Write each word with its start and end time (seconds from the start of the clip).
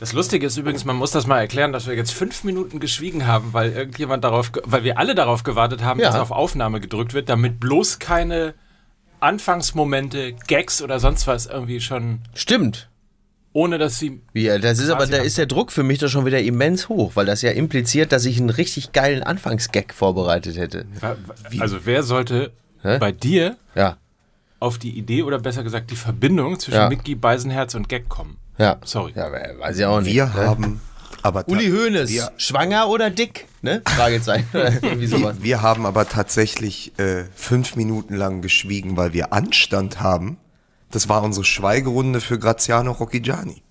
Das 0.00 0.14
Lustige 0.14 0.46
ist 0.46 0.56
übrigens, 0.56 0.86
man 0.86 0.96
muss 0.96 1.10
das 1.10 1.26
mal 1.26 1.38
erklären, 1.40 1.72
dass 1.74 1.86
wir 1.86 1.94
jetzt 1.94 2.12
fünf 2.12 2.42
Minuten 2.42 2.80
geschwiegen 2.80 3.26
haben, 3.26 3.52
weil 3.52 3.70
irgendjemand 3.72 4.24
darauf, 4.24 4.50
weil 4.64 4.82
wir 4.82 4.96
alle 4.98 5.14
darauf 5.14 5.42
gewartet 5.42 5.82
haben, 5.84 6.00
Ja. 6.00 6.06
dass 6.10 6.18
auf 6.18 6.30
Aufnahme 6.30 6.80
gedrückt 6.80 7.12
wird, 7.12 7.28
damit 7.28 7.60
bloß 7.60 7.98
keine 7.98 8.54
Anfangsmomente, 9.20 10.32
Gags 10.46 10.80
oder 10.80 10.98
sonst 10.98 11.26
was 11.26 11.44
irgendwie 11.44 11.80
schon, 11.82 12.20
Stimmt. 12.34 12.88
ohne 13.52 13.76
dass 13.76 13.98
sie. 13.98 14.22
Wie, 14.32 14.46
äh, 14.48 14.58
das 14.58 14.78
ist 14.78 14.88
aber, 14.88 15.06
da 15.06 15.18
ist 15.18 15.36
der 15.36 15.44
Druck 15.44 15.70
für 15.70 15.82
mich 15.82 15.98
doch 15.98 16.08
schon 16.08 16.24
wieder 16.24 16.40
immens 16.40 16.88
hoch, 16.88 17.12
weil 17.14 17.26
das 17.26 17.42
ja 17.42 17.50
impliziert, 17.50 18.10
dass 18.12 18.24
ich 18.24 18.38
einen 18.40 18.48
richtig 18.48 18.92
geilen 18.92 19.22
Anfangsgag 19.22 19.92
vorbereitet 19.92 20.56
hätte. 20.56 20.86
Also 21.58 21.80
wer 21.84 22.02
sollte 22.02 22.52
Hä? 22.82 22.96
bei 22.98 23.12
dir 23.12 23.56
Ja, 23.74 23.98
auf 24.60 24.78
die 24.78 24.96
Idee 24.98 25.22
oder 25.24 25.38
besser 25.38 25.62
gesagt 25.62 25.90
die 25.90 25.96
Verbindung 25.96 26.58
zwischen 26.58 26.76
Ja. 26.78 26.88
Mickey 26.88 27.14
Beisenherz 27.14 27.74
und 27.74 27.90
Gag 27.90 28.08
kommen? 28.08 28.38
Ja. 28.60 28.78
Sorry. 28.84 29.12
Ja, 29.16 29.32
we- 29.32 29.56
weiß 29.58 29.78
ich 29.78 29.84
auch 29.84 30.00
nicht. 30.00 30.14
Wir 30.14 30.26
ne? 30.26 30.34
haben 30.34 30.80
aber 31.22 31.46
Uli 31.48 31.70
Hoeneß, 31.70 32.08
Wir, 32.10 32.30
schwanger 32.36 32.88
oder 32.88 33.10
dick? 33.10 33.46
Ne? 33.62 33.82
Fragezeichen. 33.86 34.46
Irgendwie 34.52 35.06
sowas. 35.06 35.36
wir 35.40 35.60
haben 35.62 35.84
aber 35.86 36.08
tatsächlich 36.08 36.98
äh, 36.98 37.24
fünf 37.34 37.76
Minuten 37.76 38.14
lang 38.14 38.40
geschwiegen, 38.40 38.96
weil 38.96 39.12
wir 39.12 39.32
Anstand 39.32 40.00
haben. 40.00 40.38
Das 40.90 41.08
war 41.08 41.22
unsere 41.22 41.44
Schweigerunde 41.44 42.20
für 42.20 42.38
Graziano 42.38 42.92
Rocchigiani. 42.92 43.62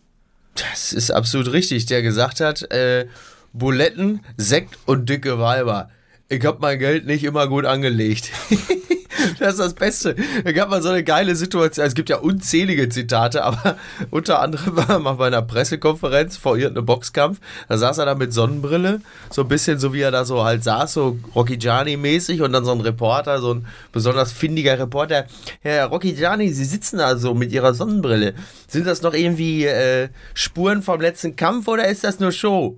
Das 0.55 0.94
ist 0.94 1.11
absolut 1.11 1.52
richtig, 1.52 1.85
der 1.85 2.02
gesagt 2.02 2.39
hat, 2.39 2.69
äh, 2.71 3.08
Buletten, 3.53 4.21
Sekt 4.38 4.77
und 4.85 5.09
dicke 5.09 5.39
Weiber. 5.39 5.89
Ich 6.27 6.45
hab 6.45 6.59
mein 6.59 6.77
Geld 6.77 7.08
nicht 7.08 7.23
immer 7.23 7.47
gut 7.47 7.66
angelegt. 7.66 8.30
das 9.40 9.54
ist 9.54 9.59
das 9.59 9.73
Beste. 9.73 10.16
Da 10.44 10.52
gab 10.52 10.70
mal 10.70 10.82
so 10.82 10.90
eine 10.90 11.04
geile 11.04 11.36
Situation. 11.36 11.86
Es 11.86 11.96
gibt 11.96 12.09
ja 12.09 12.18
unzählige 12.18 12.90
Zitate, 12.90 13.44
aber 13.44 13.78
unter 14.12 14.42
anderem 14.42 14.76
war 14.78 15.00
mal 15.00 15.14
bei 15.14 15.28
einer 15.28 15.42
Pressekonferenz 15.42 16.38
vor 16.38 16.58
irgendeinem 16.58 16.86
Boxkampf. 16.86 17.40
Da 17.68 17.78
saß 17.78 17.98
er 18.00 18.05
da 18.05 18.16
mit 18.16 18.34
Sonnenbrille, 18.34 19.02
so 19.30 19.42
ein 19.44 19.48
bisschen 19.48 19.80
so 19.80 19.94
wie 19.94 20.02
er 20.02 20.11
da 20.11 20.26
so 20.26 20.44
halt 20.44 20.64
saß, 20.64 20.94
so 20.94 21.17
Rocchigiani-mäßig 21.36 22.42
und 22.42 22.53
dann 22.53 22.66
so 22.66 22.72
ein 22.72 22.81
Reporter, 22.81 23.39
so 23.42 23.53
ein 23.53 23.67
besonders 23.92 24.31
findiger 24.31 24.78
Reporter. 24.80 25.26
Herr 25.61 25.88
Rocchigiani, 25.88 26.52
Sie 26.54 26.66
sitzen 26.66 26.98
da 26.98 27.17
so 27.17 27.33
mit 27.33 27.52
Ihrer 27.52 27.73
Sonnenbrille. 27.73 28.33
Sind 28.67 28.88
das 28.88 29.02
noch 29.02 29.14
irgendwie 29.14 29.66
äh, 29.66 30.09
Spuren 30.33 30.81
vom 30.81 31.02
letzten 31.02 31.36
Kampf 31.36 31.67
oder 31.67 31.88
ist 31.88 32.04
das 32.04 32.20
nur 32.20 32.31
Show? 32.31 32.78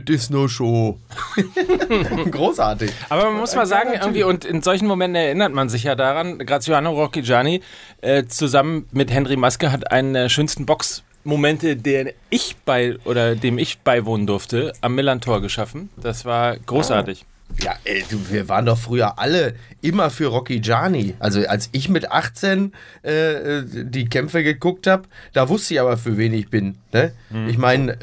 Das 0.00 0.16
ist 0.16 0.30
nur 0.30 0.48
Show. 0.48 0.98
Großartig. 2.30 2.90
Aber 3.08 3.30
man 3.30 3.40
muss 3.40 3.54
mal 3.54 3.66
sagen, 3.66 3.90
irgendwie, 3.92 4.22
und 4.22 4.44
in 4.44 4.62
solchen 4.62 4.86
Momenten 4.86 5.16
erinnert 5.16 5.52
man 5.52 5.68
sich 5.68 5.84
ja 5.84 5.94
daran, 5.94 6.38
Graziano 6.38 6.90
Rocchigiani 6.92 7.60
äh, 8.00 8.24
zusammen 8.24 8.86
mit 8.92 9.10
Henry 9.10 9.36
Maske 9.36 9.72
hat 9.72 9.90
einen 9.90 10.14
der 10.14 10.28
schönsten 10.28 10.66
Boxmomente, 10.66 11.76
der 11.76 12.14
ich 12.30 12.56
bei 12.64 12.96
oder 13.04 13.36
dem 13.36 13.58
ich 13.58 13.80
beiwohnen 13.80 14.26
durfte, 14.26 14.72
am 14.80 14.94
Millantor 14.94 15.40
geschaffen. 15.40 15.90
Das 15.96 16.24
war 16.24 16.56
großartig. 16.56 17.24
Ja, 17.60 17.74
ey, 17.84 18.04
du, 18.10 18.18
wir 18.30 18.48
waren 18.48 18.66
doch 18.66 18.78
früher 18.78 19.18
alle 19.18 19.54
immer 19.80 20.10
für 20.10 20.26
Rocky 20.26 20.60
Gianni. 20.60 21.14
Also 21.18 21.46
als 21.46 21.68
ich 21.72 21.88
mit 21.88 22.10
18 22.10 22.72
äh, 23.04 23.58
äh, 23.58 23.64
die 23.66 24.06
Kämpfe 24.06 24.42
geguckt 24.42 24.86
habe, 24.86 25.04
da 25.32 25.48
wusste 25.48 25.74
ich 25.74 25.80
aber, 25.80 25.96
für 25.96 26.16
wen 26.16 26.32
ich 26.32 26.50
bin. 26.50 26.78
Ne? 26.92 27.12
Ich 27.48 27.58
meine, 27.58 27.98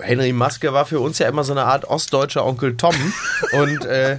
Henry 0.00 0.32
Maske 0.32 0.72
war 0.72 0.84
für 0.84 1.00
uns 1.00 1.18
ja 1.18 1.28
immer 1.28 1.42
so 1.42 1.52
eine 1.52 1.64
Art 1.64 1.84
ostdeutscher 1.84 2.44
Onkel 2.44 2.76
Tom. 2.76 2.94
und 3.52 3.84
äh, 3.84 4.18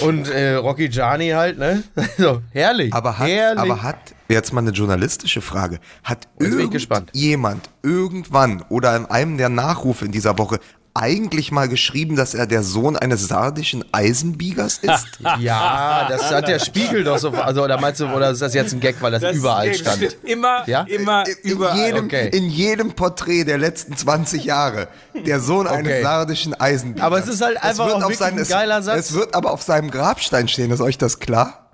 und 0.00 0.28
äh, 0.28 0.54
Rocky 0.54 0.88
Gianni 0.88 1.30
halt, 1.30 1.58
ne? 1.58 1.82
So, 2.18 2.42
herrlich. 2.52 2.92
Aber 2.94 3.18
hat, 3.18 3.28
herrlich. 3.28 3.58
aber 3.58 3.82
hat, 3.82 4.14
jetzt 4.28 4.52
mal 4.52 4.60
eine 4.60 4.70
journalistische 4.70 5.40
Frage, 5.40 5.80
hat 6.02 6.28
irgendjemand 6.38 7.70
irgendwann 7.82 8.62
oder 8.68 8.96
in 8.96 9.06
einem 9.06 9.38
der 9.38 9.48
Nachrufe 9.48 10.04
in 10.04 10.12
dieser 10.12 10.38
Woche 10.38 10.60
eigentlich 10.98 11.52
mal 11.52 11.68
geschrieben, 11.68 12.16
dass 12.16 12.34
er 12.34 12.46
der 12.46 12.62
Sohn 12.62 12.96
eines 12.96 13.28
sardischen 13.28 13.84
Eisenbiegers 13.92 14.78
ist? 14.78 15.06
ja, 15.40 16.06
das 16.08 16.30
hat 16.30 16.48
der 16.48 16.58
Spiegel 16.58 17.04
doch 17.04 17.18
so. 17.18 17.30
Also, 17.30 17.62
oder 17.64 17.80
meinst 17.80 18.00
du, 18.00 18.06
oder 18.06 18.30
ist 18.30 18.42
das 18.42 18.54
jetzt 18.54 18.72
ein 18.72 18.80
Gag, 18.80 19.00
weil 19.00 19.12
das, 19.12 19.34
überall 19.34 19.72
stand? 19.74 20.02
immer, 20.24 20.68
Ja? 20.68 20.82
immer, 20.82 21.24
in, 21.26 21.34
überall. 21.52 21.78
jedem, 21.78 22.04
okay. 22.06 22.28
in 22.32 22.48
jedem 22.50 22.92
Porträt 22.92 23.44
der 23.44 23.58
letzten 23.58 23.96
20 23.96 24.44
Jahre. 24.44 24.88
Der 25.26 25.40
Sohn 25.40 25.66
Okay. 25.66 25.76
eines 25.76 26.02
sardischen 26.02 26.54
Eisenbiegers. 26.60 27.06
Aber 27.06 27.18
es 27.18 27.28
ist 27.28 27.40
halt 27.40 27.56
Das 27.56 27.62
einfach 27.64 27.86
wird 27.86 27.94
auch 27.96 27.98
auf 27.98 28.02
wirklich 28.04 28.18
sein- 28.18 28.32
ein 28.34 28.38
es- 28.40 28.48
geiler 28.48 28.82
Satz. 28.82 28.98
Es 28.98 29.14
wird 29.14 29.34
aber 29.34 29.52
auf 29.52 29.62
seinem 29.62 29.90
Grabstein 29.90 30.48
stehen, 30.48 30.70
ist 30.70 30.80
euch 30.80 30.98
das 30.98 31.18
klar? 31.20 31.64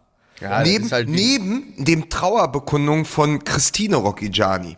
Ja, 0.40 0.58
das 0.60 0.68
neben, 0.68 0.84
ist 0.86 0.92
halt 0.92 1.08
neben 1.08 1.74
dem 1.84 2.10
Trauerbekundung 2.10 3.04
von 3.04 3.44
Christine 3.44 3.96
Rocchigiani. 3.96 4.76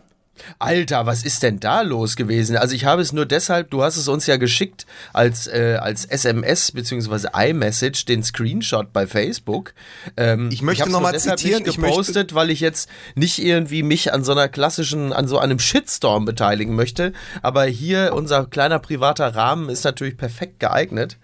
Alter, 0.59 1.05
was 1.05 1.23
ist 1.23 1.43
denn 1.43 1.59
da 1.59 1.81
los 1.81 2.15
gewesen? 2.15 2.57
Also 2.57 2.75
ich 2.75 2.85
habe 2.85 3.01
es 3.01 3.13
nur 3.13 3.25
deshalb, 3.25 3.71
du 3.71 3.83
hast 3.83 3.97
es 3.97 4.07
uns 4.07 4.25
ja 4.27 4.37
geschickt 4.37 4.85
als, 5.13 5.47
äh, 5.47 5.77
als 5.81 6.05
SMS 6.05 6.71
bzw. 6.71 7.27
iMessage, 7.33 8.05
den 8.05 8.23
Screenshot 8.23 8.91
bei 8.93 9.07
Facebook. 9.07 9.73
Ähm, 10.15 10.49
Ich 10.51 10.61
möchte 10.61 10.83
hab's 10.83 10.91
noch 10.91 10.99
nur 10.99 11.07
mal 11.09 11.11
deshalb 11.13 11.39
zitieren, 11.39 11.63
Nicht 11.63 11.71
ich 11.73 11.77
möchte- 11.77 11.95
gepostet, 11.97 12.33
weil 12.33 12.49
ich 12.49 12.59
jetzt 12.59 12.89
nicht 13.15 13.39
irgendwie 13.39 13.83
mich 13.83 14.13
an 14.13 14.23
so 14.23 14.31
einer 14.31 14.47
klassischen, 14.47 15.13
an 15.13 15.27
so 15.27 15.37
einem 15.39 15.59
Shitstorm 15.59 16.25
beteiligen 16.25 16.75
möchte. 16.75 17.13
Aber 17.41 17.65
hier 17.65 18.13
unser 18.13 18.45
kleiner 18.45 18.79
privater 18.79 19.35
Rahmen 19.35 19.69
ist 19.69 19.83
natürlich 19.83 20.17
perfekt 20.17 20.59
geeignet. 20.59 21.17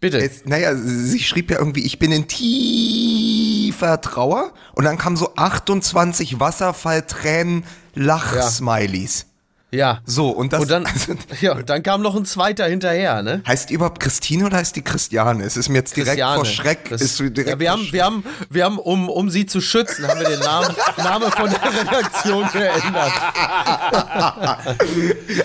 Bitte. 0.00 0.18
Es, 0.18 0.44
naja, 0.44 0.74
sie 0.76 1.20
schrieb 1.20 1.50
ja 1.50 1.58
irgendwie, 1.58 1.84
ich 1.84 1.98
bin 1.98 2.12
in 2.12 2.28
tiefer 2.28 4.00
Trauer 4.00 4.52
und 4.74 4.84
dann 4.84 4.98
kamen 4.98 5.16
so 5.16 5.34
28 5.36 6.40
Wasserfalltränen 6.40 7.64
Lachsmileys. 7.94 9.20
ja. 9.20 9.33
So, 10.06 10.30
und 10.30 10.52
das 10.52 10.60
Und 10.62 10.70
dann, 10.70 10.86
also, 11.00 11.14
ja, 11.40 11.54
dann 11.62 11.82
kam 11.82 12.02
noch 12.02 12.14
ein 12.16 12.24
zweiter 12.24 12.66
hinterher, 12.66 13.22
ne? 13.22 13.42
heißt 13.46 13.70
die 13.70 13.74
überhaupt 13.74 14.00
Christine 14.00 14.46
oder 14.46 14.56
heißt 14.58 14.76
die 14.76 14.82
Christiane? 14.82 15.44
Es 15.44 15.56
ist 15.56 15.68
mir 15.68 15.78
jetzt 15.78 15.96
direkt 15.96 16.10
Christiane. 16.12 16.34
vor 16.36 16.44
Schreck. 16.44 16.84
Chris- 16.84 17.00
ist 17.02 17.18
direkt 17.18 17.48
ja, 17.48 17.58
wir, 17.58 17.70
haben, 17.72 17.88
wir, 17.90 18.04
haben, 18.04 18.24
wir 18.50 18.64
haben, 18.64 18.78
um, 18.78 19.08
um 19.08 19.30
sie 19.30 19.46
zu 19.46 19.60
schützen, 19.60 20.06
haben 20.06 20.20
wir 20.20 20.28
den 20.28 20.40
Namen, 20.40 20.74
Name 20.98 21.30
von 21.30 21.50
der 21.50 21.60
Redaktion 21.62 22.48
geändert. 22.52 23.12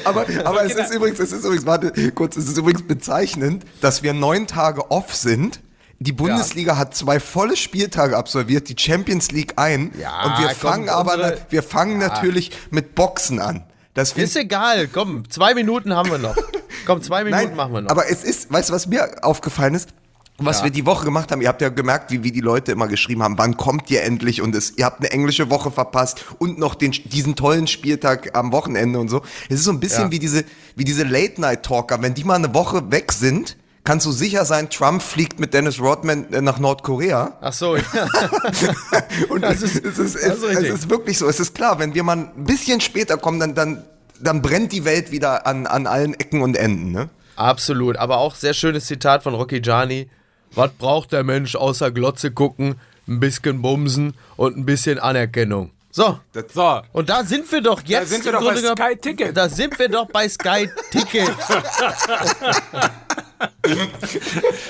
Aber, 0.06 0.26
aber 0.46 0.64
es 0.66 0.76
ist 0.76 0.94
übrigens, 0.94 1.20
es 1.20 1.32
ist 1.32 1.44
übrigens, 1.44 1.66
warte 1.66 2.12
kurz, 2.12 2.36
es 2.38 2.48
ist 2.48 2.58
übrigens 2.58 2.84
bezeichnend, 2.88 3.66
dass 3.82 4.04
wir 4.04 4.14
neun 4.14 4.48
Tage 4.48 4.92
off 4.92 5.14
sind. 5.16 5.60
Die 6.00 6.14
Bundesliga 6.14 6.78
hat 6.78 6.96
zwei 6.96 7.20
volle 7.20 7.58
Spieltage 7.58 8.16
absolviert, 8.18 8.70
die 8.70 8.76
Champions 8.78 9.32
League 9.32 9.54
ein. 9.58 9.92
Ja, 10.00 10.24
und 10.24 10.40
wir 10.40 10.48
komm, 10.48 10.56
fangen 10.56 10.90
aber, 10.90 11.14
unsere- 11.16 11.38
wir 11.50 11.64
fangen 11.64 11.98
natürlich 11.98 12.52
mit 12.72 12.96
Boxen 12.96 13.40
an. 13.40 13.64
Das 13.94 14.14
Ist 14.14 14.36
egal, 14.36 14.88
komm, 14.88 15.30
zwei 15.30 15.54
Minuten 15.54 15.94
haben 15.96 16.12
wir 16.12 16.18
noch. 16.20 16.36
Komm, 16.86 17.02
zwei 17.02 17.24
Minuten 17.24 17.44
Nein, 17.48 17.56
machen 17.56 17.74
wir 17.74 17.82
noch. 17.82 17.92
aber 17.92 18.10
es 18.10 18.24
ist, 18.24 18.52
weißt 18.52 18.70
du, 18.70 18.74
was 18.74 18.88
mir 18.88 19.24
aufgefallen 19.24 19.76
ist? 19.76 19.90
Was 20.38 20.60
Ja. 20.60 20.64
wir 20.66 20.72
die 20.72 20.86
Woche 20.86 21.04
gemacht 21.06 21.32
haben, 21.32 21.42
ihr 21.42 21.50
habt 21.50 21.62
ja 21.62 21.70
gemerkt, 21.70 22.10
wie, 22.12 22.24
wie 22.24 22.32
die 22.32 22.40
Leute 22.40 22.72
immer 22.72 22.88
geschrieben 22.88 23.22
haben, 23.22 23.38
wann 23.38 23.58
kommt 23.58 23.92
ihr 23.92 24.04
endlich 24.04 24.42
und 24.42 24.56
es, 24.56 24.78
ihr 24.78 24.86
habt 24.86 25.00
eine 25.02 25.12
englische 25.12 25.50
Woche 25.50 25.70
verpasst 25.70 26.24
und 26.40 26.58
noch 26.58 26.76
den, 26.76 26.92
diesen 26.92 27.36
tollen 27.36 27.68
Spieltag 27.68 28.36
am 28.38 28.52
Wochenende 28.54 29.00
und 29.00 29.10
so. 29.10 29.22
Es 29.50 29.58
ist 29.58 29.66
so 29.66 29.72
ein 29.72 29.80
bisschen 29.82 30.06
Ja. 30.06 30.12
wie 30.12 30.20
diese, 30.20 30.46
wie 30.76 30.86
diese 30.86 31.04
Late-Night-Talker. 31.04 32.02
Wenn 32.02 32.14
die 32.14 32.24
mal 32.24 32.36
eine 32.36 32.54
Woche 32.54 32.90
weg 32.92 33.12
sind, 33.12 33.58
kannst 33.84 34.06
du 34.06 34.12
sicher 34.12 34.46
sein, 34.46 34.70
Trump 34.70 35.02
fliegt 35.02 35.40
mit 35.40 35.54
Dennis 35.54 35.80
Rodman 35.80 36.32
äh, 36.34 36.42
nach 36.42 36.60
Nordkorea. 36.60 37.38
Ach 37.42 37.54
so, 37.54 37.76
ja. 37.76 37.84
Und 39.30 39.42
Das 39.42 39.62
es, 39.62 39.76
ist- 39.76 39.86
es, 39.86 40.00
ist, 40.00 40.16
das 40.16 40.24
es, 40.24 40.44
ist 40.44 40.58
es 40.60 40.70
ist 40.70 40.90
wirklich 40.90 41.18
so. 41.18 41.28
Es 41.28 41.40
ist 41.40 41.56
klar, 41.56 41.80
wenn 41.80 41.94
wir 41.94 42.04
mal 42.04 42.18
ein 42.18 42.44
bisschen 42.46 42.82
später 42.82 43.18
kommen, 43.18 43.40
dann, 43.40 43.56
dann, 43.56 43.84
dann 44.20 44.42
brennt 44.42 44.72
die 44.72 44.86
Welt 44.86 45.12
wieder 45.12 45.46
an, 45.48 45.66
an 45.68 45.88
allen 45.88 46.14
Ecken 46.14 46.42
und 46.42 46.56
Enden, 46.56 46.92
ne? 46.92 47.10
Absolut, 47.36 47.96
aber 47.98 48.18
auch 48.18 48.36
sehr 48.36 48.54
schönes 48.54 48.86
Zitat 48.86 49.24
von 49.24 49.34
Rocky 49.34 49.62
Gianni. 49.62 50.10
Was 50.56 50.72
braucht 50.78 51.12
der 51.14 51.24
Mensch 51.24 51.56
außer 51.56 51.90
Glotze 51.92 52.32
gucken, 52.32 52.76
ein 53.08 53.20
bisschen 53.22 53.62
Bumsen 53.62 54.14
und 54.36 54.58
ein 54.58 54.66
bisschen 54.66 55.00
Anerkennung? 55.00 55.72
So, 55.92 56.20
So, 56.54 56.82
und 56.92 57.10
da 57.10 57.24
sind 57.24 57.52
wir 57.52 57.62
doch 57.62 57.82
jetzt. 57.86 58.10
sind 58.10 58.24
wir 58.26 58.34
doch 58.34 58.40
bei 58.46 58.54
Grunde 58.54 58.68
Sky 58.76 58.96
Ticket. 58.98 59.36
Da 59.38 59.50
sind 59.50 59.80
wir 59.80 59.90
doch 59.90 60.06
bei 60.08 60.28
Sky 60.30 60.70
Ticket. 60.92 61.32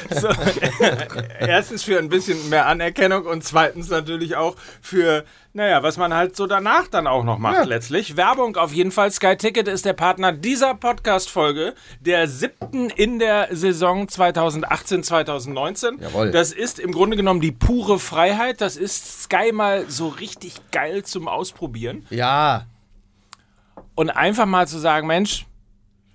so. 0.10 0.30
erstens 1.39 1.83
für 1.83 1.98
ein 1.98 2.10
bisschen 2.10 2.50
mehr 2.50 2.68
Anerkennung 2.68 3.25
und 3.25 3.44
zweitens 3.44 3.89
natürlich 3.89 4.36
auch 4.36 4.56
für, 4.81 5.24
naja, 5.54 5.81
was 5.83 5.98
man 5.98 6.13
halt 6.13 6.36
so 6.36 6.45
danach 6.48 6.88
dann 6.88 7.07
auch 7.07 7.24
noch 7.24 7.38
macht 7.39 7.66
letztlich. 7.66 8.16
Werbung 8.18 8.56
auf 8.57 8.71
jeden 8.74 8.92
Fall. 8.92 9.12
Sky 9.12 9.36
Ticket 9.36 9.68
ist 9.68 9.86
der 9.86 9.94
Partner 9.94 10.31
dieser 10.31 10.75
Podcast-Folge, 10.75 11.74
der 12.00 12.27
siebten 12.27 12.89
in 12.89 13.19
der 13.19 13.48
Saison 13.51 14.07
2018-2019. 14.07 16.01
Jawohl. 16.01 16.31
Das 16.31 16.51
ist 16.51 16.80
im 16.80 16.92
Grunde 16.92 17.18
genommen 17.18 17.42
die 17.42 17.51
pure 17.51 18.00
Freiheit. 18.00 18.62
Das 18.62 18.77
ist 18.77 19.24
Sky 19.24 19.51
mal 19.51 19.89
so 19.89 20.07
richtig 20.07 20.72
geil 20.72 21.04
zum 21.04 21.27
Ausprobieren. 21.27 22.06
Ja, 22.10 22.65
und 24.00 24.10
einfach 24.10 24.45
mal 24.45 24.65
zu 24.65 24.77
sagen, 24.80 25.07
Mensch, 25.07 25.45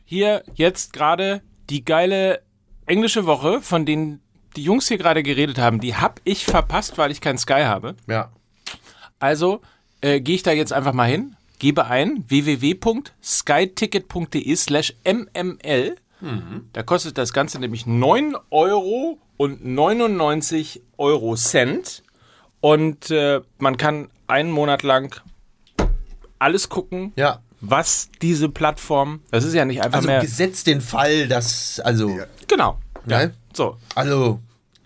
hier 0.06 0.42
jetzt 0.54 0.94
gerade 0.94 1.42
die 1.70 1.84
geile 1.84 2.40
englische 2.86 3.26
Woche, 3.26 3.60
von 3.60 3.86
denen 3.86 4.20
die 4.56 4.62
Jungs 4.64 4.88
hier 4.88 4.98
gerade 4.98 5.22
geredet 5.22 5.58
haben, 5.58 5.80
die 5.80 5.94
hab 5.96 6.20
ich 6.24 6.44
verpasst, 6.44 6.98
weil 6.98 7.10
ich 7.10 7.20
kein 7.20 7.38
Sky 7.38 7.62
habe. 7.64 7.94
ja. 8.06 8.30
Also 9.20 9.60
äh, 10.02 10.20
gehe 10.20 10.34
ich 10.34 10.42
da 10.42 10.52
jetzt 10.52 10.72
einfach 10.72 10.92
mal 10.92 11.08
hin, 11.08 11.34
gebe 11.58 11.86
ein 11.86 12.24
www.skyticket.de 12.28 14.56
slash 14.56 14.94
mml. 15.04 15.96
Da 16.72 16.82
kostet 16.82 17.18
das 17.18 17.32
Ganze 17.34 17.58
nämlich 17.58 17.84
9 17.86 18.34
Euro 18.50 19.18
und 19.36 19.62
99 19.64 20.80
Euro 20.96 21.34
Cent. 21.36 22.02
Und 22.60 23.10
äh, 23.10 23.40
man 23.58 23.76
kann 23.76 24.08
einen 24.26 24.50
Monat 24.50 24.82
lang 24.82 25.14
alles 26.38 26.70
gucken, 26.70 27.12
Ja. 27.16 27.40
Was 27.68 28.08
diese 28.22 28.48
Plattform, 28.48 29.20
das 29.30 29.44
ist 29.44 29.54
ja 29.54 29.64
nicht 29.64 29.82
einfach 29.82 29.96
Also 29.98 30.08
mehr. 30.08 30.20
gesetzt 30.20 30.66
den 30.66 30.80
Fall, 30.80 31.28
dass, 31.28 31.80
also, 31.80 32.18
Genau. 32.48 32.78
Ja. 33.06 33.18
Ne? 33.26 33.34
So, 33.52 33.76
also, 33.94 34.40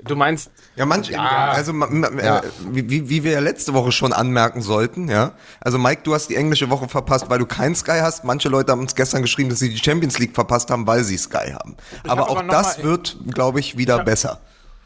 du 0.04 0.16
meinst, 0.16 0.50
Ja, 0.76 0.86
manch, 0.86 1.16
also 1.18 1.72
ma- 1.72 1.88
ma- 1.88 2.10
Ja. 2.22 2.38
äh, 2.38 2.42
wie, 2.70 3.08
wie- 3.10 3.24
wir 3.24 3.32
ja 3.32 3.40
letzte 3.40 3.74
Woche 3.74 3.90
schon 3.92 4.12
anmerken 4.12 4.62
sollten, 4.62 5.08
ja. 5.08 5.32
Also 5.60 5.76
Mike, 5.78 6.02
du 6.04 6.14
hast 6.14 6.28
die 6.28 6.36
englische 6.36 6.70
Woche 6.70 6.88
verpasst, 6.88 7.28
weil 7.30 7.38
du 7.40 7.46
kein 7.46 7.74
Sky 7.74 7.98
hast. 8.00 8.22
Manche 8.24 8.48
Leute 8.48 8.70
haben 8.72 8.80
uns 8.80 8.94
gestern 8.94 9.22
geschrieben, 9.22 9.48
dass 9.50 9.58
sie 9.58 9.70
die 9.70 9.78
Champions 9.78 10.18
League 10.20 10.34
verpasst 10.34 10.70
haben, 10.70 10.86
weil 10.86 11.02
sie 11.04 11.16
Sky 11.18 11.52
haben. 11.52 11.76
aber 12.04 12.22
hab 12.22 12.28
auch 12.30 12.36
aber 12.36 12.42
noch 12.44 12.54
das 12.54 12.78
mal- 12.78 12.84
wird, 12.84 13.16
glaube 13.32 13.58
ich, 13.60 13.76
wieder 13.76 14.02
besser. 14.04 14.40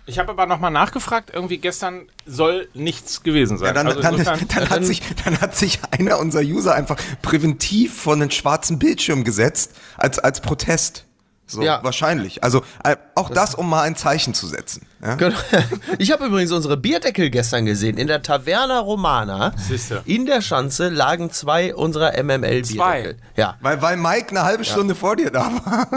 Ich 0.06 0.19
habe 0.19 0.31
aber 0.31 0.46
nochmal 0.46 0.70
nachgefragt, 0.70 1.31
irgendwie 1.32 1.58
gestern 1.58 2.06
soll 2.26 2.69
nichts 2.75 3.22
gewesen 3.22 3.58
sein. 3.58 3.69
Ja, 3.69 3.72
dann, 3.72 3.87
also 3.87 4.00
dann, 4.00 4.14
insofern, 4.14 4.49
dann, 4.54 4.70
hat 4.70 4.84
sich, 4.84 5.02
dann 5.25 5.40
hat 5.40 5.56
sich 5.56 5.81
einer 5.90 6.19
unserer 6.19 6.43
User 6.43 6.75
einfach 6.75 6.96
präventiv 7.22 8.00
vor 8.00 8.14
einen 8.14 8.31
schwarzen 8.31 8.78
Bildschirm 8.78 9.25
gesetzt, 9.25 9.72
als, 9.96 10.19
als 10.19 10.40
Protest. 10.40 11.06
So, 11.46 11.62
Ja. 11.62 11.82
wahrscheinlich. 11.84 12.43
Also 12.43 12.62
äh, 12.82 12.96
auch 13.14 13.31
das, 13.31 13.54
um 13.54 13.69
mal 13.69 13.82
ein 13.82 13.96
Zeichen 13.96 14.34
zu 14.34 14.46
setzen. 14.46 14.87
Ja? 15.02 15.14
Genau. 15.16 15.37
Ich 15.99 16.10
habe 16.12 16.26
übrigens 16.26 16.52
unsere 16.52 16.76
Bierdeckel 16.76 17.31
gestern 17.31 17.66
gesehen. 17.66 17.96
In 17.99 18.06
der 18.06 18.22
Taverna 18.22 18.78
Romana 18.81 19.52
Siehste. 19.56 20.02
in 20.06 20.26
der 20.26 20.40
Schanze 20.40 20.88
lagen 20.88 21.31
zwei 21.31 21.75
unserer 21.75 22.12
MML 22.22 22.62
Bierdeckel. 22.62 23.16
Ja. 23.37 23.56
Weil, 23.60 23.82
weil 23.82 23.96
Mike 23.96 24.31
eine 24.31 24.43
halbe 24.44 24.64
Stunde 24.64 24.94
vor 24.94 25.16
dir 25.16 25.31
da 25.31 25.50
war. 25.64 25.88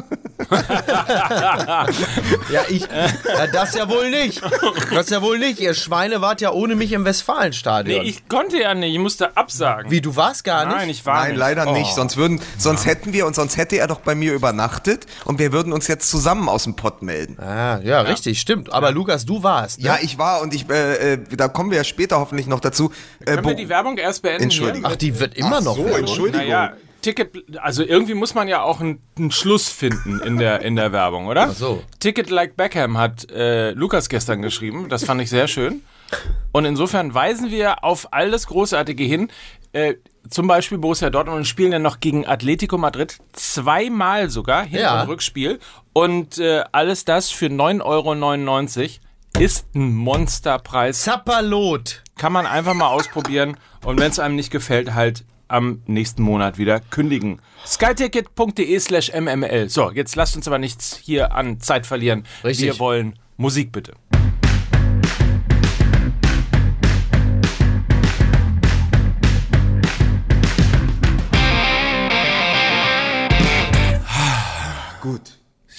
Ja, 2.51 2.61
ich. 2.69 2.81
Ja, 2.81 3.47
das 3.51 3.73
ja 3.75 3.89
wohl 3.89 4.09
nicht. 4.09 4.41
Das 4.93 5.09
ja 5.09 5.21
wohl 5.21 5.39
nicht. 5.39 5.59
Ihr 5.59 5.73
Schweine 5.73 6.21
wart 6.21 6.41
ja 6.41 6.51
ohne 6.51 6.75
mich 6.75 6.91
im 6.91 7.05
Westfalenstadion. 7.05 8.01
nee, 8.03 8.07
ich 8.09 8.27
konnte 8.29 8.59
ja 8.61 8.73
nicht, 8.73 8.93
ich 8.93 8.99
musste 8.99 9.35
absagen. 9.37 9.89
Wie, 9.91 10.01
du 10.01 10.15
warst 10.15 10.43
gar 10.43 10.65
nicht? 10.65 10.75
Nein, 10.75 10.89
ich 10.89 11.05
war 11.05 11.21
Nein, 11.21 11.29
nicht. 11.31 11.39
leider 11.39 11.67
Oh. 11.67 11.71
nicht. 11.73 11.93
Sonst 11.95 12.17
würden, 12.17 12.39
sonst 12.57 12.85
hätten 12.85 13.13
wir 13.13 13.25
und 13.25 13.35
sonst 13.35 13.57
hätte 13.57 13.77
er 13.77 13.87
doch 13.87 14.01
bei 14.01 14.13
mir 14.15 14.33
übernachtet 14.33 15.05
und 15.25 15.39
wir 15.39 15.51
würden 15.51 15.73
uns 15.73 15.87
jetzt 15.87 16.09
zusammen 16.09 16.47
aus 16.49 16.63
dem 16.65 16.75
Pott 16.75 17.01
melden. 17.01 17.39
Ah, 17.39 17.79
ja, 17.83 18.01
richtig, 18.01 18.39
stimmt. 18.39 18.71
Aber 18.71 18.91
Lukas, 18.95 19.25
du 19.25 19.43
warst. 19.43 19.79
Ne? 19.79 19.85
Ja, 19.85 19.97
ich 20.01 20.17
war 20.17 20.41
und 20.41 20.53
ich, 20.53 20.67
äh, 20.69 21.13
äh, 21.13 21.17
da 21.35 21.47
kommen 21.47 21.69
wir 21.69 21.77
ja 21.77 21.83
später 21.83 22.19
hoffentlich 22.19 22.47
noch 22.47 22.59
dazu. 22.61 22.91
Äh, 23.19 23.35
Können 23.35 23.47
wir 23.47 23.53
die 23.55 23.69
Werbung 23.69 23.97
erst 23.97 24.21
beenden? 24.23 24.43
Entschuldigung. 24.43 24.89
Ach, 24.91 24.95
die 24.95 25.19
wird 25.19 25.35
immer 25.35 25.57
Ach 25.57 25.63
noch. 25.63 25.75
so, 25.75 25.85
Werbung. 25.85 25.99
Entschuldigung. 25.99 26.47
Naja, 26.47 26.73
Ticket, 27.01 27.43
also 27.61 27.83
irgendwie 27.83 28.15
muss 28.15 28.33
man 28.33 28.47
ja 28.47 28.63
auch 28.63 28.79
einen, 28.79 28.99
einen 29.15 29.29
Schluss 29.29 29.69
finden 29.69 30.19
in 30.21 30.37
der, 30.37 30.61
in 30.63 30.75
der 30.75 30.91
Werbung, 30.91 31.27
oder? 31.27 31.49
Ach 31.51 31.53
so. 31.53 31.83
Ticket 31.99 32.31
Like 32.31 32.57
Beckham 32.57 32.97
hat 32.97 33.29
äh, 33.29 33.71
Lukas 33.71 34.09
gestern 34.09 34.41
geschrieben, 34.41 34.89
das 34.89 35.03
fand 35.03 35.21
ich 35.21 35.29
sehr 35.29 35.47
schön. 35.47 35.83
Und 36.51 36.65
insofern 36.65 37.13
weisen 37.13 37.51
wir 37.51 37.83
auf 37.83 38.07
all 38.11 38.31
das 38.31 38.47
Großartige 38.47 39.03
hin. 39.03 39.29
Äh, 39.75 39.95
zum 40.29 40.47
Beispiel 40.47 40.77
Borussia 40.77 41.09
Dortmund 41.09 41.37
und 41.39 41.45
spielen 41.45 41.71
dann 41.71 41.81
noch 41.81 41.99
gegen 41.99 42.25
Atletico 42.25 42.77
Madrid 42.77 43.17
zweimal 43.33 44.29
sogar, 44.29 44.63
Hin- 44.65 44.79
Ja. 44.79 45.01
und 45.01 45.09
Rückspiel. 45.09 45.59
Und 45.93 46.37
äh, 46.39 46.63
alles 46.71 47.03
das 47.05 47.29
für 47.29 47.47
9,99 47.47 47.81
Euro 47.83 49.43
ist 49.43 49.67
ein 49.75 49.93
Monsterpreis. 49.93 51.01
Zappalot. 51.03 52.03
Kann 52.17 52.31
man 52.31 52.45
einfach 52.47 52.73
mal 52.73 52.87
ausprobieren 52.87 53.57
und 53.83 53.99
wenn 53.99 54.09
es 54.09 54.17
einem 54.19 54.35
nicht 54.37 54.49
gefällt, 54.49 54.93
halt 54.93 55.25
am 55.49 55.81
nächsten 55.87 56.23
Monat 56.23 56.57
wieder 56.57 56.79
kündigen. 56.79 57.41
skyticket.de 57.67 58.79
slash 58.79 59.11
mml. 59.13 59.69
So, 59.69 59.91
jetzt 59.91 60.15
lasst 60.15 60.35
uns 60.37 60.47
aber 60.47 60.57
nichts 60.57 60.95
hier 61.03 61.33
an 61.35 61.59
Zeit 61.59 61.85
verlieren. 61.85 62.25
Richtig. 62.43 62.65
Wir 62.65 62.79
wollen 62.79 63.19
Musik 63.37 63.71
bitte. 63.73 63.93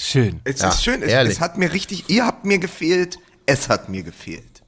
Schön. 0.07 0.41
Es 0.45 0.61
Ja, 0.61 0.69
ist 0.69 0.85
schön. 0.85 1.03
Es, 1.03 1.11
ehrlich. 1.11 1.33
es 1.35 1.41
hat 1.41 1.59
mir 1.59 1.73
richtig, 1.73 2.09
ihr 2.09 2.25
habt 2.25 2.45
mir 2.45 2.59
gefehlt, 2.59 3.19
es 3.45 3.69
hat 3.69 3.89
mir 3.89 4.03
gefehlt. 4.05 4.63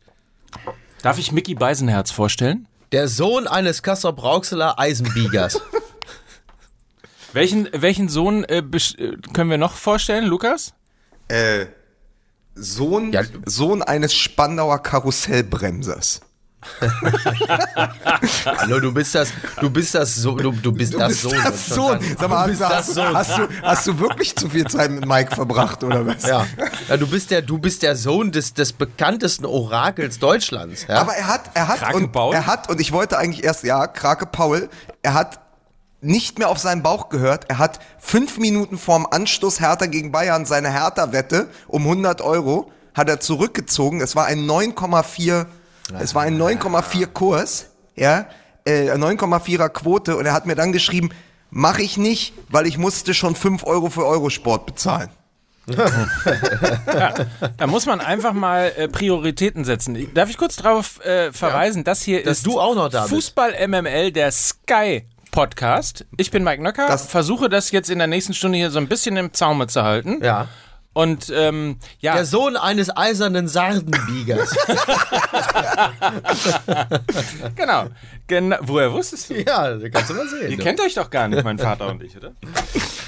Darf 1.02 1.18
ich 1.18 1.30
Mickey 1.30 1.54
Beisenherz 1.54 2.10
vorstellen? 2.10 2.66
Der 2.90 3.06
Sohn 3.06 3.46
eines 3.46 3.82
Kassel-Brauxeler 3.84 4.78
Eisenbiegers. 4.80 5.60
Welchen, 7.32 7.68
welchen 7.72 8.08
Sohn 8.08 8.42
äh, 8.44 8.58
äh, 8.58 9.16
können 9.34 9.50
wir 9.50 9.58
noch 9.58 9.74
vorstellen, 9.74 10.24
Lukas? 10.24 10.72
Äh, 11.28 11.66
Sohn, 12.54 13.12
Ja. 13.12 13.22
Sohn 13.44 13.82
eines 13.82 14.14
Spandauer 14.14 14.82
Karussellbremsers. 14.82 16.22
Hallo, 18.44 18.80
du 18.80 18.92
bist 18.92 19.14
das, 19.14 19.32
du 19.60 19.70
bist 19.70 19.94
das 19.94 20.14
so, 20.16 20.34
du, 20.36 20.50
du 20.50 20.72
bist 20.72 20.92
Du 20.94 20.98
das 20.98 21.08
bist 21.08 21.22
Sohn. 21.22 21.38
das 21.44 21.66
Sohn. 21.66 21.98
Sag 22.18 22.28
mal, 22.28 22.44
du 22.44 22.50
bist 22.50 22.62
hast, 22.64 22.88
das 22.88 22.94
Sohn. 22.94 23.14
Hast, 23.16 23.38
du, 23.38 23.48
hast 23.62 23.86
du 23.86 23.98
wirklich 23.98 24.34
zu 24.34 24.48
viel 24.50 24.66
Zeit 24.66 24.90
mit 24.90 25.06
Mike 25.06 25.34
verbracht 25.34 25.84
oder 25.84 26.04
was? 26.06 26.24
Ja. 26.24 26.46
ja, 26.88 26.96
du 26.96 27.06
bist 27.06 27.30
der, 27.30 27.42
du 27.42 27.58
bist 27.58 27.82
der 27.82 27.94
Sohn 27.96 28.32
des, 28.32 28.54
des 28.54 28.72
bekanntesten 28.72 29.46
Orakels 29.46 30.18
Deutschlands. 30.18 30.86
Ja? 30.88 30.96
Aber 31.00 31.14
er 31.14 31.28
hat, 31.28 31.50
er 31.54 31.68
hat, 31.68 31.78
Krake 31.78 31.96
und, 31.96 32.12
Paul? 32.12 32.34
er 32.34 32.46
hat, 32.46 32.68
und 32.68 32.80
ich 32.80 32.92
wollte 32.92 33.18
eigentlich 33.18 33.44
erst, 33.44 33.62
ja, 33.64 33.86
Krake 33.86 34.26
Paul, 34.26 34.68
er 35.02 35.14
hat 35.14 35.40
nicht 36.00 36.38
mehr 36.38 36.48
auf 36.48 36.58
seinen 36.58 36.82
Bauch 36.82 37.08
gehört. 37.08 37.46
Er 37.48 37.58
hat 37.58 37.80
fünf 37.98 38.38
Minuten 38.38 38.78
vorm 38.78 39.06
Anstoß 39.08 39.60
Hertha 39.60 39.86
gegen 39.86 40.12
Bayern 40.12 40.44
seine 40.46 40.72
Hertha-Wette 40.72 41.48
um 41.66 41.82
100 41.82 42.20
Euro 42.20 42.70
hat 42.94 43.08
er 43.08 43.20
zurückgezogen. 43.20 44.00
Es 44.00 44.16
war 44.16 44.26
ein 44.26 44.40
9,4, 44.40 45.46
es 46.00 46.14
war 46.14 46.22
ein 46.22 46.38
9,4 46.40 47.06
Kurs, 47.06 47.66
ja, 47.96 48.26
äh, 48.64 48.90
9,4er 48.92 49.68
Quote 49.70 50.16
und 50.16 50.26
er 50.26 50.32
hat 50.32 50.46
mir 50.46 50.54
dann 50.54 50.72
geschrieben, 50.72 51.10
mache 51.50 51.82
ich 51.82 51.96
nicht, 51.96 52.34
weil 52.48 52.66
ich 52.66 52.76
musste 52.78 53.14
schon 53.14 53.34
5 53.34 53.64
Euro 53.64 53.88
für 53.90 54.04
Eurosport 54.06 54.66
bezahlen. 54.66 55.08
Da 57.56 57.66
muss 57.66 57.86
man 57.86 58.00
einfach 58.00 58.32
mal 58.32 58.72
äh, 58.76 58.88
Prioritäten 58.88 59.64
setzen. 59.64 60.08
Darf 60.14 60.30
ich 60.30 60.38
kurz 60.38 60.56
darauf 60.56 61.04
äh, 61.04 61.32
verweisen, 61.32 61.84
das 61.84 62.02
hier 62.02 62.22
Dass 62.24 62.38
ist 62.38 62.46
du 62.46 62.58
auch 62.60 62.74
noch 62.74 62.88
da 62.88 63.02
bist. 63.02 63.14
Fußball 63.14 63.54
MML, 63.68 64.12
der 64.12 64.30
Sky 64.32 65.04
Podcast. 65.30 66.06
Ich 66.16 66.30
bin 66.30 66.42
Mike 66.44 66.62
Nöcker, 66.62 66.86
Das- 66.86 67.06
versuche 67.06 67.48
das 67.48 67.70
jetzt 67.70 67.90
in 67.90 67.98
der 67.98 68.06
nächsten 68.06 68.34
Stunde 68.34 68.58
hier 68.58 68.70
so 68.70 68.78
ein 68.78 68.88
bisschen 68.88 69.16
im 69.16 69.32
Zaume 69.34 69.66
zu 69.66 69.82
halten. 69.82 70.22
ja. 70.22 70.48
Und 70.98 71.32
ähm, 71.32 71.76
ja, 72.00 72.14
Der 72.14 72.24
Sohn 72.24 72.56
eines 72.56 72.90
eisernen 72.96 73.46
Sardenbiegers. 73.46 74.50
genau. 77.54 77.86
Genau. 78.26 78.56
Woher 78.62 78.92
wusstest 78.92 79.30
du? 79.30 79.34
ja, 79.40 79.76
das 79.76 79.92
kannst 79.92 80.10
du 80.10 80.14
mal 80.14 80.26
sehen. 80.28 80.50
Ihr 80.50 80.58
kennt 80.58 80.80
euch 80.80 80.94
doch 80.94 81.08
gar 81.08 81.28
nicht, 81.28 81.44
mein 81.44 81.56
Vater 81.56 81.86
und 81.86 82.02
ich, 82.02 82.16
oder? 82.16 82.32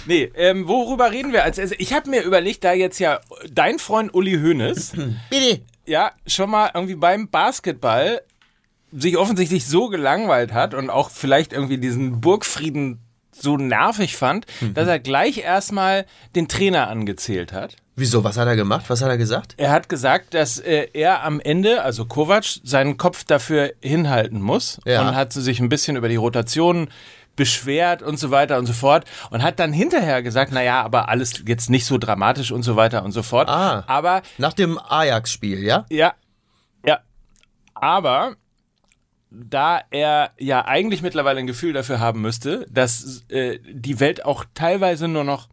Nee, 0.06 0.30
ähm, 0.36 0.68
worüber 0.68 1.10
reden 1.10 1.32
wir 1.32 1.42
als 1.42 1.58
erstes? 1.58 1.80
Ich 1.80 1.92
habe 1.92 2.08
mir 2.10 2.22
überlegt, 2.22 2.62
da 2.62 2.74
jetzt 2.74 3.00
ja 3.00 3.18
dein 3.50 3.80
Freund 3.80 4.14
Uli 4.14 4.38
Hoeneß 4.40 4.92
Bitte. 5.30 5.62
ja 5.84 6.12
schon 6.28 6.48
mal 6.48 6.70
irgendwie 6.72 6.94
beim 6.94 7.28
Basketball 7.28 8.22
sich 8.92 9.16
offensichtlich 9.16 9.66
so 9.66 9.88
gelangweilt 9.88 10.52
hat 10.52 10.74
und 10.74 10.90
auch 10.90 11.10
vielleicht 11.10 11.52
irgendwie 11.52 11.78
diesen 11.78 12.20
Burgfrieden 12.20 13.00
so 13.32 13.56
nervig 13.56 14.16
fand, 14.16 14.46
dass 14.74 14.88
er 14.88 14.98
gleich 14.98 15.38
erstmal 15.38 16.04
den 16.34 16.48
Trainer 16.48 16.88
angezählt 16.88 17.52
hat. 17.52 17.76
Wieso, 17.96 18.24
was 18.24 18.36
hat 18.38 18.48
er 18.48 18.56
gemacht? 18.56 18.86
Was 18.88 19.02
hat 19.02 19.08
er 19.10 19.18
gesagt? 19.18 19.54
Er 19.58 19.70
hat 19.70 19.88
gesagt, 19.88 20.32
dass 20.34 20.58
äh, 20.58 20.88
er 20.94 21.22
am 21.22 21.38
Ende, 21.40 21.82
also 21.82 22.06
Kovac, 22.06 22.44
seinen 22.64 22.96
Kopf 22.96 23.24
dafür 23.24 23.72
hinhalten 23.82 24.40
muss 24.40 24.80
Ja. 24.86 25.02
und 25.08 25.14
hat 25.14 25.32
sich 25.32 25.60
ein 25.60 25.68
bisschen 25.68 25.96
über 25.96 26.08
die 26.08 26.16
Rotation 26.16 26.88
beschwert 27.36 28.02
und 28.02 28.18
so 28.18 28.30
weiter 28.30 28.58
und 28.58 28.66
so 28.66 28.72
fort 28.72 29.04
und 29.30 29.42
hat 29.42 29.58
dann 29.60 29.72
hinterher 29.72 30.22
gesagt, 30.22 30.52
naja, 30.52 30.82
aber 30.82 31.08
alles 31.08 31.42
jetzt 31.46 31.70
nicht 31.70 31.86
so 31.86 31.96
dramatisch 31.98 32.52
und 32.52 32.62
so 32.62 32.76
weiter 32.76 33.04
und 33.04 33.12
so 33.12 33.22
fort. 33.22 33.48
Ah. 33.48 33.84
Aber 33.86 34.22
Nach 34.38 34.52
dem 34.52 34.78
Ajax-Spiel, 34.78 35.62
ja? 35.62 35.86
ja, 35.90 36.12
ja, 36.86 36.98
aber 37.74 38.36
da 39.30 39.80
er 39.90 40.30
ja 40.38 40.64
eigentlich 40.64 41.02
mittlerweile 41.02 41.38
ein 41.40 41.46
Gefühl 41.46 41.72
dafür 41.72 42.00
haben 42.00 42.20
müsste, 42.20 42.66
dass 42.70 43.22
äh, 43.28 43.58
die 43.70 44.00
Welt 44.00 44.24
auch 44.24 44.44
teilweise 44.54 45.06
nur 45.08 45.24
noch 45.24 45.48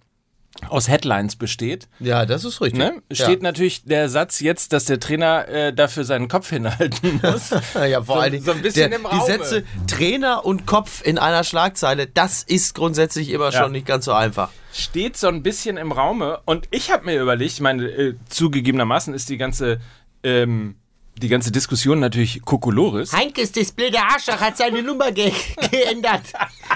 aus 0.70 0.88
Headlines 0.90 1.36
besteht, 1.36 1.88
Ja, 2.00 2.26
das 2.26 2.44
ist 2.44 2.62
richtig. 2.62 2.80
ne, 2.80 3.04
steht 3.12 3.44
natürlich 3.44 3.84
der 3.84 4.10
Satz 4.10 4.40
jetzt, 4.40 4.74
dass 4.74 4.86
der 4.86 5.00
Trainer 5.00 5.48
äh, 5.48 5.72
dafür 5.74 6.04
seinen 6.04 6.30
Kopf 6.30 6.50
hinhalten 6.50 7.20
muss. 7.22 7.52
Ja, 7.76 7.86
ja 7.86 8.02
vor 8.02 8.16
So- 8.16 8.22
allen 8.22 8.32
Dingen 8.32 8.44
so 8.46 8.54
ein 8.54 8.64
bisschen 8.64 8.90
der, 8.90 8.98
im 9.00 9.06
die 9.06 9.16
Raume. 9.16 9.26
Sätze 9.28 9.64
Trainer 9.86 10.46
und 10.46 10.66
Kopf 10.66 11.06
in 11.06 11.20
einer 11.20 11.44
Schlagzeile, 11.44 12.08
das 12.08 12.42
ist 12.42 12.74
grundsätzlich 12.74 13.30
immer 13.30 13.52
Ja. 13.52 13.62
schon 13.64 13.72
nicht 13.74 13.86
ganz 13.86 14.06
so 14.06 14.14
einfach. 14.14 14.50
steht 14.74 15.16
so 15.16 15.28
ein 15.28 15.44
bisschen 15.44 15.78
im 15.78 15.92
Raume 15.92 16.40
und 16.46 16.68
ich 16.72 16.90
habe 16.92 17.06
mir 17.06 17.22
überlegt, 17.22 17.52
ich 17.52 17.62
meine, 17.62 17.86
äh, 17.86 18.16
zugegebenermaßen 18.28 19.14
ist 19.14 19.30
die 19.30 19.38
ganze 19.38 19.80
ähm, 20.24 20.78
die 21.20 21.28
ganze 21.28 21.52
Diskussion 21.52 22.00
natürlich 22.00 22.42
Kokolores. 22.44 23.14
Heinkes, 23.14 23.52
das 23.52 23.72
blöde 23.72 24.00
Arschloch, 24.00 24.40
hat 24.40 24.58
seine 24.58 24.84
Nummer 24.84 25.12
ge 25.12 25.32
geändert. 25.72 26.22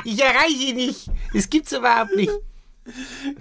Ich 0.03 0.21
erreiche 0.21 0.63
ihn 0.69 0.75
nicht. 0.77 1.09
Das 1.33 1.49
gibt's 1.49 1.71
überhaupt 1.71 2.15
nicht. 2.15 2.31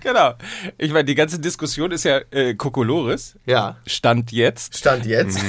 Genau. 0.01 0.35
Ich 0.77 0.93
meine, 0.93 1.05
die 1.05 1.15
ganze 1.15 1.39
Diskussion 1.39 1.91
ist 1.93 2.05
ja 2.05 2.19
äh, 2.31 2.55
Kokolores. 2.55 3.37
Ja. 3.47 3.77
Stand 3.87 4.33
jetzt. 4.33 4.77
Stand 4.77 5.07
jetzt. 5.07 5.41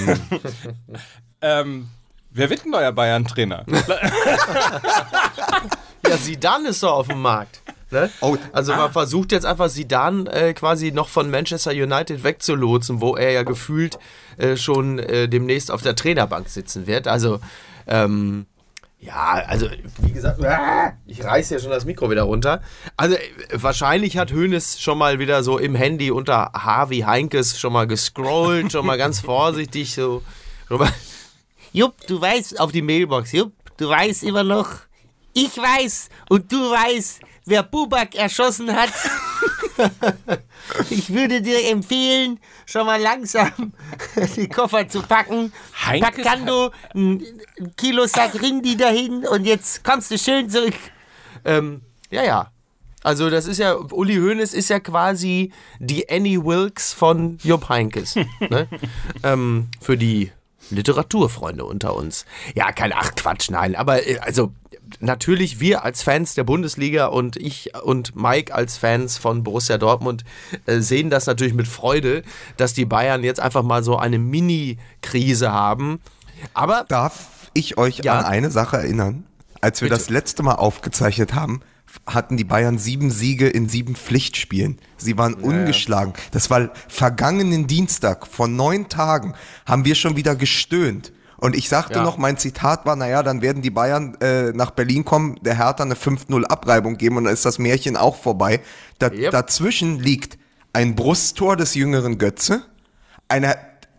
Ähm, 1.43 1.87
wer 2.29 2.51
wird 2.51 2.65
ein 2.65 2.69
neuer 2.69 2.91
Bayern-Trainer? 2.91 3.65
Ja, 6.07 6.17
Sidan 6.17 6.65
ist 6.65 6.83
doch 6.83 6.93
auf 6.93 7.07
dem 7.07 7.21
Markt. 7.21 7.61
Ne? 7.91 8.09
Oh, 8.21 8.37
also 8.53 8.73
man 8.73 8.91
versucht 8.91 9.31
jetzt 9.33 9.45
einfach 9.45 9.69
Sidan 9.69 10.25
äh, 10.27 10.53
quasi 10.53 10.91
noch 10.91 11.09
von 11.09 11.29
Manchester 11.29 11.71
United 11.71 12.23
wegzulotsen, 12.23 13.01
wo 13.01 13.17
er 13.17 13.31
ja 13.31 13.43
gefühlt 13.43 13.99
äh, 14.37 14.55
schon 14.55 14.97
äh, 14.99 15.27
demnächst 15.27 15.71
auf 15.71 15.81
der 15.81 15.95
Trainerbank 15.95 16.47
sitzen 16.47 16.87
wird. 16.87 17.07
Also 17.07 17.39
ähm, 17.87 18.45
ja, 19.01 19.43
also 19.47 19.67
wie 20.01 20.11
gesagt, 20.11 20.39
ich 21.07 21.23
reiße 21.23 21.55
ja 21.55 21.59
schon 21.59 21.71
das 21.71 21.85
Mikro 21.85 22.11
wieder 22.11 22.21
runter. 22.21 22.61
Also 22.97 23.15
wahrscheinlich 23.51 24.17
hat 24.17 24.31
Hoeneß 24.31 24.79
schon 24.79 24.99
mal 24.99 25.17
wieder 25.17 25.43
so 25.43 25.57
im 25.57 25.73
Handy 25.73 26.11
unter 26.11 26.51
Harvey 26.53 26.99
Heinkes 26.99 27.59
schon 27.59 27.73
mal 27.73 27.87
gescrollt, 27.87 28.71
schon 28.71 28.85
mal 28.85 28.99
ganz 28.99 29.19
vorsichtig 29.21 29.95
so. 29.95 30.21
Schon 30.67 30.79
mal, 30.79 30.93
Jupp, 31.73 31.95
du 32.05 32.21
weißt, 32.21 32.59
auf 32.59 32.71
die 32.71 32.83
Mailbox, 32.83 33.31
Jupp, 33.31 33.53
du 33.77 33.89
weißt 33.89 34.23
immer 34.23 34.43
noch, 34.43 34.69
ich 35.33 35.57
weiß 35.57 36.09
und 36.29 36.51
du 36.51 36.57
weißt, 36.57 37.21
wer 37.45 37.63
Bubak 37.63 38.15
erschossen 38.15 38.73
hat. 38.73 38.91
ich 40.89 41.13
würde 41.13 41.41
dir 41.41 41.69
empfehlen, 41.69 42.39
schon 42.65 42.85
mal 42.85 43.01
langsam 43.01 43.73
die 44.35 44.47
Koffer 44.47 44.87
zu 44.87 45.01
packen. 45.01 45.51
Heinkes 45.85 46.09
Pack 46.09 46.23
Kando, 46.23 46.71
ein 46.93 47.23
ein 47.59 47.75
Kilo 47.75 48.05
Sack 48.07 48.41
Rindi 48.41 48.77
dahin 48.77 49.25
und 49.27 49.45
jetzt 49.45 49.83
kommst 49.83 50.11
du 50.11 50.17
schön 50.17 50.49
zurück. 50.49 50.75
Ähm, 51.45 51.81
ja, 52.09 52.23
ja. 52.23 52.51
Also 53.03 53.31
das 53.31 53.47
ist 53.47 53.57
ja, 53.57 53.75
Uli 53.75 54.17
Hoeneß 54.17 54.53
ist 54.53 54.69
ja 54.69 54.79
quasi 54.79 55.51
die 55.79 56.07
Annie 56.09 56.43
Wilkes 56.45 56.93
von 56.93 57.39
Jupp 57.41 57.69
Heinkes. 57.69 58.15
ne? 58.39 58.67
ähm, 59.23 59.69
für 59.79 59.97
die 59.97 60.31
Literaturfreunde 60.69 61.65
unter 61.65 61.95
uns. 61.95 62.25
Ja, 62.53 62.71
kein 62.71 62.93
Ach 62.93 63.15
Quatsch, 63.15 63.49
nein. 63.49 63.75
Aber 63.75 64.07
äh, 64.07 64.19
also 64.19 64.53
natürlich 64.99 65.59
wir 65.59 65.83
als 65.85 66.03
Fans 66.03 66.33
der 66.33 66.43
Bundesliga 66.43 67.05
und 67.07 67.37
ich 67.37 67.71
und 67.83 68.15
Mike 68.15 68.53
als 68.53 68.77
Fans 68.77 69.17
von 69.17 69.43
Borussia 69.43 69.77
Dortmund 69.77 70.23
äh, 70.65 70.79
sehen 70.79 71.09
das 71.09 71.27
natürlich 71.27 71.53
mit 71.53 71.67
Freude, 71.67 72.23
dass 72.57 72.73
die 72.73 72.85
Bayern 72.85 73.23
jetzt 73.23 73.39
einfach 73.39 73.63
mal 73.63 73.83
so 73.83 73.97
eine 73.97 74.19
Mini-Krise 74.19 75.51
haben. 75.51 75.99
Aber 76.53 76.85
Darf 76.87 77.49
ich 77.53 77.77
euch 77.77 77.99
Ja. 77.99 78.19
an 78.19 78.25
eine 78.25 78.51
Sache 78.51 78.77
erinnern? 78.77 79.25
Als 79.61 79.81
wir 79.81 79.89
Bitte. 79.89 79.99
das 79.99 80.09
letzte 80.09 80.41
Mal 80.43 80.55
aufgezeichnet 80.55 81.33
haben, 81.35 81.61
hatten 82.07 82.37
die 82.37 82.43
Bayern 82.43 82.77
sieben 82.77 83.11
Siege 83.11 83.47
in 83.47 83.67
sieben 83.69 83.95
Pflichtspielen. 83.95 84.79
Sie 84.97 85.17
waren 85.17 85.33
ungeschlagen. 85.35 86.13
Das 86.31 86.49
war 86.49 86.69
vergangenen 86.87 87.67
Dienstag, 87.67 88.25
vor 88.25 88.47
neun 88.47 88.89
Tagen, 88.89 89.33
haben 89.65 89.85
wir 89.85 89.95
schon 89.95 90.15
wieder 90.15 90.35
gestöhnt. 90.35 91.11
Und 91.41 91.55
ich 91.55 91.67
sagte 91.69 91.95
Ja. 91.95 92.03
noch, 92.03 92.17
mein 92.17 92.37
Zitat 92.37 92.85
war, 92.85 92.95
naja, 92.95 93.23
dann 93.23 93.41
werden 93.41 93.63
die 93.63 93.71
Bayern 93.71 94.15
äh, 94.21 94.51
nach 94.53 94.71
Berlin 94.71 95.03
kommen, 95.03 95.37
der 95.41 95.57
Hertha 95.57 95.83
eine 95.83 95.95
5-0 95.95 96.45
Abreibung 96.45 96.97
geben 96.97 97.17
und 97.17 97.23
dann 97.25 97.33
ist 97.33 97.45
das 97.45 97.57
Märchen 97.57 97.97
auch 97.97 98.15
vorbei. 98.15 98.61
Da, 98.99 99.07
Yep. 99.11 99.31
Dazwischen 99.31 99.99
liegt 99.99 100.37
ein 100.71 100.95
Brusttor 100.95 101.57
des 101.57 101.73
jüngeren 101.73 102.19
Götze, 102.19 102.61
eine 103.27 103.55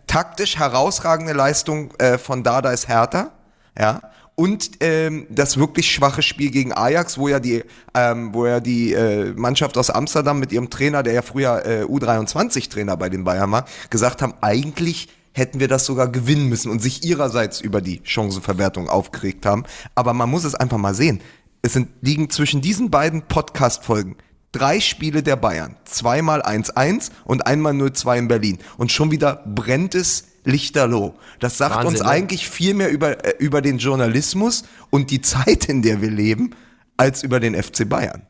taktisch 0.06 0.58
herausragende 0.58 1.32
Leistung 1.32 1.92
äh, 1.98 2.16
von 2.16 2.44
Dardais 2.44 2.86
Hertha, 2.86 3.32
ja, 3.78 4.00
und 4.36 4.70
ähm, 4.80 5.26
das 5.28 5.58
wirklich 5.58 5.90
schwache 5.90 6.22
Spiel 6.22 6.50
gegen 6.50 6.72
Ajax, 6.72 7.18
wo 7.18 7.28
ja 7.28 7.40
die, 7.40 7.64
ähm, 7.94 8.32
wo 8.32 8.46
ja 8.46 8.60
die 8.60 8.92
äh, 8.94 9.32
Mannschaft 9.34 9.76
aus 9.76 9.90
Amsterdam 9.90 10.38
mit 10.38 10.52
ihrem 10.52 10.70
Trainer, 10.70 11.02
der 11.02 11.12
ja 11.14 11.22
früher 11.22 11.66
äh, 11.66 11.82
U23-Trainer 11.84 12.96
bei 12.96 13.08
den 13.08 13.24
Bayern 13.24 13.50
war, 13.50 13.64
gesagt 13.90 14.22
haben, 14.22 14.34
eigentlich 14.40 15.08
hätten 15.32 15.60
wir 15.60 15.68
das 15.68 15.86
sogar 15.86 16.08
gewinnen 16.08 16.48
müssen 16.48 16.70
und 16.70 16.80
sich 16.80 17.04
ihrerseits 17.04 17.60
über 17.60 17.80
die 17.80 18.00
Chancenverwertung 18.04 18.88
aufgeregt 18.88 19.46
haben. 19.46 19.64
Aber 19.94 20.12
man 20.12 20.30
muss 20.30 20.44
es 20.44 20.54
einfach 20.54 20.78
mal 20.78 20.94
sehen. 20.94 21.20
Es 21.62 21.72
sind, 21.72 21.88
liegen 22.00 22.30
zwischen 22.30 22.60
diesen 22.60 22.90
beiden 22.90 23.22
Podcast-Folgen 23.22 24.16
drei 24.52 24.80
Spiele 24.80 25.22
der 25.22 25.36
Bayern. 25.36 25.76
Zweimal 25.84 26.42
1-1 26.42 27.10
und 27.24 27.46
einmal 27.46 27.72
0-2 27.72 28.18
in 28.18 28.28
Berlin. 28.28 28.58
Und 28.76 28.92
schon 28.92 29.10
wieder 29.10 29.42
brennt 29.46 29.94
es 29.94 30.24
lichterloh. 30.44 31.14
Das 31.40 31.58
sagt 31.58 31.76
Wahnsinn, 31.76 31.88
uns 31.88 32.00
ne? 32.00 32.08
eigentlich 32.08 32.48
viel 32.48 32.74
mehr 32.74 32.90
über, 32.90 33.24
äh, 33.24 33.34
über 33.38 33.62
den 33.62 33.78
Journalismus 33.78 34.64
und 34.90 35.10
die 35.10 35.20
Zeit, 35.20 35.66
in 35.66 35.82
der 35.82 36.02
wir 36.02 36.10
leben, 36.10 36.54
als 36.96 37.22
über 37.22 37.40
den 37.40 37.60
FC 37.60 37.88
Bayern. 37.88 38.26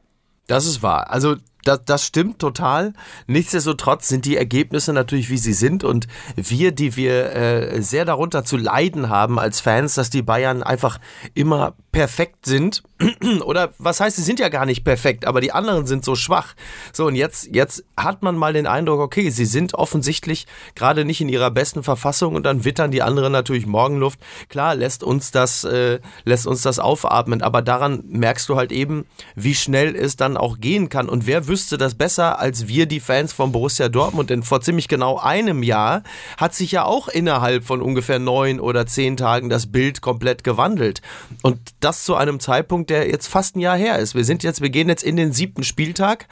Das 0.46 0.66
ist 0.66 0.82
wahr. 0.82 1.10
Also 1.10 1.36
das, 1.64 1.80
das 1.84 2.06
stimmt 2.06 2.38
total. 2.38 2.92
Nichtsdestotrotz 3.26 4.08
sind 4.08 4.24
die 4.24 4.36
Ergebnisse 4.36 4.92
natürlich, 4.92 5.30
wie 5.30 5.38
sie 5.38 5.52
sind. 5.52 5.84
Und 5.84 6.08
wir, 6.36 6.72
die 6.72 6.96
wir 6.96 7.34
äh, 7.34 7.82
sehr 7.82 8.04
darunter 8.04 8.44
zu 8.44 8.56
leiden 8.56 9.08
haben 9.08 9.38
als 9.38 9.60
Fans, 9.60 9.94
dass 9.94 10.10
die 10.10 10.22
Bayern 10.22 10.62
einfach 10.62 10.98
immer 11.34 11.74
perfekt 11.92 12.46
sind. 12.46 12.82
Oder 13.44 13.72
was 13.78 14.00
heißt, 14.00 14.16
sie 14.16 14.22
sind 14.22 14.40
ja 14.40 14.48
gar 14.48 14.64
nicht 14.64 14.82
perfekt, 14.82 15.26
aber 15.26 15.40
die 15.40 15.52
anderen 15.52 15.86
sind 15.86 16.04
so 16.04 16.14
schwach. 16.14 16.54
So, 16.92 17.06
und 17.06 17.16
jetzt, 17.16 17.48
jetzt 17.52 17.84
hat 17.96 18.22
man 18.22 18.36
mal 18.36 18.54
den 18.54 18.66
Eindruck, 18.66 19.00
okay, 19.00 19.28
sie 19.30 19.44
sind 19.44 19.74
offensichtlich 19.74 20.46
gerade 20.74 21.04
nicht 21.04 21.20
in 21.20 21.28
ihrer 21.28 21.50
besten 21.50 21.82
Verfassung 21.82 22.34
und 22.34 22.44
dann 22.44 22.64
wittern 22.64 22.90
die 22.90 23.02
anderen 23.02 23.32
natürlich 23.32 23.66
Morgenluft. 23.66 24.18
Klar, 24.48 24.74
lässt 24.74 25.02
uns 25.02 25.30
das, 25.30 25.64
äh, 25.64 26.00
lässt 26.24 26.46
uns 26.46 26.62
das 26.62 26.78
aufatmen, 26.78 27.42
aber 27.42 27.60
daran 27.60 28.02
merkst 28.06 28.48
du 28.48 28.56
halt 28.56 28.72
eben, 28.72 29.04
wie 29.34 29.54
schnell 29.54 29.94
es 29.94 30.16
dann 30.16 30.36
auch 30.36 30.58
gehen 30.58 30.88
kann. 30.88 31.08
Und 31.08 31.26
wer 31.26 31.46
wüsste 31.52 31.76
das 31.76 31.94
besser 31.94 32.38
als 32.38 32.66
wir, 32.66 32.86
die 32.86 32.98
Fans 32.98 33.34
von 33.34 33.52
Borussia 33.52 33.90
Dortmund? 33.90 34.30
Denn 34.30 34.42
vor 34.42 34.62
ziemlich 34.62 34.88
genau 34.88 35.18
einem 35.18 35.62
Jahr 35.62 36.02
hat 36.38 36.54
sich 36.54 36.72
ja 36.72 36.84
auch 36.84 37.08
innerhalb 37.08 37.64
von 37.64 37.82
ungefähr 37.82 38.18
neun 38.18 38.58
oder 38.58 38.86
zehn 38.86 39.18
Tagen 39.18 39.50
das 39.50 39.70
Bild 39.70 40.00
komplett 40.00 40.44
gewandelt. 40.44 41.02
Und 41.42 41.58
das 41.80 42.04
zu 42.04 42.14
einem 42.14 42.40
Zeitpunkt, 42.40 42.88
der 42.88 43.06
jetzt 43.06 43.26
fast 43.26 43.54
ein 43.54 43.60
Jahr 43.60 43.76
her 43.76 43.98
ist. 43.98 44.14
Wir 44.14 44.24
sind 44.24 44.42
jetzt, 44.42 44.62
wir 44.62 44.70
gehen 44.70 44.88
jetzt 44.88 45.04
in 45.04 45.16
den 45.16 45.34
siebten 45.34 45.62
Spieltag. 45.62 46.26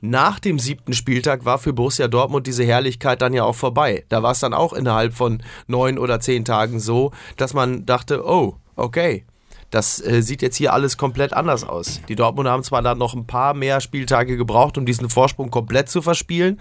Nach 0.00 0.40
dem 0.40 0.58
siebten 0.58 0.94
Spieltag 0.94 1.44
war 1.44 1.58
für 1.58 1.72
Borussia 1.72 2.08
Dortmund 2.08 2.48
diese 2.48 2.64
Herrlichkeit 2.64 3.22
dann 3.22 3.32
ja 3.32 3.44
auch 3.44 3.54
vorbei. 3.54 4.04
Da 4.08 4.24
war 4.24 4.32
es 4.32 4.40
dann 4.40 4.52
auch 4.52 4.72
innerhalb 4.72 5.14
von 5.14 5.44
neun 5.68 5.96
oder 5.96 6.18
zehn 6.18 6.44
Tagen 6.44 6.80
so, 6.80 7.12
dass 7.36 7.54
man 7.54 7.86
dachte, 7.86 8.26
oh, 8.26 8.56
okay, 8.74 9.26
das 9.70 10.04
äh, 10.04 10.22
sieht 10.22 10.42
jetzt 10.42 10.56
hier 10.56 10.72
alles 10.72 10.96
komplett 10.96 11.32
anders 11.32 11.64
aus. 11.64 12.00
Die 12.08 12.16
Dortmunder 12.16 12.50
haben 12.50 12.64
zwar 12.64 12.82
dann 12.82 12.98
noch 12.98 13.14
ein 13.14 13.26
paar 13.26 13.54
mehr 13.54 13.80
Spieltage 13.80 14.36
gebraucht, 14.36 14.78
um 14.78 14.86
diesen 14.86 15.08
Vorsprung 15.08 15.50
komplett 15.50 15.88
zu 15.88 16.02
verspielen, 16.02 16.60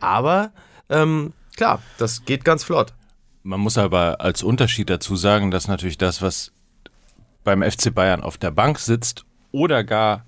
aber 0.00 0.50
ähm, 0.88 1.32
klar, 1.56 1.82
das 1.98 2.24
geht 2.24 2.44
ganz 2.44 2.64
flott. 2.64 2.94
Man 3.42 3.60
muss 3.60 3.78
aber 3.78 4.20
als 4.20 4.42
Unterschied 4.42 4.90
dazu 4.90 5.16
sagen, 5.16 5.50
dass 5.50 5.68
natürlich 5.68 5.98
das, 5.98 6.20
was 6.20 6.52
beim 7.44 7.62
FC 7.62 7.94
Bayern 7.94 8.20
auf 8.22 8.36
der 8.36 8.50
Bank 8.50 8.78
sitzt 8.78 9.24
oder 9.52 9.84
gar 9.84 10.24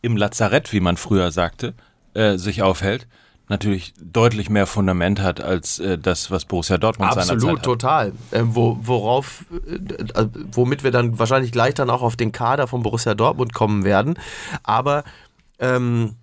im 0.00 0.16
Lazarett, 0.16 0.72
wie 0.72 0.80
man 0.80 0.96
früher 0.96 1.30
sagte, 1.30 1.74
äh, 2.14 2.36
sich 2.38 2.62
aufhält, 2.62 3.06
natürlich 3.52 3.92
deutlich 4.00 4.50
mehr 4.50 4.66
Fundament 4.66 5.20
hat 5.20 5.40
als 5.40 5.78
äh, 5.78 5.98
das, 5.98 6.30
was 6.30 6.46
Borussia 6.46 6.78
Dortmund 6.78 7.12
seinerzeit 7.12 7.36
Absolut, 7.36 7.58
hat. 7.58 7.64
total. 7.64 8.12
Ähm, 8.32 8.54
wo, 8.56 8.78
worauf, 8.80 9.44
äh, 9.66 9.74
äh, 10.20 10.28
womit 10.52 10.82
wir 10.82 10.90
dann 10.90 11.18
wahrscheinlich 11.18 11.52
gleich 11.52 11.74
dann 11.74 11.90
auch 11.90 12.02
auf 12.02 12.16
den 12.16 12.32
Kader 12.32 12.66
von 12.66 12.82
Borussia 12.82 13.14
Dortmund 13.14 13.52
kommen 13.52 13.84
werden. 13.84 14.18
Aber 14.62 15.04
ähm, 15.58 16.16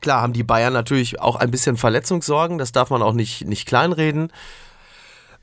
klar 0.00 0.22
haben 0.22 0.32
die 0.32 0.44
Bayern 0.44 0.72
natürlich 0.72 1.20
auch 1.20 1.36
ein 1.36 1.50
bisschen 1.50 1.76
Verletzungssorgen, 1.76 2.56
das 2.56 2.72
darf 2.72 2.88
man 2.90 3.02
auch 3.02 3.12
nicht, 3.12 3.44
nicht 3.46 3.66
kleinreden. 3.66 4.32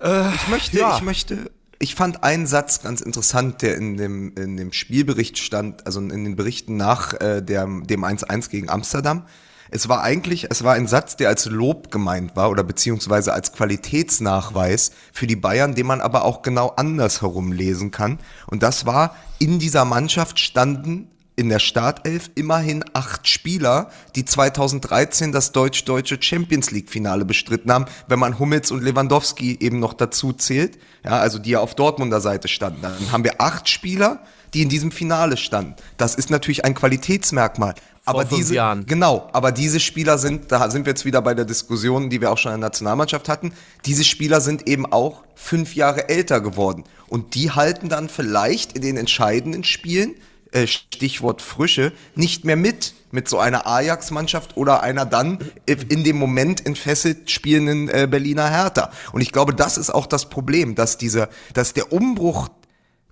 Ich 0.03 0.47
möchte, 0.47 0.79
Ja. 0.79 0.95
ich 0.95 1.03
möchte, 1.03 1.51
ich 1.77 1.93
fand 1.93 2.23
einen 2.23 2.47
Satz 2.47 2.81
ganz 2.81 3.01
interessant, 3.01 3.61
der 3.61 3.77
in 3.77 3.97
dem, 3.97 4.33
in 4.35 4.57
dem 4.57 4.73
Spielbericht 4.73 5.37
stand, 5.37 5.85
also 5.85 5.99
in 5.99 6.09
den 6.23 6.35
Berichten 6.35 6.75
nach 6.75 7.13
äh, 7.21 7.41
der, 7.41 7.65
dem 7.65 8.03
1-1 8.03 8.49
gegen 8.49 8.69
Amsterdam. 8.69 9.27
Es 9.73 9.87
war 9.87 10.03
eigentlich, 10.03 10.47
es 10.49 10.65
war 10.65 10.73
ein 10.73 10.85
Satz, 10.85 11.15
der 11.15 11.29
als 11.29 11.45
Lob 11.45 11.91
gemeint 11.91 12.35
war 12.35 12.49
oder 12.49 12.61
beziehungsweise 12.61 13.33
als 13.33 13.53
Qualitätsnachweis 13.53 14.91
für 15.13 15.27
die 15.27 15.37
Bayern, 15.37 15.75
den 15.75 15.87
man 15.87 16.01
aber 16.01 16.25
auch 16.25 16.41
genau 16.41 16.73
andersherum 16.75 17.53
lesen 17.53 17.89
kann. 17.89 18.19
Und 18.47 18.63
das 18.63 18.85
war, 18.85 19.15
in 19.39 19.59
dieser 19.59 19.85
Mannschaft 19.85 20.39
standen 20.39 21.07
in 21.37 21.47
der 21.47 21.59
Startelf 21.59 22.29
immerhin 22.35 22.83
acht 22.91 23.27
Spieler, 23.29 23.89
die 24.15 24.25
2013 24.25 25.31
das 25.31 25.53
deutsch-deutsche 25.53 26.21
Champions 26.21 26.71
League-Finale 26.71 27.23
bestritten 27.23 27.71
haben, 27.71 27.85
wenn 28.07 28.19
man 28.19 28.39
Hummels 28.39 28.71
und 28.71 28.83
Lewandowski 28.83 29.57
eben 29.61 29.79
noch 29.79 29.93
dazu 29.93 30.33
zählt, 30.33 30.77
ja, 31.05 31.11
also 31.11 31.39
die 31.39 31.51
ja 31.51 31.59
auf 31.61 31.75
Dortmunder 31.75 32.19
Seite 32.19 32.49
standen. 32.49 32.81
Dann 32.81 33.11
haben 33.11 33.23
wir 33.23 33.39
acht 33.39 33.69
Spieler, 33.69 34.21
die 34.53 34.61
in 34.61 34.69
diesem 34.69 34.91
Finale 34.91 35.37
standen. 35.37 35.75
Das 35.97 36.15
ist 36.15 36.29
natürlich 36.29 36.65
ein 36.65 36.73
Qualitätsmerkmal. 36.73 37.75
aber 38.05 38.25
fünf 38.25 38.39
diese, 38.41 38.55
Jahren. 38.55 38.85
Genau, 38.85 39.29
aber 39.31 39.51
diese 39.51 39.79
Spieler 39.79 40.17
sind, 40.17 40.51
da 40.51 40.69
sind 40.69 40.85
wir 40.85 40.91
jetzt 40.91 41.05
wieder 41.05 41.21
bei 41.21 41.33
der 41.33 41.45
Diskussion, 41.45 42.09
die 42.09 42.19
wir 42.19 42.31
auch 42.31 42.37
schon 42.37 42.53
in 42.53 42.59
der 42.59 42.69
Nationalmannschaft 42.69 43.29
hatten, 43.29 43.53
diese 43.85 44.03
Spieler 44.03 44.41
sind 44.41 44.67
eben 44.67 44.91
auch 44.91 45.23
fünf 45.35 45.75
Jahre 45.75 46.09
älter 46.09 46.41
geworden. 46.41 46.83
Und 47.07 47.35
die 47.35 47.51
halten 47.51 47.89
dann 47.89 48.09
vielleicht 48.09 48.73
in 48.73 48.81
den 48.81 48.97
entscheidenden 48.97 49.63
Spielen, 49.63 50.15
äh, 50.51 50.67
Stichwort 50.67 51.41
Frische, 51.41 51.93
nicht 52.15 52.43
mehr 52.43 52.57
mit 52.57 52.93
mit 53.11 53.27
so 53.27 53.39
einer 53.39 53.67
Ajax-Mannschaft 53.67 54.57
oder 54.57 54.81
einer 54.81 55.05
dann 55.05 55.39
in 55.65 56.03
dem 56.03 56.17
Moment 56.17 56.65
entfesselt 56.65 57.29
spielenden 57.29 57.89
äh, 57.89 58.07
Berliner 58.09 58.49
Hertha. 58.49 58.91
Und 59.11 59.21
ich 59.21 59.31
glaube, 59.31 59.53
das 59.53 59.77
ist 59.77 59.89
auch 59.89 60.05
das 60.05 60.29
Problem, 60.29 60.75
dass 60.75 60.97
dieser, 60.97 61.29
dass 61.53 61.73
der 61.73 61.91
Umbruch 61.91 62.49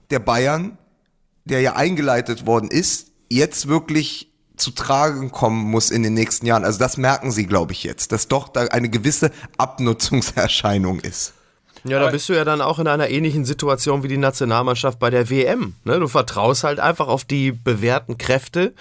der 0.10 0.20
Bayern, 0.20 0.78
der 1.46 1.62
ja 1.62 1.76
eingeleitet 1.76 2.46
worden 2.46 2.70
ist, 2.70 3.08
jetzt 3.30 3.68
wirklich 3.68 4.32
zu 4.58 4.72
tragen 4.72 5.32
kommen 5.32 5.64
muss 5.64 5.90
in 5.90 6.04
den 6.04 6.14
nächsten 6.14 6.46
Jahren. 6.46 6.66
Also 6.66 6.80
das 6.80 6.98
merken 6.98 7.32
sie, 7.32 7.46
glaube 7.46 7.72
ich, 7.72 7.84
jetzt, 7.84 8.12
dass 8.12 8.28
doch 8.28 8.50
da 8.50 8.62
eine 8.66 8.90
gewisse 8.90 9.32
Abnutzungserscheinung 9.58 11.00
ist. 11.00 11.34
Ja, 11.86 12.00
da 12.00 12.10
bist 12.10 12.28
du 12.28 12.34
ja 12.34 12.44
dann 12.44 12.62
auch 12.62 12.80
in 12.80 12.88
einer 12.88 13.10
ähnlichen 13.10 13.46
Situation 13.46 14.04
wie 14.04 14.10
die 14.10 14.18
Nationalmannschaft 14.18 15.00
bei 15.00 15.10
der 15.10 15.30
WM. 15.30 15.76
Ne? 15.86 16.00
Du 16.00 16.10
vertraust 16.10 16.66
halt 16.66 16.80
einfach 16.80 17.08
auf 17.08 17.24
die 17.24 17.54
bewährten 17.54 18.18
Kräfte 18.18 18.74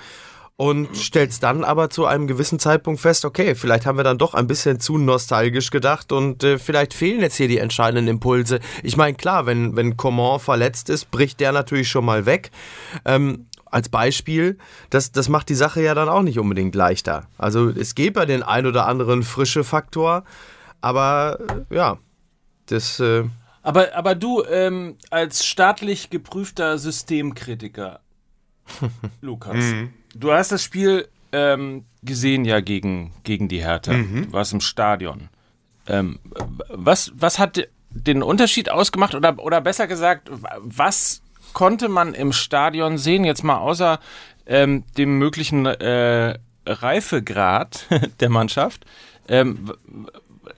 und 0.59 0.95
stellst 0.97 1.43
dann 1.43 1.65
aber 1.65 1.89
zu 1.89 2.05
einem 2.05 2.27
gewissen 2.27 2.59
Zeitpunkt 2.59 3.01
fest, 3.01 3.25
okay, 3.25 3.55
vielleicht 3.55 3.87
haben 3.87 3.97
wir 3.97 4.05
dann 4.05 4.19
doch 4.19 4.35
ein 4.35 4.47
bisschen 4.47 4.81
zu 4.81 4.99
nostalgisch 4.99 5.71
gedacht 5.71 6.13
und 6.13 6.45
äh, 6.45 6.59
vielleicht 6.59 6.93
fehlen 6.93 7.21
jetzt 7.21 7.37
hier 7.37 7.49
die 7.49 7.59
entscheidenden 7.59 8.09
Impulse. 8.09 8.61
Ich 8.83 8.99
meine, 8.99 9.17
klar, 9.17 9.47
wenn, 9.47 9.77
wenn 9.77 9.97
Coman 9.97 10.41
verletzt 10.41 10.91
ist, 10.91 11.11
bricht 11.11 11.41
der 11.41 11.53
natürlich 11.53 11.89
schon 11.89 12.05
mal 12.05 12.27
weg. 12.27 12.51
Ähm, 13.07 13.47
als 13.71 13.89
Beispiel, 13.89 14.59
das, 14.91 15.13
das 15.13 15.29
macht 15.29 15.49
die 15.49 15.55
Sache 15.55 15.83
ja 15.83 15.95
dann 15.95 16.09
auch 16.09 16.23
nicht 16.23 16.39
unbedingt 16.39 16.75
leichter. 16.75 17.29
Also 17.39 17.69
es 17.69 17.95
gibt 17.95 18.17
ja 18.17 18.27
den 18.27 18.43
ein 18.43 18.67
oder 18.67 18.87
anderen 18.87 19.23
frische 19.23 19.63
Faktor, 19.65 20.25
aber 20.81 21.39
äh, 21.71 21.75
ja, 21.75 21.99
das... 22.67 23.01
Äh, 23.01 23.25
aber, 23.63 23.95
aber 23.95 24.15
du, 24.15 24.43
ähm, 24.45 24.97
als 25.11 25.45
staatlich 25.45 26.11
geprüfter 26.11 26.79
Systemkritiker, 26.79 28.01
Lukas, 29.21 29.57
du 30.19 30.33
hast 30.33 30.53
das 30.53 30.63
Spiel 30.63 31.09
ähm, 31.33 31.85
gesehen 32.03 32.45
ja 32.45 32.61
gegen, 32.61 33.13
gegen 33.25 33.49
die 33.49 33.63
Hertha. 33.63 33.93
Du 33.93 34.33
warst 34.33 34.53
im 34.53 34.61
Stadion. 34.61 35.29
Ähm, 35.87 36.19
was, 36.69 37.13
was 37.15 37.39
hat 37.39 37.69
den 37.91 38.23
Unterschied 38.23 38.71
ausgemacht 38.71 39.15
oder, 39.15 39.39
oder 39.39 39.61
besser 39.61 39.87
gesagt, 39.87 40.31
was 40.61 41.23
konnte 41.55 41.89
man 41.89 42.15
im 42.15 42.33
Stadion 42.33 42.99
sehen, 42.99 43.25
jetzt 43.25 43.43
mal 43.43 43.59
außer 43.59 43.99
ähm, 44.47 44.85
dem 44.97 45.19
möglichen 45.19 45.67
äh, 45.67 46.39
Reifegrad 46.67 47.87
der 48.21 48.29
Mannschaft? 48.31 48.85
Ähm, 49.29 49.73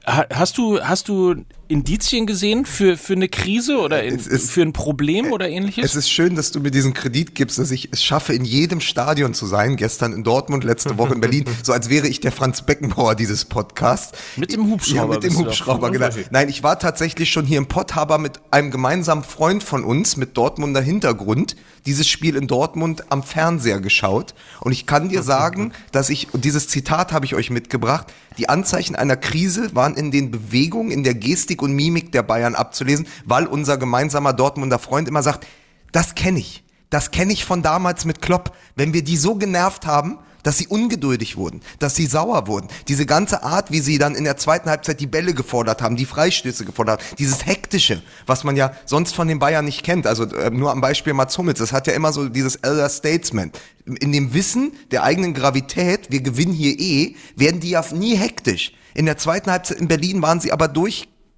ha- 0.06 0.26
hast 0.32 0.58
du, 0.58 0.80
hast 0.80 1.08
du 1.08 1.44
Indizien 1.70 2.26
gesehen 2.26 2.66
für, 2.66 2.96
für 2.96 3.12
eine 3.12 3.28
Krise 3.28 3.78
oder 3.78 4.02
in, 4.02 4.14
Es 4.16 4.26
ist- 4.26 4.50
für 4.50 4.62
ein 4.62 4.72
Problem 4.72 5.32
oder 5.32 5.48
Es 5.48 5.52
ähnliches? 5.54 5.94
ist 5.94 6.10
schön, 6.10 6.34
dass 6.34 6.50
du 6.52 6.60
mir 6.60 6.70
diesen 6.70 6.94
Kredit 6.94 7.34
gibst, 7.34 7.58
dass 7.58 7.70
ich 7.70 7.88
es 7.92 8.02
schaffe, 8.02 8.32
in 8.34 8.44
jedem 8.44 8.80
Stadion 8.80 9.34
zu 9.34 9.46
sein. 9.46 9.76
Gestern 9.76 10.12
in 10.12 10.24
Dortmund, 10.24 10.64
letzte 10.64 10.98
Woche 10.98 11.14
in 11.14 11.20
Berlin. 11.20 11.44
So 11.62 11.72
als 11.72 11.88
wäre 11.88 12.08
ich 12.08 12.20
der 12.20 12.32
Franz 12.32 12.62
Beckenbauer 12.62 13.14
dieses 13.14 13.44
Podcasts. 13.44 14.18
Mit 14.36 14.52
dem 14.52 14.66
Hubschrauber 14.70 15.14
Ja, 15.14 15.20
mit 15.20 15.22
dem. 15.24 15.36
Hubschrauber, 15.38 15.90
genau. 15.90 16.08
Nein, 16.30 16.48
ich 16.48 16.62
war 16.62 16.78
tatsächlich 16.78 17.30
schon 17.30 17.44
hier 17.46 17.58
im 17.58 17.66
Potthaber 17.66 18.18
mit 18.18 18.40
einem 18.50 18.70
gemeinsamen 18.70 19.22
Freund 19.24 19.62
von 19.62 19.84
uns 19.84 20.16
mit 20.16 20.36
Dortmunder 20.36 20.80
Hintergrund 20.80 21.56
dieses 21.86 22.08
Spiel 22.08 22.36
in 22.36 22.46
Dortmund 22.46 23.04
am 23.10 23.22
Fernseher 23.22 23.80
geschaut. 23.80 24.34
Und 24.60 24.72
ich 24.72 24.86
kann 24.86 25.08
dir 25.08 25.22
sagen, 25.22 25.72
dass 25.92 26.10
ich, 26.10 26.32
und 26.34 26.44
dieses 26.44 26.68
Zitat 26.68 27.12
habe 27.12 27.24
ich 27.26 27.34
euch 27.34 27.50
mitgebracht, 27.50 28.08
die 28.38 28.48
Anzeichen 28.48 28.96
einer 28.96 29.16
Krise 29.16 29.74
waren 29.74 29.94
in 29.96 30.10
den 30.10 30.30
Bewegungen, 30.30 30.90
in 30.90 31.04
der 31.04 31.14
Gestik 31.14 31.59
und 31.62 31.72
Mimik 31.72 32.12
der 32.12 32.22
Bayern 32.22 32.54
abzulesen, 32.54 33.06
weil 33.24 33.46
unser 33.46 33.76
gemeinsamer 33.76 34.32
Dortmunder 34.32 34.78
Freund 34.78 35.08
immer 35.08 35.22
sagt, 35.22 35.46
das 35.92 36.14
kenne 36.14 36.38
ich. 36.38 36.64
Das 36.90 37.10
kenne 37.12 37.32
ich 37.32 37.44
von 37.44 37.62
damals 37.62 38.04
mit 38.04 38.20
Klopp. 38.20 38.56
Wenn 38.74 38.92
wir 38.92 39.04
die 39.04 39.16
so 39.16 39.36
genervt 39.36 39.86
haben, 39.86 40.18
dass 40.42 40.58
sie 40.58 40.66
ungeduldig 40.66 41.36
wurden, 41.36 41.60
dass 41.78 41.94
sie 41.94 42.06
sauer 42.06 42.46
wurden. 42.46 42.68
Diese 42.88 43.06
ganze 43.06 43.42
Art, 43.42 43.70
wie 43.70 43.80
sie 43.80 43.98
dann 43.98 44.14
in 44.14 44.24
der 44.24 44.36
zweiten 44.36 44.70
Halbzeit 44.70 45.00
die 45.00 45.06
Bälle 45.06 45.34
gefordert 45.34 45.82
haben, 45.82 45.96
die 45.96 46.06
Freistöße 46.06 46.64
gefordert 46.64 47.00
haben, 47.00 47.16
dieses 47.18 47.46
Hektische, 47.46 48.02
was 48.26 48.44
man 48.44 48.56
ja 48.56 48.72
sonst 48.86 49.14
von 49.14 49.28
den 49.28 49.38
Bayern 49.38 49.64
nicht 49.64 49.82
kennt. 49.82 50.06
Also 50.06 50.24
äh, 50.24 50.50
nur 50.50 50.70
am 50.70 50.80
Beispiel 50.80 51.12
Mats 51.12 51.36
Hummels, 51.36 51.58
das 51.58 51.72
hat 51.72 51.86
ja 51.86 51.92
immer 51.92 52.12
so 52.12 52.28
dieses 52.28 52.56
Elder 52.56 52.88
Statesman. 52.88 53.52
In 53.84 54.12
dem 54.12 54.34
Wissen 54.34 54.72
der 54.90 55.02
eigenen 55.02 55.34
Gravität, 55.34 56.10
wir 56.10 56.22
gewinnen 56.22 56.52
hier 56.52 56.78
eh, 56.78 57.16
werden 57.36 57.60
die 57.60 57.70
ja 57.70 57.84
nie 57.92 58.16
hektisch. 58.16 58.72
In 58.94 59.06
der 59.06 59.18
zweiten 59.18 59.50
Halbzeit 59.50 59.78
in 59.78 59.88
Berlin 59.88 60.22
waren 60.22 60.40
sie 60.40 60.52
aber 60.52 60.68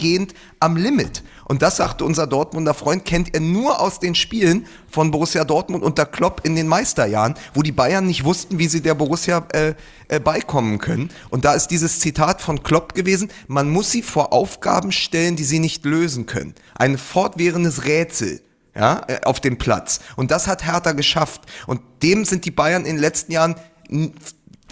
durchgehend 0.02 0.34
am 0.60 0.76
Limit. 0.76 1.22
Und 1.44 1.62
das 1.62 1.76
sagte 1.76 2.04
unser 2.04 2.26
Dortmunder 2.26 2.74
Freund, 2.74 3.04
kennt 3.04 3.34
er 3.34 3.40
nur 3.40 3.80
aus 3.80 4.00
den 4.00 4.14
Spielen 4.14 4.66
von 4.88 5.10
Borussia 5.10 5.44
Dortmund 5.44 5.82
unter 5.82 6.06
Klopp 6.06 6.40
in 6.44 6.56
den 6.56 6.66
Meisterjahren, 6.66 7.34
wo 7.54 7.62
die 7.62 7.72
Bayern 7.72 8.06
nicht 8.06 8.24
wussten, 8.24 8.58
wie 8.58 8.68
sie 8.68 8.80
der 8.80 8.94
Borussia 8.94 9.46
äh, 9.52 9.74
äh, 10.08 10.20
beikommen 10.20 10.78
können. 10.78 11.10
Und 11.30 11.44
da 11.44 11.54
ist 11.54 11.68
dieses 11.68 12.00
Zitat 12.00 12.40
von 12.40 12.62
Klopp 12.62 12.94
gewesen, 12.94 13.30
man 13.48 13.70
muss 13.70 13.90
sie 13.90 14.02
vor 14.02 14.32
Aufgaben 14.32 14.92
stellen, 14.92 15.36
die 15.36 15.44
sie 15.44 15.58
nicht 15.58 15.84
lösen 15.84 16.26
können. 16.26 16.54
Ein 16.74 16.96
fortwährendes 16.96 17.84
Rätsel 17.84 18.40
ja, 18.74 19.02
äh, 19.08 19.20
auf 19.24 19.40
dem 19.40 19.58
Platz. 19.58 20.00
Und 20.16 20.30
das 20.30 20.46
hat 20.46 20.64
Hertha 20.64 20.92
geschafft. 20.92 21.42
Und 21.66 21.80
dem 22.02 22.24
sind 22.24 22.44
die 22.44 22.50
Bayern 22.50 22.84
in 22.84 22.96
den 22.96 23.00
letzten 23.00 23.32
Jahren 23.32 23.56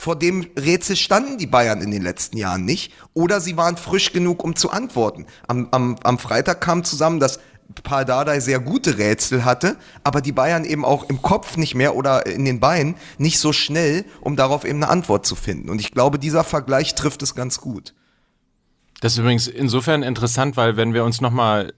vor 0.01 0.17
dem 0.17 0.47
Rätsel 0.59 0.97
standen 0.97 1.37
die 1.37 1.47
Bayern 1.47 1.83
in 1.83 1.91
den 1.91 2.01
letzten 2.01 2.39
Jahren 2.39 2.65
nicht. 2.65 2.93
Oder 3.13 3.41
sie 3.41 3.59
waren 3.59 3.77
frisch 3.77 4.13
genug, 4.13 4.43
um 4.43 4.57
zu 4.57 4.71
antworten. 4.71 5.27
Am, 5.47 5.69
am, 5.73 5.97
am 6.03 6.19
Freitag 6.19 6.63
kam 6.63 6.85
zusammen, 6.85 7.21
dass 7.21 7.39
Pardadei 7.83 8.41
sehr 8.41 8.61
gute 8.61 8.97
Rätsel 8.99 9.45
hatte, 9.45 9.77
aber 10.03 10.23
die 10.23 10.33
Bayern 10.33 10.65
eben 10.65 10.85
auch 10.85 11.09
im 11.09 11.21
Kopf 11.23 11.57
nicht 11.57 11.75
mehr 11.75 11.95
oder 11.95 12.27
in 12.27 12.45
den 12.45 12.61
Beinen 12.61 12.97
nicht 13.19 13.39
so 13.39 13.53
schnell, 13.53 14.05
um 14.23 14.37
darauf 14.37 14.65
eben 14.65 14.83
eine 14.83 14.91
Antwort 14.91 15.27
zu 15.27 15.37
finden. 15.37 15.69
Und 15.69 15.81
ich 15.81 15.93
glaube, 15.93 16.19
dieser 16.19 16.45
Vergleich 16.45 16.95
trifft 16.95 17.23
es 17.23 17.35
ganz 17.35 17.61
gut. 17.61 17.95
Das 19.03 19.13
ist 19.13 19.19
übrigens 19.19 19.47
insofern 19.47 20.03
interessant, 20.03 20.57
weil 20.57 20.77
wenn 20.77 20.95
wir 20.95 21.05
uns 21.05 21.21
nochmal 21.21 21.75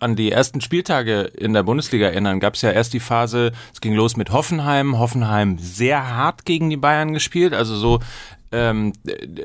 an 0.00 0.16
die 0.16 0.30
ersten 0.30 0.60
Spieltage 0.60 1.22
in 1.22 1.52
der 1.52 1.62
Bundesliga 1.62 2.06
erinnern, 2.06 2.40
gab 2.40 2.54
es 2.54 2.62
ja 2.62 2.70
erst 2.70 2.92
die 2.92 3.00
Phase, 3.00 3.52
es 3.72 3.80
ging 3.80 3.94
los 3.94 4.16
mit 4.16 4.30
Hoffenheim, 4.30 4.98
Hoffenheim 4.98 5.58
sehr 5.58 6.14
hart 6.14 6.44
gegen 6.44 6.70
die 6.70 6.76
Bayern 6.76 7.12
gespielt, 7.12 7.52
also 7.52 7.76
so, 7.76 8.00
ähm, 8.52 8.92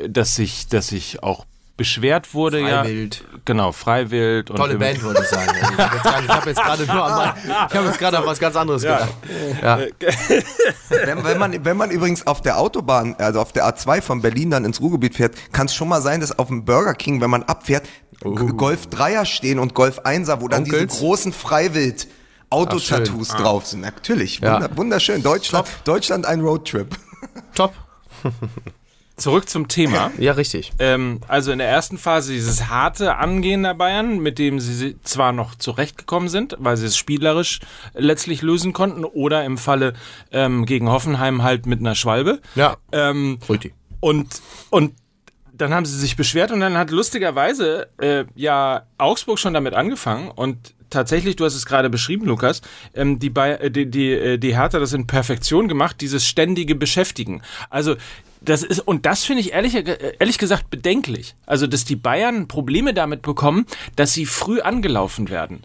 dass 0.07 0.35
sich, 0.35 0.67
dass 0.67 0.87
sich 0.87 1.23
auch 1.23 1.45
beschwert 1.75 2.35
wurde, 2.35 2.61
Freiwild. 2.61 3.15
ja. 3.15 3.39
Genau, 3.45 3.71
Freiwild. 3.71 4.51
Und 4.51 4.57
Tolle 4.57 4.77
Band, 4.77 5.01
würde 5.01 5.21
ich 5.21 5.27
sagen. 5.27 5.51
Ich 5.59 5.77
habe 5.77 6.49
jetzt, 6.49 6.59
ich 6.59 6.63
hab 6.63 6.77
gerade 6.77 6.85
nur 6.85 7.03
an 7.03 7.17
mein, 7.17 7.45
ich 7.69 7.75
hab 7.75 7.85
jetzt 7.85 7.99
gerade 7.99 8.17
an 8.19 8.25
was 8.25 8.39
ganz 8.39 8.55
anderes 8.55 8.83
gedacht. 8.83 9.13
Ja. 9.61 9.79
Wenn, 10.89 11.23
wenn, 11.23 11.39
man, 11.39 11.65
wenn 11.65 11.75
man 11.75 11.89
übrigens 11.89 12.27
auf 12.27 12.41
der 12.41 12.59
Autobahn, 12.59 13.15
also 13.17 13.41
auf 13.41 13.51
der 13.51 13.65
A2 13.65 14.01
von 14.01 14.21
Berlin 14.21 14.51
dann 14.51 14.63
ins 14.63 14.79
Ruhrgebiet 14.79 15.15
fährt, 15.15 15.33
kann 15.51 15.65
es 15.65 15.73
schon 15.73 15.87
mal 15.87 16.01
sein, 16.01 16.21
dass 16.21 16.37
auf 16.37 16.47
dem 16.47 16.65
Burger 16.65 16.93
King, 16.93 17.19
wenn 17.19 17.31
man 17.31 17.43
abfährt, 17.43 17.87
G- 18.21 18.54
Golf 18.56 18.88
3er 18.88 19.26
stehen 19.26 19.60
und 19.60 19.73
Golf 19.73 19.99
1er, 20.02 20.41
wo 20.41 20.47
dann 20.47 20.63
Onkels? 20.63 20.91
diese 20.93 20.99
großen 21.02 21.34
Freiwild 21.34 22.08
Autotattoos 22.49 23.30
schön. 23.30 23.38
drauf 23.38 23.65
sind. 23.65 23.82
Natürlich, 23.82 24.39
Ja. 24.39 24.54
wunder, 24.56 24.78
wunderschön. 24.78 25.23
Deutschland, 25.23 25.67
Deutschland 25.86 26.26
ein 26.26 26.41
Roadtrip. 26.41 26.95
Top. 27.56 27.73
Zurück 29.15 29.47
zum 29.47 29.67
Thema. 29.67 30.12
Ja, 30.17 30.32
richtig. 30.34 30.71
Ähm, 30.80 31.19
also 31.28 31.52
in 31.52 31.60
der 31.60 31.67
ersten 31.69 31.99
Phase 31.99 32.34
dieses 32.34 32.67
harte 32.67 33.17
Angehen 33.17 33.62
der 33.62 33.76
Bayern, 33.76 34.17
mit 34.19 34.39
dem 34.39 34.60
sie 34.60 34.97
zwar 35.04 35.32
noch 35.32 35.54
zurechtgekommen 35.54 36.30
sind, 36.30 36.56
weil 36.60 36.78
sie 36.78 36.88
es 36.88 36.97
spielerisch 36.97 37.60
letztlich 37.93 38.41
lösen 38.41 38.73
konnten, 38.73 39.06
oder 39.06 39.45
im 39.45 39.60
Falle 39.60 39.93
ähm, 40.32 40.65
gegen 40.65 40.89
Hoffenheim 40.89 41.43
halt 41.43 41.67
mit 41.67 41.80
einer 41.80 41.93
Schwalbe. 41.93 42.41
Ja. 42.56 42.78
Ähm, 42.91 43.38
Richtig. 43.47 43.73
und, 43.99 44.41
und 44.71 44.93
dann 45.53 45.73
haben 45.73 45.85
sie 45.85 45.97
sich 45.97 46.15
beschwert 46.15 46.51
und 46.51 46.59
dann 46.59 46.77
hat 46.77 46.91
lustigerweise 46.91 47.87
äh, 47.97 48.25
ja 48.35 48.87
Augsburg 48.97 49.39
schon 49.39 49.53
damit 49.53 49.73
angefangen 49.73 50.31
und 50.31 50.73
tatsächlich, 50.89 51.35
du 51.35 51.45
hast 51.45 51.55
es 51.55 51.65
gerade 51.65 51.89
beschrieben, 51.89 52.25
Lukas, 52.25 52.61
ähm, 52.93 53.19
die, 53.19 53.29
Bay 53.29 53.53
äh, 53.53 53.71
die, 53.71 53.89
die, 53.89 54.11
äh, 54.11 54.37
die 54.37 54.55
Hertha 54.55 54.79
das 54.79 54.93
in 54.93 55.07
Perfektion 55.07 55.67
gemacht, 55.67 56.01
dieses 56.01 56.25
ständige 56.25 56.75
Beschäftigen. 56.75 57.41
Also 57.69 57.95
das 58.41 58.63
ist, 58.63 58.79
und 58.79 59.05
das 59.05 59.23
finde 59.23 59.41
ich 59.41 59.53
ehrlich, 59.53 59.75
äh, 59.75 60.13
ehrlich 60.19 60.37
gesagt 60.37 60.69
bedenklich. 60.69 61.35
Also, 61.45 61.65
dass 61.65 61.85
die 61.85 61.95
Bayern 61.95 62.47
Probleme 62.47 62.93
damit 62.93 63.21
bekommen, 63.21 63.65
dass 63.95 64.13
sie 64.13 64.25
früh 64.25 64.59
angelaufen 64.61 65.29
werden 65.29 65.63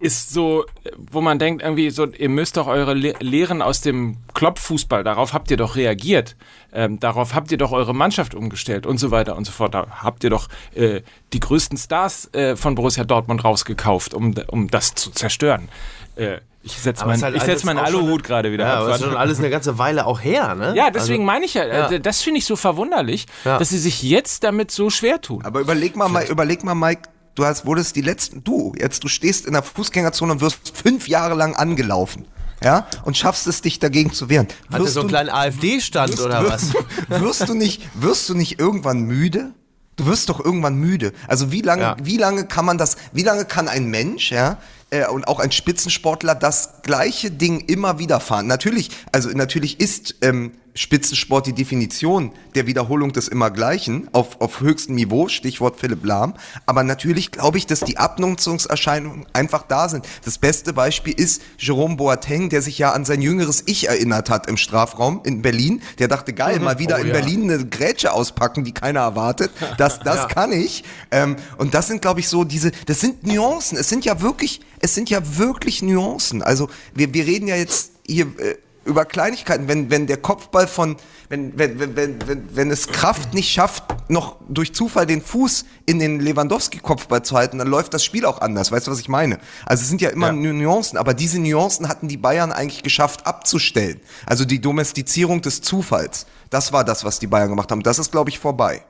ist 0.00 0.32
so, 0.32 0.64
wo 1.10 1.20
man 1.20 1.38
denkt, 1.38 1.62
irgendwie 1.62 1.90
so, 1.90 2.06
ihr 2.06 2.28
müsst 2.30 2.56
doch 2.56 2.66
eure 2.66 2.94
Le 2.94 3.14
Lehren 3.20 3.60
aus 3.62 3.80
dem 3.82 4.16
Kloppfußball, 4.34 5.04
darauf 5.04 5.32
habt 5.34 5.50
ihr 5.50 5.56
doch 5.58 5.76
reagiert, 5.76 6.36
ähm, 6.72 6.98
darauf 6.98 7.34
habt 7.34 7.52
ihr 7.52 7.58
doch 7.58 7.70
eure 7.72 7.94
Mannschaft 7.94 8.34
umgestellt 8.34 8.86
und 8.86 8.98
so 8.98 9.10
weiter 9.10 9.36
und 9.36 9.44
so 9.44 9.52
fort. 9.52 9.74
Da 9.74 9.86
habt 10.02 10.24
ihr 10.24 10.30
doch 10.30 10.48
äh, 10.74 11.02
die 11.32 11.40
größten 11.40 11.76
Stars 11.78 12.32
äh, 12.34 12.56
von 12.56 12.74
Borussia 12.74 13.04
Dortmund 13.04 13.44
rausgekauft, 13.44 14.14
um, 14.14 14.34
um 14.48 14.68
das 14.68 14.94
zu 14.94 15.10
zerstören. 15.10 15.68
Äh, 16.16 16.38
Ich 16.62 16.78
setze 16.78 17.06
mein, 17.06 17.22
halt 17.22 17.36
ich 17.36 17.42
setz 17.42 17.64
meinen 17.64 17.78
Aluhut 17.78 18.22
gerade 18.24 18.52
wieder 18.52 18.64
Ja, 18.66 18.72
ab. 18.74 18.78
aber 18.80 18.88
das 18.90 19.00
ist 19.00 19.06
schon 19.06 19.16
alles 19.16 19.38
eine 19.38 19.48
ganze 19.50 19.78
Weile 19.78 20.06
auch 20.06 20.20
her, 20.20 20.54
ne? 20.54 20.74
Ja, 20.76 20.90
deswegen 20.90 21.22
Also, 21.22 21.32
meine 21.32 21.44
ich 21.44 21.54
ja, 21.54 21.62
äh, 21.64 21.92
Ja. 21.92 21.98
das 21.98 22.20
finde 22.22 22.38
ich 22.38 22.44
so 22.46 22.56
verwunderlich, 22.56 23.26
Ja. 23.44 23.58
dass 23.58 23.68
sie 23.70 23.78
sich 23.78 24.02
jetzt 24.02 24.44
damit 24.44 24.70
so 24.70 24.90
schwer 24.90 25.20
tun. 25.20 25.42
Aber 25.44 25.60
überleg 25.60 25.94
mal, 25.96 26.24
überleg 26.26 26.62
mal, 26.64 26.74
Mike, 26.74 27.02
du 27.34 27.44
hast, 27.44 27.66
wurdest 27.66 27.96
die 27.96 28.00
letzten, 28.02 28.42
du, 28.44 28.72
jetzt, 28.78 29.02
du 29.04 29.08
stehst 29.08 29.46
in 29.46 29.52
der 29.52 29.62
Fußgängerzone 29.62 30.32
und 30.32 30.40
wirst 30.40 30.76
fünf 30.76 31.08
Jahre 31.08 31.34
lang 31.34 31.54
angelaufen. 31.56 32.26
Ja, 32.62 32.86
und 33.04 33.16
schaffst 33.16 33.46
es, 33.46 33.62
dich 33.62 33.78
dagegen 33.78 34.12
zu 34.12 34.28
wehren. 34.28 34.46
Hat 34.70 34.80
er 34.80 34.84
Wirst 34.84 34.92
so 34.92 35.00
einen 35.00 35.08
du- 35.08 35.12
kleinen 35.14 35.30
AfD-Stand 35.30 36.10
wirst, 36.12 36.20
oder 36.20 36.46
was? 36.46 36.74
wirst, 36.74 36.84
wirst 37.08 37.48
du 37.48 37.54
nicht, 37.54 37.82
wirst 37.94 38.28
du 38.28 38.34
nicht 38.34 38.60
irgendwann 38.60 39.00
müde? 39.00 39.52
Du 39.96 40.04
wirst 40.04 40.28
doch 40.28 40.44
irgendwann 40.44 40.74
müde. 40.74 41.12
Also 41.26 41.52
wie 41.52 41.62
lange, 41.62 41.82
Ja. 41.82 41.96
wie 42.02 42.18
lange 42.18 42.44
kann 42.46 42.66
man 42.66 42.76
das, 42.76 42.96
wie 43.12 43.22
lange 43.22 43.46
kann 43.46 43.66
ein 43.66 43.86
Mensch, 43.86 44.30
ja, 44.30 44.58
äh, 44.90 45.06
und 45.06 45.26
auch 45.26 45.38
ein 45.40 45.52
Spitzensportler 45.52 46.34
das 46.34 46.82
gleiche 46.82 47.30
Ding 47.30 47.60
immer 47.60 47.98
wieder 47.98 48.20
fahren? 48.20 48.46
Natürlich, 48.46 48.90
also 49.10 49.30
natürlich 49.30 49.80
ist 49.80 50.16
ähm, 50.20 50.52
Spitzensport 50.80 51.46
die 51.46 51.52
Definition 51.52 52.32
der 52.54 52.66
Wiederholung 52.66 53.12
des 53.12 53.28
Immergleichen 53.28 54.08
auf, 54.12 54.40
auf 54.40 54.60
höchstem 54.60 54.94
Niveau, 54.94 55.28
Stichwort 55.28 55.78
Philipp 55.78 56.06
Lahm. 56.06 56.32
Aber 56.64 56.84
natürlich 56.84 57.30
glaube 57.32 57.58
ich, 57.58 57.66
dass 57.66 57.80
die 57.80 57.98
Abnutzungserscheinungen 57.98 59.26
einfach 59.34 59.64
da 59.64 59.90
sind. 59.90 60.06
Das 60.24 60.38
beste 60.38 60.72
Beispiel 60.72 61.12
ist 61.12 61.42
Jerome 61.58 61.96
Boateng, 61.96 62.48
der 62.48 62.62
sich 62.62 62.78
ja 62.78 62.92
an 62.92 63.04
sein 63.04 63.20
jüngeres 63.20 63.62
Ich 63.66 63.88
erinnert 63.88 64.30
hat 64.30 64.48
im 64.48 64.56
Strafraum 64.56 65.20
in 65.24 65.42
Berlin. 65.42 65.82
Der 65.98 66.08
dachte, 66.08 66.32
geil, 66.32 66.58
mal 66.60 66.78
wieder 66.78 66.98
in 66.98 67.12
Berlin 67.12 67.50
eine 67.50 67.66
Grätsche 67.66 68.14
auspacken, 68.14 68.64
die 68.64 68.72
keiner 68.72 69.00
erwartet. 69.00 69.50
Das, 69.76 70.00
das 70.00 70.28
kann 70.28 70.50
ich. 70.50 70.82
Ähm, 71.10 71.36
und 71.58 71.74
das 71.74 71.88
sind, 71.88 72.00
glaube 72.00 72.20
ich, 72.20 72.28
so 72.28 72.44
diese, 72.44 72.72
das 72.86 73.00
sind 73.00 73.26
Nuancen. 73.26 73.76
Es 73.76 73.90
sind 73.90 74.06
ja 74.06 74.22
wirklich, 74.22 74.62
es 74.80 74.94
sind 74.94 75.10
ja 75.10 75.36
wirklich 75.36 75.82
Nuancen. 75.82 76.42
Also 76.42 76.70
wir, 76.94 77.12
wir 77.12 77.26
reden 77.26 77.48
ja 77.48 77.56
jetzt 77.56 77.90
hier 78.06 78.24
äh, 78.38 78.56
über 78.84 79.04
Kleinigkeiten, 79.04 79.68
wenn, 79.68 79.90
wenn 79.90 80.06
der 80.06 80.16
Kopfball 80.16 80.66
von, 80.66 80.96
wenn, 81.28 81.56
wenn, 81.58 81.78
wenn, 81.78 81.96
wenn, 81.96 82.26
wenn, 82.26 82.56
wenn 82.56 82.70
es 82.70 82.88
Kraft 82.88 83.34
nicht 83.34 83.50
schafft, 83.52 83.84
noch 84.08 84.36
durch 84.48 84.74
Zufall 84.74 85.06
den 85.06 85.20
Fuß 85.22 85.64
in 85.86 85.98
den 85.98 86.18
Lewandowski-Kopfball 86.20 87.22
zu 87.22 87.36
halten, 87.36 87.58
dann 87.58 87.68
läuft 87.68 87.92
das 87.94 88.02
Spiel 88.04 88.24
auch 88.24 88.40
anders. 88.40 88.72
Weißt 88.72 88.86
du, 88.86 88.90
was 88.90 88.98
ich 89.00 89.08
meine? 89.08 89.38
Also 89.66 89.82
es 89.82 89.88
sind 89.88 90.00
ja 90.00 90.10
immer 90.10 90.28
Ja. 90.28 90.32
Nu- 90.32 90.52
Nuancen, 90.52 90.98
aber 90.98 91.14
diese 91.14 91.38
Nuancen 91.38 91.88
hatten 91.88 92.08
die 92.08 92.16
Bayern 92.16 92.52
eigentlich 92.52 92.82
geschafft 92.82 93.26
abzustellen. 93.26 94.00
Also 94.26 94.44
die 94.44 94.60
Domestizierung 94.60 95.42
des 95.42 95.60
Zufalls. 95.60 96.26
Das 96.48 96.72
war 96.72 96.82
das, 96.84 97.04
was 97.04 97.18
die 97.18 97.26
Bayern 97.26 97.50
gemacht 97.50 97.70
haben. 97.70 97.82
Das 97.82 97.98
ist, 97.98 98.10
glaube 98.10 98.30
ich, 98.30 98.38
vorbei. 98.38 98.82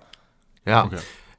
Ja. 0.64 0.88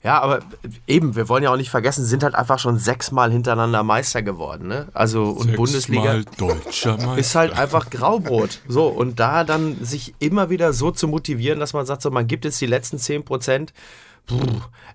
Ja, 0.04 0.20
aber 0.20 0.40
eben, 0.88 1.16
wir 1.16 1.30
wollen 1.30 1.44
ja 1.44 1.52
auch 1.54 1.58
nicht 1.58 1.70
vergessen, 1.70 2.06
sind 2.06 2.24
halt 2.24 2.34
einfach 2.34 2.58
schon 2.58 2.80
sechsmal 2.80 3.32
hintereinander 3.32 3.84
Meister 3.84 4.24
geworden, 4.24 4.68
ne? 4.68 4.88
Also 4.94 5.26
und 5.26 5.56
Bundesliga 5.56 6.22
deutscher 6.38 6.98
Meister. 6.98 7.18
ist 7.18 7.36
halt 7.36 7.54
einfach 7.54 7.92
Graubrot. 7.92 8.62
So, 8.68 8.88
und 8.88 9.20
da 9.20 9.44
dann 9.44 9.78
sich 9.84 10.16
immer 10.18 10.50
wieder 10.50 10.74
so 10.74 10.90
zu 10.90 11.08
motivieren, 11.08 11.60
dass 11.60 11.74
man 11.74 11.86
sagt, 11.86 12.02
so, 12.02 12.10
man 12.10 12.26
gibt 12.26 12.46
jetzt 12.46 12.60
die 12.62 12.66
letzten 12.66 12.98
10 12.98 13.24
Prozent. 13.26 13.74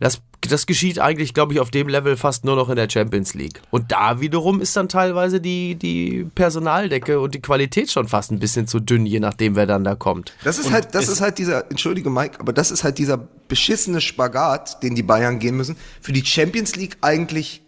Das, 0.01 0.21
das 0.41 0.67
geschieht 0.67 0.99
eigentlich, 0.99 1.35
glaube 1.35 1.55
ich, 1.55 1.61
auf 1.61 1.71
dem 1.71 1.89
Level 1.89 2.17
fast 2.17 2.45
nur 2.45 2.57
noch 2.57 2.69
in 2.69 2.77
der 2.77 2.89
Champions 2.89 3.35
League. 3.35 3.61
Und 3.71 3.93
da 3.93 4.21
wiederum 4.21 4.61
ist 4.61 4.77
dann 4.77 4.89
teilweise 4.89 5.41
die, 5.41 5.75
die 5.75 6.27
Personaldecke 6.35 7.21
und 7.21 7.35
die 7.35 7.41
Qualität 7.41 7.91
schon 7.91 8.09
fast 8.09 8.31
ein 8.31 8.39
bisschen 8.39 8.67
zu 8.67 8.81
dünn, 8.81 9.07
je 9.07 9.21
nachdem, 9.21 9.57
wer 9.57 9.67
dann 9.67 9.85
da 9.85 9.95
kommt. 9.95 10.33
Das 10.45 10.59
ist 10.59 10.71
halt, 10.71 10.95
das 10.95 11.09
ist 11.09 11.21
halt 11.21 11.39
dieser, 11.39 11.71
entschuldige 11.71 12.11
Mike, 12.11 12.41
aber 12.41 12.53
das 12.53 12.71
ist 12.71 12.85
halt 12.85 12.99
dieser 12.99 13.17
beschissene 13.49 14.01
Spagat, 14.01 14.83
den 14.83 14.95
die 14.95 15.03
Bayern 15.03 15.39
gehen 15.39 15.57
müssen. 15.57 15.77
Für 16.01 16.13
die 16.13 16.25
Champions 16.25 16.77
League 16.77 16.97
eigentlich 17.01 17.63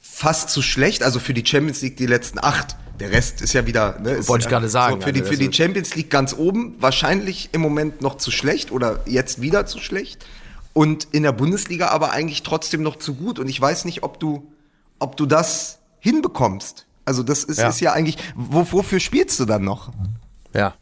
fast 0.00 0.50
zu 0.50 0.62
schlecht, 0.62 1.02
also 1.02 1.18
für 1.18 1.34
die 1.34 1.46
Champions 1.46 1.80
League 1.82 1.96
die 1.96 2.06
letzten 2.06 2.38
acht. 2.38 2.76
Der 2.98 3.10
Rest 3.10 3.40
ist 3.40 3.54
ja 3.54 3.66
wieder, 3.66 3.98
ne, 4.00 4.10
ist, 4.10 4.28
Wollte 4.28 4.44
ich 4.44 4.48
gerade 4.50 4.68
sagen, 4.68 5.00
So, 5.00 5.06
für, 5.06 5.12
die, 5.14 5.20
also 5.20 5.32
für 5.32 5.38
die 5.38 5.50
Champions 5.50 5.94
League 5.94 6.10
ganz 6.10 6.34
oben, 6.34 6.74
wahrscheinlich 6.78 7.48
im 7.52 7.62
Moment 7.62 8.02
noch 8.02 8.18
zu 8.18 8.30
schlecht 8.30 8.70
oder 8.70 9.00
jetzt 9.06 9.40
wieder 9.40 9.64
zu 9.64 9.78
schlecht. 9.78 10.26
Und 10.72 11.08
in 11.12 11.22
der 11.24 11.32
Bundesliga 11.32 11.88
aber 11.88 12.12
eigentlich 12.12 12.42
trotzdem 12.42 12.82
noch 12.82 12.96
zu 12.96 13.14
gut. 13.14 13.38
Und 13.38 13.48
ich 13.48 13.60
weiß 13.60 13.84
nicht, 13.84 14.02
ob 14.02 14.20
du, 14.20 14.50
ob 14.98 15.16
du 15.16 15.26
das 15.26 15.80
hinbekommst. 15.98 16.86
Also 17.04 17.22
das 17.22 17.44
ist 17.44 17.58
Ja. 17.58 17.68
ist 17.68 17.80
ja 17.80 17.92
eigentlich, 17.92 18.18
wo, 18.36 18.70
wofür 18.70 19.00
spielst 19.00 19.40
du 19.40 19.44
dann 19.44 19.64
noch? 19.64 19.90
Ja. 20.54 20.74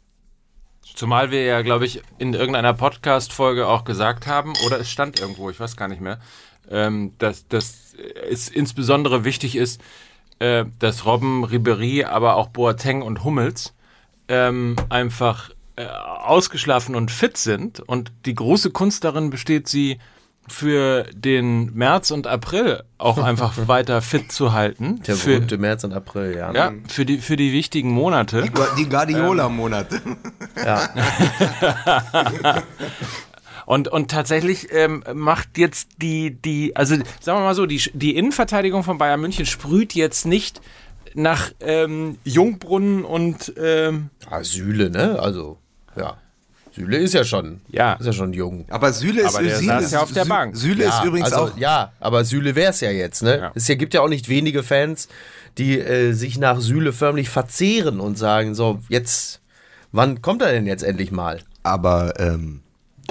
Zumal 0.95 1.31
wir 1.31 1.45
ja, 1.45 1.63
glaube 1.63 1.87
ich, 1.87 2.03
in 2.19 2.35
irgendeiner 2.35 2.75
Podcast-Folge 2.75 3.67
auch 3.67 3.85
gesagt 3.85 4.27
haben, 4.27 4.53
oder 4.67 4.81
es 4.81 4.91
stand 4.91 5.21
irgendwo, 5.21 5.49
ich 5.49 5.61
weiß 5.61 5.77
gar 5.77 5.89
nicht 5.89 6.01
mehr, 6.01 6.19
ähm, 6.71 7.13
dass, 7.19 7.47
dass 7.49 7.95
es 8.29 8.49
insbesondere 8.49 9.25
wichtig 9.25 9.57
ist, 9.57 9.81
äh, 10.41 10.65
dass 10.79 11.07
Robben, 11.07 11.45
Ribery, 11.45 12.05
aber 12.05 12.37
auch 12.37 12.49
Boateng 12.49 13.03
und 13.03 13.25
Hummels 13.25 13.75
ähm, 14.29 14.77
einfach 14.89 15.51
äh, 15.79 15.87
ausgeschlafen 15.87 16.95
und 16.95 17.11
fit 17.11 17.37
sind. 17.37 17.81
Und 17.81 18.13
die 18.27 18.35
große 18.35 18.71
Kunst 18.71 19.05
darin 19.05 19.31
besteht, 19.31 19.69
sie 19.69 19.99
für 20.49 21.05
den 21.15 21.75
März 21.75 22.11
und 22.11 22.27
April 22.27 22.83
auch 22.97 23.19
einfach 23.19 23.55
weiter 23.69 24.03
fit 24.03 24.33
zu 24.33 24.53
halten. 24.53 25.03
Der 25.07 25.17
für, 25.17 25.31
berühmte 25.31 25.59
März 25.59 25.85
und 25.85 25.93
April, 25.93 26.37
ja. 26.37 26.53
ja, 26.53 26.73
für 26.89 27.05
die, 27.05 27.19
für 27.19 27.37
die 27.37 27.53
wichtigen 27.53 27.91
Monate. 27.91 28.51
Die 28.77 28.89
Guardiola-Monate. 28.89 30.01
Und, 33.67 33.89
und 33.89 34.11
tatsächlich 34.11 34.69
ähm, 34.73 35.05
macht 35.13 35.59
jetzt 35.59 35.91
die, 36.01 36.31
die, 36.31 36.75
also 36.75 36.95
sagen 37.21 37.39
wir 37.39 37.45
mal 37.45 37.55
so, 37.55 37.67
die, 37.67 37.83
die 37.93 38.17
Innenverteidigung 38.17 38.83
von 38.83 38.97
Bayern 38.97 39.21
München 39.21 39.45
sprüht 39.45 39.95
jetzt 39.95 40.25
nicht 40.25 40.63
nach 41.13 41.51
ähm, 41.61 42.17
Jungbrunnen 42.25 43.05
und 43.05 43.53
ähm, 43.59 44.09
Ah, 44.31 44.43
Süle, 44.43 44.89
ne? 44.89 45.19
Also, 45.21 45.59
ja. 45.99 46.17
Süle 46.73 46.99
ist 46.99 47.15
ja 47.15 47.25
schon, 47.25 47.61
Ja. 47.69 47.95
ist 47.95 48.07
ja 48.07 48.13
schon 48.13 48.33
jung. 48.33 48.65
Aber 48.69 48.93
Süle 48.93 49.23
ist, 49.23 49.35
Aber 49.35 49.43
der 49.43 49.57
Süle 49.59 49.81
ist 49.81 49.93
ja 49.93 50.01
auf 50.01 50.13
der 50.13 50.25
Bank. 50.27 50.57
Süle 50.57 50.85
ja, 50.85 50.99
ist 50.99 51.05
übrigens 51.05 51.33
also, 51.33 51.53
auch. 51.53 51.59
Ja, 51.59 51.93
aber 51.99 52.25
Süle 52.25 52.55
wär's 52.55 52.81
ja 52.81 52.91
jetzt, 52.91 53.23
ne? 53.23 53.39
Ja. 53.39 53.53
Es 53.55 53.67
hier 53.67 53.77
gibt 53.77 53.95
ja 53.95 54.01
auch 54.01 54.09
nicht 54.09 54.29
wenige 54.29 54.63
Fans, 54.63 55.09
die 55.57 55.79
äh, 55.81 56.13
sich 56.13 56.39
nach 56.39 56.61
Süle 56.61 56.93
förmlich 56.93 57.31
verzehren 57.31 58.01
und 58.01 58.17
sagen, 58.17 58.55
so, 58.55 58.79
jetzt, 58.89 59.41
wann 59.93 60.23
kommt 60.23 60.43
er 60.43 60.53
denn 60.53 60.67
jetzt 60.67 60.85
endlich 60.85 61.11
mal? 61.11 61.41
Aber 61.65 62.19
ähm, 62.21 62.61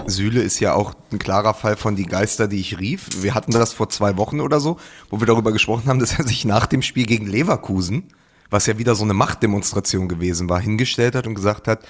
Süle 0.05 0.41
ist 0.41 0.59
ja 0.59 0.73
auch 0.73 0.93
ein 1.11 1.19
klarer 1.19 1.53
Fall 1.53 1.75
von 1.75 1.95
die 1.95 2.05
Geister, 2.05 2.47
die 2.47 2.59
ich 2.59 2.79
rief. 2.79 3.21
Wir 3.21 3.33
hatten 3.33 3.51
das 3.51 3.73
vor 3.73 3.89
zwei 3.89 4.15
Wochen 4.17 4.39
oder 4.39 4.59
so, 4.59 4.77
wo 5.09 5.19
wir 5.19 5.27
darüber 5.27 5.51
gesprochen 5.51 5.87
haben, 5.87 5.99
dass 5.99 6.17
er 6.17 6.25
sich 6.25 6.45
nach 6.45 6.67
dem 6.67 6.81
Spiel 6.81 7.05
gegen 7.05 7.27
Leverkusen, 7.27 8.03
was 8.49 8.65
ja 8.65 8.77
wieder 8.77 8.95
so 8.95 9.03
eine 9.03 9.13
Machtdemonstration 9.13 10.07
gewesen 10.07 10.47
war, 10.47 10.61
hingestellt 10.61 11.15
hat 11.15 11.27
und 11.27 11.35
gesagt 11.35 11.67
hat, 11.67 11.81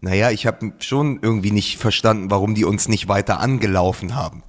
naja, 0.00 0.30
ich 0.30 0.46
habe 0.46 0.72
schon 0.78 1.18
irgendwie 1.22 1.50
nicht 1.50 1.78
verstanden, 1.78 2.30
warum 2.30 2.54
die 2.54 2.64
uns 2.64 2.88
nicht 2.88 3.08
weiter 3.08 3.40
angelaufen 3.40 4.14
haben. 4.14 4.42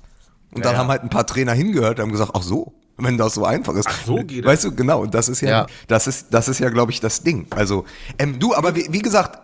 Und 0.51 0.65
dann 0.65 0.77
haben 0.77 0.89
halt 0.89 1.03
ein 1.03 1.09
paar 1.09 1.25
Trainer 1.27 1.53
hingehört 1.53 1.99
und 1.99 2.03
haben 2.03 2.11
gesagt, 2.11 2.31
ach 2.33 2.41
so, 2.41 2.73
wenn 2.97 3.17
das 3.17 3.35
so 3.35 3.45
einfach 3.45 3.75
ist. 3.75 3.87
Ach 3.87 4.05
so 4.05 4.15
geht 4.23 4.43
Weißt 4.43 4.63
du, 4.63 4.75
genau, 4.75 5.01
und 5.01 5.13
das 5.13 5.29
ist 5.29 5.41
ja, 5.41 5.49
Ja. 5.49 5.67
das 5.87 6.07
ist, 6.07 6.27
das 6.33 6.47
ist 6.47 6.59
ja, 6.59 6.69
glaube 6.69 6.91
ich, 6.91 6.99
das 6.99 7.21
Ding. 7.21 7.47
Also, 7.51 7.85
ähm, 8.17 8.39
du, 8.39 8.55
aber 8.55 8.75
wie, 8.75 8.87
wie 8.89 8.99
gesagt, 9.01 9.39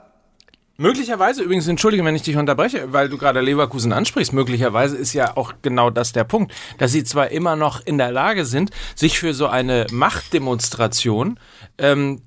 Möglicherweise, 0.78 1.44
übrigens, 1.44 1.68
entschuldige, 1.68 2.04
wenn 2.04 2.16
ich 2.16 2.24
dich 2.24 2.36
unterbreche, 2.36 2.92
weil 2.92 3.08
du 3.08 3.20
gerade 3.20 3.42
Leverkusen 3.42 3.94
ansprichst, 3.94 4.34
möglicherweise 4.34 4.98
ist 4.98 5.14
ja 5.14 5.38
auch 5.38 5.54
genau 5.62 5.92
das 5.92 6.14
der 6.14 6.24
Punkt, 6.24 6.52
dass 6.80 6.92
sie 6.92 7.04
zwar 7.04 7.30
immer 7.30 7.56
noch 7.56 7.86
in 7.86 8.00
der 8.00 8.12
Lage 8.12 8.44
sind, 8.44 8.72
sich 8.96 9.20
für 9.20 9.36
so 9.36 9.46
eine 9.46 9.86
Machtdemonstration 9.92 11.40
ähm, 11.78 12.24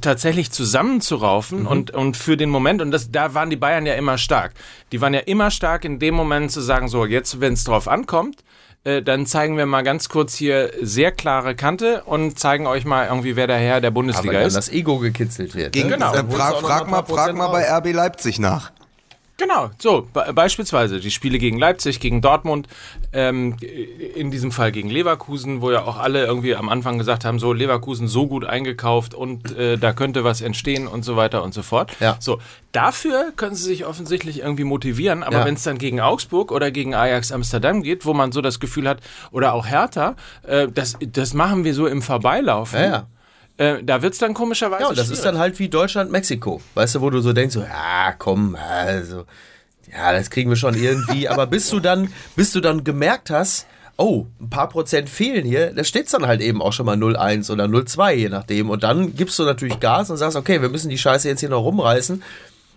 tatsächlich 0.00 0.50
zusammenzuraufen 0.50 1.66
und, 1.66 1.92
und 1.92 2.16
für 2.16 2.36
den 2.36 2.50
Moment, 2.50 2.82
und 2.82 2.90
das, 2.90 3.12
da 3.12 3.32
waren 3.34 3.48
die 3.48 3.56
Bayern 3.56 3.86
ja 3.86 3.94
immer 3.94 4.18
stark. 4.18 4.54
Die 4.90 5.00
waren 5.00 5.14
ja 5.14 5.20
immer 5.20 5.52
stark 5.52 5.84
in 5.84 6.00
dem 6.00 6.14
Moment 6.14 6.50
zu 6.50 6.60
sagen, 6.60 6.88
so, 6.88 7.06
jetzt, 7.06 7.40
wenn 7.40 7.52
es 7.52 7.62
drauf 7.62 7.86
ankommt, 7.86 8.42
äh, 8.84 9.02
dann 9.02 9.26
zeigen 9.26 9.56
wir 9.56 9.66
mal 9.66 9.82
ganz 9.82 10.08
kurz 10.08 10.34
hier 10.34 10.70
sehr 10.80 11.10
klare 11.10 11.54
Kante 11.54 12.02
und 12.04 12.38
zeigen 12.38 12.66
euch 12.66 12.84
mal 12.84 13.06
irgendwie, 13.08 13.34
wer 13.36 13.46
der 13.46 13.56
Herr 13.58 13.80
der 13.80 13.88
Aber 13.88 13.94
Bundesliga 13.94 14.34
dann 14.38 14.46
ist. 14.46 14.56
das 14.56 14.68
Ego 14.68 14.98
gekitzelt 14.98 15.54
wird. 15.54 15.72
gegen, 15.72 15.88
ne? 15.88 15.94
Genau. 15.94 16.14
äh, 16.14 16.24
frag, 16.30 16.56
frag, 16.56 16.88
mal, 16.90 17.02
frag 17.04 17.34
mal 17.34 17.48
bei. 17.48 17.64
RB 17.70 17.92
Leipzig 17.92 18.38
nach. 18.38 18.72
Genau, 19.36 19.70
so 19.78 20.06
be 20.12 20.32
beispielsweise 20.32 21.00
die 21.00 21.10
Spiele 21.10 21.38
gegen 21.38 21.58
Leipzig, 21.58 21.98
gegen 21.98 22.20
Dortmund, 22.22 22.68
ähm, 23.12 23.56
in 24.14 24.30
diesem 24.30 24.52
Fall 24.52 24.70
gegen 24.70 24.88
Leverkusen, 24.88 25.60
wo 25.60 25.72
ja 25.72 25.82
auch 25.84 25.98
alle 25.98 26.24
irgendwie 26.24 26.54
am 26.54 26.68
Anfang 26.68 26.98
gesagt 26.98 27.24
haben, 27.24 27.40
so 27.40 27.52
Leverkusen 27.52 28.06
so 28.06 28.28
gut 28.28 28.44
eingekauft 28.44 29.12
und 29.12 29.56
äh, 29.58 29.76
da 29.76 29.92
könnte 29.92 30.22
was 30.22 30.40
entstehen 30.40 30.86
und 30.86 31.04
so 31.04 31.16
weiter 31.16 31.42
und 31.42 31.52
so 31.52 31.62
fort. 31.62 31.90
Ja. 31.98 32.16
So, 32.20 32.38
dafür 32.70 33.32
können 33.34 33.56
sie 33.56 33.64
sich 33.64 33.86
offensichtlich 33.86 34.38
irgendwie 34.38 34.64
motivieren, 34.64 35.24
aber 35.24 35.38
Ja. 35.38 35.44
wenn 35.46 35.54
es 35.54 35.64
dann 35.64 35.78
gegen 35.78 36.00
Augsburg 36.00 36.52
oder 36.52 36.70
gegen 36.70 36.94
Ajax 36.94 37.32
Amsterdam 37.32 37.82
geht, 37.82 38.06
wo 38.06 38.14
man 38.14 38.30
so 38.30 38.40
das 38.40 38.60
Gefühl 38.60 38.88
hat, 38.88 39.00
oder 39.32 39.52
auch 39.54 39.66
Hertha, 39.66 40.14
äh, 40.46 40.68
das, 40.72 40.96
das 41.00 41.34
machen 41.34 41.64
wir 41.64 41.74
so 41.74 41.88
im 41.88 42.02
Vorbeilaufen. 42.02 42.78
Ja, 42.78 42.86
ja. 42.86 43.06
Äh, 43.56 43.82
da 43.84 44.02
wird 44.02 44.14
es 44.14 44.18
dann 44.18 44.34
komischerweise 44.34 44.82
Ja, 44.82 44.88
und 44.88 44.98
das 44.98 45.04
ist 45.08 45.18
schwierig. 45.18 45.24
dann 45.24 45.38
halt 45.38 45.58
wie 45.58 45.68
Deutschland-Mexiko. 45.68 46.60
Weißt 46.74 46.96
du, 46.96 47.00
wo 47.00 47.10
du 47.10 47.20
so 47.20 47.32
denkst, 47.32 47.54
so, 47.54 47.60
ja, 47.60 48.12
komm, 48.18 48.56
also, 48.56 49.24
ja, 49.92 50.12
das 50.12 50.30
kriegen 50.30 50.50
wir 50.50 50.56
schon 50.56 50.74
irgendwie. 50.74 51.28
Aber 51.28 51.46
bis 51.46 51.68
du 51.70 51.78
dann, 51.80 52.08
bis 52.34 52.52
du 52.52 52.60
dann 52.60 52.82
gemerkt 52.82 53.30
hast, 53.30 53.66
oh, 53.96 54.26
ein 54.40 54.50
paar 54.50 54.68
Prozent 54.68 55.08
fehlen 55.08 55.44
hier, 55.44 55.72
da 55.72 55.84
steht 55.84 56.06
es 56.06 56.10
dann 56.12 56.26
halt 56.26 56.40
eben 56.40 56.60
auch 56.60 56.72
schon 56.72 56.86
mal 56.86 56.96
0,1 56.96 57.50
oder 57.52 57.66
0,2, 57.66 58.12
je 58.14 58.28
nachdem. 58.28 58.70
Und 58.70 58.82
dann 58.82 59.14
gibst 59.14 59.38
du 59.38 59.44
natürlich 59.44 59.78
Gas 59.78 60.10
und 60.10 60.16
sagst, 60.16 60.36
okay, 60.36 60.60
wir 60.60 60.68
müssen 60.68 60.88
die 60.88 60.98
Scheiße 60.98 61.28
jetzt 61.28 61.40
hier 61.40 61.48
noch 61.48 61.62
rumreißen. 61.62 62.22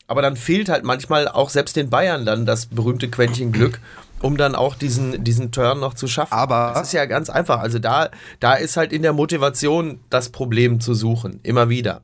Aber 0.06 0.22
dann 0.22 0.38
fehlt 0.38 0.70
halt 0.70 0.84
manchmal 0.84 1.28
auch 1.28 1.50
selbst 1.50 1.76
den 1.76 1.90
Bayern 1.90 2.24
dann 2.26 2.46
das 2.46 2.68
berühmte 2.68 3.10
Quäntchen 3.10 3.52
Glück, 3.52 3.80
um 4.22 4.38
dann 4.38 4.56
auch 4.56 4.76
diesen, 4.76 5.24
diesen 5.24 5.52
Turn 5.52 5.80
noch 5.80 5.94
zu 5.94 6.08
schaffen. 6.08 6.34
Aber- 6.34 6.72
das 6.76 6.88
ist 6.88 6.94
ja 6.94 7.06
ganz 7.06 7.30
einfach. 7.30 7.60
Also 7.60 7.80
da, 7.80 8.10
da 8.40 8.56
ist 8.56 8.78
halt 8.78 8.92
in 8.94 9.02
der 9.02 9.14
Motivation 9.14 10.00
das 10.10 10.30
Problem 10.30 10.80
zu 10.80 10.94
suchen, 10.94 11.40
immer 11.44 11.70
wieder. 11.70 12.02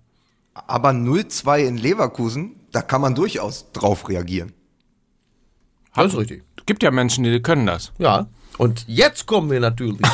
Aber 0.53 0.89
0-2 0.91 1.59
in 1.65 1.77
Leverkusen, 1.77 2.55
da 2.71 2.81
kann 2.81 3.01
man 3.01 3.15
durchaus 3.15 3.71
drauf 3.71 4.07
reagieren. 4.09 4.53
Das 5.95 6.13
ist 6.13 6.17
richtig. 6.17 6.43
Gibt 6.65 6.81
ja 6.83 6.91
Menschen, 6.91 7.23
die 7.23 7.41
können 7.41 7.65
das. 7.65 7.91
Ja. 7.97 8.27
Und 8.57 8.85
jetzt 8.87 9.25
kommen 9.25 9.49
wir 9.49 9.59
natürlich. 9.59 9.99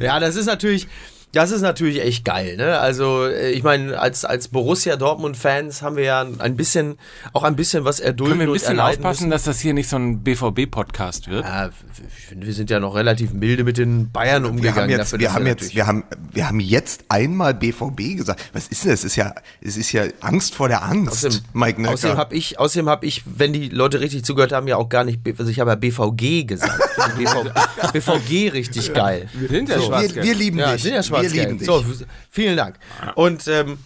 ja, 0.00 0.20
das 0.20 0.36
ist 0.36 0.46
natürlich, 0.46 0.88
das 1.32 1.50
ist 1.50 1.62
natürlich 1.62 2.02
echt 2.02 2.24
geil. 2.24 2.56
Ne? 2.56 2.78
Also 2.78 3.26
äh, 3.26 3.50
ich 3.52 3.62
meine, 3.62 3.98
als, 3.98 4.24
als 4.24 4.48
Borussia 4.48 4.96
Dortmund-Fans 4.96 5.80
haben 5.82 5.96
wir 5.96 6.04
ja 6.04 6.26
ein 6.38 6.56
bisschen, 6.56 6.98
auch 7.32 7.42
ein 7.42 7.56
bisschen 7.56 7.84
was 7.84 8.00
erdulden 8.00 8.38
Können 8.38 8.48
wir 8.48 8.52
ein 8.54 8.58
bisschen 8.58 8.78
aufpassen, 8.80 9.28
müssen. 9.28 9.30
dass 9.30 9.44
das 9.44 9.58
hier 9.60 9.72
nicht 9.74 9.88
so 9.88 9.96
ein 9.96 10.22
BVB-Podcast 10.22 11.28
wird? 11.28 11.44
Ja, 11.44 11.68
ich 11.68 12.24
finde, 12.26 12.46
wir 12.46 12.52
sind 12.54 12.70
ja 12.70 12.80
noch 12.80 12.94
relativ 12.94 13.32
milde 13.32 13.64
mit 13.64 13.78
den 13.78 14.10
Bayern 14.10 14.42
Wir 14.44 14.50
umgegangen. 14.50 14.82
haben 14.82 14.90
jetzt, 14.90 15.00
dafür, 15.12 15.20
wir 15.20 15.32
haben 15.32 15.46
jetzt, 15.46 15.74
wir 15.74 15.86
haben, 15.86 16.04
wir 16.32 16.48
haben 16.48 16.60
jetzt 16.60 17.04
einmal 17.08 17.54
BVB 17.54 18.16
gesagt. 18.16 18.42
Was 18.52 18.68
ist 18.68 18.84
das? 18.84 18.92
Es 18.92 19.04
ist 19.04 19.16
ja, 19.16 19.34
es 19.62 19.76
ist 19.76 19.92
ja 19.92 20.04
Angst 20.20 20.54
vor 20.54 20.68
der 20.68 20.82
Angst, 20.82 21.12
Außerdem, 21.24 21.40
Mike 21.54 21.80
Necker. 21.80 21.94
außerdem 21.94 22.16
habe 22.18 22.34
ich, 22.36 22.58
außerdem 22.58 22.88
hab 22.88 23.04
ich, 23.04 23.22
wenn 23.26 23.52
die 23.52 23.68
Leute 23.70 24.00
richtig 24.00 24.24
zugehört 24.24 24.52
haben, 24.52 24.68
ja 24.68 24.76
auch 24.76 24.88
gar 24.88 25.04
nicht, 25.04 25.20
also 25.38 25.50
ich 25.50 25.60
habe 25.60 25.70
ja 25.70 25.76
BVG 25.76 26.44
gesagt. 26.46 26.78
BVG 27.92 28.50
richtig 28.52 28.92
geil. 28.94 29.28
Wir 29.32 29.48
sind 29.48 29.68
ja 29.68 29.78
wir, 29.78 30.22
wir 30.22 30.34
lieben 30.34 30.58
Ja, 30.58 30.72
dich. 30.72 30.82
sind 30.82 30.94
ja 30.94 31.02
schwarz 31.02 31.21
wir 31.22 31.44
lieben 31.44 31.58
dich. 31.58 31.66
So, 31.66 31.84
vielen 32.30 32.56
Dank. 32.56 32.76
Und 33.14 33.46
ähm, 33.48 33.78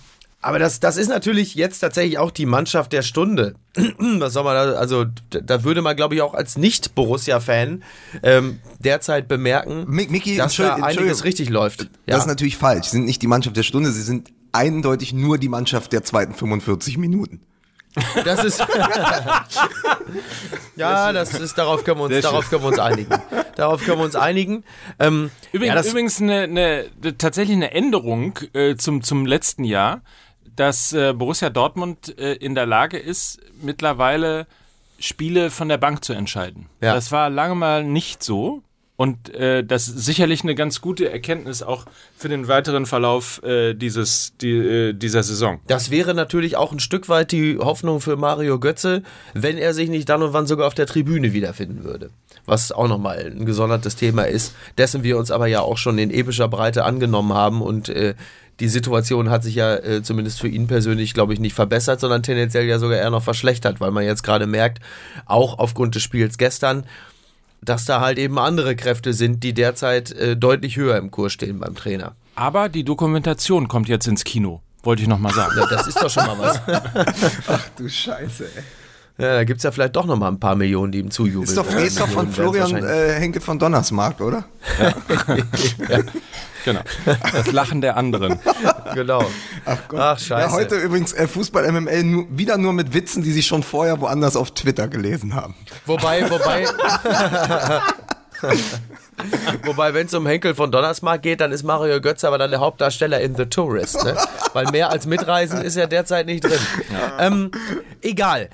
aber 0.43 0.61
das, 0.61 0.79
das 0.79 0.97
ist 0.97 1.09
natürlich 1.09 1.57
jetzt 1.57 1.81
tatsächlich 1.81 2.19
auch 2.19 2.31
die 2.31 2.47
Mannschaft 2.47 2.93
der 2.93 3.03
Stunde. 3.03 3.57
Was 3.99 4.33
soll 4.35 4.45
man 4.45 4.55
da, 4.55 4.73
also 4.75 5.05
da- 5.31 5.65
würde 5.65 5.83
man, 5.83 5.97
glaube 5.97 6.15
ich, 6.15 6.23
auch 6.23 6.35
als 6.35 6.57
Nicht-Borussia-Fan 6.57 7.83
ähm, 8.23 8.61
derzeit 8.79 9.27
bemerken, 9.29 9.87
Mi- 9.89 10.09
Micky, 10.09 10.37
dass 10.37 10.55
da 10.57 10.75
einiges 10.77 11.25
richtig 11.25 11.49
läuft. 11.49 11.81
Das 11.81 11.89
Ja. 12.07 12.19
ist 12.19 12.27
natürlich 12.27 12.57
falsch. 12.57 12.87
Sie 12.87 12.97
sind 12.99 13.07
nicht 13.07 13.23
die 13.23 13.27
Mannschaft 13.27 13.57
der 13.57 13.65
Stunde, 13.65 13.91
sie 13.91 14.03
sind 14.03 14.31
eindeutig 14.53 15.13
nur 15.13 15.39
die 15.39 15.49
Mannschaft 15.49 15.93
der 15.93 16.05
zweiten 16.05 16.33
45 16.35 16.97
Minuten. 16.97 17.41
Das 18.25 18.45
ist. 18.45 18.59
ja, 20.77 21.13
das 21.13 21.35
ist, 21.35 21.57
darauf 21.57 21.83
können 21.85 22.01
wir 22.01 22.05
uns, 22.05 22.21
darauf 22.21 22.51
können 22.51 22.63
wir 22.63 22.69
uns 22.69 22.79
einigen. 22.79 23.11
Darauf 23.57 23.83
können 23.83 23.99
wir 23.99 24.05
uns 24.05 24.17
einigen. 24.17 24.65
Ähm, 24.99 25.31
Übrigens, 25.53 25.85
ja, 25.87 25.91
übrigens 25.91 26.21
eine, 26.21 26.43
eine, 26.43 26.91
tatsächlich 27.17 27.57
eine 27.57 27.73
Änderung 27.73 28.39
äh, 28.53 28.77
zum, 28.77 29.03
zum 29.03 29.25
letzten 29.25 29.65
Jahr, 29.65 30.03
dass 30.57 30.93
äh, 30.93 31.15
Borussia 31.15 31.49
Dortmund 31.49 32.19
äh, 32.19 32.35
in 32.35 32.55
der 32.55 32.67
Lage 32.67 32.99
ist, 32.99 33.41
mittlerweile 33.63 34.47
Spiele 34.99 35.51
von 35.51 35.69
der 35.69 35.79
Bank 35.79 36.05
zu 36.05 36.13
entscheiden. 36.13 36.69
Ja. 36.81 36.95
Das 36.95 37.13
war 37.13 37.31
lange 37.31 37.55
mal 37.55 37.85
nicht 37.85 38.23
so. 38.23 38.63
Und 38.97 39.35
äh, 39.35 39.63
das 39.63 39.89
ist 39.89 40.05
sicherlich 40.07 40.43
eine 40.43 40.55
ganz 40.55 40.81
gute 40.81 41.11
Erkenntnis 41.11 41.63
auch 41.63 41.85
für 42.17 42.29
den 42.29 42.49
weiteren 42.49 42.87
Verlauf 42.87 43.43
äh, 43.43 43.75
dieses, 43.75 44.33
die, 44.41 44.53
äh, 44.53 44.93
dieser 44.95 45.23
Saison. 45.23 45.61
das 45.67 45.91
wäre 45.91 46.15
natürlich 46.15 46.57
auch 46.57 46.73
ein 46.73 46.81
Stück 46.81 47.11
weit 47.11 47.31
die 47.31 47.59
Hoffnung 47.59 48.01
für 48.01 48.17
Mario 48.17 48.59
Götze, 48.59 49.03
wenn 49.35 49.59
er 49.59 49.75
sich 49.75 49.91
nicht 49.91 50.09
dann 50.09 50.23
und 50.23 50.33
wann 50.33 50.47
sogar 50.47 50.67
auf 50.67 50.75
der 50.75 50.87
Tribüne 50.87 51.35
wiederfinden 51.35 51.85
würde. 51.85 52.11
Was 52.47 52.73
auch 52.73 52.89
nochmal 52.89 53.33
ein 53.37 53.45
gesondertes 53.45 53.97
Thema 53.97 54.23
ist, 54.23 54.55
dessen 54.79 55.03
wir 55.03 55.19
uns 55.19 55.31
aber 55.31 55.47
ja 55.47 55.61
auch 55.61 55.77
schon 55.77 55.99
in 55.99 56.11
epischer 56.11 56.49
Breite 56.49 56.85
angenommen 56.85 57.35
haben 57.35 57.61
und 57.61 57.91
äh, 57.91 58.15
die 58.61 58.69
Situation 58.69 59.29
hat 59.29 59.43
sich 59.43 59.57
ja 59.57 59.77
äh, 59.77 60.03
zumindest 60.03 60.41
für 60.41 60.49
ihn 60.49 60.67
persönlich, 60.67 61.13
glaube 61.13 61.35
ich, 61.35 61.41
nicht 61.41 61.55
verbessert, 61.55 62.01
sondern 62.01 62.23
tendenziell 62.23 62.65
ja 62.65 62.79
sogar 62.79 62.97
eher 62.97 63.11
noch 63.11 63.23
verschlechtert, 63.23 63.81
weil 63.81 63.91
man 63.91 64.05
jetzt 64.05 64.23
gerade 64.23 64.47
merkt, 64.47 64.79
auch 65.27 65.59
aufgrund 65.59 65.95
des 65.95 66.03
Spiels 66.03 66.39
gestern, 66.39 66.85
dass 67.63 67.85
da 67.85 68.01
halt 68.01 68.19
eben 68.19 68.39
andere 68.39 68.77
Kräfte 68.77 69.13
sind, 69.13 69.43
die 69.43 69.55
derzeit 69.55 70.13
äh, 70.13 70.37
deutlich 70.37 70.77
höher 70.77 70.97
im 70.97 71.11
Kurs 71.11 71.33
stehen 71.33 71.59
beim 71.59 71.75
Trainer. 71.75 72.15
Aber 72.35 72.69
die 72.69 72.85
Dokumentation 72.85 73.69
kommt 73.69 73.89
jetzt 73.89 74.07
ins 74.07 74.25
Kino, 74.25 74.61
wollte 74.83 75.03
ich 75.03 75.09
nochmal 75.09 75.33
sagen. 75.33 75.53
Ja, 75.57 75.67
das 75.67 75.87
ist 75.87 76.01
doch 76.01 76.11
schon 76.11 76.27
mal 76.27 76.39
was. 76.39 76.61
Du 77.77 77.89
Scheiße, 77.89 78.45
ey. 78.45 78.63
Ja, 79.19 79.35
da 79.35 79.45
gibt 79.45 79.59
es 79.59 79.65
ja 79.65 79.71
vielleicht 79.71 79.97
doch 79.97 80.05
noch 80.05 80.17
mal 80.17 80.29
ein 80.29 80.39
paar 80.39 80.57
Millionen, 80.57 80.93
die 80.93 80.99
ihm 80.99 81.11
zujubeln. 81.11 81.45
Ist 81.45 81.57
doch, 81.57 81.71
Äh, 81.75 81.87
ist 81.87 81.99
doch 81.99 82.09
von 82.09 82.31
Florian 82.31 82.85
äh, 82.85 83.15
Henke 83.15 83.41
von 83.41 83.59
Donnersmarkt, 83.59 84.21
oder? 84.21 84.45
Genau. 86.65 86.81
Das 87.05 87.53
Lachen 87.53 87.81
der 87.81 87.97
anderen. 87.97 88.41
Genau. 88.95 89.25
Ach, 89.65 90.19
scheiße. 90.19 90.31
Ja, 90.33 90.51
heute 90.51 90.75
übrigens 90.75 91.13
äh, 91.13 91.29
Fußball 91.29 91.71
MML 91.71 92.03
nur, 92.03 92.27
wieder 92.29 92.59
nur 92.59 92.73
mit 92.73 92.93
Witzen, 92.93 93.23
die 93.23 93.31
sie 93.31 93.45
schon 93.45 93.63
vorher 93.63 94.01
woanders 94.01 94.35
auf 94.35 94.51
Twitter 94.51 94.89
gelesen 94.89 95.37
haben. 95.37 95.55
Wobei, 95.87 96.29
wobei. 96.29 96.67
Wobei, 99.65 99.95
wenn 99.95 100.07
es 100.09 100.15
um 100.15 100.27
Henkel 100.27 100.55
von 100.55 100.71
Donnersmarck 100.71 101.23
geht, 101.23 101.41
dann 101.41 101.51
ist 101.53 101.63
Mario 101.63 102.01
Götze 102.01 102.27
aber 102.29 102.37
dann 102.37 102.51
der 102.51 102.61
Hauptdarsteller 102.61 103.21
in 103.21 103.35
The 103.35 103.47
Tourist. 103.47 104.05
Ne? 104.05 104.17
Weil 104.53 104.67
mehr 104.73 104.91
als 104.91 105.07
Mitreisen 105.07 105.63
ist 105.63 105.77
er 105.77 105.87
derzeit 105.87 106.27
nicht 106.27 106.45
drin. 106.45 106.59
Ähm, 107.19 107.51
egal. 108.03 108.51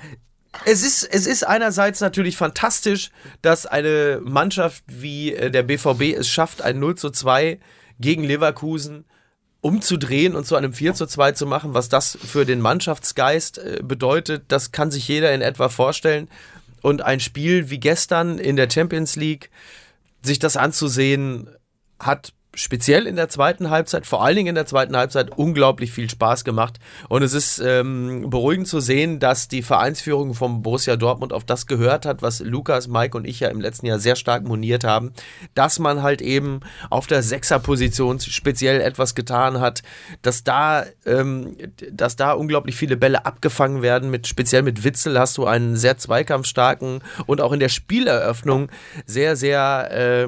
Es 0.65 0.83
ist, 0.83 1.03
es 1.03 1.25
ist 1.27 1.45
einerseits 1.45 1.99
natürlich 1.99 2.37
fantastisch, 2.37 3.09
dass 3.41 3.65
eine 3.65 4.21
Mannschaft 4.23 4.83
wie 4.87 5.33
äh, 5.33 5.49
der 5.49 5.63
BVB 5.63 6.17
es 6.17 6.29
schafft, 6.29 6.61
ein 6.61 6.79
0 6.79 6.95
zu 6.95 7.09
2 7.09 7.59
gegen 7.99 8.23
Leverkusen 8.23 9.05
umzudrehen 9.61 10.35
und 10.35 10.45
zu 10.45 10.55
einem 10.55 10.73
4 10.73 10.93
zu 10.93 11.07
2 11.07 11.31
zu 11.31 11.45
machen, 11.45 11.73
was 11.73 11.89
das 11.89 12.17
für 12.21 12.45
den 12.45 12.59
Mannschaftsgeist 12.61 13.57
äh, 13.57 13.79
bedeutet, 13.81 14.43
das 14.49 14.71
kann 14.71 14.91
sich 14.91 15.07
jeder 15.07 15.33
in 15.33 15.41
etwa 15.41 15.69
vorstellen. 15.69 16.29
Und 16.81 17.01
ein 17.01 17.21
Spiel 17.21 17.69
wie 17.69 17.79
gestern 17.79 18.39
in 18.39 18.57
der 18.57 18.69
Champions 18.69 19.15
League, 19.15 19.49
sich 20.21 20.37
das 20.37 20.57
anzusehen, 20.57 21.49
hat 21.99 22.33
speziell 22.55 23.07
in 23.07 23.15
der 23.15 23.29
zweiten 23.29 23.69
Halbzeit, 23.69 24.05
vor 24.05 24.23
allen 24.23 24.35
Dingen 24.35 24.49
in 24.49 24.55
der 24.55 24.65
zweiten 24.65 24.95
Halbzeit, 24.95 25.31
unglaublich 25.37 25.91
viel 25.91 26.09
Spaß 26.09 26.43
gemacht. 26.43 26.79
Und 27.09 27.23
es 27.23 27.33
ist 27.33 27.59
ähm, 27.59 28.29
beruhigend 28.29 28.67
zu 28.67 28.79
sehen, 28.79 29.19
dass 29.19 29.47
die 29.47 29.63
Vereinsführung 29.63 30.33
vom 30.33 30.61
Borussia 30.61 30.95
Dortmund 30.95 31.33
auf 31.33 31.43
das 31.43 31.65
gehört 31.65 32.05
hat, 32.05 32.21
was 32.21 32.39
Lukas, 32.39 32.87
Mike 32.87 33.17
und 33.17 33.25
ich 33.25 33.39
ja 33.39 33.49
im 33.49 33.59
letzten 33.59 33.87
Jahr 33.87 33.99
sehr 33.99 34.15
stark 34.15 34.43
moniert 34.43 34.83
haben, 34.83 35.13
dass 35.55 35.79
man 35.79 36.03
halt 36.03 36.21
eben 36.21 36.59
auf 36.89 37.07
der 37.07 37.23
Sechserposition 37.23 38.19
speziell 38.19 38.81
etwas 38.81 39.15
getan 39.15 39.59
hat, 39.59 39.81
dass 40.21 40.43
da, 40.43 40.85
ähm, 41.05 41.57
dass 41.91 42.15
da 42.15 42.33
unglaublich 42.33 42.75
viele 42.75 42.97
Bälle 42.97 43.25
abgefangen 43.25 43.81
werden. 43.81 44.11
Mit 44.11 44.27
speziell 44.27 44.61
mit 44.61 44.83
Witzel 44.83 45.19
hast 45.19 45.37
du 45.37 45.45
einen 45.45 45.75
sehr 45.75 45.97
zweikampfstarken 45.97 47.01
und 47.25 47.41
auch 47.41 47.51
in 47.51 47.59
der 47.59 47.69
Spieleröffnung 47.69 48.69
sehr, 49.05 49.35
sehr 49.35 49.89
äh, 49.91 50.27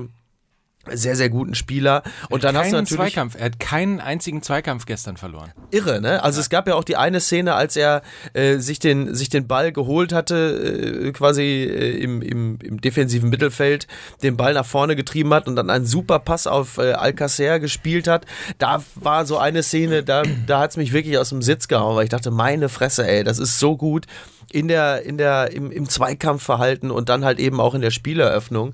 sehr, 0.91 1.15
sehr 1.15 1.29
guten 1.29 1.55
Spieler. 1.55 2.03
Und 2.29 2.43
dann 2.43 2.57
hast 2.57 2.71
du 2.71 2.77
natürlich 2.77 3.13
Zweikampf. 3.13 3.35
Er 3.35 3.45
hat 3.45 3.59
keinen 3.59 3.99
einzigen 3.99 4.41
Zweikampf 4.41 4.85
gestern 4.85 5.17
verloren. 5.17 5.51
irre, 5.71 6.01
ne? 6.01 6.23
Also 6.23 6.39
es 6.39 6.49
gab 6.49 6.67
ja 6.67 6.75
auch 6.75 6.83
die 6.83 6.97
eine 6.97 7.19
Szene, 7.19 7.55
als 7.55 7.75
er 7.75 8.01
äh, 8.33 8.57
sich, 8.57 8.79
den, 8.79 9.13
sich 9.15 9.29
den 9.29 9.47
Ball 9.47 9.71
geholt 9.71 10.13
hatte, 10.13 11.05
äh, 11.05 11.11
quasi 11.11 11.41
äh, 11.41 11.97
im, 11.97 12.21
im, 12.21 12.59
im 12.61 12.81
defensiven 12.81 13.29
Mittelfeld, 13.29 13.87
den 14.23 14.37
Ball 14.37 14.53
nach 14.53 14.65
vorne 14.65 14.95
getrieben 14.95 15.33
hat 15.33 15.47
und 15.47 15.55
dann 15.55 15.69
einen 15.69 15.85
super 15.85 16.19
Pass 16.19 16.47
auf 16.47 16.77
äh, 16.77 16.93
Alcacer 16.93 17.59
gespielt 17.59 18.07
hat. 18.07 18.25
Da 18.57 18.83
war 18.95 19.25
so 19.25 19.37
eine 19.37 19.63
Szene, 19.63 20.03
da, 20.03 20.23
da 20.47 20.59
hat's 20.59 20.77
mich 20.77 20.93
wirklich 20.93 21.17
aus 21.17 21.29
dem 21.29 21.41
Sitz 21.41 21.67
gehauen, 21.67 21.95
weil 21.95 22.05
ich 22.05 22.09
dachte, 22.09 22.31
meine 22.31 22.69
Fresse, 22.69 23.07
ey, 23.07 23.23
das 23.23 23.39
ist 23.39 23.59
so 23.59 23.77
gut 23.77 24.05
in 24.51 24.67
der, 24.67 25.03
in 25.03 25.17
der, 25.17 25.51
im, 25.51 25.71
im 25.71 25.89
Zweikampfverhalten 25.89 26.91
und 26.91 27.09
dann 27.09 27.25
halt 27.25 27.39
eben 27.39 27.59
auch 27.59 27.73
in 27.73 27.81
der 27.81 27.91
Spieleröffnung. 27.91 28.73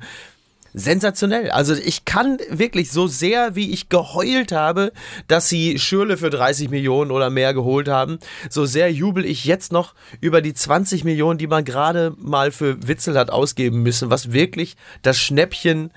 Sensationell. 0.74 1.52
Also 1.52 1.74
ich 1.74 2.06
kann 2.06 2.38
wirklich 2.50 2.92
so 2.92 3.08
sehr, 3.08 3.56
wie 3.56 3.72
ich 3.72 3.90
geheult 3.90 4.52
habe, 4.52 4.92
dass 5.28 5.50
sie 5.50 5.80
Schürle 5.80 6.18
für 6.18 6.30
30 6.30 6.70
Millionen 6.70 7.12
oder 7.12 7.30
mehr 7.30 7.54
geholt 7.54 7.88
haben, 7.88 8.20
so 8.50 8.66
sehr 8.66 8.92
jubel 8.92 9.26
ich 9.26 9.46
jetzt 9.46 9.72
noch 9.72 9.94
über 10.20 10.42
die 10.42 10.54
20 10.54 11.04
Millionen, 11.04 11.38
die 11.38 11.48
man 11.48 11.66
gerade 11.66 12.14
mal 12.18 12.52
für 12.52 12.88
Witzel 12.88 13.18
hat 13.18 13.30
ausgeben 13.30 13.84
müssen, 13.84 14.10
was 14.10 14.32
wirklich 14.32 14.76
das 15.02 15.20
Schnäppchen 15.20 15.92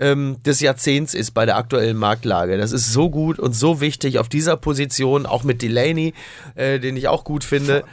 ähm, 0.00 0.36
des 0.44 0.60
Jahrzehnts 0.60 1.14
ist 1.14 1.32
bei 1.32 1.44
der 1.44 1.56
aktuellen 1.56 1.96
Marktlage. 1.96 2.56
Das 2.56 2.72
ist 2.72 2.92
so 2.92 3.10
gut 3.10 3.38
und 3.38 3.52
so 3.52 3.80
wichtig 3.80 4.18
auf 4.18 4.28
dieser 4.28 4.56
Position, 4.56 5.26
auch 5.26 5.44
mit 5.44 5.60
Delaney, 5.60 6.14
äh, 6.54 6.78
den 6.78 6.96
ich 6.96 7.08
auch 7.08 7.24
gut 7.24 7.44
finde, 7.44 7.84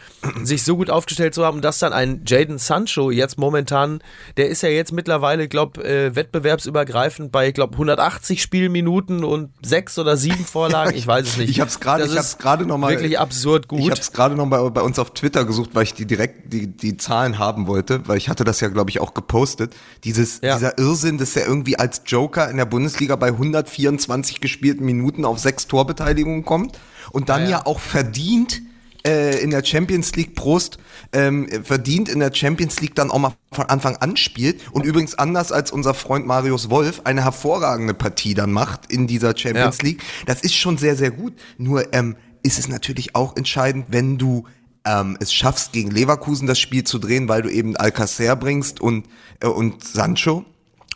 sich 0.43 0.63
so 0.63 0.77
gut 0.77 0.89
aufgestellt 0.89 1.33
zu 1.33 1.45
haben 1.45 1.61
dass 1.65 1.79
dann 1.79 1.93
ein 1.93 2.21
Jaden 2.27 2.59
Sancho 2.59 3.09
jetzt 3.09 3.39
momentan, 3.39 3.99
der 4.37 4.49
ist 4.49 4.61
ja 4.61 4.69
jetzt 4.69 4.91
mittlerweile, 4.91 5.47
glaube 5.47 5.83
äh, 5.83 6.15
wettbewerbsübergreifend 6.15 7.31
bei, 7.31 7.51
glaube 7.51 7.73
180 7.73 8.39
Spielminuten 8.39 9.23
und 9.23 9.49
sechs 9.65 9.97
oder 9.97 10.15
sieben 10.15 10.45
Vorlagen, 10.45 10.95
ich 10.95 11.07
weiß 11.07 11.27
es 11.27 11.37
nicht. 11.37 11.49
Ich 11.49 11.59
habe 11.59 11.69
es 11.69 11.79
gerade, 11.79 12.05
ich 12.05 12.15
habe 12.15 12.27
gerade 12.37 12.65
noch 12.67 12.77
mal 12.77 12.91
wirklich 12.91 13.17
absurd 13.17 13.67
gut. 13.67 13.79
Ich 13.79 13.89
habe 13.89 13.99
es 13.99 14.11
gerade 14.11 14.35
noch 14.35 14.47
bei, 14.47 14.69
bei 14.69 14.81
uns 14.81 14.99
auf 14.99 15.11
Twitter 15.15 15.43
gesucht, 15.43 15.71
weil 15.73 15.83
ich 15.83 15.95
die 15.95 16.05
direkt 16.05 16.53
die, 16.53 16.67
die 16.67 16.97
Zahlen 16.97 17.39
haben 17.39 17.65
wollte, 17.65 18.07
weil 18.07 18.17
ich 18.17 18.29
hatte 18.29 18.43
das 18.43 18.59
ja 18.59 18.67
glaube 18.67 18.91
ich 18.91 18.99
auch 18.99 19.15
gepostet. 19.15 19.75
Dieses 20.03 20.41
Ja. 20.43 20.53
dieser 20.55 20.77
Irrsinn, 20.77 21.17
dass 21.17 21.35
er 21.35 21.47
irgendwie 21.47 21.77
als 21.79 21.94
Joker 22.05 22.49
in 22.49 22.57
der 22.57 22.65
Bundesliga 22.65 23.15
bei 23.15 23.27
124 23.27 24.41
gespielten 24.41 24.85
Minuten 24.85 25.25
auf 25.25 25.39
sechs 25.39 25.67
Torbeteiligungen 25.67 26.45
kommt 26.45 26.79
und 27.11 27.29
dann 27.29 27.43
Ja, 27.43 27.45
ja, 27.49 27.57
ja. 27.57 27.65
auch 27.65 27.79
verdient 27.79 28.61
äh, 29.05 29.39
in 29.39 29.51
der 29.51 29.63
Champions 29.63 30.15
League 30.15 30.35
Prost 30.35 30.77
ähm, 31.13 31.47
verdient 31.63 32.09
in 32.09 32.19
der 32.19 32.33
Champions 32.33 32.79
League 32.81 32.95
dann 32.95 33.11
auch 33.11 33.19
mal 33.19 33.33
von 33.51 33.65
Anfang 33.67 33.97
an 33.97 34.17
spielt 34.17 34.61
und 34.71 34.85
übrigens 34.85 35.15
anders 35.15 35.51
als 35.51 35.71
unser 35.71 35.93
Freund 35.93 36.25
Marius 36.25 36.69
Wolf 36.69 37.01
eine 37.03 37.23
hervorragende 37.23 37.93
Partie 37.93 38.33
dann 38.33 38.51
macht 38.51 38.91
in 38.91 39.05
dieser 39.07 39.37
Champions 39.37 39.77
Ja. 39.77 39.83
League. 39.89 40.01
Das 40.25 40.41
ist 40.41 40.55
schon 40.55 40.77
sehr, 40.77 40.95
sehr 40.95 41.11
gut. 41.11 41.33
Nur 41.57 41.93
ähm, 41.93 42.15
ist 42.43 42.57
es 42.59 42.67
natürlich 42.67 43.15
auch 43.15 43.35
entscheidend, 43.37 43.85
wenn 43.89 44.17
du 44.17 44.45
ähm, 44.85 45.17
es 45.19 45.33
schaffst, 45.33 45.71
gegen 45.73 45.89
Leverkusen 45.91 46.47
das 46.47 46.59
Spiel 46.59 46.83
zu 46.83 46.99
drehen, 46.99 47.27
weil 47.27 47.41
du 47.41 47.49
eben 47.49 47.75
Alcacer 47.75 48.35
bringst 48.35 48.81
und, 48.81 49.07
äh, 49.39 49.47
und 49.47 49.83
Sancho. 49.83 50.45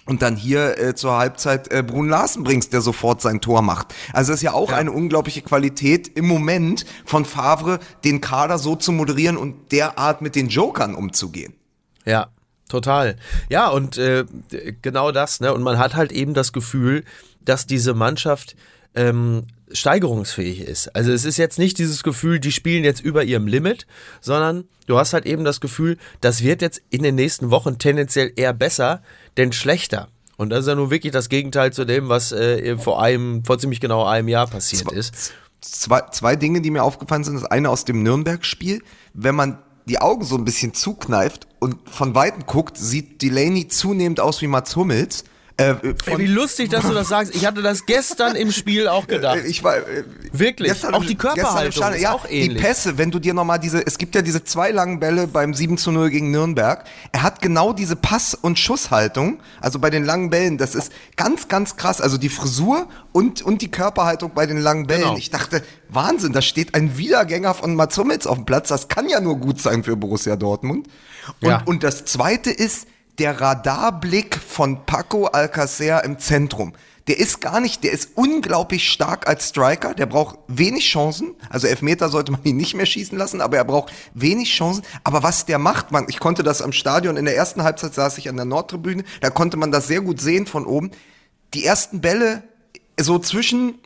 Und 0.09 0.23
dann 0.23 0.35
hier 0.35 0.79
äh, 0.79 0.95
zur 0.95 1.17
Halbzeit 1.17 1.71
äh, 1.71 1.83
Brun 1.83 2.09
Larsen 2.09 2.43
bringst, 2.43 2.73
der 2.73 2.81
sofort 2.81 3.21
sein 3.21 3.41
Tor 3.41 3.61
macht. 3.61 3.93
Also 4.11 4.31
das 4.31 4.39
ist 4.39 4.43
ja 4.43 4.53
auch 4.53 4.71
eine 4.71 4.91
unglaubliche 4.91 5.43
Qualität 5.43 6.07
im 6.07 6.27
Moment 6.27 6.83
von 7.05 7.25
Favre, 7.25 7.79
den 8.03 8.19
Kader 8.19 8.57
so 8.57 8.75
zu 8.75 8.91
moderieren 8.91 9.37
und 9.37 9.71
derart 9.71 10.23
mit 10.23 10.35
den 10.35 10.47
Jokern 10.47 10.95
umzugehen. 10.95 11.53
Ja, 12.05 12.29
total. 12.67 13.17
Ja, 13.49 13.69
und 13.69 13.99
äh, 13.99 14.25
genau 14.81 15.11
das, 15.11 15.41
ne? 15.41 15.53
Und 15.53 15.61
man 15.61 15.77
hat 15.77 15.95
halt 15.95 16.11
eben 16.11 16.33
das 16.33 16.53
Gefühl, 16.53 17.03
dass 17.45 17.67
diese 17.67 17.93
Mannschaft 17.93 18.55
ähm, 18.95 19.43
steigerungsfähig 19.71 20.61
ist. 20.61 20.95
Also 20.95 21.11
es 21.11 21.25
ist 21.25 21.37
jetzt 21.37 21.59
nicht 21.59 21.77
dieses 21.77 22.03
Gefühl, 22.03 22.39
die 22.39 22.51
spielen 22.51 22.83
jetzt 22.83 23.01
über 23.01 23.23
ihrem 23.23 23.47
Limit, 23.47 23.85
sondern 24.21 24.65
du 24.87 24.97
hast 24.97 25.13
halt 25.13 25.25
eben 25.25 25.43
das 25.43 25.61
Gefühl, 25.61 25.97
das 26.21 26.43
wird 26.43 26.61
jetzt 26.61 26.81
in 26.89 27.03
den 27.03 27.15
nächsten 27.15 27.51
Wochen 27.51 27.77
tendenziell 27.77 28.31
eher 28.35 28.53
besser, 28.53 29.01
denn 29.37 29.51
schlechter. 29.51 30.09
Und 30.37 30.51
das 30.51 30.61
ist 30.61 30.67
ja 30.67 30.75
nun 30.75 30.89
wirklich 30.89 31.11
das 31.11 31.29
Gegenteil 31.29 31.73
zu 31.73 31.85
dem, 31.85 32.07
was 32.09 32.31
äh, 32.31 32.77
vor 32.77 33.01
einem, 33.01 33.43
vor 33.43 33.59
ziemlich 33.59 33.81
genau 33.81 34.05
einem 34.05 34.27
Jahr 34.29 34.47
passiert 34.47 34.91
ist. 34.91 35.33
Zwei, 35.61 36.01
zwei 36.11 36.37
Dinge, 36.37 36.61
die 36.61 36.71
mir 36.71 36.83
aufgefallen 36.83 37.25
sind. 37.25 37.35
Das 37.35 37.43
eine 37.43 37.69
aus 37.69 37.83
dem 37.83 38.03
Nürnberg-Spiel. 38.03 38.81
Wenn 39.13 39.35
man 39.35 39.59
die 39.85 39.99
Augen 39.99 40.23
so 40.23 40.37
ein 40.37 40.45
bisschen 40.45 40.73
zukneift 40.73 41.47
und 41.59 41.89
von 41.89 42.15
Weitem 42.15 42.45
guckt, 42.45 42.77
sieht 42.77 43.21
Delaney 43.21 43.67
zunehmend 43.67 44.21
aus 44.21 44.41
wie 44.41 44.47
Mats 44.47 44.75
Hummels. 44.77 45.25
Äh, 45.59 45.75
Ey, 45.83 45.93
von, 46.05 46.17
wie 46.19 46.25
lustig, 46.27 46.69
dass 46.69 46.85
du 46.85 46.93
das 46.93 47.09
sagst. 47.09 47.35
Ich 47.35 47.45
hatte 47.45 47.61
das 47.61 47.85
gestern 47.85 48.35
im 48.35 48.51
Spiel 48.51 48.87
auch 48.87 49.07
gedacht. 49.07 49.37
Äh, 49.43 49.47
Ich 49.47 49.63
war 49.63 49.75
äh, 49.77 50.03
Wirklich. 50.31 50.69
gestern 50.71 50.93
Auch 50.95 51.03
die 51.03 51.15
Körperhaltung 51.15 51.71
Stadion, 51.73 52.01
ja, 52.01 52.13
auch 52.13 52.25
ähnlich. 52.29 52.57
Die 52.57 52.63
Pässe, 52.63 52.97
wenn 52.97 53.11
du 53.11 53.19
dir 53.19 53.33
nochmal 53.33 53.59
diese, 53.59 53.85
es 53.85 53.97
gibt 53.97 54.15
ja 54.15 54.21
diese 54.21 54.43
zwei 54.45 54.71
langen 54.71 54.99
Bälle 54.99 55.27
beim 55.27 55.53
7 55.53 55.77
zu 55.77 55.91
0 55.91 56.09
gegen 56.11 56.31
Nürnberg. 56.31 56.85
Er 57.11 57.23
hat 57.23 57.41
genau 57.41 57.73
diese 57.73 57.95
Pass- 57.97 58.35
und 58.35 58.57
Schusshaltung, 58.57 59.41
also 59.59 59.79
bei 59.79 59.89
den 59.89 60.05
langen 60.05 60.29
Bällen, 60.29 60.57
das 60.57 60.75
ist 60.75 60.91
ganz, 61.17 61.49
ganz 61.49 61.75
krass. 61.75 61.99
Also 61.99 62.17
die 62.17 62.29
Frisur 62.29 62.87
und, 63.11 63.41
und 63.41 63.61
die 63.61 63.69
Körperhaltung 63.69 64.31
bei 64.33 64.45
den 64.45 64.57
langen 64.59 64.87
Bällen. 64.87 65.01
Genau. 65.03 65.17
Ich 65.17 65.29
dachte, 65.29 65.61
Wahnsinn, 65.89 66.31
da 66.31 66.41
steht 66.41 66.73
ein 66.75 66.97
Wiedergänger 66.97 67.53
von 67.53 67.75
Mats 67.75 67.97
Hummels 67.97 68.27
auf 68.27 68.37
dem 68.37 68.45
Platz. 68.45 68.69
Das 68.69 68.87
kann 68.87 69.09
ja 69.09 69.19
nur 69.19 69.37
gut 69.37 69.59
sein 69.59 69.83
für 69.83 69.95
Borussia 69.97 70.35
Dortmund. 70.37 70.87
Und, 71.41 71.49
Ja. 71.49 71.61
und 71.65 71.83
das 71.83 72.05
zweite 72.05 72.49
ist 72.49 72.87
der 73.19 73.39
Radarblick 73.41 74.37
von 74.37 74.85
Paco 74.85 75.25
Alcacer 75.25 76.03
im 76.05 76.19
Zentrum. 76.19 76.73
Der 77.07 77.19
ist 77.19 77.41
gar 77.41 77.59
nicht, 77.59 77.83
der 77.83 77.91
ist 77.91 78.11
unglaublich 78.15 78.87
stark 78.89 79.27
als 79.27 79.49
Striker, 79.49 79.93
der 79.93 80.05
braucht 80.05 80.37
wenig 80.47 80.85
Chancen, 80.85 81.35
also 81.49 81.67
Elfmeter 81.67 82.07
sollte 82.09 82.31
man 82.31 82.43
ihn 82.43 82.55
nicht 82.55 82.75
mehr 82.75 82.85
schießen 82.85 83.17
lassen, 83.17 83.41
aber 83.41 83.57
er 83.57 83.65
braucht 83.65 83.91
wenig 84.13 84.55
Chancen, 84.55 84.83
aber 85.03 85.23
was 85.23 85.45
der 85.45 85.57
macht, 85.57 85.91
man, 85.91 86.05
ich 86.07 86.19
konnte 86.19 86.43
das 86.43 86.61
am 86.61 86.71
Stadion, 86.71 87.17
in 87.17 87.25
der 87.25 87.35
ersten 87.35 87.63
Halbzeit 87.63 87.95
saß 87.95 88.19
ich 88.19 88.29
an 88.29 88.35
der 88.35 88.45
Nordtribüne, 88.45 89.03
da 89.21 89.31
konnte 89.31 89.57
man 89.57 89.71
das 89.71 89.87
sehr 89.87 90.01
gut 90.01 90.21
sehen 90.21 90.45
von 90.45 90.65
oben, 90.65 90.91
die 91.55 91.65
ersten 91.65 91.99
Bälle 91.99 92.43
so 92.99 93.17
zwischen 93.17 93.79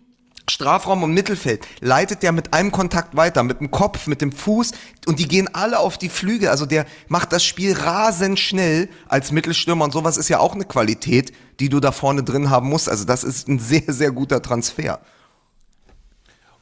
Strafraum 0.50 1.04
und 1.04 1.14
Mittelfeld 1.14 1.66
leitet 1.80 2.22
der 2.22 2.32
mit 2.32 2.54
einem 2.54 2.72
Kontakt 2.72 3.16
weiter, 3.16 3.44
mit 3.44 3.60
dem 3.60 3.72
Kopf, 3.72 4.08
mit 4.08 4.22
dem 4.22 4.32
Fuß 4.32 4.72
und 5.08 5.20
die 5.20 5.28
gehen 5.28 5.48
alle 5.54 5.80
auf 5.80 5.98
die 5.98 6.10
Flügel. 6.10 6.50
Also 6.50 6.66
der 6.66 6.86
macht 7.08 7.32
das 7.32 7.46
Spiel 7.46 7.74
rasend 7.74 8.40
schnell 8.40 8.90
als 9.08 9.32
Mittelstürmer 9.32 9.86
und 9.86 9.94
sowas 9.94 10.18
ist 10.18 10.30
ja 10.30 10.40
auch 10.40 10.54
eine 10.54 10.66
Qualität, 10.66 11.32
die 11.60 11.70
du 11.70 11.80
da 11.80 11.92
vorne 11.92 12.24
drin 12.24 12.50
haben 12.50 12.70
musst. 12.70 12.90
Also 12.90 13.06
das 13.06 13.24
ist 13.24 13.48
ein 13.48 13.60
sehr, 13.60 13.86
sehr 13.88 14.12
guter 14.12 14.42
Transfer. 14.42 15.00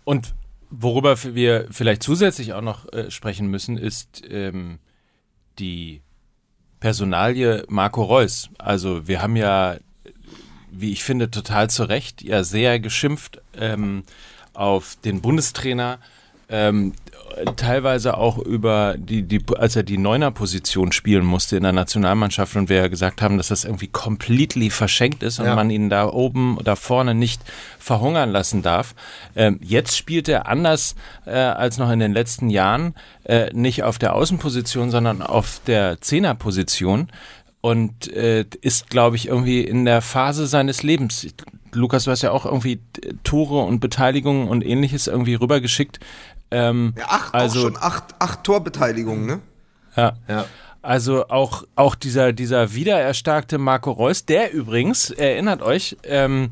Und 0.04 0.34
worüber 0.70 1.16
wir 1.24 1.68
vielleicht 1.72 2.04
zusätzlich 2.04 2.54
auch 2.54 2.62
noch 2.62 2.92
äh, 2.94 3.12
sprechen 3.12 3.48
müssen, 3.48 3.78
ist 3.78 4.22
ähm, 4.30 4.80
die 5.60 6.02
Personalie 6.80 7.64
Marco 7.68 8.04
Reus. 8.04 8.50
Also 8.58 9.08
wir 9.08 9.22
haben 9.22 9.36
ja, 9.36 9.78
wie 10.72 10.92
ich 10.92 11.04
finde, 11.04 11.30
total 11.30 11.70
zu 11.70 11.84
Recht 11.84 12.22
ja 12.22 12.44
sehr 12.44 12.80
geschimpft 12.80 13.42
ähm, 13.60 14.04
auf 14.54 14.98
den 15.04 15.22
Bundestrainer. 15.22 16.00
Ähm, 16.50 16.94
teilweise 17.56 18.18
auch 18.18 18.38
über 18.38 18.96
die, 18.98 19.24
die, 19.24 19.42
als 19.58 19.78
er 19.78 19.84
die 19.84 19.98
Neuner-Position 19.98 20.92
spielen 20.92 21.24
musste 21.26 21.56
in 21.56 21.64
der 21.64 21.72
Nationalmannschaft 21.72 22.58
und 22.58 22.68
wir 22.68 22.76
ja 22.76 22.88
gesagt 22.90 23.22
haben, 23.22 23.38
dass 23.38 23.48
das 23.48 23.64
irgendwie 23.64 23.88
completely 23.88 24.70
verschenkt 24.70 25.24
ist 25.24 25.40
und 25.40 25.46
Ja. 25.46 25.56
man 25.56 25.70
ihn 25.70 25.90
da 25.90 26.10
oben, 26.10 26.58
da 26.66 26.76
vorne 26.76 27.16
nicht 27.16 27.42
verhungern 27.80 28.32
lassen 28.32 28.62
darf. 28.64 28.96
Ähm, 29.34 29.60
jetzt 29.64 29.96
spielt 29.98 30.28
er 30.28 30.50
anders 30.50 30.96
äh, 31.26 31.32
als 31.32 31.78
noch 31.78 31.90
in 31.90 32.00
den 32.00 32.12
letzten 32.12 32.50
Jahren, 32.50 32.96
äh, 33.24 33.50
nicht 33.54 33.84
auf 33.84 33.98
der 33.98 34.14
Außenposition, 34.14 34.92
sondern 34.92 35.22
auf 35.22 35.62
der 35.66 36.02
Zehnerposition 36.02 37.08
und 37.62 38.12
äh, 38.12 38.46
ist, 38.62 38.90
glaube 38.90 39.16
ich, 39.16 39.28
irgendwie 39.28 39.62
in 39.62 39.86
der 39.86 40.02
Phase 40.02 40.48
seines 40.48 40.84
Lebens. 40.84 41.28
Lukas, 41.74 42.04
du 42.04 42.12
hast 42.12 42.24
ja 42.24 42.32
auch 42.32 42.46
irgendwie 42.46 42.82
äh, 43.04 43.14
Tore 43.24 43.64
und 43.64 43.80
Beteiligungen 43.80 44.48
und 44.48 44.66
ähnliches 44.66 45.08
irgendwie 45.08 45.36
rübergeschickt. 45.36 46.00
Ähm, 46.50 46.94
Ja, 46.98 47.06
acht, 47.08 47.34
also, 47.34 47.60
auch 47.60 47.64
schon 47.64 47.78
acht, 47.78 48.04
acht 48.20 48.44
Torbeteiligungen, 48.44 49.26
ne? 49.26 49.40
ja. 49.96 50.14
Ja. 50.28 50.46
Also 50.82 51.28
auch, 51.28 51.64
auch 51.76 51.94
dieser, 51.94 52.34
dieser 52.34 52.74
wiedererstarkte 52.74 53.60
Marco 53.60 53.92
Reus, 53.92 54.26
der 54.26 54.52
übrigens, 54.52 55.12
erinnert 55.12 55.62
euch, 55.62 55.96
ähm, 56.04 56.50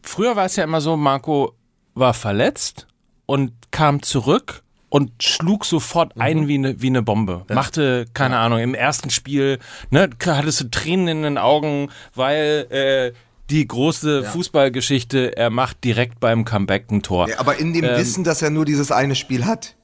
früher 0.00 0.36
war 0.36 0.44
es 0.44 0.54
ja 0.54 0.62
immer 0.62 0.80
so, 0.80 0.96
Marco 0.96 1.54
war 1.94 2.14
verletzt 2.14 2.86
und 3.26 3.52
kam 3.72 4.02
zurück 4.02 4.62
und 4.88 5.22
schlug 5.22 5.64
sofort 5.64 6.18
ein 6.18 6.48
wie 6.48 6.54
eine 6.54 6.80
wie 6.80 6.86
eine 6.86 7.02
Bombe. 7.02 7.44
Machte, 7.52 8.06
keine 8.14 8.38
Ahnung, 8.38 8.58
im 8.58 8.74
ersten 8.74 9.10
Spiel, 9.10 9.58
ne, 9.90 10.08
hattest 10.26 10.60
du 10.60 10.70
Tränen 10.70 11.08
in 11.08 11.22
den 11.22 11.38
Augen, 11.38 11.90
weil 12.14 12.66
äh, 12.70 13.12
die 13.50 13.66
große 13.66 14.24
Fußballgeschichte, 14.24 15.36
er 15.36 15.50
macht 15.50 15.82
direkt 15.84 16.20
beim 16.20 16.44
Comeback 16.44 16.90
ein 16.90 17.02
Tor. 17.02 17.28
Ja, 17.28 17.38
aber 17.38 17.56
in 17.56 17.72
dem 17.72 17.84
Ähm, 17.84 17.96
Wissen, 17.96 18.24
dass 18.24 18.42
er 18.42 18.50
nur 18.50 18.64
dieses 18.64 18.92
eine 18.92 19.14
Spiel 19.14 19.46
hat. 19.46 19.74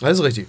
Das 0.00 0.18
ist 0.18 0.24
richtig. 0.24 0.46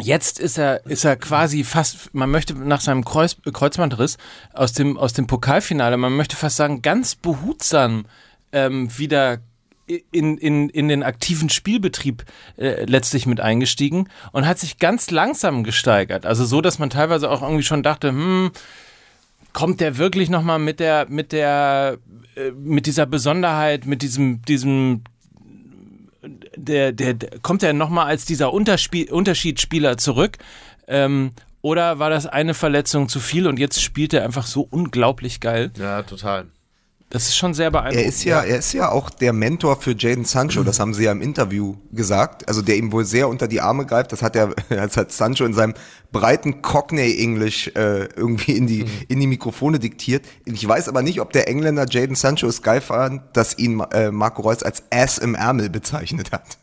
Jetzt 0.00 0.40
ist 0.40 0.58
er, 0.58 0.86
ist 0.86 1.04
er 1.04 1.16
quasi 1.16 1.64
fast, 1.64 2.14
man 2.14 2.30
möchte 2.30 2.54
nach 2.54 2.80
seinem 2.80 3.04
Kreuz, 3.04 3.36
Kreuzbandriss 3.52 4.16
aus 4.52 4.72
dem, 4.72 4.96
aus 4.96 5.12
dem 5.12 5.26
Pokalfinale, 5.26 5.96
man 5.96 6.16
möchte 6.16 6.36
fast 6.36 6.56
sagen, 6.56 6.82
ganz 6.82 7.14
behutsam 7.14 8.06
ähm, 8.52 8.96
wieder 8.96 9.38
in, 9.86 10.38
in, 10.38 10.68
in 10.68 10.88
den 10.88 11.02
aktiven 11.02 11.48
Spielbetrieb 11.48 12.24
äh, 12.56 12.84
letztlich 12.84 13.26
mit 13.26 13.40
eingestiegen 13.40 14.08
und 14.32 14.46
hat 14.46 14.58
sich 14.58 14.78
ganz 14.78 15.10
langsam 15.10 15.64
gesteigert. 15.64 16.26
Also 16.26 16.44
so, 16.44 16.60
dass 16.60 16.78
man 16.78 16.90
teilweise 16.90 17.30
auch 17.30 17.42
irgendwie 17.42 17.62
schon 17.62 17.82
dachte, 17.82 18.08
hm, 18.08 18.52
kommt 19.52 19.80
der 19.80 19.98
wirklich 19.98 20.30
nochmal 20.30 20.58
mit 20.58 20.80
der, 20.80 21.06
mit 21.08 21.32
der, 21.32 21.98
äh, 22.36 22.50
mit 22.52 22.86
dieser 22.86 23.06
Besonderheit, 23.06 23.86
mit 23.86 24.02
diesem, 24.02 24.42
diesem 24.42 25.02
der, 26.56 26.92
der, 26.92 27.14
der 27.14 27.40
kommt 27.40 27.62
er 27.62 27.72
nochmal 27.72 28.06
als 28.06 28.24
dieser 28.24 28.52
Unterspiel, 28.52 29.10
Unterschiedsspieler 29.10 29.98
zurück? 29.98 30.38
Ähm, 30.86 31.32
oder 31.60 31.98
war 31.98 32.10
das 32.10 32.26
eine 32.26 32.54
Verletzung 32.54 33.08
zu 33.08 33.20
viel 33.20 33.46
und 33.46 33.58
jetzt 33.58 33.80
spielt 33.80 34.12
er 34.14 34.24
einfach 34.24 34.46
so 34.46 34.66
unglaublich 34.68 35.40
geil? 35.40 35.70
Ja, 35.78 36.02
total. 36.02 36.46
Das 37.12 37.24
ist 37.24 37.36
schon 37.36 37.52
sehr 37.52 37.70
beeindruckend. 37.70 38.02
Er 38.02 38.08
ist 38.08 38.24
ja, 38.24 38.40
er 38.40 38.56
ist 38.56 38.72
ja 38.72 38.90
auch 38.90 39.10
der 39.10 39.34
Mentor 39.34 39.78
für 39.78 39.94
Jaden 39.94 40.24
Sancho, 40.24 40.62
das 40.62 40.80
haben 40.80 40.94
sie 40.94 41.04
ja 41.04 41.12
im 41.12 41.20
Interview 41.20 41.76
gesagt. 41.90 42.48
Also 42.48 42.62
der 42.62 42.78
ihm 42.78 42.90
wohl 42.90 43.04
sehr 43.04 43.28
unter 43.28 43.48
die 43.48 43.60
Arme 43.60 43.84
greift. 43.84 44.12
Das 44.12 44.22
hat 44.22 44.34
er, 44.34 44.54
das 44.70 44.96
hat 44.96 45.12
Sancho 45.12 45.44
in 45.44 45.52
seinem 45.52 45.74
breiten 46.10 46.62
Cockney-Englisch 46.62 47.68
äh, 47.74 48.04
irgendwie 48.16 48.52
in 48.52 48.66
die, 48.66 48.86
in 49.08 49.20
die 49.20 49.26
Mikrofone 49.26 49.78
diktiert. 49.78 50.24
Ich 50.46 50.66
weiß 50.66 50.88
aber 50.88 51.02
nicht, 51.02 51.20
ob 51.20 51.34
der 51.34 51.48
Engländer 51.48 51.84
Jaden 51.86 52.16
Sancho 52.16 52.46
es 52.46 52.62
geil 52.62 52.80
fand, 52.80 53.20
dass 53.34 53.58
ihn 53.58 53.80
äh, 53.92 54.10
Marco 54.10 54.40
Reus 54.40 54.62
als 54.62 54.84
Ass 54.90 55.18
im 55.18 55.34
Ärmel 55.34 55.68
bezeichnet 55.68 56.32
hat. 56.32 56.56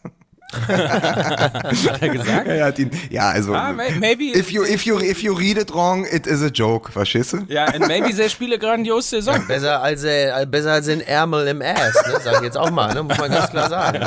Hat 0.52 2.02
er 2.02 2.10
gesagt? 2.10 2.48
Er 2.48 2.66
hat 2.66 2.80
ihn, 2.80 2.90
ja, 3.10 3.30
also, 3.30 3.54
Ah, 3.54 3.72
may- 3.72 3.92
maybe- 4.00 4.38
if 4.38 4.52
you, 4.52 4.64
if 4.64 4.84
you, 4.86 5.00
if 5.00 5.22
you 5.22 5.34
read 5.34 5.58
it 5.58 5.74
wrong, 5.74 6.06
it 6.12 6.26
is 6.28 6.42
a 6.42 6.48
joke, 6.48 6.92
verstehst 6.92 7.34
du? 7.34 7.38
Ja, 7.48 7.66
und 7.74 7.88
maybe 7.88 8.12
sie 8.14 8.30
spiele 8.30 8.58
grandios 8.58 9.10
Saison. 9.10 9.46
Besser 9.48 9.82
als, 9.82 10.04
äh, 10.04 10.46
besser 10.50 10.74
als 10.74 10.88
ein 10.88 11.02
Ärmel 11.02 11.48
im 11.48 11.62
Ass, 11.62 11.94
ne? 12.08 12.20
sag 12.24 12.36
ich 12.38 12.42
jetzt 12.42 12.58
auch 12.58 12.72
mal, 12.72 12.94
ne? 12.94 13.04
muss 13.04 13.18
man 13.18 13.32
ganz 13.32 13.50
klar 13.50 13.70
sagen. 13.70 14.00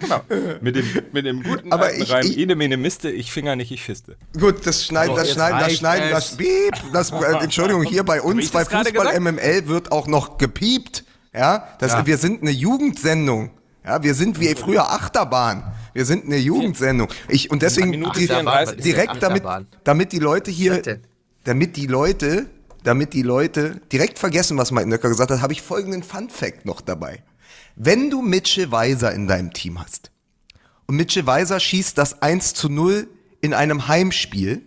genau. 0.00 0.20
Mit 0.60 0.76
dem, 0.76 0.86
mit 1.12 1.26
dem 1.26 1.42
guten 1.42 1.72
Aber 1.72 1.92
ich- 1.94 2.10
Reim, 2.10 2.24
ich- 2.26 2.38
Ine, 2.38 2.54
mene, 2.56 2.76
miste, 2.76 3.10
ich 3.10 3.32
finger 3.32 3.56
nicht, 3.56 3.70
ich 3.72 3.82
fiste. 3.82 4.16
Gut, 4.38 4.66
das 4.66 4.84
schneiden, 4.84 5.14
So, 5.14 5.20
das 5.22 5.32
schneiden, 5.32 5.58
das 5.60 5.74
schneiden, 5.74 6.10
das 6.10 6.36
piep, 6.36 6.74
das, 6.92 7.10
äh, 7.10 7.16
Entschuldigung, 7.42 7.82
hier 7.84 8.04
bei 8.04 8.20
uns, 8.20 8.50
bei 8.50 8.64
Fußball? 8.64 9.18
MML 9.20 9.66
wird 9.68 9.92
auch 9.92 10.06
noch 10.06 10.38
gepiept, 10.38 11.04
ja, 11.34 11.66
das, 11.78 11.92
Ja. 11.92 12.06
wir 12.06 12.16
sind 12.18 12.42
eine 12.42 12.50
Jugendsendung, 12.50 13.50
ja, 13.86 14.02
wir 14.02 14.14
sind 14.14 14.40
wie 14.40 14.54
früher 14.54 14.90
Achterbahn, 14.90 15.72
wir 15.94 16.04
sind 16.04 16.24
eine 16.24 16.38
Jugendsendung, 16.38 17.08
ich, 17.28 17.50
und 17.50 17.62
deswegen, 17.62 17.92
die, 17.92 17.98
34. 17.98 18.44
Was 18.46 18.72
ist 18.72 18.84
direkt 18.84 19.22
damit, 19.22 19.44
damit 19.84 20.12
die 20.12 20.18
Leute 20.18 20.50
hier, 20.50 20.82
damit 21.44 21.76
die 21.76 21.86
Leute, 21.86 22.46
damit 22.82 23.12
die 23.12 23.22
Leute 23.22 23.80
direkt 23.92 24.18
vergessen, 24.18 24.58
was 24.58 24.72
Mike 24.72 24.88
Nöcker 24.88 25.08
gesagt 25.08 25.30
hat, 25.30 25.40
habe 25.40 25.52
ich 25.52 25.62
folgenden 25.62 26.02
Fun 26.02 26.28
Fact 26.28 26.66
noch 26.66 26.80
dabei. 26.80 27.22
Wenn 27.76 28.10
du 28.10 28.22
Mitchell 28.22 28.72
Weiser 28.72 29.12
in 29.12 29.28
deinem 29.28 29.52
Team 29.52 29.80
hast 29.80 30.10
und 30.86 30.96
Mitchell 30.96 31.26
Weiser 31.26 31.60
schießt 31.60 31.96
das 31.96 32.22
1 32.22 32.54
zu 32.54 32.68
0 32.68 33.08
in 33.40 33.54
einem 33.54 33.86
Heimspiel, 33.86 34.62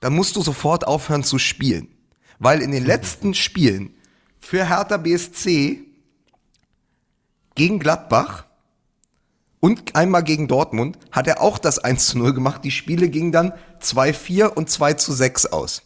dann 0.00 0.14
musst 0.14 0.36
du 0.36 0.42
sofort 0.42 0.86
aufhören 0.86 1.24
zu 1.24 1.38
spielen. 1.38 1.88
Weil 2.38 2.60
in 2.60 2.70
den 2.70 2.84
letzten 2.84 3.34
Spielen 3.34 3.94
für 4.38 4.68
Hertha 4.68 4.98
BSC 4.98 5.85
gegen 7.56 7.80
Gladbach 7.80 8.44
und 9.60 9.96
einmal 9.96 10.22
gegen 10.22 10.46
Dortmund 10.46 10.96
hat 11.10 11.26
er 11.26 11.40
auch 11.40 11.58
das 11.58 11.80
1 11.80 12.06
zu 12.06 12.18
0 12.18 12.32
gemacht. 12.34 12.62
Die 12.62 12.70
Spiele 12.70 13.08
gingen 13.08 13.32
dann 13.32 13.52
2-4 13.82 14.46
und 14.46 14.70
2 14.70 14.92
zu 14.94 15.12
6 15.12 15.46
aus. 15.46 15.82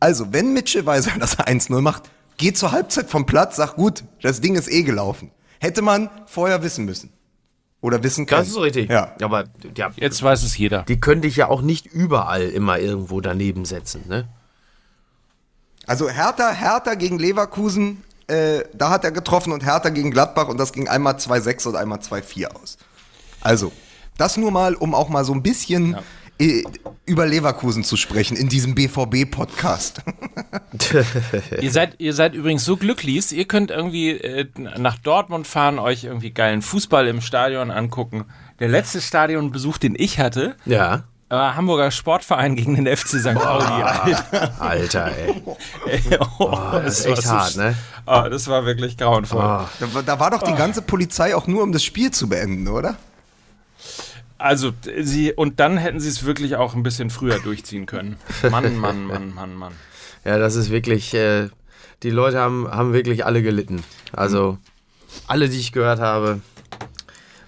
Also, 0.00 0.32
wenn 0.32 0.52
Mitchell 0.52 0.86
Weiser 0.86 1.12
das 1.18 1.38
1-0 1.38 1.80
macht, 1.80 2.10
geht 2.38 2.56
zur 2.58 2.72
Halbzeit 2.72 3.08
vom 3.10 3.26
Platz, 3.26 3.56
sagt 3.56 3.76
gut, 3.76 4.04
das 4.22 4.40
Ding 4.40 4.54
ist 4.56 4.68
eh 4.68 4.82
gelaufen. 4.82 5.30
Hätte 5.60 5.82
man 5.82 6.10
vorher 6.26 6.62
wissen 6.62 6.84
müssen. 6.84 7.12
Oder 7.82 8.02
wissen 8.02 8.26
können. 8.26 8.40
Das 8.40 8.48
ist 8.48 8.54
so 8.54 8.60
richtig. 8.60 8.90
Ja. 8.90 9.14
Aber 9.20 9.44
ja, 9.76 9.90
Jetzt 9.96 10.22
weiß 10.22 10.42
es 10.42 10.56
jeder. 10.56 10.82
die 10.84 10.98
können 10.98 11.20
dich 11.20 11.36
ja 11.36 11.48
auch 11.48 11.62
nicht 11.62 11.86
überall 11.86 12.48
immer 12.48 12.78
irgendwo 12.78 13.20
daneben 13.20 13.64
setzen, 13.64 14.04
ne? 14.08 14.26
Also 15.86 16.08
Hertha, 16.08 16.50
Hertha 16.50 16.94
gegen 16.94 17.18
Leverkusen, 17.18 18.02
äh, 18.28 18.64
da 18.72 18.90
hat 18.90 19.04
er 19.04 19.12
getroffen 19.12 19.52
und 19.52 19.64
Hertha 19.64 19.88
gegen 19.90 20.10
Gladbach 20.10 20.48
und 20.48 20.58
das 20.58 20.72
ging 20.72 20.88
einmal 20.88 21.14
2-6 21.14 21.68
und 21.68 21.76
einmal 21.76 21.98
2-4 21.98 22.46
aus. 22.48 22.76
Also, 23.40 23.72
das 24.18 24.36
nur 24.36 24.50
mal, 24.50 24.74
um 24.74 24.94
auch 24.94 25.08
mal 25.08 25.24
so 25.24 25.32
ein 25.32 25.42
bisschen 25.42 25.96
äh, 26.38 26.62
über 27.06 27.26
Leverkusen 27.26 27.84
zu 27.84 27.96
sprechen 27.96 28.36
in 28.36 28.48
diesem 28.48 28.74
BVB-Podcast. 28.74 30.02
Ihr 31.60 31.70
seid, 31.70 31.94
ihr 31.98 32.12
seid 32.12 32.34
übrigens 32.34 32.64
so 32.64 32.76
glücklich, 32.76 33.32
ihr 33.32 33.46
könnt 33.46 33.70
irgendwie 33.70 34.10
äh, 34.10 34.46
nach 34.76 34.98
Dortmund 34.98 35.46
fahren, 35.46 35.78
euch 35.78 36.04
irgendwie 36.04 36.30
geilen 36.32 36.62
Fußball 36.62 37.06
im 37.08 37.20
Stadion 37.20 37.70
angucken. 37.70 38.26
Der 38.60 38.68
letzte 38.68 39.00
Stadionbesuch, 39.00 39.78
den 39.78 39.94
ich 39.96 40.18
hatte, 40.18 40.56
Ja. 40.64 41.04
War 41.28 41.56
Hamburger 41.56 41.90
Sportverein 41.90 42.54
gegen 42.56 42.76
den 42.82 42.96
FC 42.96 43.18
St. 43.20 43.34
Pauli. 43.34 43.64
Alter. 43.82 44.60
Alter, 44.60 45.12
ey. 45.16 45.42
oh, 46.38 46.56
das 46.72 47.00
ist 47.00 47.06
echt 47.06 47.26
hart, 47.26 47.56
ne? 47.56 47.74
Oh, 48.06 48.24
das 48.30 48.46
war 48.48 48.64
wirklich 48.64 48.96
grauenvoll. 48.96 49.40
Da, 49.40 49.94
war- 49.94 50.02
da 50.02 50.20
war 50.20 50.30
doch 50.30 50.42
die 50.42 50.54
ganze 50.54 50.82
Polizei 50.82 51.34
auch 51.34 51.46
nur, 51.46 51.62
um 51.62 51.72
das 51.72 51.82
Spiel 51.82 52.10
zu 52.12 52.28
beenden, 52.28 52.68
oder? 52.68 52.96
Also, 54.38 54.72
sie, 55.02 55.32
und 55.32 55.60
dann 55.60 55.78
hätten 55.78 55.98
sie 55.98 56.08
es 56.10 56.24
wirklich 56.24 56.56
auch 56.56 56.74
ein 56.74 56.82
bisschen 56.82 57.10
früher 57.10 57.38
durchziehen 57.38 57.86
können. 57.86 58.16
Mann, 58.50 58.76
Mann, 58.76 59.04
Mann, 59.04 59.34
Mann, 59.34 59.54
Mann. 59.56 59.72
Ja, 60.24 60.38
das 60.38 60.54
ist 60.56 60.70
wirklich, 60.70 61.14
äh, 61.14 61.48
die 62.02 62.10
Leute 62.10 62.38
haben, 62.38 62.68
haben 62.70 62.92
wirklich 62.92 63.24
alle 63.24 63.42
gelitten. 63.42 63.82
Also, 64.12 64.58
alle, 65.26 65.48
die 65.48 65.58
ich 65.58 65.72
gehört 65.72 66.00
habe. 66.00 66.40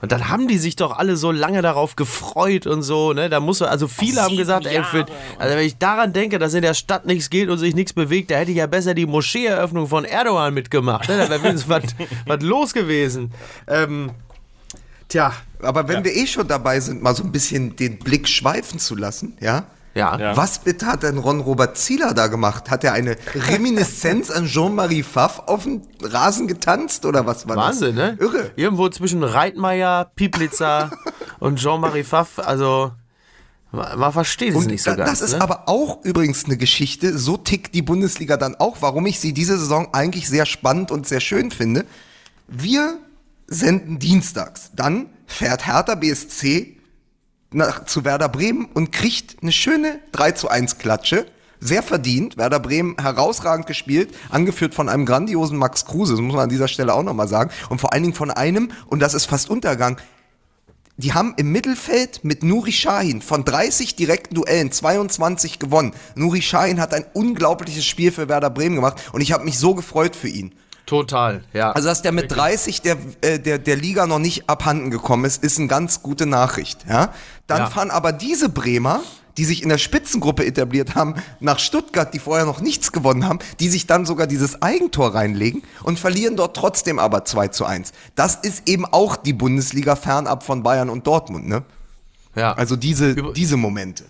Und 0.00 0.12
dann 0.12 0.28
haben 0.28 0.46
die 0.46 0.58
sich 0.58 0.76
doch 0.76 0.96
alle 0.96 1.16
so 1.16 1.32
lange 1.32 1.60
darauf 1.60 1.96
gefreut 1.96 2.66
und 2.66 2.82
so, 2.82 3.12
ne? 3.12 3.28
Da 3.28 3.40
muss 3.40 3.62
also 3.62 3.88
viele 3.88 4.22
haben 4.22 4.36
gesagt, 4.36 4.66
ey, 4.66 4.84
für, 4.84 5.06
also 5.38 5.56
wenn 5.56 5.66
ich 5.66 5.78
daran 5.78 6.12
denke, 6.12 6.38
dass 6.38 6.54
in 6.54 6.62
der 6.62 6.74
Stadt 6.74 7.04
nichts 7.04 7.30
geht 7.30 7.48
und 7.48 7.58
sich 7.58 7.74
nichts 7.74 7.92
bewegt, 7.92 8.30
da 8.30 8.36
hätte 8.36 8.52
ich 8.52 8.58
ja 8.58 8.66
besser 8.66 8.94
die 8.94 9.06
Moscheeeröffnung 9.06 9.88
von 9.88 10.04
Erdogan 10.04 10.54
mitgemacht. 10.54 11.08
Ne? 11.08 11.18
Da 11.18 11.28
wäre 11.28 11.42
wenigstens 11.42 11.68
was, 11.68 11.82
was 12.26 12.42
los 12.42 12.72
gewesen. 12.72 13.32
Ähm, 13.66 14.12
tja, 15.08 15.32
Aber 15.60 15.88
wenn 15.88 16.04
wir 16.04 16.14
eh 16.14 16.26
schon 16.26 16.46
dabei 16.46 16.78
sind, 16.78 17.02
mal 17.02 17.14
so 17.14 17.24
ein 17.24 17.32
bisschen 17.32 17.74
den 17.74 17.98
Blick 17.98 18.28
schweifen 18.28 18.78
zu 18.78 18.94
lassen, 18.94 19.36
ja? 19.40 19.66
Ja. 19.98 20.18
Ja. 20.18 20.36
Was 20.36 20.60
bitte 20.60 20.86
hat 20.86 21.02
denn 21.02 21.18
Ron-Robert 21.18 21.76
Zieler 21.76 22.14
da 22.14 22.28
gemacht? 22.28 22.70
Hat 22.70 22.84
er 22.84 22.92
eine 22.92 23.16
Reminiszenz 23.34 24.30
an 24.30 24.46
Jean-Marie 24.46 25.02
Pfaff 25.02 25.42
auf 25.46 25.64
dem 25.64 25.82
Rasen 26.02 26.46
getanzt 26.46 27.04
oder 27.04 27.26
was 27.26 27.48
war 27.48 27.56
Wahnsinn, 27.56 27.96
das? 27.96 28.12
ne? 28.12 28.16
Irre. 28.20 28.50
Irgendwo 28.56 28.88
zwischen 28.88 29.22
Reitmeier, 29.22 30.10
Pieplitzer 30.14 30.90
und 31.40 31.56
Jean-Marie 31.56 32.04
Pfaff, 32.04 32.38
also 32.38 32.92
man 33.70 34.12
versteht 34.12 34.54
es 34.54 34.64
nicht 34.64 34.82
so 34.82 34.92
da, 34.92 34.96
ganz. 34.96 35.10
das 35.10 35.20
ist 35.20 35.36
ne? 35.36 35.42
aber 35.42 35.68
auch 35.68 36.02
übrigens 36.02 36.46
eine 36.46 36.56
Geschichte, 36.56 37.18
so 37.18 37.36
tickt 37.36 37.74
die 37.74 37.82
Bundesliga 37.82 38.38
dann 38.38 38.54
auch, 38.54 38.78
warum 38.80 39.04
ich 39.04 39.20
sie 39.20 39.34
diese 39.34 39.58
Saison 39.58 39.88
eigentlich 39.92 40.26
sehr 40.26 40.46
spannend 40.46 40.90
und 40.90 41.06
sehr 41.06 41.20
schön 41.20 41.50
finde. 41.50 41.84
Wir 42.46 42.96
senden 43.46 43.98
dienstags, 43.98 44.70
dann 44.74 45.10
fährt 45.26 45.66
Hertha 45.66 45.96
BSC 45.96 46.77
nach, 47.50 47.84
zu 47.84 48.04
Werder 48.04 48.28
Bremen 48.28 48.66
und 48.74 48.92
kriegt 48.92 49.42
eine 49.42 49.52
schöne 49.52 50.00
3 50.12 50.32
zu 50.32 50.48
1 50.48 50.78
Klatsche. 50.78 51.26
Sehr 51.60 51.82
verdient. 51.82 52.36
Werder 52.36 52.60
Bremen 52.60 52.96
herausragend 53.00 53.66
gespielt, 53.66 54.14
angeführt 54.28 54.74
von 54.74 54.88
einem 54.88 55.06
grandiosen 55.06 55.58
Max 55.58 55.84
Kruse, 55.86 56.12
das 56.12 56.20
muss 56.20 56.34
man 56.34 56.44
an 56.44 56.50
dieser 56.50 56.68
Stelle 56.68 56.94
auch 56.94 57.02
nochmal 57.02 57.28
sagen. 57.28 57.50
Und 57.68 57.80
vor 57.80 57.92
allen 57.92 58.04
Dingen 58.04 58.14
von 58.14 58.30
einem, 58.30 58.70
und 58.86 59.00
das 59.00 59.14
ist 59.14 59.26
fast 59.26 59.50
Untergang, 59.50 59.98
die 61.00 61.14
haben 61.14 61.34
im 61.36 61.52
Mittelfeld 61.52 62.24
mit 62.24 62.42
Nuri 62.42 62.72
Sahin 62.72 63.22
von 63.22 63.44
30 63.44 63.94
direkten 63.94 64.34
Duellen 64.34 64.72
22 64.72 65.60
gewonnen. 65.60 65.94
Nuri 66.16 66.40
Sahin 66.40 66.80
hat 66.80 66.92
ein 66.92 67.06
unglaubliches 67.12 67.86
Spiel 67.86 68.10
für 68.10 68.28
Werder 68.28 68.50
Bremen 68.50 68.74
gemacht 68.74 69.02
und 69.12 69.20
ich 69.20 69.32
habe 69.32 69.44
mich 69.44 69.58
so 69.58 69.74
gefreut 69.74 70.16
für 70.16 70.28
ihn. 70.28 70.54
Total, 70.88 71.44
ja. 71.52 71.70
Also, 71.72 71.86
dass 71.88 72.00
der 72.00 72.12
mit 72.12 72.32
30 72.32 72.80
der, 72.80 72.96
äh, 73.20 73.38
der, 73.38 73.58
der 73.58 73.76
Liga 73.76 74.06
noch 74.06 74.18
nicht 74.18 74.48
abhanden 74.48 74.90
gekommen 74.90 75.26
ist, 75.26 75.44
ist 75.44 75.58
eine 75.58 75.68
ganz 75.68 76.02
gute 76.02 76.24
Nachricht. 76.24 76.86
Ja? 76.88 77.12
Dann 77.46 77.58
Ja. 77.58 77.66
fahren 77.66 77.90
aber 77.90 78.10
diese 78.12 78.48
Bremer, 78.48 79.02
die 79.36 79.44
sich 79.44 79.62
in 79.62 79.68
der 79.68 79.76
Spitzengruppe 79.76 80.46
etabliert 80.46 80.94
haben, 80.94 81.14
nach 81.40 81.58
Stuttgart, 81.58 82.12
die 82.14 82.18
vorher 82.18 82.46
noch 82.46 82.60
nichts 82.62 82.90
gewonnen 82.90 83.28
haben, 83.28 83.38
die 83.60 83.68
sich 83.68 83.86
dann 83.86 84.06
sogar 84.06 84.26
dieses 84.26 84.62
Eigentor 84.62 85.14
reinlegen 85.14 85.62
und 85.82 85.98
verlieren 85.98 86.36
dort 86.36 86.56
trotzdem 86.56 86.98
aber 86.98 87.24
2 87.26 87.48
zu 87.48 87.66
1. 87.66 87.92
Das 88.14 88.34
ist 88.36 88.62
eben 88.66 88.86
auch 88.86 89.16
die 89.16 89.34
Bundesliga 89.34 89.94
fernab 89.94 90.42
von 90.42 90.62
Bayern 90.62 90.88
und 90.88 91.06
Dortmund. 91.06 91.46
Ne? 91.48 91.64
ja. 92.34 92.54
Also 92.54 92.76
diese, 92.76 93.10
Über- 93.10 93.32
diese 93.34 93.58
Momente. 93.58 94.04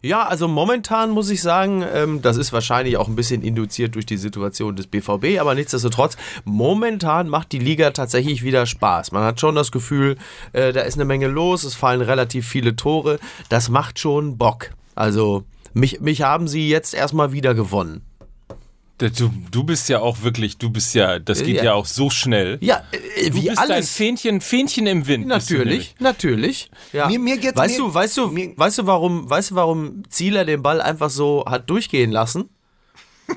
Ja, 0.00 0.26
also 0.26 0.46
momentan 0.46 1.10
muss 1.10 1.28
ich 1.28 1.42
sagen, 1.42 1.84
ähm, 1.92 2.22
das 2.22 2.36
ist 2.36 2.52
wahrscheinlich 2.52 2.96
auch 2.96 3.08
ein 3.08 3.16
bisschen 3.16 3.42
induziert 3.42 3.96
durch 3.96 4.06
die 4.06 4.16
Situation 4.16 4.76
des 4.76 4.86
BVB, 4.86 5.40
aber 5.40 5.54
nichtsdestotrotz, 5.54 6.16
momentan 6.44 7.28
macht 7.28 7.50
die 7.52 7.58
Liga 7.58 7.90
tatsächlich 7.90 8.44
wieder 8.44 8.66
Spaß. 8.66 9.10
Man 9.12 9.24
hat 9.24 9.40
schon 9.40 9.56
das 9.56 9.72
Gefühl, 9.72 10.16
äh, 10.52 10.72
da 10.72 10.82
ist 10.82 10.94
eine 10.94 11.04
Menge 11.04 11.26
los, 11.26 11.64
es 11.64 11.74
fallen 11.74 12.00
relativ 12.00 12.46
viele 12.46 12.76
Tore, 12.76 13.18
das 13.48 13.68
macht 13.68 13.98
schon 13.98 14.38
Bock. 14.38 14.70
Also 14.94 15.44
mich, 15.74 16.00
mich 16.00 16.22
haben 16.22 16.46
sie 16.46 16.68
jetzt 16.68 16.94
erstmal 16.94 17.32
wieder 17.32 17.54
gewonnen. 17.54 18.02
Du, 18.98 19.30
du 19.52 19.62
bist 19.62 19.88
ja 19.88 20.00
auch 20.00 20.22
wirklich, 20.22 20.58
du 20.58 20.70
bist 20.70 20.92
ja, 20.94 21.20
das 21.20 21.44
geht 21.44 21.56
Ja. 21.58 21.64
ja, 21.64 21.72
auch 21.74 21.86
so 21.86 22.10
schnell. 22.10 22.58
Ja, 22.60 22.82
äh, 23.16 23.30
Du 23.30 23.36
wie 23.36 23.42
bist 23.48 23.58
ein 23.58 23.70
alles. 23.70 23.92
Fähnchen, 23.92 24.40
Fähnchen 24.40 24.86
im 24.88 25.06
Wind. 25.06 25.28
bist 25.28 25.50
du 25.50 25.54
Natürlich, 25.58 25.94
natürlich. 26.00 26.70
Ja. 26.92 27.06
Mir- 27.08 27.20
mir 27.20 27.36
geht's- 27.38 27.56
weißt 27.56 27.78
mir- 27.78 27.84
du, 27.86 27.94
weißt 27.94 28.16
du, 28.16 28.26
mir- 28.28 28.54
weißt 28.56 28.78
du, 28.78 28.86
warum, 28.86 29.30
weißt 29.30 29.52
du, 29.52 29.54
warum 29.54 30.02
Zieler 30.10 30.44
den 30.44 30.62
Ball 30.62 30.80
einfach 30.80 31.10
so 31.10 31.44
hat 31.46 31.70
durchgehen 31.70 32.10
lassen? 32.10 32.48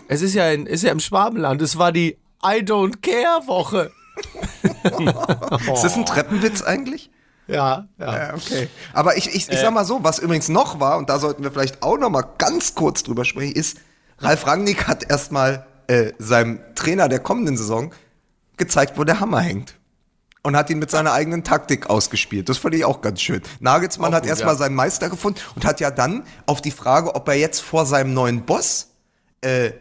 es 0.07 0.22
ist 0.24 0.34
ja, 0.34 0.49
in, 0.51 0.66
ist 0.66 0.84
ja 0.84 0.91
im 0.91 0.99
Schwabenland. 0.99 1.62
Es 1.62 1.78
war 1.78 1.91
die 1.91 2.18
I 2.43 2.64
don't 2.64 3.01
care 3.01 3.45
Woche. 3.45 3.91
Ist 5.74 5.84
das 5.84 5.95
ein 5.95 6.05
Treppenwitz 6.05 6.62
eigentlich? 6.62 7.09
Ja, 7.47 7.88
ja. 7.99 8.18
Ja, 8.30 8.34
okay. 8.34 8.68
Aber 8.93 9.18
ich, 9.18 9.28
ich, 9.28 9.49
ich 9.49 9.57
sag 9.59 9.74
mal 9.74 9.86
so, 9.86 10.03
was 10.03 10.20
übrigens 10.20 10.47
noch 10.49 10.80
war, 10.80 10.97
und 10.97 11.09
da 11.09 11.20
sollten 11.20 11.43
wir 11.43 11.51
vielleicht 11.51 11.82
auch 11.84 11.97
noch 11.97 12.09
mal 12.09 12.24
ganz 12.38 12.76
kurz 12.76 13.03
drüber 13.03 13.26
sprechen, 13.26 13.53
ist, 13.55 13.78
Ralf 14.22 14.48
Rangnick 14.48 14.88
hat 14.88 15.10
erstmal 15.10 15.66
äh, 15.88 16.14
seinem 16.20 16.60
Trainer 16.76 17.10
der 17.10 17.20
kommenden 17.20 17.58
Saison 17.58 17.92
gezeigt, 18.58 18.98
wo 18.98 19.04
der 19.04 19.20
Hammer 19.20 19.42
hängt. 19.42 19.76
Und 20.44 20.56
hat 20.56 20.72
ihn 20.72 20.80
mit 20.80 20.90
seiner 20.90 21.14
eigenen 21.14 21.44
Taktik 21.44 21.90
ausgespielt. 21.90 22.50
Das 22.50 22.58
fand 22.58 22.74
ich 22.74 22.84
auch 22.84 23.02
ganz 23.02 23.22
schön. 23.22 23.42
Nagelsmann 23.60 24.12
Auch 24.12 24.16
hat 24.16 24.24
gut, 24.24 24.30
erstmal 24.30 24.56
ja. 24.56 24.60
seinen 24.60 24.76
Meister 24.76 25.10
gefunden 25.10 25.40
und 25.56 25.66
hat 25.66 25.80
ja 25.80 25.92
dann 25.92 26.24
auf 26.48 26.62
die 26.62 26.72
Frage, 26.72 27.14
ob 27.14 27.28
er 27.28 27.36
jetzt 27.36 27.60
vor 27.60 27.86
seinem 27.86 28.16
neuen 28.16 28.44
Boss 28.44 28.88
äh, 29.42 29.72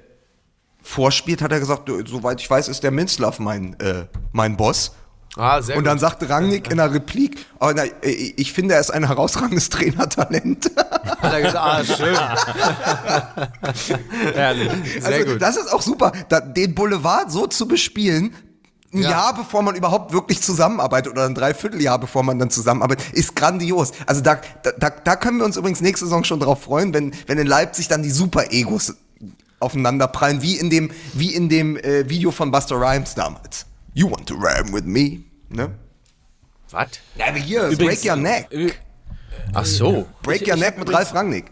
vorspielt, 0.82 1.40
hat 1.40 1.52
er 1.52 1.60
gesagt, 1.60 1.88
"Du, 1.88 2.04
soweit 2.06 2.40
ich 2.40 2.50
weiß, 2.50 2.68
ist 2.68 2.82
der 2.82 2.90
Minzlaff 2.90 3.38
mein, 3.38 3.78
äh, 3.80 4.06
mein 4.32 4.58
Boss. 4.58 4.92
Ah, 5.36 5.62
sehr 5.62 5.76
Und 5.76 5.84
dann 5.84 5.98
sagte 5.98 6.28
Rangnick 6.28 6.70
in 6.70 6.78
der 6.78 6.92
Replik, 6.92 7.46
oh, 7.60 7.70
na, 7.74 7.84
ich 8.02 8.52
finde, 8.52 8.74
er 8.74 8.80
ist 8.80 8.90
ein 8.90 9.06
herausragendes 9.06 9.68
Trainertalent. 9.68 10.72
Hat 10.76 11.32
er 11.32 11.40
gesagt, 11.40 11.56
ah, 11.56 11.84
schön. 11.84 12.16
Herrlich. 14.34 14.70
Sehr 15.00 15.04
also, 15.04 15.32
gut. 15.32 15.42
Das 15.42 15.56
ist 15.56 15.72
auch 15.72 15.82
super, 15.82 16.12
da, 16.28 16.40
den 16.40 16.74
Boulevard 16.74 17.30
so 17.30 17.46
zu 17.46 17.68
bespielen, 17.68 18.34
ein 18.92 19.02
Ja. 19.02 19.10
Jahr 19.10 19.34
bevor 19.36 19.62
man 19.62 19.76
überhaupt 19.76 20.12
wirklich 20.12 20.42
zusammenarbeitet 20.42 21.12
oder 21.12 21.26
ein 21.26 21.36
Dreivierteljahr 21.36 22.00
bevor 22.00 22.24
man 22.24 22.40
dann 22.40 22.50
zusammenarbeitet, 22.50 23.12
ist 23.12 23.36
grandios. 23.36 23.92
Also 24.06 24.22
da, 24.22 24.40
da, 24.64 24.90
da, 24.90 25.14
können 25.14 25.38
wir 25.38 25.44
uns 25.44 25.56
übrigens 25.56 25.80
nächste 25.80 26.06
Saison 26.06 26.24
schon 26.24 26.40
drauf 26.40 26.64
freuen, 26.64 26.92
wenn, 26.92 27.12
wenn 27.28 27.38
in 27.38 27.46
Leipzig 27.46 27.86
dann 27.86 28.02
die 28.02 28.10
Super-Egos 28.10 28.94
aufeinander 29.60 30.08
prallen, 30.08 30.42
wie 30.42 30.56
in 30.56 30.70
dem, 30.70 30.90
wie 31.12 31.32
in 31.34 31.48
dem 31.48 31.76
äh, 31.76 32.08
Video 32.08 32.32
von 32.32 32.50
Buster 32.50 32.80
Rhymes 32.80 33.14
damals. 33.14 33.66
You 33.94 34.08
want 34.10 34.26
to 34.28 34.34
rhyme 34.34 34.72
with 34.72 34.84
me? 34.84 35.20
Ne? 35.48 35.74
Was? 36.70 36.88
Ja, 37.16 37.26
aber 37.28 37.38
hier, 37.38 37.66
Übrigens- 37.68 38.02
Break 38.02 38.10
Your 38.10 38.16
Neck. 38.16 38.52
Äh, 38.52 38.72
Ach 39.54 39.64
so. 39.64 40.06
Break 40.22 40.42
ich- 40.42 40.48
Your 40.48 40.54
ich 40.54 40.60
Neck 40.60 40.72
hab 40.74 40.78
mit 40.78 40.92
Ralf 40.94 41.14
Rangnick. 41.14 41.46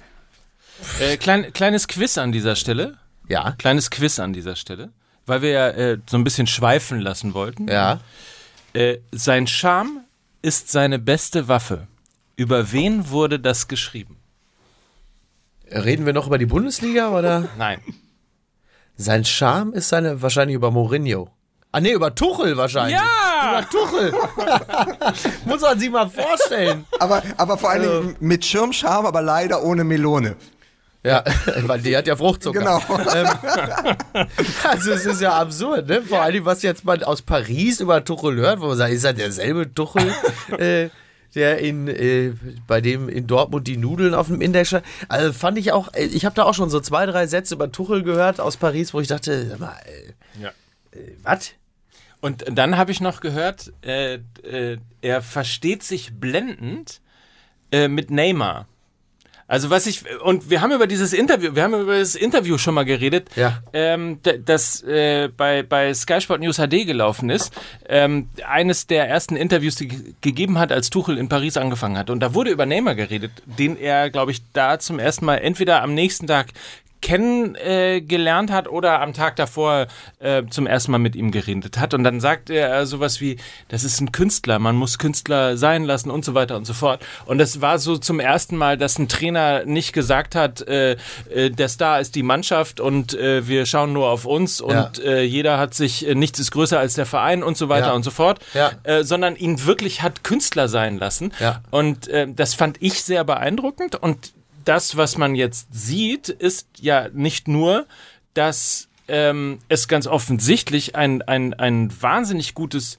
Äh, 1.01 1.17
klein, 1.17 1.53
kleines 1.53 1.89
Quiz 1.89 2.17
an 2.19 2.31
dieser 2.33 2.55
Stelle. 2.55 2.99
Ja. 3.29 3.53
Kleines 3.59 3.91
Quiz 3.91 4.19
an 4.21 4.33
dieser 4.33 4.55
Stelle. 4.57 4.93
Weil 5.27 5.43
wir 5.43 5.51
ja 5.51 5.69
äh, 5.71 5.99
so 6.09 6.17
ein 6.17 6.25
bisschen 6.25 6.47
schweifen 6.47 7.01
lassen 7.01 7.35
wollten. 7.35 7.69
Ja. 7.69 8.01
Äh, 8.73 8.99
sein 9.13 9.47
Charme 9.47 10.05
ist 10.41 10.71
seine 10.71 10.99
beste 11.01 11.49
Waffe. 11.49 11.89
Über 12.37 12.71
wen 12.73 13.11
wurde 13.11 13.41
das 13.41 13.67
geschrieben? 13.67 14.17
Reden 15.71 16.07
wir 16.07 16.13
noch 16.13 16.29
über 16.29 16.39
die 16.39 16.47
Bundesliga 16.47 17.11
oder? 17.11 17.49
Nein. 17.59 17.81
Sein 18.97 19.25
Charme 19.25 19.73
ist 19.75 19.89
seine 19.89 20.23
wahrscheinlich 20.23 20.55
über 20.55 20.71
Mourinho. 20.71 21.29
Ah 21.71 21.81
nee, 21.81 21.93
über 21.93 22.15
Tuchel 22.15 22.57
wahrscheinlich. 22.57 22.97
Ja! 22.97 23.59
Über 23.61 23.69
Tuchel. 23.71 24.13
Muss 25.45 25.61
man 25.61 25.79
sich 25.79 25.91
mal 25.91 26.09
vorstellen. 26.09 26.87
Aber, 26.99 27.23
aber 27.37 27.59
vor 27.59 27.71
allen 27.71 27.83
Dingen 27.83 28.17
mit 28.21 28.45
Schirmscham, 28.45 29.05
aber 29.07 29.21
leider 29.23 29.63
ohne 29.63 29.85
Melone. 29.85 30.37
Ja, 31.05 31.23
weil 31.67 31.81
die 31.81 31.97
hat 31.97 32.07
ja 32.07 32.17
Fruchtzucker. 32.17 32.59
Genau. 32.59 32.81
Also 34.65 34.93
es 34.93 35.07
ist 35.07 35.21
ja 35.21 35.39
absurd, 35.39 35.89
ne? 35.89 36.03
Vor 36.03 36.21
allem, 36.23 36.45
was 36.45 36.63
jetzt 36.63 36.85
man 36.85 37.03
aus 37.03 37.23
Paris 37.23 37.81
über 37.81 38.05
Tuchel 38.05 38.37
hört, 38.37 38.61
wo 38.61 38.67
man 38.67 38.77
sagt, 38.77 38.93
ist 38.93 39.05
er 39.05 39.13
derselbe 39.13 39.73
Tuchel, 39.73 40.13
äh, 40.59 40.89
der 41.35 41.59
in, 41.59 41.87
äh, 41.89 42.33
bei 42.67 42.81
dem 42.81 43.09
in 43.09 43.27
Dortmund 43.27 43.69
die 43.69 43.77
Nudeln 43.77 44.15
auf 44.15 44.27
dem 44.27 44.41
Index 44.41 44.69
stand. 44.69 44.85
Also 45.09 45.33
fand 45.33 45.59
ich 45.59 45.73
auch, 45.73 45.93
äh, 45.95 46.05
ich 46.07 46.25
habe 46.25 46.35
da 46.35 46.45
auch 46.45 46.55
schon 46.55 46.71
so 46.71 46.81
zwei, 46.81 47.07
drei 47.07 47.27
Sätze 47.27 47.55
über 47.55 47.71
Tuchel 47.71 48.03
gehört 48.03 48.41
aus 48.41 48.57
Paris, 48.57 48.93
wo 48.95 49.01
ich 49.01 49.09
dachte, 49.09 49.47
sag 49.51 49.61
mal, 49.61 49.77
äh, 49.85 50.43
Ja. 50.43 50.49
äh, 50.93 51.13
was? 51.23 51.53
Und 52.21 52.45
dann 52.51 52.77
habe 52.77 52.91
ich 52.91 53.01
noch 53.01 53.21
gehört, 53.21 53.73
äh, 53.83 54.15
äh, 54.43 54.79
er 55.03 55.23
versteht 55.23 55.83
sich 55.83 56.13
blendend 56.15 57.01
äh, 57.71 57.87
mit 57.89 58.11
Neymar. 58.11 58.67
Also 59.51 59.71
was 59.71 59.87
ich 59.87 60.03
und 60.21 60.51
wir 60.51 60.61
haben 60.61 60.73
über 60.73 60.87
dieses 60.87 61.15
Interview, 61.15 61.55
wir 61.55 61.63
haben 61.63 61.73
über 61.73 61.99
das 61.99 62.15
Interview 62.15 62.59
schon 62.59 62.75
mal 62.75 62.85
geredet, 62.85 63.31
Ja. 63.35 63.63
ähm, 63.73 64.19
das 64.45 64.83
äh, 64.83 65.31
bei 65.35 65.63
bei 65.63 65.95
Sky 65.95 66.21
Sport 66.21 66.41
News 66.43 66.59
HD 66.59 66.85
gelaufen 66.85 67.31
ist. 67.31 67.55
Ähm, 67.89 68.29
eines 68.47 68.87
der 68.89 69.09
ersten 69.09 69.37
Interviews, 69.37 69.77
die 69.77 69.89
ge- 69.89 70.13
gegeben 70.21 70.59
hat, 70.59 70.71
als 70.71 70.91
Tuchel 70.91 71.17
in 71.17 71.31
Paris 71.31 71.57
angefangen 71.57 71.97
hat. 71.97 72.11
Und 72.11 72.21
da 72.21 72.35
wurde 72.35 72.51
über 72.51 72.67
Neymar 72.67 72.95
geredet, 72.95 73.31
den 73.47 73.79
er, 73.79 74.11
glaube 74.11 74.33
ich, 74.33 74.43
da 74.53 74.79
zum 74.79 74.99
ersten 74.99 75.25
Mal 75.25 75.37
entweder 75.37 75.83
am 75.83 75.95
nächsten 75.95 76.27
Tag 76.27 76.49
kennengelernt 77.01 77.59
äh, 77.59 78.01
gelernt 78.01 78.51
hat 78.51 78.69
oder 78.69 79.01
am 79.01 79.13
Tag 79.13 79.37
davor 79.37 79.87
äh, 80.19 80.43
zum 80.51 80.67
ersten 80.67 80.93
Mal 80.93 80.99
mit 80.99 81.15
ihm 81.17 81.31
geredet 81.31 81.79
hat. 81.79 81.95
Und 81.95 82.05
dann 82.05 82.21
sagt 82.21 82.51
er 82.51 82.77
äh, 82.81 82.87
sowas 82.87 83.21
wie, 83.21 83.37
das 83.69 83.85
ist 83.85 84.01
ein 84.01 84.13
Künstler, 84.13 84.59
man 84.59 84.77
muss 84.77 84.99
Künstler 84.99 85.57
sein 85.57 85.85
lassen 85.85 86.11
und 86.11 86.25
so 86.25 86.35
weiter 86.35 86.57
und 86.57 86.65
so 86.67 86.75
fort. 86.75 87.05
Und 87.27 87.39
das 87.39 87.61
war 87.61 87.79
so 87.79 87.97
zum 87.97 88.21
ersten 88.21 88.57
Mal, 88.57 88.77
dass 88.77 88.99
ein 88.99 89.09
Trainer 89.09 89.65
nicht 89.65 89.93
gesagt 89.93 90.35
hat, 90.35 90.67
äh, 90.69 90.97
äh, 91.33 91.51
der 91.51 91.69
Star 91.69 92.01
ist 92.01 92.15
die 92.15 92.23
Mannschaft 92.23 92.81
und 92.81 93.15
äh, 93.15 93.47
wir 93.47 93.67
schauen 93.67 93.93
nur 93.93 94.09
auf 94.09 94.25
uns 94.25 94.61
und 94.61 94.73
Ja. 94.73 94.93
äh, 95.05 95.23
jeder 95.25 95.59
hat 95.59 95.75
sich, 95.75 96.07
äh, 96.09 96.15
nichts 96.15 96.39
ist 96.39 96.51
größer 96.51 96.79
als 96.79 96.95
der 96.95 97.07
Verein 97.07 97.43
und 97.43 97.57
so 97.57 97.69
weiter 97.69 97.89
Ja. 97.89 97.93
und 97.95 98.03
so 98.03 98.11
fort, 98.11 98.41
Ja. 98.55 98.73
äh, 98.83 99.05
sondern 99.05 99.37
ihn 99.37 99.65
wirklich 99.67 100.03
hat 100.03 100.25
Künstler 100.25 100.69
sein 100.69 100.99
lassen. 100.99 101.33
Ja. 101.41 101.63
Und 101.71 102.09
äh, 102.09 102.27
das 102.29 102.55
fand 102.55 102.77
ich 102.81 103.03
sehr 103.03 103.25
beeindruckend. 103.25 103.95
Und 103.97 104.33
das, 104.69 104.97
was 104.97 105.17
man 105.17 105.35
jetzt 105.35 105.69
sieht, 105.73 106.29
ist 106.29 106.69
ja 106.79 107.09
nicht 107.13 107.49
nur, 107.49 107.87
dass 108.35 108.89
ähm, 109.09 109.61
es 109.69 109.89
ganz 109.89 110.07
offensichtlich 110.07 110.95
ein, 110.95 111.23
ein, 111.23 111.55
ein 111.55 111.91
wahnsinnig 112.03 112.53
gutes 112.55 112.99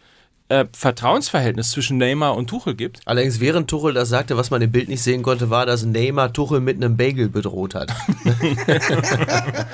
äh, 0.49 0.65
Vertrauensverhältnis 0.73 1.69
zwischen 1.69 1.97
Neymar 1.97 2.35
und 2.35 2.47
Tuchel 2.47 2.73
gibt. 2.73 3.01
Allerdings, 3.05 3.39
während 3.39 3.69
Tuchel 3.69 3.93
das 3.93 4.09
sagte, 4.09 4.35
was 4.35 4.49
man 4.49 4.63
im 4.63 4.71
Bild 4.71 4.89
nicht 4.89 5.03
sehen 5.03 5.21
konnte, 5.21 5.51
war, 5.51 5.67
dass 5.67 5.85
Neymar 5.85 6.33
Tuchel 6.33 6.59
mit 6.59 6.77
einem 6.77 6.97
Bagel 6.97 7.29
bedroht 7.29 7.75
hat. 7.75 7.93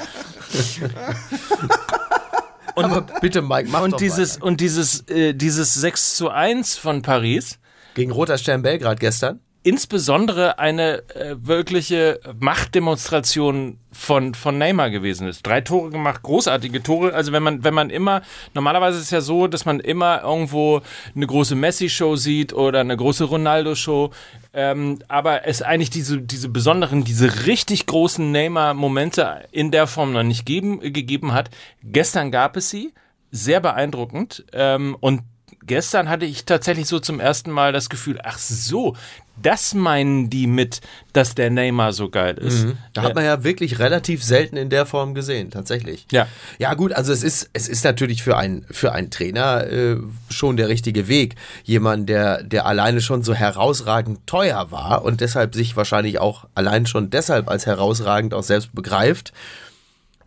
Und 2.75 2.83
Aber 2.83 3.01
bitte, 3.21 3.41
Mike, 3.41 3.69
mach 3.71 3.83
Und 3.83 3.93
doch 3.93 3.97
dieses, 3.97 4.35
weiter. 4.35 4.45
und 4.47 4.59
dieses, 4.59 5.07
äh, 5.07 5.33
dieses 5.33 5.73
6 5.75 6.15
zu 6.17 6.29
1 6.29 6.75
von 6.75 7.01
Paris, 7.01 7.57
Gegen 7.93 8.11
Roter 8.11 8.37
Stern 8.37 8.61
Belgrad 8.61 8.99
gestern. 8.99 9.39
Insbesondere 9.65 10.59
eine 10.59 11.01
äh, 11.15 11.35
wirkliche 11.39 12.19
Machtdemonstration 12.39 13.79
von, 13.91 14.35
von 14.35 14.59
Neymar 14.59 14.91
gewesen 14.91 15.27
ist. 15.27 15.41
Drei 15.41 15.61
Tore 15.61 15.89
gemacht, 15.89 16.21
großartige 16.21 16.83
Tore. 16.83 17.15
Also 17.15 17.31
wenn 17.31 17.41
man, 17.41 17.63
wenn 17.63 17.73
man 17.73 17.89
immer, 17.89 18.21
normalerweise 18.53 18.99
ist 18.99 19.05
es 19.05 19.09
ja 19.09 19.21
so, 19.21 19.47
dass 19.47 19.65
man 19.65 19.79
immer 19.79 20.21
irgendwo 20.21 20.81
eine 21.15 21.25
große 21.25 21.55
Messi-Show 21.55 22.15
sieht 22.15 22.53
oder 22.53 22.81
eine 22.81 22.95
große 22.95 23.23
Ronaldo-Show. 23.23 24.11
Ähm, 24.53 24.99
aber 25.07 25.47
es 25.47 25.63
eigentlich 25.63 25.89
diese, 25.89 26.21
diese 26.21 26.49
besonderen, 26.49 27.03
diese 27.03 27.47
richtig 27.47 27.87
großen 27.87 28.31
Neymar-Momente 28.31 29.47
in 29.51 29.71
der 29.71 29.87
Form 29.87 30.13
noch 30.13 30.21
nicht 30.21 30.45
geben, 30.45 30.79
gegeben 30.79 31.33
hat. 31.33 31.49
Gestern 31.81 32.31
gab 32.31 32.55
es 32.55 32.69
sie. 32.69 32.93
Sehr 33.31 33.61
beeindruckend. 33.61 34.45
Ähm, 34.53 34.95
und 34.99 35.23
gestern 35.65 36.09
hatte 36.09 36.25
ich 36.25 36.45
tatsächlich 36.45 36.87
so 36.87 36.99
zum 36.99 37.19
ersten 37.19 37.51
Mal 37.51 37.73
das 37.73 37.89
Gefühl, 37.89 38.19
ach 38.23 38.37
so, 38.37 38.95
das 39.41 39.73
meinen 39.73 40.29
die 40.29 40.47
mit, 40.47 40.81
dass 41.13 41.35
der 41.35 41.49
Neymar 41.49 41.93
so 41.93 42.09
geil 42.09 42.37
ist. 42.37 42.67
Da 42.93 43.03
hat 43.03 43.15
man 43.15 43.25
ja 43.25 43.43
wirklich 43.43 43.79
relativ 43.79 44.23
selten 44.23 44.57
in 44.57 44.69
der 44.69 44.85
Form 44.85 45.13
gesehen, 45.13 45.51
tatsächlich. 45.51 46.05
Ja. 46.11 46.27
Ja, 46.57 46.73
gut, 46.73 46.93
also 46.93 47.11
es 47.11 47.23
ist, 47.23 47.49
es 47.53 47.67
ist 47.67 47.83
natürlich 47.83 48.23
für, 48.23 48.37
ein, 48.37 48.65
für 48.71 48.93
einen 48.93 49.11
Trainer 49.11 49.67
äh, 49.67 49.97
schon 50.29 50.57
der 50.57 50.69
richtige 50.69 51.07
Weg. 51.07 51.35
Jemand, 51.63 52.09
der, 52.09 52.43
der 52.43 52.65
alleine 52.65 53.01
schon 53.01 53.23
so 53.23 53.33
herausragend 53.33 54.25
teuer 54.25 54.71
war 54.71 55.03
und 55.03 55.21
deshalb 55.21 55.55
sich 55.55 55.75
wahrscheinlich 55.75 56.19
auch 56.19 56.45
allein 56.55 56.85
schon 56.85 57.09
deshalb 57.09 57.49
als 57.49 57.65
herausragend 57.65 58.33
auch 58.33 58.43
selbst 58.43 58.73
begreift, 58.73 59.33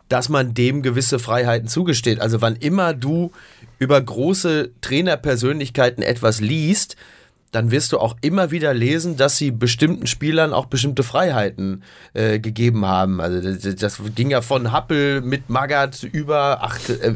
dass 0.07 0.27
man 0.27 0.53
dem 0.53 0.81
gewisse 0.81 1.19
Freiheiten 1.19 1.67
zugesteht. 1.67 2.19
Also 2.19 2.41
wann 2.41 2.55
immer 2.55 2.93
du 2.93 3.31
über 3.77 4.01
große 4.01 4.71
Trainerpersönlichkeiten 4.81 6.03
etwas 6.03 6.41
liest, 6.41 6.95
dann 7.51 7.71
wirst 7.71 7.91
du 7.91 7.99
auch 7.99 8.15
immer 8.21 8.51
wieder 8.51 8.73
lesen, 8.73 9.17
dass 9.17 9.37
sie 9.37 9.51
bestimmten 9.51 10.07
Spielern 10.07 10.53
auch 10.53 10.67
bestimmte 10.67 11.03
Freiheiten 11.03 11.83
äh, 12.13 12.39
gegeben 12.39 12.85
haben. 12.85 13.19
Also 13.19 13.41
das, 13.41 13.75
das 13.75 14.01
ging 14.15 14.29
ja 14.29 14.41
von 14.41 14.71
Happel 14.71 15.21
mit 15.21 15.49
Magath 15.49 16.03
über, 16.03 16.59
ach, 16.61 16.77
äh, 16.89 17.13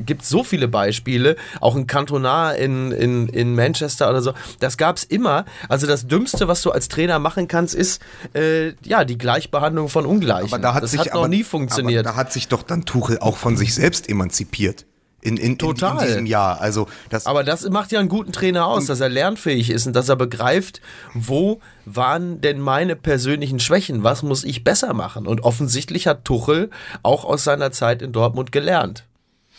gibt 0.00 0.24
so 0.24 0.44
viele 0.44 0.68
Beispiele, 0.68 1.36
auch 1.60 1.76
in 1.76 1.86
Cantona 1.86 2.52
in, 2.52 2.90
in, 2.92 3.28
in 3.28 3.54
Manchester 3.54 4.08
oder 4.08 4.22
so. 4.22 4.32
Das 4.60 4.76
gab's 4.76 5.04
immer. 5.04 5.44
Also 5.68 5.86
das 5.86 6.06
Dümmste, 6.06 6.48
was 6.48 6.62
du 6.62 6.70
als 6.70 6.88
Trainer 6.88 7.18
machen 7.18 7.48
kannst, 7.48 7.74
ist 7.74 8.00
äh, 8.34 8.72
ja 8.82 9.04
die 9.04 9.18
Gleichbehandlung 9.18 9.88
von 9.88 10.06
Ungleichen. 10.06 10.52
Aber 10.52 10.62
da 10.62 10.74
hat 10.74 10.82
das 10.82 10.92
sich 10.92 11.00
hat 11.00 11.08
noch 11.08 11.20
aber, 11.20 11.28
nie 11.28 11.44
funktioniert. 11.44 12.06
Aber 12.06 12.14
da 12.14 12.16
hat 12.16 12.32
sich 12.32 12.48
doch 12.48 12.62
dann 12.62 12.84
Tuchel 12.84 13.18
auch 13.18 13.36
von 13.36 13.56
sich 13.56 13.74
selbst 13.74 14.08
emanzipiert. 14.08 14.86
In, 15.26 15.36
in, 15.36 15.58
Total. 15.58 15.92
in, 15.92 15.98
in 15.98 16.06
diesem 16.06 16.26
Jahr. 16.26 16.60
Also 16.60 16.86
das, 17.10 17.26
Aber 17.26 17.42
das 17.42 17.68
macht 17.68 17.90
ja 17.90 17.98
einen 17.98 18.08
guten 18.08 18.32
Trainer 18.32 18.66
aus, 18.66 18.86
dass 18.86 19.00
er 19.00 19.08
lernfähig 19.08 19.70
ist 19.70 19.86
und 19.86 19.94
dass 19.94 20.08
er 20.08 20.16
begreift, 20.16 20.80
wo 21.14 21.60
waren 21.84 22.40
denn 22.40 22.60
meine 22.60 22.94
persönlichen 22.94 23.58
Schwächen, 23.58 24.04
was 24.04 24.22
muss 24.22 24.44
ich 24.44 24.62
besser 24.62 24.94
machen. 24.94 25.26
Und 25.26 25.42
offensichtlich 25.42 26.06
hat 26.06 26.24
Tuchel 26.24 26.70
auch 27.02 27.24
aus 27.24 27.42
seiner 27.42 27.72
Zeit 27.72 28.02
in 28.02 28.12
Dortmund 28.12 28.52
gelernt. 28.52 29.04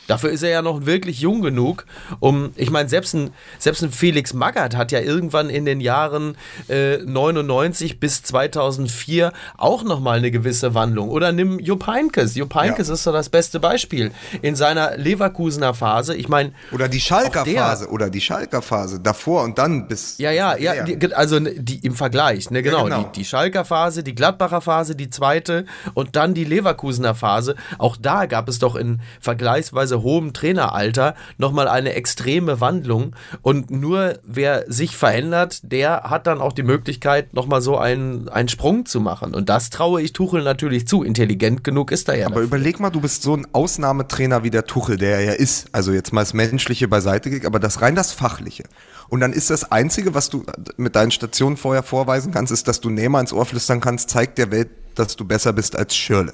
Dafür 0.07 0.29
ist 0.31 0.43
er 0.43 0.49
ja 0.49 0.61
noch 0.61 0.85
wirklich 0.85 1.19
jung 1.19 1.41
genug, 1.41 1.85
um, 2.19 2.51
ich 2.55 2.71
meine, 2.71 2.89
selbst 2.89 3.13
ein, 3.13 3.31
selbst 3.59 3.83
ein 3.83 3.91
Felix 3.91 4.33
Magath 4.33 4.75
hat 4.75 4.91
ja 4.91 4.99
irgendwann 4.99 5.49
in 5.49 5.65
den 5.65 5.81
Jahren 5.81 6.35
äh, 6.69 6.97
99 6.97 7.99
bis 7.99 8.23
2004 8.23 9.33
auch 9.57 9.83
nochmal 9.83 10.17
eine 10.17 10.31
gewisse 10.31 10.73
Wandlung. 10.73 11.09
Oder 11.09 11.31
nimm 11.31 11.59
Jupp 11.59 11.87
Heynckes. 11.87 12.35
Jupp 12.35 12.55
Heynckes 12.55 12.87
Ja. 12.87 12.93
ist 12.93 13.03
so 13.03 13.11
das 13.11 13.29
beste 13.29 13.59
Beispiel. 13.59 14.11
In 14.41 14.55
seiner 14.55 14.97
Leverkusener 14.97 15.73
Phase, 15.73 16.15
ich 16.15 16.29
meine, 16.29 16.53
Oder 16.71 16.87
die 16.87 16.99
Schalker 16.99 17.45
Phase. 17.45 17.89
Oder 17.89 18.09
die 18.09 18.21
Schalker 18.21 18.61
Phase. 18.61 18.99
Davor 18.99 19.43
und 19.43 19.57
dann 19.57 19.87
bis. 19.87 20.17
Ja, 20.17 20.31
ja, 20.31 20.57
ja, 20.57 20.83
die, 20.83 21.13
also 21.13 21.39
die, 21.39 21.79
im 21.85 21.95
Vergleich, 21.95 22.49
ne, 22.51 22.63
genau. 22.63 22.85
genau. 22.85 23.03
Die, 23.03 23.19
die 23.19 23.25
Schalker 23.25 23.65
Phase, 23.65 24.03
die 24.03 24.15
Gladbacher 24.15 24.61
Phase, 24.61 24.95
die 24.95 25.09
zweite 25.09 25.65
und 25.93 26.15
dann 26.15 26.33
die 26.33 26.43
Leverkusener 26.45 27.15
Phase. 27.15 27.55
Auch 27.77 27.97
da 27.97 28.25
gab 28.25 28.47
es 28.49 28.59
doch 28.59 28.75
in 28.75 29.01
vergleichsweise 29.19 29.96
hohem 30.03 30.33
Traineralter 30.33 31.15
nochmal 31.37 31.67
eine 31.67 31.93
extreme 31.93 32.61
Wandlung. 32.61 33.15
Und 33.41 33.71
nur 33.71 34.19
wer 34.23 34.65
sich 34.67 34.95
verändert, 34.95 35.59
der 35.63 36.03
hat 36.03 36.27
dann 36.27 36.41
auch 36.41 36.53
die 36.53 36.63
Möglichkeit, 36.63 37.33
nochmal 37.33 37.61
so 37.61 37.77
einen, 37.77 38.29
einen 38.29 38.49
Sprung 38.49 38.85
zu 38.85 38.99
machen. 38.99 39.33
Und 39.33 39.49
das 39.49 39.69
traue 39.69 40.01
ich 40.01 40.13
Tuchel 40.13 40.43
natürlich 40.43 40.87
zu. 40.87 41.03
Intelligent 41.03 41.63
genug 41.63 41.91
ist 41.91 42.09
er 42.09 42.17
ja. 42.17 42.27
Aber 42.27 42.41
überleg 42.41 42.79
mal, 42.79 42.89
du 42.89 43.01
bist 43.01 43.23
so 43.23 43.35
ein 43.35 43.47
Ausnahmetrainer 43.53 44.43
wie 44.43 44.49
der 44.49 44.65
Tuchel, 44.65 44.97
der 44.97 45.17
er 45.17 45.23
ja 45.23 45.31
ist. 45.33 45.67
Also 45.71 45.91
jetzt 45.91 46.13
mal 46.13 46.21
das 46.21 46.33
Menschliche 46.33 46.87
beiseite 46.87 47.29
gelegt, 47.29 47.45
aber 47.45 47.59
das 47.59 47.81
rein 47.81 47.95
das 47.95 48.11
Fachliche. 48.11 48.63
Und 49.09 49.21
dann 49.21 49.33
ist 49.33 49.49
das 49.49 49.71
Einzige, 49.71 50.13
was 50.13 50.29
du 50.29 50.45
mit 50.75 50.95
deinen 50.95 51.11
Stationen 51.11 51.57
vorher 51.57 51.83
vorweisen 51.83 52.31
kannst, 52.31 52.51
ist, 52.51 52.67
dass 52.67 52.81
du 52.81 52.89
Neymar 52.89 53.21
ins 53.21 53.33
Ohr 53.33 53.45
flüstern 53.45 53.79
kannst, 53.79 54.09
zeigt 54.09 54.37
der 54.37 54.51
Welt, 54.51 54.69
dass 54.95 55.15
du 55.15 55.25
besser 55.25 55.53
bist 55.53 55.75
als 55.75 55.95
Schirle. 55.95 56.33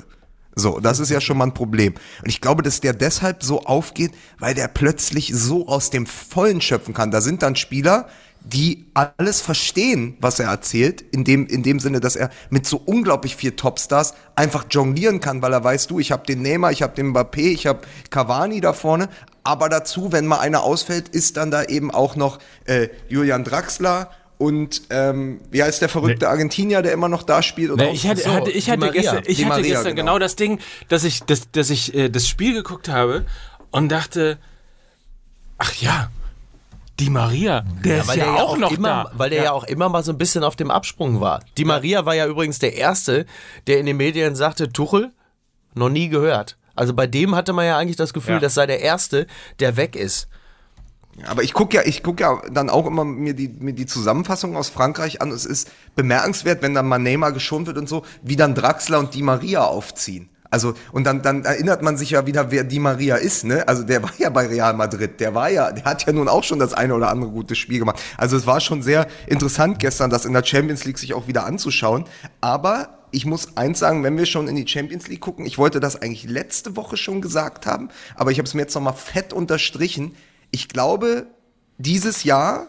So, 0.56 0.80
das 0.80 1.00
ist 1.00 1.10
ja 1.10 1.20
schon 1.20 1.38
mal 1.38 1.46
ein 1.46 1.54
Problem. 1.54 1.94
Und 2.22 2.30
ich 2.30 2.42
glaube, 2.42 2.62
dass 2.62 2.80
der 2.80 2.94
deshalb 2.94 3.44
so 3.44 3.62
aufgeht, 3.62 4.12
weil 4.40 4.54
der 4.54 4.68
plötzlich 4.68 5.32
so 5.34 5.68
aus 5.68 5.90
dem 5.90 6.06
Vollen 6.06 6.62
schöpfen 6.62 6.94
kann. 6.94 7.12
Da 7.12 7.22
sind 7.22 7.42
dann 7.42 7.56
Spieler, 7.56 8.08
die 8.46 8.86
alles 8.94 9.42
verstehen, 9.42 10.18
was 10.20 10.40
er 10.40 10.50
erzählt, 10.50 11.02
in 11.02 11.24
dem, 11.24 11.48
in 11.48 11.64
dem 11.64 11.80
Sinne, 11.80 12.00
dass 12.00 12.16
er 12.16 12.30
mit 12.50 12.68
so 12.68 12.82
unglaublich 12.86 13.36
viel 13.36 13.54
Topstars 13.54 14.14
einfach 14.36 14.66
jonglieren 14.70 15.22
kann, 15.22 15.42
weil 15.42 15.54
er 15.54 15.64
weiß, 15.64 15.88
du, 15.88 16.00
ich 16.00 16.12
habe 16.12 16.26
den 16.26 16.42
Neymar, 16.42 16.72
ich 16.72 16.82
habe 16.82 16.94
den 16.94 17.14
Mbappé, 17.14 17.54
ich 17.54 17.68
habe 17.68 17.82
Cavani 18.10 18.60
da 18.60 18.74
vorne, 18.74 19.08
aber 19.44 19.70
dazu, 19.70 20.12
wenn 20.12 20.26
mal 20.26 20.40
einer 20.40 20.64
ausfällt, 20.64 21.10
ist 21.10 21.38
dann 21.38 21.52
da 21.52 21.64
eben 21.64 21.90
auch 21.92 22.16
noch 22.16 22.40
äh, 22.66 22.90
Julian 23.08 23.44
Draxler 23.44 24.10
und 24.44 24.82
ähm, 24.90 25.40
wie 25.52 25.64
heißt 25.64 25.82
der 25.82 25.88
verrückte 25.88 26.28
Argentinier, 26.28 26.82
der 26.82 26.92
immer 26.92 27.08
noch 27.08 27.24
da 27.24 27.42
spielt? 27.42 27.72
Und 27.72 27.78
Nee, 27.78 27.92
ich 27.92 28.06
hatte, 28.06 28.24
so, 28.24 28.32
hatte, 28.34 28.52
ich 28.52 28.70
hatte 28.70 28.82
Maria. 28.82 29.02
gestern, 29.02 29.24
ich 29.26 29.46
hatte 29.46 29.60
Maria, 29.62 29.76
gestern 29.76 29.96
genau. 29.96 30.12
genau. 30.14 30.20
das 30.20 30.36
Ding, 30.36 30.60
dass 30.90 31.06
ich, 31.06 31.22
dass, 31.22 31.50
dass 31.52 31.70
ich 31.70 31.94
äh, 31.96 32.10
das 32.10 32.28
Spiel 32.28 32.54
geguckt 32.54 32.90
habe 32.90 33.26
und 33.72 33.88
dachte, 33.90 34.38
ach 35.60 35.74
ja, 35.76 36.12
die 37.00 37.10
Maria, 37.10 37.62
der 37.86 38.02
ist 38.02 38.10
weil 38.10 38.18
ja, 38.18 38.26
der 38.26 38.44
auch 38.44 38.58
noch 38.58 38.72
immer, 38.72 39.06
da. 39.06 39.12
Weil 39.14 39.30
der 39.30 39.44
ja. 39.44 39.52
auch 39.54 39.64
immer 39.64 39.88
mal 39.88 40.04
so 40.04 40.12
ein 40.12 40.18
bisschen 40.18 40.44
auf 40.44 40.58
dem 40.58 40.72
Absprung 40.72 41.22
war. 41.22 41.40
Die 41.58 41.64
Maria 41.64 42.06
war 42.06 42.14
ja 42.14 42.28
übrigens 42.28 42.60
der 42.60 42.76
Erste, 42.76 43.26
der 43.68 43.80
in 43.80 43.86
den 43.86 43.96
Medien 43.96 44.36
sagte, 44.36 44.74
Tuchel, 44.74 45.12
noch 45.74 45.90
nie 45.90 46.10
gehört. 46.10 46.58
Also 46.76 46.94
bei 46.94 47.08
dem 47.08 47.34
hatte 47.34 47.54
man 47.54 47.66
ja 47.66 47.78
eigentlich 47.78 47.96
das 47.96 48.14
Gefühl, 48.14 48.36
Ja. 48.36 48.40
das 48.42 48.56
sei 48.56 48.66
der 48.66 48.82
Erste, 48.82 49.26
der 49.62 49.78
weg 49.78 49.96
ist. 49.96 50.28
Aber 51.28 51.44
ich 51.44 51.54
gucke 51.54 51.78
ja, 51.78 51.84
ich 51.86 52.02
guck 52.02 52.20
ja 52.20 52.42
dann 52.52 52.70
auch 52.70 52.88
immer 52.88 53.06
mir 53.06 53.34
die, 53.34 53.48
mir 53.48 53.74
die 53.74 53.86
Zusammenfassung 53.86 54.56
aus 54.56 54.70
Frankreich 54.70 55.22
an. 55.22 55.32
Es 55.32 55.46
ist 55.46 55.72
bemerkenswert, 55.96 56.62
wenn 56.62 56.74
dann 56.74 56.88
mal 56.88 56.98
Neymar 56.98 57.32
geschont 57.32 57.68
wird 57.68 57.78
und 57.78 57.88
so, 57.88 58.04
wie 58.24 58.36
dann 58.36 58.56
Draxler 58.56 59.00
und 59.00 59.14
Di 59.14 59.22
Maria 59.22 59.64
aufziehen. 59.64 60.30
Also, 60.50 60.76
und 60.92 61.06
dann, 61.06 61.24
dann 61.24 61.46
erinnert 61.46 61.82
man 61.82 61.98
sich 61.98 62.12
ja 62.12 62.28
wieder, 62.28 62.52
wer 62.52 62.64
Di 62.64 62.78
Maria 62.78 63.16
ist, 63.16 63.44
ne? 63.44 63.68
Also, 63.68 63.82
der 63.82 64.04
war 64.04 64.12
ja 64.20 64.30
bei 64.30 64.46
Real 64.46 64.76
Madrid. 64.76 65.20
Der 65.20 65.34
war 65.34 65.50
ja, 65.50 65.72
der 65.72 65.84
hat 65.84 66.06
ja 66.06 66.14
nun 66.14 66.28
auch 66.28 66.44
schon 66.44 66.60
das 66.60 66.76
eine 66.76 66.94
oder 66.94 67.10
andere 67.10 67.32
gute 67.32 67.56
Spiel 67.56 67.80
gemacht. 67.80 68.00
Also, 68.18 68.38
es 68.38 68.46
war 68.46 68.62
schon 68.62 68.84
sehr 68.84 69.08
interessant 69.26 69.80
gestern, 69.80 70.12
das 70.12 70.26
in 70.26 70.34
der 70.34 70.44
Champions 70.44 70.86
League 70.86 71.00
sich 71.00 71.16
auch 71.16 71.28
wieder 71.28 71.46
anzuschauen. 71.46 72.06
Aber 72.40 73.00
ich 73.10 73.26
muss 73.26 73.58
eins 73.58 73.80
sagen, 73.80 74.04
wenn 74.04 74.16
wir 74.16 74.28
schon 74.28 74.48
in 74.48 74.56
die 74.56 74.68
Champions 74.68 75.08
League 75.08 75.22
gucken, 75.22 75.48
ich 75.48 75.58
wollte 75.58 75.80
das 75.80 76.00
eigentlich 76.00 76.26
letzte 76.26 76.76
Woche 76.76 76.98
schon 76.98 77.22
gesagt 77.22 77.66
haben, 77.66 77.90
aber 78.16 78.30
ich 78.30 78.38
habe 78.38 78.48
es 78.48 78.54
mir 78.54 78.62
jetzt 78.62 78.76
nochmal 78.76 78.94
fett 78.94 79.34
unterstrichen. 79.34 80.16
Ich 80.54 80.70
glaube, 80.70 81.26
dieses 81.80 82.24
Jahr, 82.24 82.68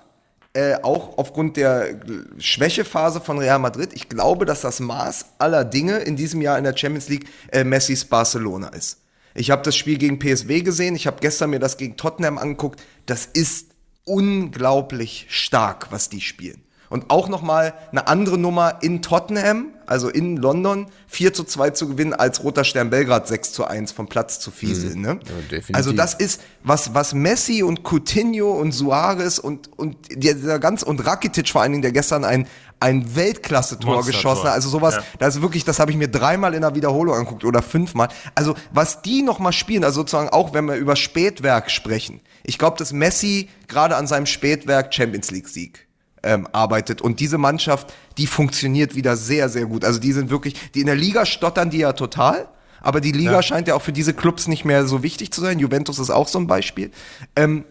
äh, 0.55 0.77
auch 0.83 1.19
aufgrund 1.19 1.59
der 1.59 2.01
Schwächephase 2.39 3.21
von 3.21 3.39
Real 3.39 3.59
Madrid, 3.59 3.91
ich 3.93 4.09
glaube, 4.09 4.47
dass 4.47 4.63
das 4.63 4.81
Maß 4.81 5.27
aller 5.37 5.67
Dinge 5.67 5.99
in 5.99 6.17
diesem 6.17 6.41
Jahr 6.41 6.57
in 6.57 6.65
der 6.65 6.75
Champions 6.75 7.11
League 7.11 7.29
äh, 7.53 7.63
Messis 7.63 8.07
Barcelona 8.07 8.69
ist. 8.69 9.03
Ich 9.35 9.51
habe 9.51 9.61
das 9.61 9.77
Spiel 9.77 9.99
gegen 9.99 10.19
PSW 10.19 10.63
gesehen, 10.63 10.97
ich 10.97 11.07
habe 11.07 11.19
gestern 11.21 11.51
mir 11.51 11.59
das 11.59 11.77
gegen 11.77 11.99
Tottenham 11.99 12.39
angeguckt. 12.39 12.83
Das 13.05 13.27
ist 13.27 13.67
unglaublich 14.07 15.27
stark, 15.29 15.89
was 15.91 16.09
die 16.09 16.23
spielen. 16.23 16.64
Und 16.95 17.11
auch 17.11 17.29
nochmal 17.29 17.75
eine 17.91 18.07
andere 18.07 18.39
Nummer 18.39 18.79
in 18.81 19.03
Tottenham, 19.03 19.73
also 19.85 20.09
in 20.09 20.37
London, 20.37 20.87
4 21.09 21.35
zu 21.35 21.43
2 21.43 21.71
zu 21.71 21.89
gewinnen, 21.89 22.13
als 22.13 22.45
Roter 22.45 22.63
Stern 22.63 22.89
Belgrad 22.89 23.27
6 23.27 23.53
zu 23.53 23.65
1 23.65 23.91
vom 23.91 24.07
Platz 24.07 24.39
zu 24.39 24.53
fieseln. 24.53 25.01
Ne? 25.01 25.19
definitiv. 25.51 25.75
Also 25.75 25.91
das 25.91 26.15
ist, 26.15 26.41
was, 26.63 26.95
was 26.95 27.13
Messi 27.13 27.65
und 27.65 27.83
Coutinho 27.83 28.53
und 28.53 28.71
Suarez 28.71 29.41
und, 29.41 29.77
und 29.77 29.97
dieser 30.13 30.61
ganz, 30.61 30.85
und 30.85 31.05
Rakitic 31.05 31.49
vor 31.49 31.63
allen 31.63 31.73
Dingen, 31.73 31.83
der 31.83 31.91
gestern 31.91 32.25
ein, 32.25 32.47
ein 32.79 33.17
Weltklasse-Tor 33.17 34.05
geschossen 34.05 34.45
hat. 34.45 34.53
Also 34.53 34.69
sowas, 34.69 34.95
Ja. 34.95 35.03
das 35.19 35.35
ist 35.35 35.43
wirklich, 35.43 35.65
das 35.65 35.81
habe 35.81 35.91
ich 35.91 35.97
mir 35.97 36.07
dreimal 36.07 36.55
in 36.55 36.61
der 36.61 36.77
Wiederholung 36.77 37.17
angeguckt 37.17 37.45
oder 37.45 37.61
fünfmal. 37.61 38.07
Also 38.37 38.55
was 38.71 39.03
die 39.03 39.23
nochmal 39.23 39.53
spielen, 39.53 39.83
also 39.83 40.03
sozusagen 40.03 40.29
auch 40.29 40.55
wenn 40.55 40.67
wir 40.67 40.77
über 40.77 40.95
Spätwerk 40.95 41.73
sprechen. 41.73 42.21
Ich 42.45 42.57
glaube, 42.57 42.79
dass 42.79 42.93
Messi 42.93 43.49
gerade 43.67 43.97
an 43.97 44.07
seinem 44.07 44.27
Spätwerk 44.27 44.95
Champions 44.95 45.33
League-Sieg 45.33 45.84
ähm, 46.25 46.49
arbeitet. 46.53 47.01
Und 47.01 47.21
diese 47.21 47.39
Mannschaft, 47.39 47.93
die 48.19 48.27
funktioniert 48.27 48.95
wieder 48.95 49.17
sehr, 49.17 49.49
sehr 49.49 49.67
gut. 49.67 49.85
Also 49.85 50.01
die 50.01 50.13
sind 50.13 50.31
wirklich, 50.31 50.55
die 50.73 50.81
in 50.81 50.87
der 50.87 50.97
Liga 50.97 51.27
stottern 51.27 51.71
die 51.71 51.79
ja 51.79 51.93
total. 51.93 52.49
Aber 52.81 53.01
die 53.01 53.13
Liga 53.13 53.41
scheint 53.43 53.67
ja 53.67 53.75
auch 53.75 53.83
für 53.83 53.93
diese 53.93 54.13
Clubs 54.13 54.47
nicht 54.47 54.65
mehr 54.67 54.87
so 54.87 55.03
wichtig 55.03 55.33
zu 55.33 55.41
sein. 55.41 55.59
Juventus 55.59 55.99
ist 55.99 56.11
auch 56.11 56.29
so 56.29 56.39
ein 56.39 56.47
Beispiel. 56.47 56.91
Ähm, 57.35 57.65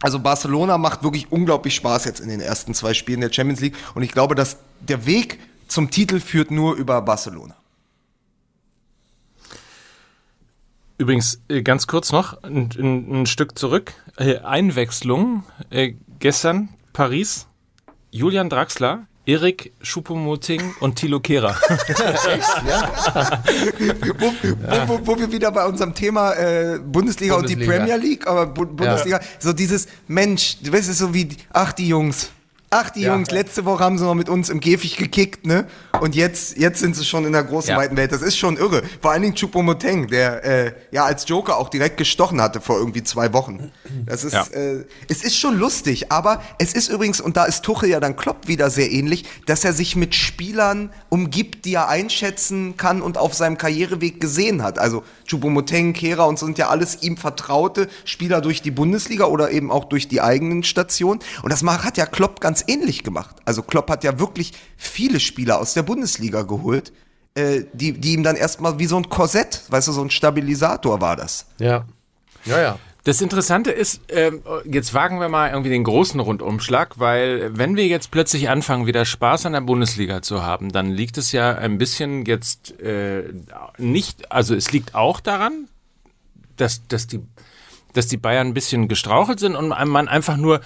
also 0.00 0.18
Barcelona 0.18 0.78
macht 0.78 1.02
wirklich 1.02 1.30
unglaublich 1.32 1.74
Spaß 1.74 2.04
jetzt 2.06 2.20
in 2.20 2.28
den 2.28 2.40
ersten 2.40 2.74
zwei 2.74 2.94
Spielen 2.94 3.20
der 3.20 3.32
Champions 3.32 3.60
League. 3.60 3.74
Und 3.94 4.02
ich 4.02 4.12
glaube, 4.12 4.34
dass 4.34 4.58
der 4.80 5.06
Weg 5.06 5.38
zum 5.68 5.90
Titel 5.90 6.20
führt 6.20 6.50
nur 6.50 6.76
über 6.76 7.00
Barcelona. 7.02 7.56
Übrigens, 10.96 11.40
äh, 11.48 11.62
ganz 11.62 11.86
kurz 11.86 12.12
noch, 12.12 12.42
ein, 12.42 12.70
ein, 12.78 13.22
ein 13.22 13.26
Stück 13.26 13.58
zurück. 13.58 13.92
Äh, 14.16 14.38
Einwechslung. 14.38 15.44
Äh, 15.70 15.94
gestern 16.20 16.68
Paris, 16.92 17.46
Julian 18.14 18.48
Draxler, 18.48 19.08
Erik 19.26 19.72
Schuppomoting 19.82 20.76
und 20.78 20.94
Thilo 20.94 21.18
Kehrer. 21.18 21.56
wo, 24.18 24.32
wo, 24.32 24.88
wo, 24.88 25.00
wo 25.04 25.18
wir 25.18 25.32
wieder 25.32 25.50
bei 25.50 25.66
unserem 25.66 25.92
Thema 25.94 26.32
äh, 26.34 26.78
Bundesliga, 26.78 27.34
und 27.34 27.48
die 27.48 27.56
Bundesliga. 27.56 27.86
Premier 27.86 27.96
League, 27.96 28.24
aber 28.24 28.46
Bu 28.46 28.66
Bundesliga, 28.66 29.18
so 29.40 29.52
dieses 29.52 29.88
Mensch, 30.06 30.58
du 30.62 30.72
weißt 30.72 30.90
es 30.90 30.98
so 30.98 31.12
wie, 31.12 31.28
ach 31.52 31.72
die 31.72 31.88
Jungs, 31.88 32.30
ach 32.74 32.90
die 32.90 33.02
Ja. 33.02 33.14
Jungs, 33.14 33.30
letzte 33.30 33.64
Woche 33.64 33.84
haben 33.84 33.98
sie 33.98 34.04
noch 34.04 34.14
mit 34.14 34.28
uns 34.28 34.48
im 34.48 34.60
Käfig 34.60 34.96
gekickt, 34.96 35.46
ne? 35.46 35.66
Und 36.00 36.14
jetzt, 36.14 36.56
jetzt 36.58 36.80
sind 36.80 36.96
sie 36.96 37.04
schon 37.04 37.24
in 37.24 37.32
der 37.32 37.44
großen 37.44 37.70
Ja. 37.70 37.76
weiten 37.76 37.96
Welt. 37.96 38.10
Das 38.12 38.20
ist 38.22 38.36
schon 38.36 38.56
irre. 38.56 38.82
Vor 39.00 39.12
allen 39.12 39.22
Dingen 39.22 39.34
Choupo-Moteng, 39.36 40.08
der 40.08 40.44
äh, 40.44 40.72
ja 40.90 41.04
als 41.04 41.28
Joker 41.28 41.56
auch 41.56 41.68
direkt 41.68 41.96
gestochen 41.98 42.40
hatte 42.42 42.60
vor 42.60 42.76
irgendwie 42.78 43.02
zwei 43.04 43.32
Wochen. 43.32 43.70
Das 44.06 44.24
ist, 44.24 44.32
Ja. 44.32 44.44
äh, 44.52 44.84
es 45.08 45.22
ist 45.22 45.38
schon 45.38 45.56
lustig, 45.58 46.10
aber 46.10 46.42
es 46.58 46.72
ist 46.74 46.88
übrigens, 46.88 47.20
und 47.20 47.36
da 47.36 47.44
ist 47.44 47.62
Tuchel 47.64 47.88
ja 47.90 48.00
dann 48.00 48.16
Klopp 48.16 48.48
wieder 48.48 48.70
sehr 48.70 48.90
ähnlich, 48.90 49.24
dass 49.46 49.64
er 49.64 49.72
sich 49.72 49.94
mit 49.94 50.14
Spielern 50.16 50.90
umgibt, 51.10 51.64
die 51.64 51.74
er 51.74 51.88
einschätzen 51.88 52.76
kann 52.76 53.00
und 53.02 53.18
auf 53.18 53.34
seinem 53.34 53.56
Karriereweg 53.56 54.20
gesehen 54.20 54.62
hat. 54.62 54.78
Also 54.80 55.04
Choupo-Moteng, 55.28 55.92
Kehrer 55.92 56.26
und 56.26 56.38
so 56.38 56.46
sind 56.46 56.58
ja 56.58 56.68
alles 56.68 57.02
ihm 57.02 57.16
vertraute 57.16 57.88
Spieler 58.04 58.40
durch 58.40 58.62
die 58.62 58.70
Bundesliga 58.72 59.26
oder 59.26 59.50
eben 59.52 59.70
auch 59.70 59.84
durch 59.84 60.08
die 60.08 60.20
eigenen 60.20 60.64
Stationen. 60.64 61.20
Und 61.42 61.52
das 61.52 61.62
hat 61.64 61.96
ja 61.96 62.06
Klopp 62.06 62.40
ganz 62.40 62.63
ähnlich 62.68 63.02
gemacht. 63.02 63.36
Also 63.44 63.62
Klopp 63.62 63.90
hat 63.90 64.04
ja 64.04 64.18
wirklich 64.18 64.52
viele 64.76 65.20
Spieler 65.20 65.58
aus 65.58 65.74
der 65.74 65.82
Bundesliga 65.82 66.42
geholt, 66.42 66.92
äh, 67.34 67.64
die, 67.72 67.92
die 67.92 68.14
ihm 68.14 68.22
dann 68.22 68.36
erstmal 68.36 68.78
wie 68.78 68.86
so 68.86 68.96
ein 68.96 69.08
Korsett, 69.08 69.62
weißt 69.68 69.88
du, 69.88 69.92
so 69.92 70.02
ein 70.02 70.10
Stabilisator 70.10 71.00
war 71.00 71.16
das. 71.16 71.46
Ja. 71.58 71.84
Ja, 72.44 72.60
ja. 72.60 72.78
Das 73.04 73.20
Interessante 73.20 73.70
ist, 73.70 74.00
ähm, 74.08 74.42
jetzt 74.64 74.94
wagen 74.94 75.20
wir 75.20 75.28
mal 75.28 75.50
irgendwie 75.50 75.68
den 75.68 75.84
großen 75.84 76.18
Rundumschlag, 76.20 76.98
weil 76.98 77.56
wenn 77.56 77.76
wir 77.76 77.86
jetzt 77.86 78.10
plötzlich 78.10 78.48
anfangen, 78.48 78.86
wieder 78.86 79.04
Spaß 79.04 79.44
an 79.44 79.52
der 79.52 79.60
Bundesliga 79.60 80.22
zu 80.22 80.42
haben, 80.42 80.72
dann 80.72 80.90
liegt 80.90 81.18
es 81.18 81.30
ja 81.30 81.54
ein 81.54 81.76
bisschen 81.76 82.24
jetzt 82.24 82.80
äh, 82.80 83.24
nicht, 83.76 84.32
also 84.32 84.54
es 84.54 84.72
liegt 84.72 84.94
auch 84.94 85.20
daran, 85.20 85.68
dass, 86.56 86.88
dass, 86.88 87.06
die, 87.06 87.20
dass 87.92 88.06
die 88.06 88.16
Bayern 88.16 88.46
ein 88.46 88.54
bisschen 88.54 88.88
gestrauchelt 88.88 89.38
sind 89.38 89.54
und 89.54 89.68
man 89.68 90.08
einfach 90.08 90.38
nur 90.38 90.62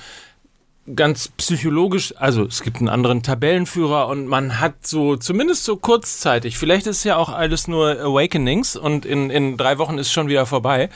ganz 0.95 1.29
psychologisch, 1.29 2.15
also 2.17 2.45
es 2.45 2.63
gibt 2.63 2.79
einen 2.79 2.89
anderen 2.89 3.23
Tabellenführer 3.23 4.09
und 4.09 4.27
man 4.27 4.61
hat 4.61 4.87
so, 4.87 5.17
zumindest 5.17 5.65
so 5.65 5.77
kurzzeitig, 5.77 6.59
vielleicht 6.59 6.87
ist 6.87 7.05
ja 7.05 7.17
auch 7.17 7.29
alles 7.29 7.69
nur 7.69 8.01
Awakenings 8.01 8.77
und 8.77 9.05
in, 9.05 9.31
in 9.31 9.57
drei 9.57 9.79
Wochen 9.79 9.99
ist 9.99 10.13
schon 10.13 10.29
wieder 10.29 10.47
vorbei. 10.47 10.89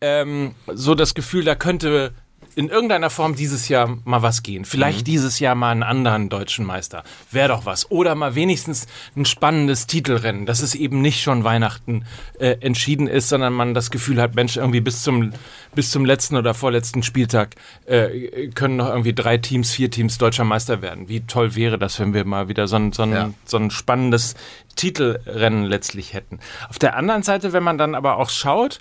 ähm, 0.00 0.54
so 0.66 0.94
das 0.94 1.14
Gefühl, 1.14 1.44
da 1.44 1.54
könnte 1.54 2.12
in 2.54 2.68
irgendeiner 2.68 3.08
Form 3.10 3.34
dieses 3.34 3.68
Jahr 3.68 3.96
mal 4.04 4.20
was 4.22 4.42
gehen. 4.42 4.64
Vielleicht 4.64 5.00
Mhm. 5.00 5.04
dieses 5.04 5.38
Jahr 5.38 5.54
mal 5.54 5.70
einen 5.70 5.82
anderen 5.82 6.28
deutschen 6.28 6.64
Meister. 6.66 7.02
Wäre 7.30 7.48
doch 7.48 7.64
was. 7.66 7.90
Oder 7.90 8.14
mal 8.14 8.34
wenigstens 8.34 8.86
ein 9.16 9.24
spannendes 9.24 9.86
Titelrennen, 9.86 10.44
dass 10.44 10.60
es 10.60 10.74
eben 10.74 11.00
nicht 11.00 11.22
schon 11.22 11.44
Weihnachten 11.44 12.04
äh, 12.38 12.56
entschieden 12.60 13.06
ist, 13.06 13.28
sondern 13.30 13.52
man 13.54 13.72
das 13.74 13.90
Gefühl 13.90 14.20
hat, 14.20 14.34
Mensch, 14.34 14.56
irgendwie 14.56 14.80
bis 14.80 15.02
zum, 15.02 15.32
bis 15.74 15.90
zum 15.90 16.04
letzten 16.04 16.36
oder 16.36 16.52
vorletzten 16.54 17.02
Spieltag 17.02 17.54
äh, 17.86 18.48
können 18.48 18.76
noch 18.76 18.88
irgendwie 18.88 19.14
drei 19.14 19.38
Teams, 19.38 19.70
vier 19.72 19.90
Teams 19.90 20.18
deutscher 20.18 20.44
Meister 20.44 20.82
werden. 20.82 21.08
Wie 21.08 21.20
toll 21.22 21.54
wäre 21.54 21.78
das, 21.78 21.98
wenn 22.00 22.12
wir 22.12 22.24
mal 22.26 22.48
wieder 22.48 22.68
so 22.68 22.76
ein, 22.76 22.92
so 22.92 23.02
ein, 23.04 23.12
Ja. 23.12 23.30
so 23.46 23.56
ein 23.56 23.70
spannendes 23.70 24.34
Titelrennen 24.76 25.64
letztlich 25.64 26.12
hätten. 26.12 26.38
Auf 26.68 26.78
der 26.78 26.96
anderen 26.96 27.22
Seite, 27.22 27.52
wenn 27.52 27.62
man 27.62 27.78
dann 27.78 27.94
aber 27.94 28.16
auch 28.18 28.30
schaut, 28.30 28.80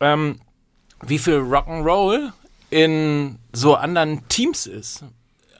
ähm, 0.00 0.40
wie 1.02 1.18
viel 1.18 1.36
Rock'n'Roll 1.38 2.32
in 2.70 3.38
so 3.52 3.74
anderen 3.74 4.26
Teams 4.28 4.66
ist. 4.66 5.04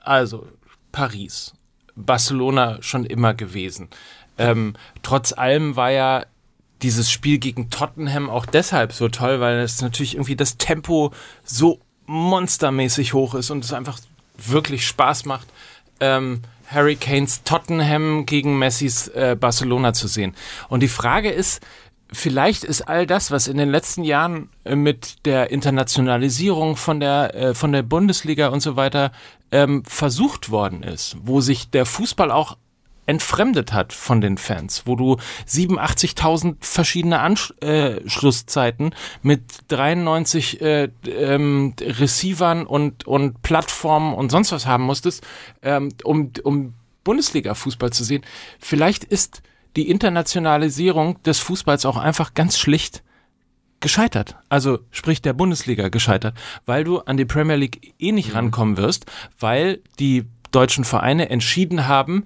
Also 0.03 0.47
Paris, 0.93 1.55
Barcelona 1.97 2.79
schon 2.81 3.05
immer 3.05 3.35
gewesen. 3.35 3.89
Ähm, 4.39 4.75
trotz 5.03 5.33
allem 5.33 5.77
war 5.77 5.91
ja 5.91 6.25
dieses 6.83 7.11
Spiel 7.11 7.39
gegen 7.39 7.71
Tottenham 7.71 8.31
auch 8.31 8.47
deshalb 8.47 8.93
so 8.93 9.09
toll, 9.09 9.41
weil 9.41 9.59
es 9.59 9.83
natürlich 9.83 10.15
irgendwie 10.15 10.37
das 10.37 10.59
Tempo 10.59 11.13
so 11.43 11.81
monstermäßig 12.07 13.15
hoch 13.15 13.35
ist 13.35 13.51
und 13.51 13.65
es 13.65 13.73
einfach 13.73 13.99
wirklich 14.37 14.87
Spaß 14.87 15.25
macht, 15.25 15.49
ähm, 16.01 16.43
Harry 16.69 16.97
Kanes 16.97 17.43
Tottenham 17.45 18.27
gegen 18.27 18.59
Messis 18.59 19.09
äh, 19.09 19.37
Barcelona 19.39 19.93
zu 19.93 20.07
sehen. 20.07 20.35
Und 20.69 20.81
die 20.81 20.89
Frage 20.89 21.31
ist, 21.31 21.61
vielleicht 22.13 22.65
ist 22.65 22.83
all 22.83 23.07
das, 23.07 23.31
was 23.31 23.49
in 23.49 23.57
den 23.57 23.71
letzten 23.71 24.05
Jahren 24.05 24.51
äh, 24.65 24.77
mit 24.77 25.27
der 25.27 25.51
Internationalisierung 25.51 26.77
von 26.77 27.01
der, 27.01 27.35
äh, 27.35 27.55
von 27.55 27.73
der 27.73 27.83
Bundesliga 27.83 28.49
und 28.49 28.61
so 28.61 28.77
weiter 28.77 29.13
ähm, 29.51 29.85
versucht 29.85 30.51
worden 30.51 30.83
ist, 30.83 31.17
wo 31.23 31.41
sich 31.41 31.71
der 31.71 31.87
Fußball 31.87 32.31
auch 32.31 32.57
entfremdet 33.09 33.73
hat 33.73 33.95
von 33.95 34.21
den 34.21 34.37
Fans, 34.37 34.83
wo 34.85 34.95
du 34.95 35.17
87.000 35.49 36.57
verschiedene 36.61 37.21
Anschlusszeiten 37.21 38.95
mit 39.23 39.41
93 39.69 40.61
äh, 40.61 40.89
ähm, 41.07 41.75
Receivern 41.81 42.67
und, 42.67 43.07
und 43.07 43.41
Plattformen 43.41 44.13
und 44.13 44.31
sonst 44.31 44.53
was 44.53 44.67
haben 44.67 44.85
musstest, 44.85 45.27
ähm, 45.63 45.89
um, 46.05 46.33
um 46.43 46.75
Bundesliga-Fußball 47.03 47.93
zu 47.93 48.05
sehen. 48.05 48.23
Vielleicht 48.59 49.05
ist 49.05 49.41
die 49.79 49.89
Internationalisierung 49.89 51.23
des 51.23 51.39
Fußballs 51.39 51.87
auch 51.87 51.97
einfach 51.97 52.35
ganz 52.35 52.59
schlicht 52.59 53.05
gescheitert. 53.79 54.35
Also 54.49 54.81
sprich 54.91 55.23
der 55.23 55.35
Bundesliga 55.35 55.89
gescheitert, 55.89 56.35
weil 56.67 56.83
du 56.83 56.99
an 56.99 57.17
die 57.17 57.25
Premier 57.25 57.55
League 57.55 57.95
eh 58.01 58.11
nicht 58.11 58.35
rankommen 58.35 58.77
wirst, 58.77 59.07
weil 59.39 59.79
die 60.01 60.25
deutschen 60.51 60.83
Vereine 60.83 61.31
entschieden 61.31 61.87
haben, 61.87 62.25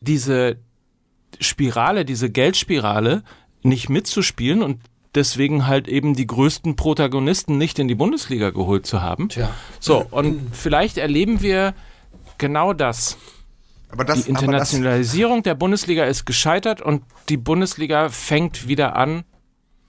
diese 0.00 0.56
Spirale, 1.40 2.06
diese 2.06 2.30
Geldspirale 2.30 3.22
nicht 3.62 3.90
mitzuspielen 3.90 4.62
und 4.62 4.80
deswegen 5.14 5.66
halt 5.66 5.88
eben 5.88 6.14
die 6.14 6.26
größten 6.26 6.74
Protagonisten 6.74 7.58
nicht 7.58 7.78
in 7.78 7.86
die 7.86 7.94
Bundesliga 7.94 8.48
geholt 8.48 8.86
zu 8.86 9.02
haben. 9.02 9.28
Tja. 9.28 9.50
So, 9.78 10.06
und 10.10 10.56
vielleicht 10.56 10.96
erleben 10.96 11.42
wir 11.42 11.74
genau 12.38 12.72
das. 12.72 13.18
Das, 14.02 14.24
Die 14.24 14.30
Internationalisierung 14.30 15.42
der 15.42 15.54
Bundesliga 15.54 16.04
ist 16.04 16.24
gescheitert 16.24 16.80
und 16.80 17.02
die 17.28 17.36
Bundesliga 17.36 18.08
fängt 18.08 18.68
wieder 18.68 18.96
an, 18.96 19.24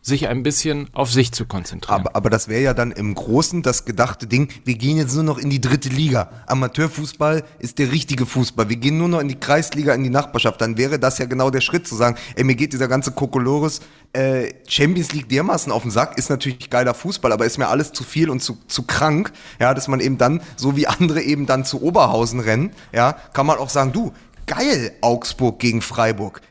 sich 0.06 0.28
ein 0.28 0.44
bisschen 0.44 0.88
auf 0.94 1.12
sich 1.12 1.32
zu 1.32 1.46
konzentrieren. 1.48 2.02
Aber, 2.02 2.16
aber 2.16 2.30
das 2.30 2.48
wäre 2.48 2.62
ja 2.62 2.74
dann 2.76 2.92
im 2.92 3.16
Großen 3.16 3.64
das 3.64 3.86
gedachte 3.86 4.28
Ding, 4.28 4.50
wir 4.64 4.76
gehen 4.76 4.98
jetzt 4.98 5.16
nur 5.16 5.24
noch 5.24 5.40
in 5.40 5.50
die 5.50 5.60
dritte 5.60 5.90
Liga. 5.90 6.30
Amateurfußball 6.46 7.44
ist 7.58 7.80
der 7.80 7.92
richtige 7.92 8.28
Fußball. 8.28 8.70
Wir 8.70 8.76
gehen 8.76 9.00
nur 9.00 9.08
noch 9.08 9.20
in 9.20 9.30
die 9.30 9.40
Kreisliga, 9.40 9.96
in 9.96 10.04
die 10.04 10.12
Nachbarschaft. 10.12 10.62
Dann 10.62 10.78
wäre 10.78 11.00
das 11.00 11.18
ja 11.18 11.26
genau 11.26 11.50
der 11.50 11.62
Schritt 11.62 11.88
zu 11.88 11.96
sagen, 11.96 12.18
ey, 12.36 12.44
mir 12.44 12.54
geht 12.54 12.74
dieser 12.74 12.88
ganze 12.88 13.12
Kokolores 13.14 13.82
äh, 14.14 14.54
Champions 14.68 15.12
League 15.12 15.28
dermaßen 15.28 15.72
auf 15.72 15.82
den 15.82 15.92
Sack, 15.92 16.20
ist 16.20 16.30
natürlich 16.30 16.70
geiler 16.70 16.94
Fußball, 16.94 17.32
aber 17.32 17.48
ist 17.48 17.58
mir 17.58 17.68
alles 17.68 17.92
zu 17.92 18.04
viel 18.04 18.30
und 18.30 18.42
zu, 18.44 18.60
zu 18.68 18.84
krank, 18.84 19.32
ja, 19.60 19.74
dass 19.74 19.88
man 19.88 20.02
eben 20.02 20.20
dann, 20.20 20.42
so 20.56 20.76
wie 20.78 20.86
andere 20.86 21.24
eben 21.24 21.48
dann 21.48 21.66
zu 21.66 21.82
Oberhausen 21.82 22.40
rennen, 22.42 22.72
ja, 22.94 23.14
kann 23.34 23.48
man 23.48 23.58
auch 23.58 23.70
sagen, 23.70 23.92
du, 23.92 24.14
geil, 24.46 24.92
Augsburg 25.02 25.58
gegen 25.58 25.82
Freiburg. 25.82 26.42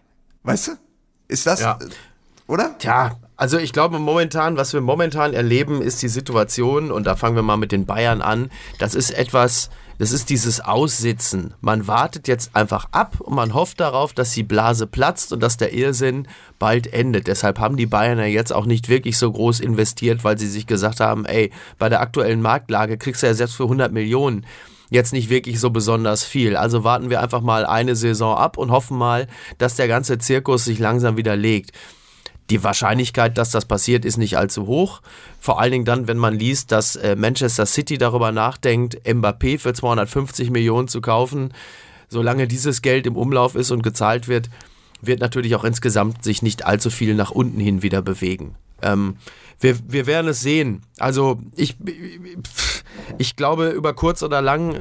Weißt 0.42 0.66
du? 0.68 0.72
Ist 1.28 1.46
das, 1.46 1.60
Ja. 1.60 1.78
oder? 2.48 2.76
Tja, 2.78 3.16
also 3.36 3.58
ich 3.58 3.72
glaube 3.72 3.98
momentan, 3.98 4.56
was 4.56 4.72
wir 4.72 4.80
momentan 4.80 5.34
erleben, 5.34 5.82
ist 5.82 6.02
die 6.02 6.08
Situation, 6.08 6.90
und 6.92 7.06
da 7.06 7.16
fangen 7.16 7.36
wir 7.36 7.42
mal 7.42 7.56
mit 7.56 7.72
den 7.72 7.86
Bayern 7.86 8.22
an, 8.22 8.50
das 8.78 8.94
ist 8.94 9.10
etwas, 9.10 9.70
das 9.98 10.12
ist 10.12 10.30
dieses 10.30 10.60
Aussitzen. 10.60 11.54
Man 11.60 11.86
wartet 11.86 12.28
jetzt 12.28 12.54
einfach 12.54 12.86
ab 12.92 13.20
und 13.20 13.34
man 13.34 13.54
hofft 13.54 13.80
darauf, 13.80 14.12
dass 14.12 14.32
die 14.32 14.42
Blase 14.42 14.86
platzt 14.86 15.32
und 15.32 15.40
dass 15.40 15.56
der 15.56 15.72
Irrsinn 15.72 16.28
bald 16.58 16.92
endet. 16.92 17.26
Deshalb 17.26 17.58
haben 17.58 17.76
die 17.76 17.86
Bayern 17.86 18.18
ja 18.18 18.24
jetzt 18.24 18.52
auch 18.52 18.66
nicht 18.66 18.88
wirklich 18.88 19.18
so 19.18 19.30
groß 19.30 19.60
investiert, 19.60 20.24
weil 20.24 20.38
sie 20.38 20.48
sich 20.48 20.66
gesagt 20.66 21.00
haben, 21.00 21.24
ey, 21.24 21.50
bei 21.78 21.88
der 21.88 22.00
aktuellen 22.00 22.42
Marktlage 22.42 22.98
kriegst 22.98 23.22
du 23.22 23.26
ja 23.26 23.34
selbst 23.34 23.56
für 23.56 23.64
100 23.64 23.92
Millionen 23.92 24.46
jetzt 24.90 25.12
nicht 25.12 25.28
wirklich 25.28 25.58
so 25.58 25.70
besonders 25.70 26.24
viel. 26.24 26.56
Also 26.56 26.84
warten 26.84 27.10
wir 27.10 27.20
einfach 27.20 27.40
mal 27.40 27.66
eine 27.66 27.96
Saison 27.96 28.36
ab 28.36 28.58
und 28.58 28.70
hoffen 28.70 28.96
mal, 28.96 29.26
dass 29.58 29.76
der 29.76 29.88
ganze 29.88 30.18
Zirkus 30.18 30.64
sich 30.64 30.78
langsam 30.78 31.16
wieder 31.16 31.36
legt. 31.36 31.72
Die 32.50 32.62
Wahrscheinlichkeit, 32.62 33.38
dass 33.38 33.50
das 33.50 33.64
passiert, 33.64 34.04
ist 34.04 34.18
nicht 34.18 34.36
allzu 34.36 34.66
hoch. 34.66 35.00
Vor 35.40 35.60
allen 35.60 35.72
Dingen 35.72 35.84
dann, 35.86 36.08
wenn 36.08 36.18
man 36.18 36.38
liest, 36.38 36.72
dass 36.72 36.94
äh, 36.96 37.16
Manchester 37.16 37.64
City 37.64 37.96
darüber 37.96 38.32
nachdenkt, 38.32 39.00
Mbappé 39.06 39.58
für 39.58 39.72
250 39.72 40.50
Millionen 40.50 40.88
zu 40.88 41.00
kaufen. 41.00 41.54
Solange 42.08 42.46
dieses 42.46 42.82
Geld 42.82 43.06
im 43.06 43.16
Umlauf 43.16 43.54
ist 43.54 43.70
und 43.70 43.82
gezahlt 43.82 44.28
wird, 44.28 44.50
wird 45.00 45.20
natürlich 45.20 45.54
auch 45.54 45.64
insgesamt 45.64 46.22
sich 46.22 46.42
nicht 46.42 46.66
allzu 46.66 46.90
viel 46.90 47.14
nach 47.14 47.30
unten 47.30 47.60
hin 47.60 47.82
wieder 47.82 48.02
bewegen. 48.02 48.56
Ähm, 48.82 49.16
wir, 49.58 49.78
wir 49.88 50.06
werden 50.06 50.28
es 50.28 50.42
sehen. 50.42 50.82
Also 50.98 51.40
ich, 51.56 51.76
ich 53.16 53.36
glaube, 53.36 53.70
über 53.70 53.94
kurz 53.94 54.22
oder 54.22 54.42
lang 54.42 54.78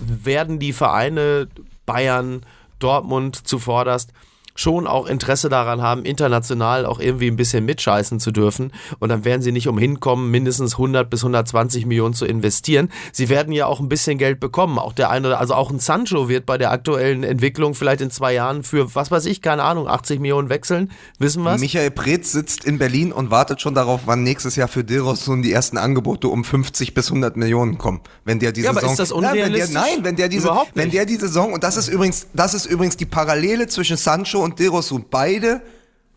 werden 0.00 0.60
die 0.60 0.72
Vereine 0.72 1.48
Bayern, 1.86 2.46
Dortmund 2.78 3.46
zuvorderst 3.48 4.12
schon 4.60 4.86
auch 4.86 5.06
Interesse 5.06 5.48
daran 5.48 5.82
haben, 5.82 6.04
international 6.04 6.86
auch 6.86 7.00
irgendwie 7.00 7.28
ein 7.28 7.36
bisschen 7.36 7.64
mitscheißen 7.64 8.20
zu 8.20 8.30
dürfen. 8.30 8.72
Und 8.98 9.08
dann 9.08 9.24
werden 9.24 9.42
sie 9.42 9.52
nicht 9.52 9.68
umhin 9.68 10.00
kommen, 10.00 10.30
mindestens 10.30 10.74
100 10.74 11.08
bis 11.08 11.20
120 11.22 11.86
Millionen 11.86 12.14
zu 12.14 12.26
investieren. 12.26 12.90
Sie 13.12 13.28
werden 13.28 13.52
ja 13.52 13.66
auch 13.66 13.80
ein 13.80 13.88
bisschen 13.88 14.18
Geld 14.18 14.40
bekommen. 14.40 14.78
Auch 14.78 14.92
der 14.92 15.10
eine, 15.10 15.38
also 15.38 15.54
auch 15.54 15.70
ein 15.70 15.78
Sancho 15.78 16.28
wird 16.28 16.46
bei 16.46 16.58
der 16.58 16.70
aktuellen 16.70 17.22
Entwicklung 17.22 17.74
vielleicht 17.74 18.00
in 18.00 18.10
zwei 18.10 18.34
Jahren 18.34 18.62
für, 18.62 18.94
was 18.94 19.10
weiß 19.10 19.26
ich, 19.26 19.42
keine 19.42 19.62
Ahnung, 19.62 19.88
80 19.88 20.20
Millionen 20.20 20.48
wechseln. 20.48 20.90
Wissen 21.18 21.42
wir 21.42 21.56
Michael 21.58 21.90
Preetz 21.90 22.32
sitzt 22.32 22.64
in 22.64 22.78
Berlin 22.78 23.12
und 23.12 23.30
wartet 23.30 23.60
schon 23.60 23.74
darauf, 23.74 24.02
wann 24.06 24.22
nächstes 24.22 24.56
Jahr 24.56 24.68
für 24.68 24.84
Dilrosun 24.84 25.42
die 25.42 25.52
ersten 25.52 25.78
Angebote 25.78 26.28
um 26.28 26.44
50 26.44 26.94
bis 26.94 27.08
100 27.08 27.36
Millionen 27.36 27.78
kommen. 27.78 28.00
Wenn 28.24 28.38
der 28.38 28.52
diese 28.52 28.66
Ja, 28.66 28.70
aber 28.70 28.80
Saison, 28.80 28.92
ist 28.92 28.98
das 29.00 29.10
Nein, 29.10 29.22
wenn 29.22 29.32
der, 29.34 29.46
unrealistisch? 29.46 29.74
nein, 29.74 30.04
wenn 30.04 30.16
der 30.16 30.28
diese, 30.28 30.50
wenn 30.74 30.90
der 30.90 31.06
die 31.06 31.16
Saison 31.16 31.52
und 31.52 31.64
das 31.64 31.76
ist 31.76 31.88
übrigens, 31.88 32.26
das 32.34 32.54
ist 32.54 32.66
übrigens 32.66 32.96
die 32.96 33.06
Parallele 33.06 33.66
zwischen 33.66 33.96
Sancho 33.96 34.40
und 34.42 34.49
Dilrosun. 34.56 35.06
Beide 35.10 35.60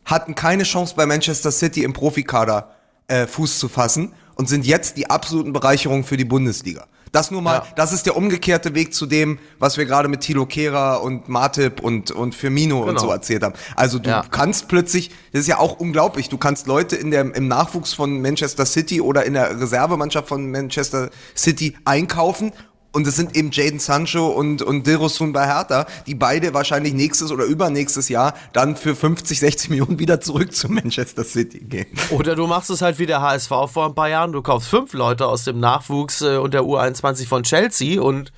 hatten 0.06 0.36
keine 0.36 0.64
Chance 0.64 0.94
bei 0.96 1.06
Manchester 1.06 1.52
City 1.52 1.84
im 1.84 1.94
Profikader 1.94 2.72
äh, 3.08 3.28
Fuß 3.28 3.60
zu 3.60 3.70
fassen 3.70 4.14
und 4.36 4.50
sind 4.50 4.66
jetzt 4.66 4.98
die 4.98 5.10
absoluten 5.10 5.54
Bereicherungen 5.54 6.04
für 6.04 6.18
die 6.18 6.26
Bundesliga. 6.26 6.86
Das 7.12 7.30
nur 7.30 7.44
mal, 7.44 7.58
Ja. 7.58 7.68
das 7.76 7.94
ist 7.94 8.08
der 8.08 8.18
umgekehrte 8.18 8.74
Weg 8.74 8.92
zu 8.96 9.06
dem, 9.06 9.38
was 9.60 9.78
wir 9.78 9.86
gerade 9.86 10.08
mit 10.08 10.22
Thilo 10.22 10.48
Kehrer 10.48 11.04
und 11.04 11.30
Matip 11.30 11.80
und, 11.80 12.10
und 12.10 12.34
Firmino 12.34 12.80
und 12.82 12.88
Genau. 12.88 13.02
so 13.02 13.12
erzählt 13.12 13.44
haben. 13.44 13.54
Also 13.76 14.00
du 14.00 14.10
Ja. 14.10 14.24
kannst 14.32 14.68
plötzlich, 14.68 15.12
das 15.32 15.42
ist 15.42 15.48
ja 15.48 15.60
auch 15.60 15.80
unglaublich, 15.80 16.30
du 16.30 16.40
kannst 16.40 16.66
Leute 16.66 16.96
in 16.96 17.12
der, 17.12 17.36
im 17.36 17.48
Nachwuchs 17.48 17.94
von 17.94 18.20
Manchester 18.20 18.66
City 18.66 19.00
oder 19.00 19.26
in 19.26 19.34
der 19.36 19.62
Reservemannschaft 19.62 20.28
von 20.28 20.50
Manchester 20.50 21.12
City 21.38 21.76
einkaufen 21.86 22.52
und 22.94 23.08
es 23.08 23.16
sind 23.16 23.36
eben 23.36 23.50
Jaden 23.52 23.80
Sancho 23.80 24.28
und, 24.28 24.62
und 24.62 24.88
Dilrosun 24.88 25.34
bei 25.34 25.48
Hertha, 25.48 25.88
die 26.06 26.16
beide 26.16 26.54
wahrscheinlich 26.54 26.94
nächstes 26.94 27.32
oder 27.32 27.44
übernächstes 27.44 28.08
Jahr 28.08 28.36
dann 28.54 28.76
für 28.76 28.96
50, 28.96 29.40
60 29.40 29.70
Millionen 29.72 30.00
wieder 30.00 30.22
zurück 30.22 30.54
zu 30.56 30.72
Manchester 30.72 31.24
City 31.24 31.60
gehen. 31.60 31.88
Oder 32.12 32.36
du 32.36 32.46
machst 32.48 32.70
es 32.70 32.82
halt 32.82 33.00
wie 33.00 33.08
der 33.08 33.22
HSV 33.22 33.50
vor 33.50 33.88
ein 33.88 33.96
paar 33.96 34.10
Jahren. 34.10 34.32
Du 34.32 34.42
kaufst 34.42 34.70
fünf 34.70 34.94
Leute 34.94 35.26
aus 35.26 35.44
dem 35.44 35.60
Nachwuchs 35.60 36.22
äh, 36.22 36.38
und 36.38 36.54
der 36.54 36.62
U21 36.62 37.28
von 37.28 37.44
Chelsea 37.44 38.02
und 38.02 38.32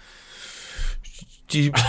die. 1.51 1.71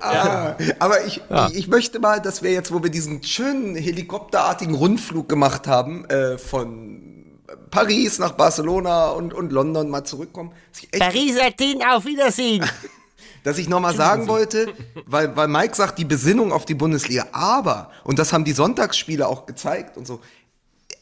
Aber 0.78 1.04
ich, 1.04 1.20
ich, 1.48 1.56
ich 1.56 1.68
möchte 1.68 2.00
mal, 2.00 2.20
dass 2.20 2.42
wir 2.42 2.52
jetzt, 2.52 2.72
wo 2.72 2.82
wir 2.82 2.90
diesen 2.90 3.22
schönen 3.22 3.76
helikopterartigen 3.76 4.74
Rundflug 4.74 5.28
gemacht 5.28 5.66
haben, 5.66 6.04
äh, 6.06 6.38
von 6.38 7.09
Paris 7.70 8.18
nach 8.18 8.32
Barcelona 8.32 9.10
und, 9.10 9.32
und 9.32 9.52
London 9.52 9.88
mal 9.88 10.04
zurückkommen. 10.04 10.52
Paris, 10.98 11.38
Athen, 11.40 11.82
auf 11.82 12.04
Wiedersehen. 12.04 12.64
dass 13.44 13.58
ich 13.58 13.68
nochmal 13.68 13.94
sagen 13.94 14.28
wollte, 14.28 14.74
weil, 15.06 15.34
weil 15.36 15.48
Mike 15.48 15.74
sagt, 15.74 15.98
die 15.98 16.04
Besinnung 16.04 16.52
auf 16.52 16.66
die 16.66 16.74
Bundesliga, 16.74 17.26
aber, 17.32 17.90
und 18.04 18.18
das 18.18 18.32
haben 18.32 18.44
die 18.44 18.52
Sonntagsspiele 18.52 19.26
auch 19.26 19.46
gezeigt 19.46 19.96
und 19.96 20.06
so, 20.06 20.20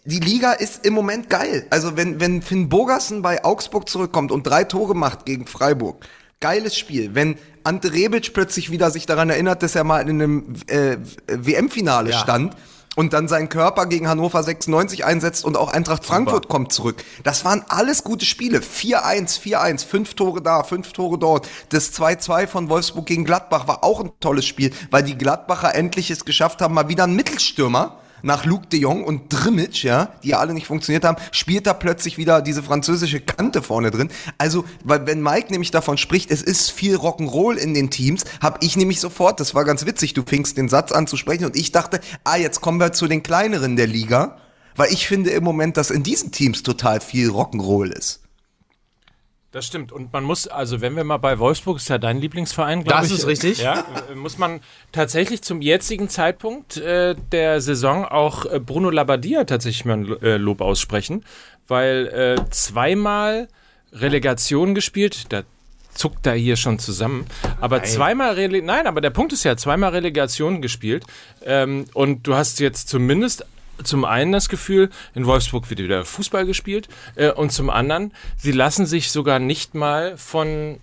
die 0.05 0.21
Liga 0.21 0.53
ist 0.53 0.87
im 0.87 0.95
Moment 0.95 1.29
geil. 1.29 1.67
Also 1.71 1.97
wenn, 1.97 2.21
wenn 2.21 2.41
Finn 2.41 2.69
Bogerson 2.69 3.23
bei 3.23 3.45
Augsburg 3.45 3.89
zurückkommt 3.89 4.33
und 4.33 4.45
drei 4.47 4.65
Tore 4.65 4.95
macht 4.95 5.27
gegen 5.27 5.47
Freiburg, 5.47 6.07
geiles 6.41 6.77
Spiel. 6.79 7.15
Wenn 7.15 7.37
Ante 7.65 7.93
Rebic 7.93 8.33
plötzlich 8.33 8.71
wieder 8.71 8.91
sich 8.91 9.05
daran 9.05 9.29
erinnert, 9.29 9.63
dass 9.63 9.75
er 9.75 9.85
mal 9.85 10.09
in 10.09 10.23
einem 10.23 10.55
äh, 10.69 10.97
WM-Finale 11.27 12.11
Ja. 12.11 12.19
stand 12.19 12.55
und 12.99 13.13
dann 13.13 13.29
seinen 13.29 13.49
Körper 13.49 13.87
gegen 13.87 14.09
Hannover 14.09 14.43
96 14.43 15.05
einsetzt 15.05 15.45
und 15.45 15.57
auch 15.57 15.73
Eintracht 15.73 16.05
Frankfurt 16.05 16.49
kommt 16.49 16.73
zurück. 16.73 17.05
Das 17.23 17.45
waren 17.45 17.65
alles 17.69 18.03
gute 18.03 18.25
Spiele. 18.25 18.59
4-1, 18.59 19.41
4-1, 19.41 19.87
fünf 19.87 20.15
Tore 20.15 20.43
da, 20.43 20.65
fünf 20.65 20.93
Tore 20.93 21.17
dort. 21.17 21.49
Das 21.69 21.93
2-2 21.93 22.49
von 22.49 22.69
Wolfsburg 22.69 23.07
gegen 23.07 23.25
Gladbach 23.25 23.69
war 23.69 23.85
auch 23.85 24.01
ein 24.01 24.11
tolles 24.19 24.47
Spiel, 24.47 24.73
weil 24.91 25.05
die 25.05 25.17
Gladbacher 25.17 25.77
endlich 25.77 26.11
es 26.11 26.25
geschafft 26.25 26.61
haben, 26.61 26.75
mal 26.75 26.89
wieder 26.89 27.05
einen 27.05 27.15
Mittelstürmer 27.15 28.01
nach 28.23 28.45
Luke 28.45 28.67
de 28.69 28.81
Jong 28.81 29.05
und 29.05 29.25
Drimmitsch, 29.29 29.85
ja, 29.85 30.13
die 30.23 30.29
ja 30.29 30.39
alle 30.39 30.55
nicht 30.55 30.67
funktioniert 30.67 31.05
haben, 31.05 31.17
spielt 31.33 31.67
da 31.67 31.75
plötzlich 31.75 32.19
wieder 32.19 32.43
diese 32.43 32.63
französische 32.63 33.21
Kante 33.21 33.63
vorne 33.63 33.91
drin. 33.91 34.11
Also, 34.39 34.65
weil 34.85 35.07
wenn 35.07 35.23
Mike 35.23 35.51
nämlich 35.51 35.71
davon 35.71 35.99
spricht, 35.99 36.31
es 36.31 36.43
ist 36.43 36.71
viel 36.71 36.97
Rock'n'Roll 36.97 37.57
in 37.57 37.75
den 37.75 37.91
Teams, 37.91 38.25
habe 38.41 38.59
ich 38.63 38.77
nämlich 38.77 39.01
sofort, 39.01 39.41
das 39.41 39.55
war 39.55 39.65
ganz 39.65 39.87
witzig, 39.87 40.15
du 40.15 40.23
fingst 40.25 40.57
den 40.57 40.69
Satz 40.69 40.93
an 40.93 41.07
zu 41.07 41.17
sprechen 41.17 41.45
und 41.45 41.57
ich 41.57 41.73
dachte, 41.73 42.01
ah, 42.25 42.37
jetzt 42.37 42.61
kommen 42.61 42.81
wir 42.81 42.93
zu 42.93 43.07
den 43.07 43.23
kleineren 43.23 43.77
der 43.77 43.87
Liga, 43.87 44.39
weil 44.77 44.93
ich 44.93 45.07
finde 45.07 45.31
im 45.31 45.45
Moment, 45.45 45.77
dass 45.77 45.91
in 45.91 46.03
diesen 46.03 46.31
Teams 46.33 46.63
total 46.63 47.01
viel 47.01 47.31
Rock'n'Roll 47.31 47.93
ist. 47.93 48.21
Das 49.51 49.67
stimmt. 49.67 49.93
Und 49.93 50.13
man 50.13 50.25
muss, 50.25 50.47
also 50.47 50.83
wenn 50.83 50.95
wir 50.95 51.05
mal 51.05 51.17
bei 51.17 51.39
Wolfsburg, 51.39 51.79
ist 51.79 51.89
ja 51.89 51.97
dein 51.97 52.19
Lieblingsverein, 52.21 52.85
glaube 52.85 53.01
Das 53.01 53.11
ich. 53.11 53.19
ist 53.19 53.27
richtig. 53.27 53.59
Ja, 53.63 53.83
muss 54.15 54.37
man 54.37 54.61
tatsächlich 54.93 55.41
zum 55.41 55.63
jetzigen 55.63 56.11
Zeitpunkt 56.11 56.77
äh, 56.77 57.15
der 57.33 57.63
Saison 57.63 58.05
auch 58.05 58.45
äh, 58.45 58.61
Bruno 58.61 58.91
Labbadia 58.91 59.45
tatsächlich 59.45 59.87
mal 59.87 59.95
ein 59.97 60.23
äh, 60.23 60.37
Lob 60.37 60.61
aussprechen, 60.61 61.25
weil 61.67 62.09
äh, 62.09 62.51
zweimal 62.51 63.49
Relegation 63.93 64.75
gespielt, 64.75 65.33
da 65.33 65.45
zuckt 65.95 66.27
er 66.27 66.35
hier 66.35 66.57
schon 66.57 66.79
zusammen, 66.79 67.27
aber 67.61 67.83
zweimal 67.83 68.35
Rele 68.35 68.61
nein, 68.63 68.87
aber 68.87 69.01
der 69.01 69.11
Punkt 69.11 69.33
ist 69.33 69.45
ja, 69.45 69.57
zweimal 69.57 69.91
Relegation 69.91 70.61
gespielt 70.61 71.05
ähm, 71.43 71.87
und 71.95 72.27
du 72.27 72.35
hast 72.35 72.61
jetzt 72.61 72.89
zumindest 72.89 73.47
zum 73.85 74.05
einen 74.05 74.33
das 74.33 74.49
Gefühl, 74.49 74.91
in 75.15 75.27
Wolfsburg 75.27 75.69
wird 75.71 75.81
wieder 75.81 76.05
Fußball 76.05 76.47
gespielt 76.47 76.89
äh, 77.17 77.31
und 77.31 77.53
zum 77.53 77.71
anderen, 77.71 78.13
sie 78.37 78.53
lassen 78.53 78.87
sich 78.87 79.11
sogar 79.11 79.39
nicht 79.39 79.75
mal 79.75 80.17
von 80.17 80.79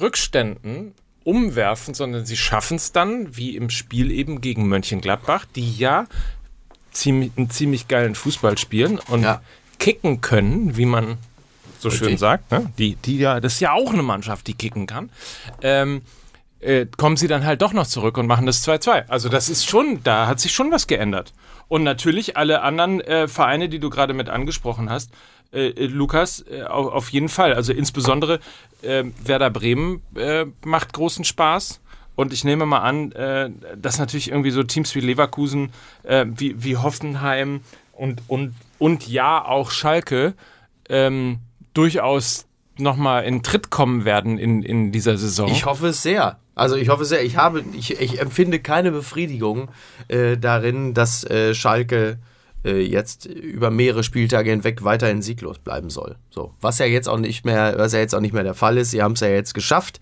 Rückständen 0.00 0.92
umwerfen, 1.24 1.94
sondern 1.94 2.24
sie 2.24 2.36
schaffen 2.36 2.76
es 2.76 2.92
dann, 2.92 3.36
wie 3.36 3.56
im 3.56 3.70
Spiel 3.70 4.10
eben 4.10 4.40
gegen 4.40 4.66
Mönchengladbach, 4.68 5.44
die 5.54 5.76
ja 5.76 6.06
ziemlich, 6.90 7.32
einen 7.36 7.50
ziemlich 7.50 7.88
geilen 7.88 8.14
Fußball 8.14 8.56
spielen 8.58 8.98
und 9.08 9.22
Ja. 9.22 9.42
kicken 9.78 10.20
können, 10.20 10.76
wie 10.76 10.86
man 10.86 11.18
so 11.78 11.90
schön 11.90 12.06
Richtig. 12.08 12.20
sagt. 12.20 12.50
Ne? 12.50 12.72
Die, 12.78 12.96
die 12.96 13.18
ja, 13.18 13.40
das 13.40 13.54
ist 13.54 13.60
ja 13.60 13.72
auch 13.72 13.92
eine 13.92 14.02
Mannschaft, 14.02 14.46
die 14.46 14.54
kicken 14.54 14.86
kann. 14.86 15.10
Ähm, 15.62 16.02
äh, 16.60 16.86
kommen 16.96 17.16
sie 17.16 17.28
dann 17.28 17.44
halt 17.44 17.62
doch 17.62 17.72
noch 17.72 17.86
zurück 17.86 18.18
und 18.18 18.26
machen 18.26 18.46
das 18.46 18.66
2-2. 18.66 19.06
Also 19.08 19.28
das 19.28 19.48
ist 19.48 19.66
schon, 19.68 20.02
da 20.02 20.26
hat 20.26 20.40
sich 20.40 20.52
schon 20.52 20.72
was 20.72 20.86
geändert. 20.88 21.32
Und 21.68 21.84
natürlich 21.84 22.36
alle 22.36 22.62
anderen 22.62 23.00
äh, 23.02 23.28
Vereine, 23.28 23.68
die 23.68 23.78
du 23.78 23.90
gerade 23.90 24.14
mit 24.14 24.28
angesprochen 24.28 24.90
hast, 24.90 25.10
äh, 25.52 25.68
äh, 25.68 25.86
Lukas, 25.86 26.44
äh, 26.50 26.62
auf, 26.62 27.10
jeden 27.10 27.28
Fall. 27.28 27.54
Also 27.54 27.72
insbesondere 27.72 28.40
äh, 28.82 29.04
Werder 29.24 29.50
Bremen 29.50 30.02
äh, 30.14 30.46
macht 30.64 30.92
großen 30.92 31.24
Spaß. 31.24 31.80
Und 32.16 32.32
ich 32.32 32.42
nehme 32.42 32.66
mal 32.66 32.80
an, 32.80 33.14
dass 33.76 34.00
natürlich 34.00 34.30
irgendwie 34.32 34.50
so 34.50 34.64
Teams 34.64 34.92
wie 34.96 34.98
Leverkusen, 34.98 35.70
wie, 36.02 36.64
wie 36.64 36.76
Hoffenheim 36.76 37.60
und, 37.92 38.22
und, 38.26 38.54
und 38.80 39.06
ja 39.06 39.44
auch 39.44 39.70
Schalke 39.70 40.34
ähm, 40.88 41.38
durchaus 41.74 42.46
nochmal 42.76 43.22
in 43.22 43.44
Tritt 43.44 43.70
kommen 43.70 44.04
werden 44.04 44.36
in, 44.36 44.64
in 44.64 44.90
dieser 44.90 45.16
Saison. 45.16 45.48
Ich 45.48 45.64
hoffe 45.64 45.86
es 45.86 46.02
sehr. 46.02 46.40
Also 46.58 46.76
ich 46.76 46.88
hoffe 46.88 47.04
sehr. 47.04 47.24
Ich 47.24 47.36
habe, 47.36 47.64
ich, 47.72 48.00
ich 48.00 48.20
empfinde 48.20 48.58
keine 48.60 48.90
Befriedigung 48.90 49.70
äh, 50.08 50.36
darin, 50.36 50.94
dass 50.94 51.24
äh, 51.24 51.54
Schalke 51.54 52.18
äh, 52.64 52.80
jetzt 52.80 53.26
über 53.26 53.70
mehrere 53.70 54.02
Spieltage 54.02 54.50
hinweg 54.50 54.84
weiterhin 54.84 55.22
sieglos 55.22 55.58
bleiben 55.58 55.90
soll. 55.90 56.16
So, 56.30 56.54
was 56.60 56.78
ja 56.78 56.86
jetzt 56.86 57.08
auch 57.08 57.18
nicht 57.18 57.44
mehr, 57.44 57.74
was 57.76 57.92
ja 57.92 58.00
jetzt 58.00 58.14
auch 58.14 58.20
nicht 58.20 58.34
mehr 58.34 58.42
der 58.44 58.54
Fall 58.54 58.76
ist. 58.78 58.90
Sie 58.90 59.02
haben 59.02 59.12
es 59.12 59.20
ja 59.20 59.28
jetzt 59.28 59.54
geschafft. 59.54 60.00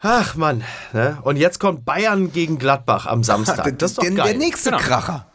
Ach 0.00 0.34
Mann, 0.34 0.64
ne? 0.92 1.18
Und 1.22 1.36
jetzt 1.36 1.60
kommt 1.60 1.84
Bayern 1.84 2.32
gegen 2.32 2.58
Gladbach 2.58 3.06
am 3.06 3.22
Samstag. 3.22 3.74
Das 3.78 3.92
ist 3.92 3.98
doch 3.98 4.02
der, 4.02 4.12
geil. 4.12 4.26
der 4.30 4.38
nächste 4.38 4.70
Genau. 4.70 4.82
Kracher. 4.82 5.26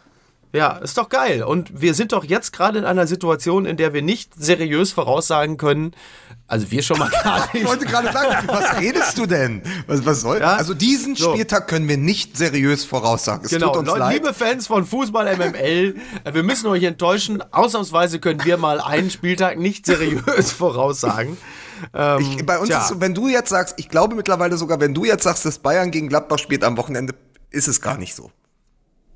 Ja, 0.53 0.77
ist 0.77 0.97
doch 0.97 1.09
geil. 1.09 1.43
Und 1.43 1.81
wir 1.81 1.93
sind 1.93 2.13
doch 2.13 2.23
jetzt 2.23 2.51
gerade 2.53 2.79
in 2.79 2.85
einer 2.85 3.05
Situation, 3.05 3.65
in 3.65 3.77
der 3.77 3.93
wir 3.93 4.01
nicht 4.01 4.33
seriös 4.35 4.91
voraussagen 4.91 5.57
können, 5.57 5.91
also 6.47 6.71
wir 6.71 6.81
schon 6.81 6.97
mal 6.97 7.09
gar 7.09 7.45
Ich 7.53 7.53
nicht. 7.55 7.65
wollte 7.67 7.85
gerade 7.85 8.11
sagen, 8.11 8.47
was 8.47 8.79
redest 8.79 9.17
du 9.17 9.25
denn? 9.25 9.61
Was, 9.85 10.05
was 10.05 10.21
soll? 10.21 10.39
Ja? 10.39 10.55
Also 10.55 10.73
diesen 10.73 11.15
So. 11.15 11.33
Spieltag 11.33 11.67
können 11.67 11.87
wir 11.87 11.97
nicht 11.97 12.37
seriös 12.37 12.85
voraussagen. 12.85 13.43
Es 13.45 13.51
Genau, 13.51 13.67
tut 13.67 13.77
uns 13.79 13.87
Leute, 13.89 13.99
leid. 13.99 14.13
liebe 14.13 14.33
Fans 14.33 14.67
von 14.67 14.85
Fußball 14.85 15.35
MML, 15.35 15.95
äh, 16.23 16.33
wir 16.33 16.43
müssen 16.43 16.67
euch 16.67 16.83
enttäuschen. 16.83 17.43
Ausnahmsweise 17.51 18.19
können 18.19 18.43
wir 18.45 18.57
mal 18.57 18.79
einen 18.79 19.09
Spieltag 19.11 19.57
nicht 19.59 19.85
seriös 19.85 20.51
voraussagen. 20.51 21.37
Ähm, 21.93 22.19
Ich, 22.37 22.45
bei 22.45 22.57
uns 22.57 22.69
tja. 22.69 22.79
ist 22.81 22.87
so, 22.87 23.01
wenn 23.01 23.13
du 23.13 23.27
jetzt 23.27 23.49
sagst, 23.49 23.75
ich 23.77 23.89
glaube 23.89 24.15
mittlerweile 24.15 24.57
sogar, 24.57 24.79
wenn 24.79 24.93
du 24.93 25.05
jetzt 25.05 25.23
sagst, 25.23 25.45
dass 25.45 25.59
Bayern 25.59 25.91
gegen 25.91 26.07
Gladbach 26.09 26.39
spielt 26.39 26.63
am 26.63 26.77
Wochenende, 26.77 27.13
ist 27.51 27.67
es 27.67 27.81
gar 27.81 27.97
nicht 27.97 28.15
so. 28.15 28.31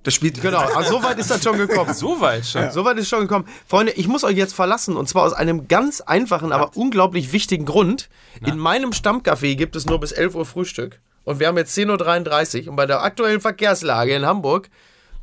Das 0.03 0.13
spielt 0.15 0.41
Genau, 0.41 0.59
also 0.59 0.97
so 0.97 1.03
weit 1.03 1.19
ist 1.19 1.29
das 1.29 1.43
schon 1.43 1.57
gekommen. 1.57 1.93
so 1.93 2.19
weit 2.21 2.45
schon. 2.45 2.71
So 2.71 2.83
weit 2.85 2.97
ist 2.97 3.07
schon 3.09 3.21
gekommen. 3.21 3.45
Freunde, 3.67 3.91
ich 3.93 4.07
muss 4.07 4.23
euch 4.23 4.35
jetzt 4.35 4.53
verlassen 4.55 4.97
und 4.97 5.07
zwar 5.07 5.23
aus 5.23 5.33
einem 5.33 5.67
ganz 5.67 6.01
einfachen, 6.01 6.51
aber 6.51 6.71
unglaublich 6.75 7.33
wichtigen 7.33 7.65
Grund. 7.65 8.09
In 8.45 8.57
meinem 8.57 8.91
Stammcafé 8.91 9.55
gibt 9.55 9.75
es 9.75 9.85
nur 9.85 9.99
bis 9.99 10.11
11 10.11 10.33
Uhr 10.35 10.45
Frühstück 10.45 10.99
und 11.23 11.39
wir 11.39 11.47
haben 11.47 11.57
jetzt 11.57 11.77
10.33 11.77 12.63
Uhr 12.63 12.69
und 12.71 12.75
bei 12.77 12.85
der 12.87 13.03
aktuellen 13.03 13.41
Verkehrslage 13.41 14.15
in 14.15 14.25
Hamburg 14.25 14.69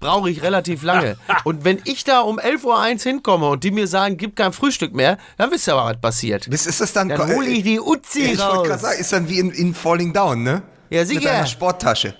brauche 0.01 0.31
ich 0.31 0.43
relativ 0.43 0.85
lange. 0.85 1.17
Und 1.43 1.65
wenn 1.65 1.81
ich 1.85 2.05
da 2.05 2.21
um 2.21 2.39
11.01 2.39 2.65
Uhr 2.65 3.03
hinkomme 3.03 3.49
und 3.49 3.65
die 3.65 3.73
mir 3.73 3.89
sagen, 3.89 4.17
gibt 4.17 4.37
kein 4.37 4.53
Frühstück 4.53 4.95
mehr, 4.95 5.19
dann 5.39 5.51
wisst 5.51 5.67
ihr 5.67 5.75
aber, 5.75 5.91
was 5.91 6.01
passiert. 6.01 6.47
Ist, 6.47 6.69
ist 6.69 6.81
das 6.81 6.93
dann. 6.93 7.09
Dann 7.09 7.35
hole 7.35 7.49
ich 7.49 7.65
die 7.65 7.81
Uzi 7.81 8.21
ich 8.21 8.39
wollte 8.39 8.69
gerade 8.69 8.71
raus. 8.75 8.81
sagen, 8.83 9.01
ist 9.01 9.13
dann 9.13 9.29
wie 9.29 9.41
in, 9.41 9.51
in 9.51 9.75
Falling 9.75 10.13
Down, 10.13 10.45
ne? 10.45 10.63
Ja, 10.89 11.01
Mit 11.01 11.09
sicher. 11.09 11.31
deiner 11.31 11.47
Sporttasche. 11.47 12.15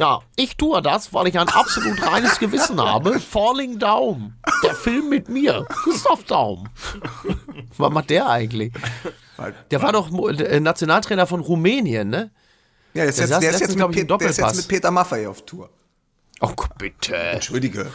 Ja, 0.00 0.20
ich 0.34 0.56
tue 0.56 0.80
das, 0.80 1.12
weil 1.12 1.26
ich 1.28 1.38
ein 1.38 1.48
absolut 1.48 2.00
reines 2.06 2.38
Gewissen 2.38 2.80
habe. 2.80 3.20
Falling 3.20 3.78
Daum. 3.78 4.32
Der 4.62 4.74
Film 4.74 5.10
mit 5.10 5.28
mir. 5.28 5.66
Christoph 5.68 6.24
Daum. 6.24 6.68
Was 7.76 7.92
macht 7.92 8.08
der 8.08 8.26
eigentlich? 8.28 8.72
Der 9.70 9.82
war 9.82 9.92
doch 9.92 10.10
äh, 10.30 10.58
Nationaltrainer 10.58 11.26
von 11.26 11.40
Rumänien, 11.40 12.08
ne? 12.08 12.30
Ja, 12.94 13.02
der 13.02 13.10
ist 13.10 13.18
jetzt, 13.18 13.30
der 13.30 13.50
ist 13.50 13.60
jetzt, 13.60 13.76
mit, 13.76 13.90
Pet- 13.92 14.08
der 14.20 14.30
ist 14.30 14.38
jetzt 14.38 14.56
mit 14.56 14.68
Peter 14.68 14.90
Maffay 14.90 15.26
auf 15.26 15.42
Tour. 15.44 15.68
Oh 16.40 16.52
Gott, 16.56 16.76
bitte. 16.78 17.14
Entschuldige. 17.16 17.90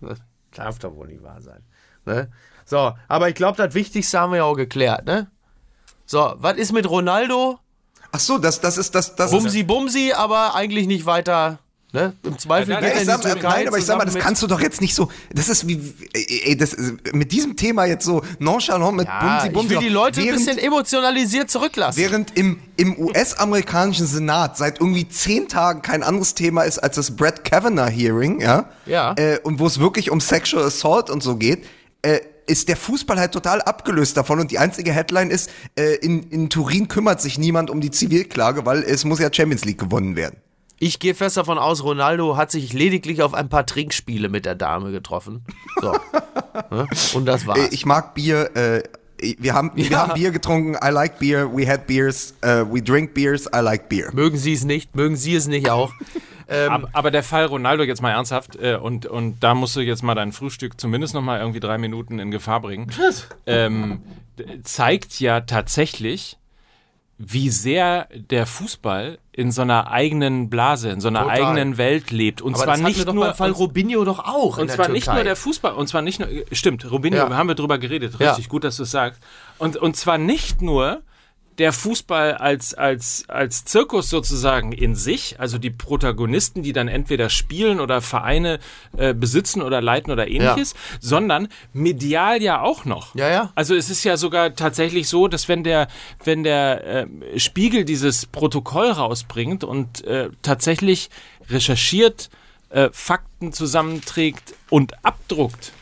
Das 0.00 0.18
darf 0.54 0.78
doch 0.78 0.94
wohl 0.94 1.08
nicht 1.08 1.22
wahr 1.22 1.42
sein. 1.42 1.62
Ne? 2.04 2.30
So, 2.64 2.92
aber 3.08 3.28
ich 3.28 3.34
glaube, 3.34 3.56
das 3.56 3.74
Wichtigste 3.74 4.18
haben 4.20 4.30
wir 4.32 4.38
ja 4.38 4.44
auch 4.44 4.54
geklärt, 4.54 5.04
ne? 5.06 5.30
So, 6.06 6.34
was 6.36 6.56
ist 6.56 6.72
mit 6.72 6.88
Ronaldo? 6.88 7.58
Ach 8.12 8.20
so, 8.20 8.38
das, 8.38 8.60
das 8.60 8.78
ist 8.78 8.94
das. 8.94 9.14
das 9.16 9.30
Bumsi, 9.30 9.62
bumsi, 9.62 10.12
aber 10.12 10.54
eigentlich 10.54 10.86
nicht 10.86 11.06
weiter. 11.06 11.58
Ne? 11.92 12.14
Im 12.24 12.36
Zweifel 12.38 12.72
Ja, 12.72 12.80
geht 12.80 12.88
ja, 12.88 12.94
er 12.96 13.02
ich 13.02 13.08
in 13.08 13.22
sag, 13.22 13.42
nein, 13.42 13.68
aber 13.68 13.78
ich 13.78 13.84
sag 13.84 13.96
mal, 13.96 14.04
das 14.04 14.16
kannst 14.16 14.42
du 14.42 14.46
doch 14.48 14.60
jetzt 14.60 14.80
nicht 14.80 14.94
so. 14.94 15.08
Das 15.32 15.48
ist 15.48 15.66
wie, 15.68 15.94
ey, 16.44 16.56
das, 16.56 16.76
mit 17.12 17.32
diesem 17.32 17.56
Thema 17.56 17.84
jetzt 17.86 18.04
so 18.04 18.22
nonchalant 18.38 18.96
mit 18.96 19.06
Ja, 19.06 19.20
Bumsi 19.20 19.46
ich 19.46 19.52
Bumsi. 19.52 19.70
will 19.70 19.78
die 19.78 19.88
Leute 19.88 20.20
ein 20.20 20.26
während, 20.26 20.44
bisschen 20.44 20.58
emotionalisiert 20.58 21.48
zurücklassen. 21.48 21.98
Während 21.98 22.36
im, 22.36 22.58
im 22.76 22.98
US-amerikanischen 22.98 24.06
Senat 24.06 24.56
seit 24.58 24.80
irgendwie 24.80 25.08
zehn 25.08 25.48
Tagen 25.48 25.80
kein 25.80 26.02
anderes 26.02 26.34
Thema 26.34 26.62
ist 26.62 26.78
als 26.80 26.96
das 26.96 27.16
Brett 27.16 27.44
Kavanaugh 27.44 27.88
Hearing, 27.90 28.40
ja, 28.40 28.68
Ja. 28.84 29.14
Äh, 29.16 29.38
und 29.44 29.58
wo 29.60 29.66
es 29.66 29.78
wirklich 29.78 30.10
um 30.10 30.20
Sexual 30.20 30.64
Assault 30.64 31.08
und 31.08 31.22
so 31.22 31.36
geht, 31.36 31.64
äh, 32.02 32.18
ist 32.46 32.68
der 32.68 32.76
Fußball 32.76 33.18
halt 33.18 33.32
total 33.32 33.60
abgelöst 33.62 34.16
davon 34.16 34.40
und 34.40 34.50
die 34.50 34.58
einzige 34.58 34.92
Headline 34.92 35.30
ist, 35.30 35.50
äh, 35.78 35.94
in, 35.96 36.22
in 36.30 36.48
Turin 36.50 36.88
kümmert 36.88 37.20
sich 37.20 37.38
niemand 37.38 37.70
um 37.70 37.80
die 37.80 37.90
Zivilklage, 37.90 38.64
weil 38.66 38.82
es 38.82 39.04
muss 39.04 39.18
ja 39.18 39.32
Champions 39.32 39.64
League 39.64 39.78
gewonnen 39.78 40.16
werden. 40.16 40.36
Ich 40.78 40.98
gehe 40.98 41.14
fest 41.14 41.38
davon 41.38 41.56
aus, 41.58 41.82
Ronaldo 41.82 42.36
hat 42.36 42.50
sich 42.50 42.72
lediglich 42.74 43.22
auf 43.22 43.32
ein 43.32 43.48
paar 43.48 43.64
Trinkspiele 43.64 44.28
mit 44.28 44.44
der 44.44 44.54
Dame 44.54 44.92
getroffen. 44.92 45.44
So. 45.80 45.94
Ne? 46.70 46.86
Und 47.12 47.26
das 47.26 47.46
war's. 47.46 47.58
Äh, 47.58 47.68
Ich 47.70 47.84
mag 47.84 48.14
Bier. 48.14 48.50
Äh, 48.56 48.82
wir 49.38 49.52
haben, 49.54 49.72
wir 49.74 49.84
Ja. 49.84 49.98
haben 50.08 50.14
Bier 50.14 50.30
getrunken. 50.30 50.74
I 50.82 50.88
like 50.90 51.18
beer. 51.18 51.54
We 51.54 51.68
had 51.68 51.86
beers. 51.86 52.32
Uh, 52.44 52.64
we 52.72 52.82
drink 52.82 53.12
beers. 53.12 53.46
I 53.54 53.58
like 53.60 53.88
beer. 53.90 54.10
mögen 54.14 54.38
Sie 54.38 54.54
es 54.54 54.64
nicht, 54.64 54.94
mögen 54.96 55.16
Sie 55.16 55.34
es 55.34 55.46
nicht 55.46 55.68
auch. 55.70 55.92
Ähm, 56.48 56.70
Aber, 56.70 56.88
aber 56.92 57.10
der 57.10 57.22
Fall 57.22 57.46
Ronaldo 57.46 57.82
jetzt 57.82 58.02
mal 58.02 58.12
ernsthaft 58.12 58.56
äh, 58.56 58.76
und, 58.76 59.06
und 59.06 59.40
da 59.40 59.54
musst 59.54 59.74
du 59.74 59.80
jetzt 59.80 60.02
mal 60.02 60.14
dein 60.14 60.30
Frühstück 60.32 60.80
zumindest 60.80 61.12
noch 61.14 61.22
mal 61.22 61.40
irgendwie 61.40 61.60
drei 61.60 61.76
Minuten 61.78 62.18
in 62.20 62.30
Gefahr 62.30 62.60
bringen. 62.60 62.90
Ähm, 63.46 64.02
zeigt 64.62 65.18
ja 65.18 65.40
tatsächlich, 65.40 66.36
wie 67.18 67.48
sehr 67.48 68.08
der 68.14 68.46
Fußball 68.46 69.18
in 69.32 69.50
so 69.50 69.62
einer 69.62 69.90
eigenen 69.90 70.50
Blase, 70.50 70.90
in 70.90 71.00
so 71.00 71.08
einer 71.08 71.22
Total. 71.22 71.36
eigenen 71.36 71.78
Welt 71.78 72.10
lebt. 72.10 72.42
Und 72.42 72.54
Aber 72.54 72.64
zwar 72.64 72.76
nicht 72.76 73.10
nur 73.12 73.34
Fall 73.34 73.50
Robinho 73.52 74.04
doch 74.04 74.18
auch 74.20 74.58
und 74.58 74.70
zwar 74.70 74.88
nicht 74.88 75.06
nur 75.12 75.24
der 75.24 75.36
Fußball, 75.36 75.72
und 75.72 75.88
zwar 75.88 76.02
nicht 76.02 76.20
nur, 76.20 76.28
stimmt, 76.52 76.88
Robinho, 76.90 77.16
Ja. 77.16 77.30
haben 77.36 77.48
wir 77.48 77.54
drüber 77.54 77.78
geredet, 77.78 78.14
Ja. 78.18 78.28
richtig, 78.30 78.48
gut, 78.48 78.64
dass 78.64 78.76
du 78.76 78.82
es 78.82 78.90
sagst. 78.90 79.20
Und, 79.58 79.76
und 79.78 79.96
zwar 79.96 80.18
nicht 80.18 80.60
nur 80.62 81.02
der 81.58 81.72
Fußball 81.72 82.34
als, 82.34 82.74
als, 82.74 83.24
als 83.28 83.64
Zirkus 83.64 84.10
sozusagen 84.10 84.72
in 84.72 84.94
sich, 84.94 85.40
also 85.40 85.58
die 85.58 85.70
Protagonisten, 85.70 86.62
die 86.62 86.72
dann 86.72 86.88
entweder 86.88 87.30
spielen 87.30 87.80
oder 87.80 88.02
Vereine 88.02 88.58
äh, 88.96 89.14
besitzen 89.14 89.62
oder 89.62 89.80
leiten 89.80 90.12
oder 90.12 90.28
ähnliches, 90.28 90.74
sondern 91.00 91.48
medial 91.72 92.42
ja 92.42 92.60
auch 92.60 92.84
noch. 92.84 93.14
Ja, 93.14 93.28
ja. 93.28 93.52
Also 93.54 93.74
es 93.74 93.88
ist 93.88 94.04
ja 94.04 94.16
sogar 94.16 94.54
tatsächlich 94.54 95.08
so, 95.08 95.28
dass 95.28 95.48
wenn 95.48 95.64
der, 95.64 95.88
wenn 96.24 96.42
der 96.42 96.86
äh, 96.86 97.38
Spiegel 97.38 97.84
dieses 97.84 98.26
Protokoll 98.26 98.90
rausbringt 98.90 99.64
und 99.64 100.04
äh, 100.04 100.30
tatsächlich 100.42 101.10
recherchiert, 101.48 102.28
äh, 102.68 102.90
Fakten 102.92 103.52
zusammenträgt 103.52 104.54
und 104.68 105.04
abdruckt, 105.04 105.72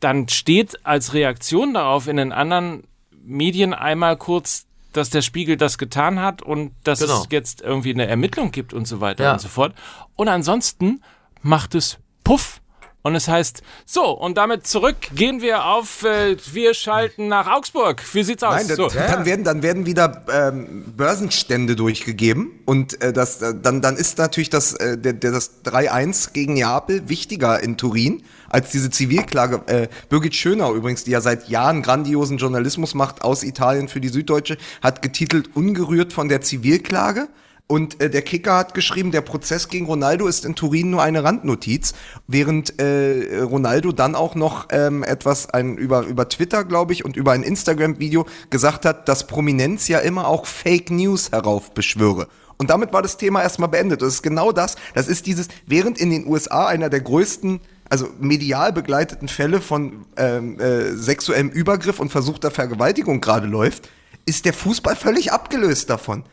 dann 0.00 0.28
steht 0.28 0.84
als 0.84 1.14
Reaktion 1.14 1.74
darauf 1.74 2.06
in 2.06 2.16
den 2.16 2.32
anderen 2.32 2.84
Medien 3.28 3.74
einmal 3.74 4.16
kurz, 4.16 4.66
dass 4.92 5.10
der 5.10 5.22
Spiegel 5.22 5.56
das 5.56 5.78
getan 5.78 6.18
hat 6.20 6.42
und 6.42 6.72
dass 6.84 7.00
Genau. 7.00 7.20
es 7.20 7.26
jetzt 7.30 7.60
irgendwie 7.60 7.92
eine 7.92 8.06
Ermittlung 8.06 8.50
gibt 8.50 8.72
und 8.72 8.86
so 8.86 9.00
weiter 9.00 9.24
Ja. 9.24 9.32
und 9.34 9.40
so 9.40 9.48
fort. 9.48 9.74
Und 10.16 10.28
ansonsten 10.28 11.02
macht 11.42 11.74
es 11.74 11.98
Puff. 12.24 12.60
Und 13.02 13.14
es 13.14 13.28
heißt, 13.28 13.62
so, 13.86 14.10
und 14.10 14.36
damit 14.36 14.66
zurück 14.66 14.96
gehen 15.14 15.40
wir 15.40 15.64
auf, 15.64 16.02
äh, 16.02 16.36
wir 16.52 16.74
schalten 16.74 17.28
nach 17.28 17.46
Augsburg. 17.46 18.02
Wie 18.12 18.24
sieht's 18.24 18.42
aus? 18.42 18.66
Nein, 18.66 18.76
so. 18.76 18.88
dann, 18.88 19.24
werden, 19.24 19.44
dann 19.44 19.62
werden 19.62 19.86
wieder 19.86 20.24
ähm, 20.32 20.92
Börsenstände 20.96 21.76
durchgegeben 21.76 22.50
und 22.64 23.00
äh, 23.00 23.12
das, 23.12 23.40
äh, 23.40 23.54
dann, 23.54 23.80
dann 23.82 23.96
ist 23.96 24.18
natürlich 24.18 24.50
das, 24.50 24.74
äh, 24.74 24.98
der, 24.98 25.12
der, 25.12 25.30
das 25.30 25.64
3-1 25.64 26.32
gegen 26.32 26.54
Neapel 26.54 27.08
wichtiger 27.08 27.62
in 27.62 27.76
Turin 27.76 28.24
als 28.48 28.72
diese 28.72 28.90
Zivilklage. 28.90 29.62
Äh, 29.66 29.88
Birgit 30.08 30.34
Schönau 30.34 30.74
übrigens, 30.74 31.04
die 31.04 31.12
ja 31.12 31.20
seit 31.20 31.48
Jahren 31.48 31.82
grandiosen 31.82 32.38
Journalismus 32.38 32.94
macht 32.94 33.22
aus 33.22 33.44
Italien 33.44 33.88
für 33.88 34.00
die 34.00 34.08
Süddeutsche, 34.08 34.58
hat 34.82 35.02
getitelt 35.02 35.54
Ungerührt 35.54 36.12
von 36.12 36.28
der 36.28 36.40
Zivilklage. 36.40 37.28
Und 37.70 38.00
äh, 38.00 38.08
der 38.08 38.22
Kicker 38.22 38.56
hat 38.56 38.72
geschrieben, 38.72 39.12
der 39.12 39.20
Prozess 39.20 39.68
gegen 39.68 39.84
Ronaldo 39.84 40.26
ist 40.26 40.46
in 40.46 40.54
Turin 40.54 40.88
nur 40.88 41.02
eine 41.02 41.22
Randnotiz, 41.22 41.92
während 42.26 42.80
äh, 42.80 43.42
Ronaldo 43.42 43.92
dann 43.92 44.14
auch 44.14 44.34
noch 44.34 44.68
ähm, 44.70 45.02
etwas 45.02 45.50
ein, 45.50 45.76
über, 45.76 46.06
über 46.06 46.30
Twitter, 46.30 46.64
glaube 46.64 46.94
ich, 46.94 47.04
und 47.04 47.14
über 47.14 47.32
ein 47.32 47.42
Instagram-Video 47.42 48.26
gesagt 48.48 48.86
hat, 48.86 49.06
dass 49.06 49.26
Prominenz 49.26 49.86
ja 49.86 49.98
immer 49.98 50.26
auch 50.28 50.46
Fake 50.46 50.90
News 50.90 51.30
heraufbeschwöre. 51.30 52.28
Und 52.56 52.70
damit 52.70 52.94
war 52.94 53.02
das 53.02 53.18
Thema 53.18 53.42
erstmal 53.42 53.68
beendet. 53.68 54.00
Das 54.00 54.14
ist 54.14 54.22
genau 54.22 54.50
das. 54.50 54.76
Das 54.94 55.06
ist 55.06 55.26
dieses, 55.26 55.48
während 55.66 55.98
in 55.98 56.10
den 56.10 56.26
USA 56.26 56.66
einer 56.66 56.88
der 56.88 57.02
größten 57.02 57.60
also 57.90 58.08
medial 58.18 58.72
begleiteten 58.72 59.28
Fälle 59.28 59.60
von 59.60 60.06
ähm, 60.16 60.58
äh, 60.58 60.94
sexuellem 60.94 61.50
Übergriff 61.50 62.00
und 62.00 62.10
versuchter 62.10 62.50
Vergewaltigung 62.50 63.20
gerade 63.20 63.46
läuft, 63.46 63.90
ist 64.26 64.44
der 64.44 64.52
Fußball 64.54 64.96
völlig 64.96 65.32
abgelöst 65.32 65.88
davon. 65.90 66.24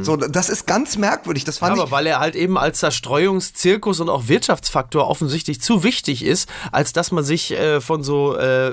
So, 0.00 0.16
das 0.16 0.48
ist 0.48 0.66
ganz 0.66 0.96
merkwürdig. 0.96 1.44
Das 1.44 1.58
fand 1.58 1.72
Aber 1.72 1.84
ich. 1.84 1.90
weil 1.90 2.06
er 2.06 2.18
halt 2.18 2.36
eben 2.36 2.56
als 2.56 2.78
Zerstreuungszirkus 2.78 4.00
und 4.00 4.08
auch 4.08 4.28
Wirtschaftsfaktor 4.28 5.06
offensichtlich 5.08 5.60
zu 5.60 5.82
wichtig 5.84 6.24
ist, 6.24 6.48
als 6.72 6.94
dass 6.94 7.12
man 7.12 7.22
sich 7.22 7.50
äh, 7.52 7.82
von 7.82 8.02
so 8.02 8.34
äh, 8.34 8.72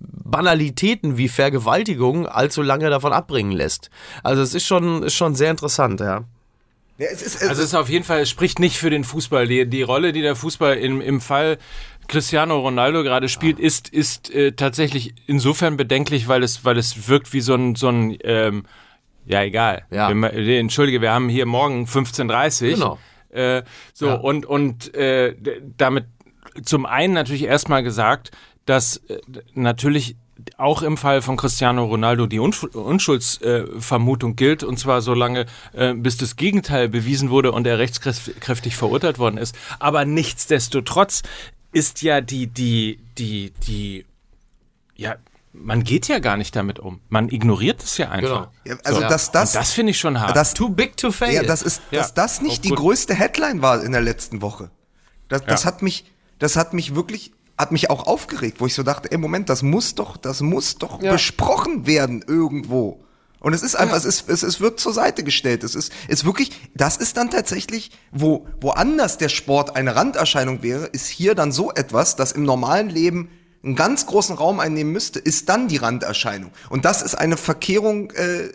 Banalitäten 0.00 1.16
wie 1.16 1.28
Vergewaltigung 1.28 2.26
allzu 2.26 2.60
lange 2.60 2.90
davon 2.90 3.14
abbringen 3.14 3.52
lässt. 3.52 3.88
Also 4.22 4.42
es 4.42 4.52
ist 4.52 4.66
schon, 4.66 5.02
ist 5.04 5.14
schon 5.14 5.34
sehr 5.34 5.50
interessant, 5.50 6.00
ja. 6.00 6.24
Ja, 6.98 7.06
es 7.10 7.22
ist, 7.22 7.42
Also 7.42 7.62
es 7.62 7.68
ist 7.68 7.74
auf 7.74 7.88
jeden 7.88 8.04
Fall, 8.04 8.20
es 8.20 8.30
spricht 8.30 8.58
nicht 8.58 8.78
für 8.78 8.90
den 8.90 9.02
Fußball. 9.02 9.48
Die, 9.48 9.66
die 9.66 9.82
Rolle, 9.82 10.12
die 10.12 10.22
der 10.22 10.36
Fußball 10.36 10.76
im, 10.76 11.00
im 11.00 11.22
Fall 11.22 11.58
Cristiano 12.06 12.58
Ronaldo 12.60 13.02
gerade 13.02 13.30
spielt, 13.30 13.58
ist, 13.58 13.88
ist 13.88 14.30
äh, 14.30 14.52
tatsächlich 14.52 15.14
insofern 15.26 15.78
bedenklich, 15.78 16.28
weil 16.28 16.42
es, 16.42 16.66
weil 16.66 16.76
es 16.76 17.08
wirkt 17.08 17.32
wie 17.32 17.40
so 17.40 17.54
ein, 17.54 17.74
so 17.76 17.88
ein 17.88 18.16
ähm, 18.22 18.64
ja 19.26 19.42
egal. 19.42 19.84
Ja. 19.90 20.08
Wir, 20.14 20.58
entschuldige, 20.58 21.00
wir 21.00 21.12
haben 21.12 21.28
hier 21.28 21.46
morgen 21.46 21.84
15.30 21.86 22.70
Genau. 22.74 22.98
Äh, 23.30 23.62
so, 23.92 24.06
Ja. 24.06 24.14
und, 24.14 24.46
und 24.46 24.94
äh, 24.94 25.34
damit 25.76 26.06
zum 26.62 26.86
einen 26.86 27.14
natürlich 27.14 27.44
erstmal 27.44 27.82
gesagt, 27.82 28.30
dass 28.64 28.98
äh, 29.08 29.18
natürlich 29.54 30.16
auch 30.56 30.82
im 30.82 30.96
Fall 30.96 31.22
von 31.22 31.36
Cristiano 31.36 31.84
Ronaldo 31.84 32.26
die 32.26 32.38
Unsch 32.38 32.64
Unschuldsvermutung 32.64 34.32
äh, 34.32 34.34
gilt, 34.34 34.62
und 34.62 34.78
zwar 34.78 35.00
so 35.00 35.14
lange, 35.14 35.46
äh, 35.72 35.94
bis 35.94 36.16
das 36.16 36.36
Gegenteil 36.36 36.88
bewiesen 36.88 37.30
wurde 37.30 37.52
und 37.52 37.66
er 37.66 37.78
rechtskräftig 37.78 38.76
verurteilt 38.76 39.18
worden 39.18 39.38
ist. 39.38 39.56
Aber 39.78 40.04
nichtsdestotrotz 40.04 41.22
ist 41.72 42.02
ja 42.02 42.20
die, 42.20 42.46
die, 42.46 43.00
die, 43.18 43.52
die, 43.66 44.04
ja, 44.96 45.16
man 45.54 45.84
geht 45.84 46.08
ja 46.08 46.18
gar 46.18 46.36
nicht 46.36 46.54
damit 46.56 46.78
um. 46.78 47.00
Man 47.08 47.28
ignoriert 47.28 47.82
es 47.82 47.96
ja 47.96 48.10
einfach. 48.10 48.48
Ja, 48.66 48.76
also 48.84 49.00
So. 49.00 49.08
dass 49.08 49.30
das, 49.30 49.54
Und 49.54 49.60
das 49.60 49.72
finde 49.72 49.90
ich 49.92 49.98
schon 49.98 50.20
hart. 50.20 50.36
das, 50.36 50.52
Too 50.54 50.68
big 50.68 50.96
to 50.96 51.12
fail. 51.12 51.32
ja, 51.32 51.42
das 51.42 51.62
ist, 51.62 51.80
Ja. 51.90 52.00
dass 52.00 52.12
das 52.14 52.40
nicht 52.42 52.58
Auch 52.58 52.62
die 52.62 52.70
größte 52.70 53.14
Headline 53.14 53.62
war 53.62 53.82
in 53.82 53.92
der 53.92 54.00
letzten 54.00 54.42
Woche. 54.42 54.70
Das, 55.28 55.44
das 55.46 55.62
Ja. 55.62 55.68
hat 55.68 55.82
mich, 55.82 56.04
das 56.38 56.56
hat 56.56 56.74
mich 56.74 56.94
wirklich, 56.94 57.32
hat 57.56 57.70
mich 57.72 57.88
auch 57.88 58.06
aufgeregt, 58.06 58.60
wo 58.60 58.66
ich 58.66 58.74
so 58.74 58.82
dachte, 58.82 59.10
ey, 59.12 59.16
Moment, 59.18 59.48
das 59.48 59.62
muss 59.62 59.94
doch, 59.94 60.16
das 60.16 60.40
muss 60.40 60.76
doch 60.76 60.98
besprochen 60.98 61.86
werden 61.86 62.24
irgendwo. 62.26 63.00
Und 63.40 63.52
es 63.52 63.62
ist 63.62 63.74
einfach, 63.76 63.96
es 63.96 64.06
ist, 64.06 64.28
es, 64.30 64.42
es 64.42 64.60
wird 64.60 64.80
zur 64.80 64.92
Seite 64.94 65.22
gestellt. 65.22 65.64
Es 65.64 65.74
ist, 65.74 65.92
ist 66.08 66.24
wirklich, 66.24 66.50
das 66.74 66.96
ist 66.96 67.16
dann 67.18 67.30
tatsächlich, 67.30 67.90
wo, 68.10 68.46
woanders 68.60 69.18
der 69.18 69.28
Sport 69.28 69.76
eine 69.76 69.94
Randerscheinung 69.94 70.62
wäre, 70.62 70.86
ist 70.86 71.06
hier 71.08 71.34
dann 71.34 71.52
so 71.52 71.70
etwas, 71.70 72.16
das 72.16 72.32
im 72.32 72.42
normalen 72.44 72.88
Leben 72.88 73.28
einen 73.64 73.76
ganz 73.76 74.06
großen 74.06 74.36
Raum 74.36 74.60
einnehmen 74.60 74.92
müsste, 74.92 75.18
ist 75.18 75.48
dann 75.48 75.68
die 75.68 75.78
Randerscheinung. 75.78 76.50
Und 76.68 76.84
das 76.84 77.02
ist 77.02 77.14
eine 77.14 77.36
Verkehrung 77.36 78.10
äh, 78.10 78.50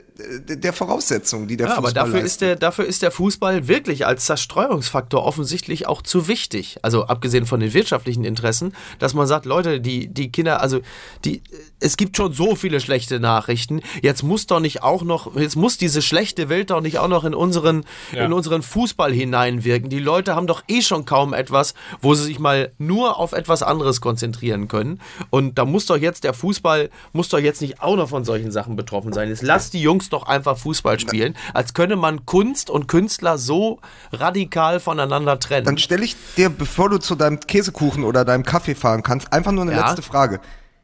der 0.47 0.74
Voraussetzungen, 0.74 1.47
die 1.47 1.55
der 1.57 1.67
Ja, 1.67 1.74
aber 1.78 1.88
Fußball 1.88 2.05
dafür 2.05 2.22
ist, 2.22 2.41
der, 2.41 2.55
dafür 2.55 2.86
ist 2.86 3.01
der 3.01 3.11
Fußball 3.11 3.67
wirklich 3.67 4.05
als 4.05 4.26
Zerstreuungsfaktor 4.26 5.24
offensichtlich 5.24 5.88
auch 5.88 6.01
zu 6.01 6.28
wichtig. 6.28 6.78
Also 6.82 7.05
abgesehen 7.05 7.45
von 7.45 7.59
den 7.59 7.74
wirtschaftlichen 7.74 8.26
Interessen, 8.26 8.74
dass 8.99 9.13
man 9.13 9.28
sagt, 9.28 9.45
Leute, 9.45 9.80
die, 9.80 10.07
die 10.07 10.32
Kinder, 10.32 10.61
also 10.61 10.82
die, 11.26 11.41
es 11.80 11.95
gibt 11.97 12.17
schon 12.17 12.34
so 12.34 12.55
viele 12.55 12.80
schlechte 12.82 13.20
Nachrichten. 13.20 13.82
Jetzt 14.01 14.24
muss 14.24 14.47
doch 14.47 14.59
nicht 14.59 14.84
auch 14.84 15.03
noch, 15.03 15.36
jetzt 15.36 15.55
muss 15.55 15.78
diese 15.78 16.01
schlechte 16.01 16.49
Welt 16.49 16.70
doch 16.72 16.82
nicht 16.82 16.99
auch 16.99 17.07
noch 17.07 17.24
in 17.24 17.34
unseren, 17.34 17.86
Ja. 18.11 18.26
in 18.26 18.34
unseren 18.34 18.61
Fußball 18.61 19.13
hineinwirken. 19.13 19.89
Die 19.89 19.99
Leute 19.99 20.36
haben 20.36 20.47
doch 20.47 20.63
eh 20.67 20.82
schon 20.82 21.05
kaum 21.05 21.34
etwas, 21.34 21.74
wo 22.01 22.13
sie 22.13 22.26
sich 22.26 22.39
mal 22.39 22.72
nur 22.78 23.17
auf 23.17 23.32
etwas 23.32 23.63
anderes 23.63 24.01
konzentrieren 24.01 24.67
können. 24.67 24.99
Und 25.30 25.57
da 25.57 25.65
muss 25.65 25.86
doch 25.86 25.97
jetzt 25.97 26.24
der 26.24 26.34
Fußball, 26.34 26.89
muss 27.13 27.30
doch 27.30 27.39
jetzt 27.39 27.61
nicht 27.61 27.82
auch 27.82 27.95
noch 27.95 28.09
von 28.09 28.26
solchen 28.26 28.51
Sachen 28.51 28.76
betroffen 28.76 29.13
sein. 29.13 29.30
Jetzt 29.30 29.43
lasst 29.43 29.74
die 29.74 29.82
Jungs 29.82 30.09
doch 30.10 30.24
einfach 30.24 30.57
Fußball 30.57 30.99
spielen, 30.99 31.36
als 31.53 31.74
könne 31.74 31.95
man 31.95 32.26
Kunst 32.26 32.70
und 32.70 32.88
Künstler 32.88 33.38
so 33.38 33.80
radikal 34.12 34.80
voneinander 34.80 35.39
trennen. 35.39 35.66
Dann 35.66 35.78
stelle 35.78 36.03
ich 36.05 36.16
dir, 36.38 36.49
bevor 36.49 36.89
du 36.89 36.97
zu 36.97 37.16
deinem 37.16 37.39
Käsekuchen 37.39 38.03
oder 38.03 38.26
deinem 38.26 38.43
Kaffee 38.43 38.76
fahren 38.76 39.03
kannst, 39.03 39.32
einfach 39.34 39.51
nur 39.51 39.64
eine 39.64 39.74
Ja. 39.74 39.88
letzte 39.88 40.01
Frage. 40.01 40.39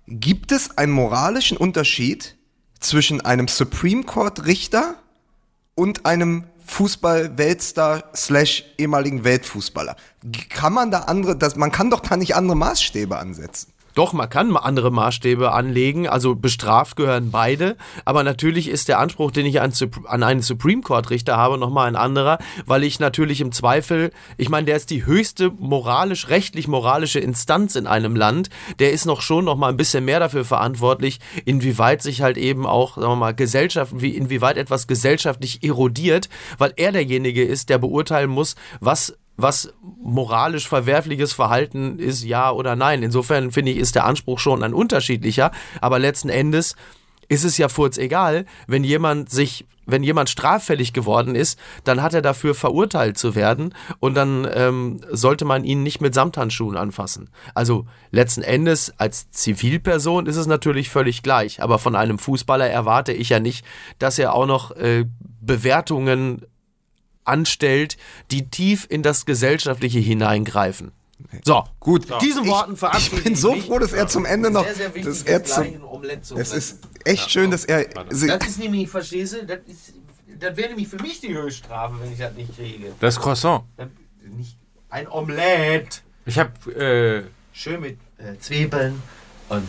Gibt 0.07 0.51
es 0.51 0.77
einen 0.77 0.91
moralischen 0.91 1.57
Unterschied 1.57 2.35
zwischen 2.79 3.21
einem 3.21 3.47
Supreme 3.47 4.03
Court 4.03 4.45
Richter 4.45 4.95
und 5.73 6.05
einem 6.05 6.45
Fußball-Weltstar 6.67 8.05
slash 8.15 8.63
ehemaligen 8.77 9.23
Weltfußballer? 9.23 9.95
Kann 10.49 10.73
man 10.73 10.91
da 10.91 10.99
andere, 11.01 11.35
das, 11.35 11.55
man 11.55 11.71
kann 11.71 11.89
doch 11.89 11.99
da 12.01 12.17
nicht 12.17 12.35
andere 12.35 12.55
Maßstäbe 12.57 13.17
ansetzen. 13.17 13.71
Doch, 13.95 14.11
man 14.11 14.29
kann 14.29 14.55
andere 14.57 14.91
Maßstäbe 14.91 15.53
anlegen, 15.53 16.07
also 16.07 16.35
bestraft 16.35 16.97
gehören 16.97 17.31
beide, 17.31 17.77
aber 18.03 18.23
natürlich 18.23 18.67
ist 18.67 18.89
der 18.89 18.99
Anspruch, 18.99 19.31
den 19.31 19.45
ich 19.45 19.61
an, 19.61 19.71
an 20.05 20.21
einen 20.21 20.41
Supreme 20.41 20.81
Court 20.81 21.09
Richter 21.09 21.37
habe, 21.37 21.57
nochmal 21.57 21.87
ein 21.87 21.95
anderer, 21.95 22.37
weil 22.65 22.83
ich 22.83 22.99
natürlich 22.99 23.39
im 23.39 23.53
Zweifel, 23.53 24.11
ich 24.35 24.49
meine, 24.49 24.65
der 24.65 24.75
ist 24.75 24.89
die 24.89 25.05
höchste 25.05 25.49
moralisch, 25.49 26.27
rechtlich 26.27 26.67
moralische 26.67 27.19
Instanz 27.19 27.75
in 27.75 27.87
einem 27.87 28.17
Land, 28.17 28.49
der 28.79 28.91
ist 28.91 29.05
noch 29.05 29.21
schon 29.21 29.45
noch 29.45 29.55
mal 29.55 29.69
ein 29.69 29.77
bisschen 29.77 30.03
mehr 30.03 30.19
dafür 30.19 30.43
verantwortlich, 30.43 31.21
inwieweit 31.45 32.01
sich 32.01 32.21
halt 32.21 32.37
eben 32.37 32.65
auch, 32.65 32.95
sagen 32.95 33.07
wir 33.07 33.15
mal, 33.15 33.33
Gesellschaft, 33.33 33.93
wie, 33.95 34.09
inwieweit 34.09 34.57
etwas 34.57 34.87
gesellschaftlich 34.87 35.63
erodiert, 35.63 36.27
weil 36.57 36.73
er 36.75 36.91
derjenige 36.91 37.45
ist, 37.45 37.69
der 37.69 37.77
beurteilen 37.77 38.29
muss, 38.29 38.55
was 38.81 39.15
was 39.37 39.73
moralisch 40.01 40.67
verwerfliches 40.67 41.33
Verhalten 41.33 41.99
ist, 41.99 42.23
ja 42.23 42.51
oder 42.51 42.75
nein. 42.75 43.03
Insofern 43.03 43.51
finde 43.51 43.71
ich, 43.71 43.77
ist 43.77 43.95
der 43.95 44.05
Anspruch 44.05 44.39
schon 44.39 44.63
ein 44.63 44.73
unterschiedlicher, 44.73 45.51
aber 45.81 45.99
letzten 45.99 46.29
Endes 46.29 46.75
ist 47.27 47.43
es 47.43 47.57
ja 47.57 47.69
furz 47.69 47.97
egal, 47.97 48.45
wenn 48.67 48.83
jemand 48.83 49.29
sich, 49.29 49.65
wenn 49.85 50.03
jemand 50.03 50.29
straffällig 50.29 50.93
geworden 50.93 51.35
ist, 51.35 51.59
dann 51.83 52.01
hat 52.01 52.13
er 52.13 52.21
dafür 52.21 52.55
verurteilt 52.55 53.17
zu 53.17 53.35
werden 53.35 53.73
und 53.99 54.15
dann 54.15 54.47
ähm, 54.53 55.01
sollte 55.11 55.45
man 55.45 55.63
ihn 55.63 55.83
nicht 55.83 56.01
mit 56.01 56.13
Samthandschuhen 56.13 56.77
anfassen. 56.77 57.29
Also 57.53 57.85
letzten 58.11 58.41
Endes 58.41 58.93
als 58.97 59.31
Zivilperson 59.31 60.27
ist 60.27 60.37
es 60.37 60.47
natürlich 60.47 60.89
völlig 60.89 61.23
gleich, 61.23 61.61
aber 61.61 61.79
von 61.79 61.95
einem 61.95 62.19
Fußballer 62.19 62.69
erwarte 62.69 63.11
ich 63.11 63.29
ja 63.29 63.39
nicht, 63.39 63.65
dass 63.99 64.19
er 64.19 64.33
auch 64.33 64.45
noch 64.45 64.71
äh, 64.75 65.05
Bewertungen 65.41 66.45
anstellt, 67.25 67.97
die 68.31 68.49
tief 68.49 68.85
in 68.89 69.03
das 69.03 69.25
Gesellschaftliche 69.25 69.99
hineingreifen. 69.99 70.91
So, 71.43 71.63
Gut. 71.79 72.07
Diesen 72.21 72.43
Ich- 72.43 72.49
Worten 72.49 72.75
verabschiede 72.77 73.17
Ich 73.17 73.23
bin 73.23 73.33
ich 73.33 73.39
so 73.39 73.53
mich. 73.53 73.65
froh, 73.65 73.79
dass 73.79 73.93
er 73.93 74.07
zum 74.07 74.25
Ende 74.25 74.51
noch. 74.51 74.63
Sehr, 74.65 74.75
sehr 74.75 74.95
wichtig, 74.95 75.05
dass 75.05 75.23
er 75.23 75.39
das 75.39 75.53
zum, 75.53 75.63
gleich 75.63 75.75
ein 75.75 75.83
Omelett 75.83 76.25
zu 76.25 76.35
es 76.37 76.53
ist 76.53 76.79
echt 77.05 77.31
schön, 77.31 77.51
dass 77.51 77.65
er. 77.65 77.85
Das 77.85 78.21
ist 78.21 78.59
nämlich, 78.59 78.89
verstehst 78.89 79.33
du, 79.33 79.45
das, 79.45 79.59
ist, 79.65 79.93
das 80.39 80.57
wäre 80.57 80.69
nämlich 80.69 80.87
für 80.87 81.01
mich 81.01 81.21
die 81.21 81.33
Höchststrafe, 81.33 81.95
wenn 82.01 82.11
ich 82.11 82.19
das 82.19 82.33
nicht 82.33 82.55
kriege. 82.55 82.91
Das 82.99 83.19
Croissant. 83.19 83.63
Nicht 84.37 84.57
ein 84.89 85.07
Omelett. 85.07 86.01
Ich 86.25 86.37
habe 86.37 86.71
äh, 86.73 87.23
Schön 87.53 87.79
mit 87.79 87.97
äh, 88.17 88.37
Zwiebeln 88.39 89.01
und 89.49 89.67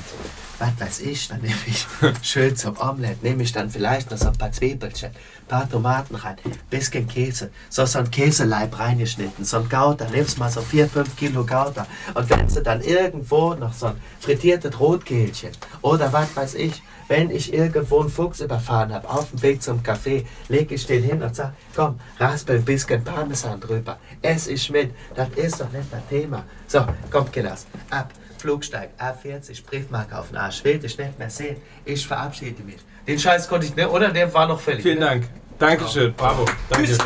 was 0.58 0.80
weiß 0.80 1.00
ich, 1.00 1.28
dann 1.28 1.40
nehme 1.40 1.54
ich 1.66 1.86
schön 2.22 2.56
zum 2.56 2.78
Omelett, 2.78 3.22
nehme 3.22 3.42
ich 3.42 3.52
dann 3.52 3.68
vielleicht 3.68 4.10
noch 4.10 4.18
so 4.18 4.28
ein 4.28 4.38
paar 4.38 4.52
Zwiebelchen, 4.52 5.10
ein 5.10 5.46
paar 5.48 5.68
Tomaten 5.68 6.14
rein, 6.14 6.36
bisschen 6.70 7.06
Käse, 7.06 7.50
so, 7.68 7.84
so 7.84 7.98
ein 7.98 8.10
Käseleib 8.10 8.78
reingeschnitten, 8.78 9.44
so 9.44 9.58
ein 9.58 9.68
Gouda, 9.68 10.08
nimmst 10.10 10.38
mal 10.38 10.50
so 10.50 10.62
4, 10.62 10.88
5 10.88 11.16
Kilo 11.16 11.44
Gouda 11.44 11.86
und 12.14 12.30
wenn 12.30 12.48
du 12.48 12.62
dann 12.62 12.80
irgendwo 12.80 13.54
noch 13.54 13.72
so 13.72 13.86
ein 13.86 14.00
frittiertes 14.20 14.80
Rotkehlchen 14.80 15.50
oder 15.82 16.12
was 16.12 16.34
weiß 16.34 16.54
ich, 16.54 16.82
wenn 17.08 17.30
ich 17.30 17.52
irgendwo 17.52 18.00
einen 18.00 18.10
Fuchs 18.10 18.40
überfahren 18.40 18.92
habe, 18.92 19.08
auf 19.08 19.30
dem 19.30 19.42
Weg 19.42 19.62
zum 19.62 19.80
Café, 19.80 20.24
lege 20.48 20.74
ich 20.74 20.86
den 20.86 21.02
hin 21.02 21.22
und 21.22 21.36
sag, 21.36 21.52
komm, 21.74 22.00
raspel 22.18 22.56
ein 22.56 22.64
bisschen 22.64 23.04
Parmesan 23.04 23.60
drüber, 23.60 23.98
ess 24.22 24.46
ich 24.48 24.70
mit, 24.70 24.92
das 25.14 25.28
ist 25.36 25.60
doch 25.60 25.70
nicht 25.70 25.92
das 25.92 26.00
Thema. 26.08 26.44
So, 26.66 26.84
komm, 27.10 27.30
Kinders, 27.30 27.66
ab. 27.90 28.12
Flugsteig 28.38 28.90
A40, 28.98 29.64
Briefmarke 29.64 30.18
auf 30.18 30.28
den 30.28 30.36
Arsch, 30.36 30.64
will 30.64 30.78
dich 30.78 30.96
nicht 30.98 31.18
mehr 31.18 31.30
sehen. 31.30 31.56
Ich 31.84 32.06
verabschiede 32.06 32.62
mich. 32.62 32.78
Den 33.06 33.18
Scheiß 33.18 33.48
konnte 33.48 33.66
ich 33.66 33.76
nicht, 33.76 33.88
oder? 33.88 34.10
Der 34.10 34.32
war 34.32 34.48
noch 34.48 34.60
fällig. 34.60 34.82
vielen 34.82 34.98
ne? 34.98 35.06
Dank. 35.06 35.28
Dankeschön. 35.58 36.14
Bravo. 36.14 36.44
Danke. 36.68 36.96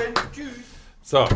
So. 1.03 1.29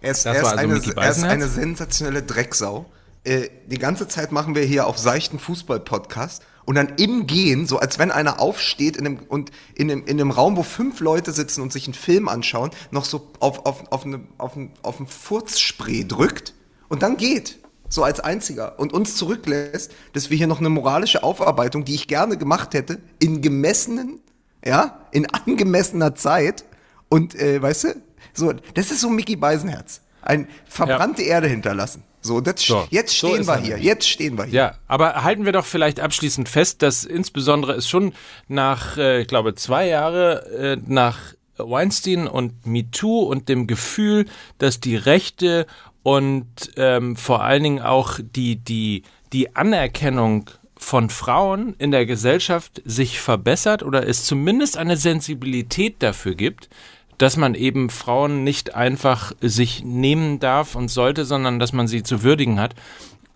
Er 0.00 0.10
ist, 0.10 0.24
Das 0.24 0.36
er 0.36 0.42
ist, 0.42 0.42
war 0.44 0.58
also 0.58 0.74
eine, 0.74 0.96
er 0.96 1.10
ist 1.10 1.24
eine 1.24 1.48
sensationelle 1.48 2.22
Drecksau. 2.22 2.86
Äh, 3.24 3.48
die 3.66 3.78
ganze 3.78 4.08
Zeit 4.08 4.32
machen 4.32 4.54
wir 4.54 4.62
hier 4.62 4.86
auf 4.86 4.96
seichten 4.96 5.38
Fußball-Podcast 5.38 6.42
und 6.64 6.76
dann 6.76 6.94
im 6.96 7.26
Gehen, 7.26 7.66
so 7.66 7.78
als 7.78 7.98
wenn 7.98 8.10
einer 8.10 8.40
aufsteht 8.40 8.96
in 8.96 9.06
einem, 9.06 9.18
und 9.28 9.50
in 9.74 9.90
einem, 9.90 10.04
in 10.04 10.20
einem 10.20 10.30
Raum, 10.30 10.56
wo 10.56 10.62
fünf 10.62 11.00
Leute 11.00 11.32
sitzen 11.32 11.62
und 11.62 11.72
sich 11.72 11.86
einen 11.86 11.94
Film 11.94 12.28
anschauen, 12.28 12.70
noch 12.90 13.04
so 13.04 13.30
auf, 13.40 13.66
auf, 13.66 13.90
auf, 13.92 14.04
eine, 14.04 14.20
auf, 14.38 14.56
ein, 14.56 14.72
auf 14.82 15.00
ein 15.00 15.06
Furzspray 15.06 16.06
drückt 16.06 16.54
und 16.88 17.02
dann 17.02 17.16
geht. 17.16 17.58
So 17.90 18.02
als 18.02 18.20
einziger 18.20 18.78
und 18.78 18.94
uns 18.94 19.16
zurücklässt, 19.16 19.92
dass 20.14 20.30
wir 20.30 20.38
hier 20.38 20.46
noch 20.46 20.60
eine 20.60 20.70
moralische 20.70 21.22
Aufarbeitung, 21.22 21.84
die 21.84 21.94
ich 21.94 22.08
gerne 22.08 22.38
gemacht 22.38 22.72
hätte, 22.72 23.00
in 23.18 23.42
gemessenen, 23.42 24.20
ja, 24.64 25.00
in 25.10 25.26
angemessener 25.26 26.14
Zeit 26.14 26.64
und, 27.08 27.34
äh, 27.34 27.60
weißt 27.60 27.84
du, 27.84 27.88
so, 28.32 28.52
das 28.74 28.90
ist 28.90 29.00
so 29.00 29.10
Mickey 29.10 29.36
Beisenherz. 29.36 30.00
Ein 30.22 30.48
verbrannte 30.66 31.22
Erde 31.22 31.48
hinterlassen. 31.48 32.04
So, 32.22 32.40
das, 32.40 32.60
So, 32.60 32.86
jetzt 32.90 33.18
so 33.18 33.28
stehen 33.28 33.40
ist 33.40 33.46
wir 33.46 33.54
er 33.54 33.60
hier. 33.60 33.78
Jetzt 33.78 34.08
stehen 34.08 34.36
wir 34.36 34.44
hier. 34.44 34.54
Ja, 34.54 34.74
aber 34.86 35.24
halten 35.24 35.44
wir 35.44 35.52
doch 35.52 35.64
vielleicht 35.64 36.00
abschließend 36.00 36.48
fest, 36.48 36.82
dass 36.82 37.04
insbesondere 37.04 37.72
es 37.72 37.88
schon 37.88 38.12
nach, 38.46 38.98
äh, 38.98 39.22
ich 39.22 39.26
glaube, 39.26 39.54
zwei 39.54 39.88
Jahre 39.88 40.76
äh, 40.76 40.76
nach 40.86 41.18
Weinstein 41.56 42.26
und 42.26 42.66
MeToo 42.66 43.20
und 43.20 43.48
dem 43.48 43.66
Gefühl, 43.66 44.26
dass 44.58 44.80
die 44.80 44.96
Rechte 44.96 45.66
und 46.02 46.46
ähm, 46.76 47.16
vor 47.16 47.42
allen 47.42 47.62
Dingen 47.62 47.82
auch 47.82 48.18
die, 48.22 48.56
die, 48.56 49.02
die 49.32 49.54
Anerkennung 49.54 50.50
von 50.76 51.10
Frauen 51.10 51.74
in 51.78 51.90
der 51.90 52.06
Gesellschaft 52.06 52.80
sich 52.84 53.20
verbessert 53.20 53.82
oder 53.82 54.08
es 54.08 54.24
zumindest 54.24 54.78
eine 54.78 54.96
Sensibilität 54.96 55.96
dafür 56.02 56.34
gibt, 56.34 56.70
dass 57.18 57.36
man 57.36 57.54
eben 57.54 57.90
Frauen 57.90 58.44
nicht 58.44 58.74
einfach 58.74 59.32
sich 59.42 59.84
nehmen 59.84 60.40
darf 60.40 60.74
und 60.74 60.88
sollte, 60.88 61.26
sondern 61.26 61.58
dass 61.58 61.74
man 61.74 61.86
sie 61.86 62.02
zu 62.02 62.22
würdigen 62.22 62.58
hat 62.58 62.74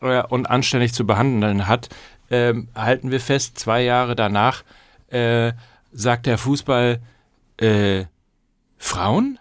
äh, 0.01 0.23
und 0.23 0.47
anständig 0.47 0.95
zu 0.95 1.07
behandeln 1.07 1.69
hat, 1.69 1.91
ähm, 2.31 2.69
halten 2.75 3.11
wir 3.11 3.21
fest, 3.21 3.59
zwei 3.59 3.83
Jahre 3.83 4.17
danach 4.17 4.65
äh, 5.09 5.53
sagt 5.93 6.25
der 6.25 6.39
Fußball 6.39 7.01
äh, 7.59 8.05
Frauen? 8.79 9.39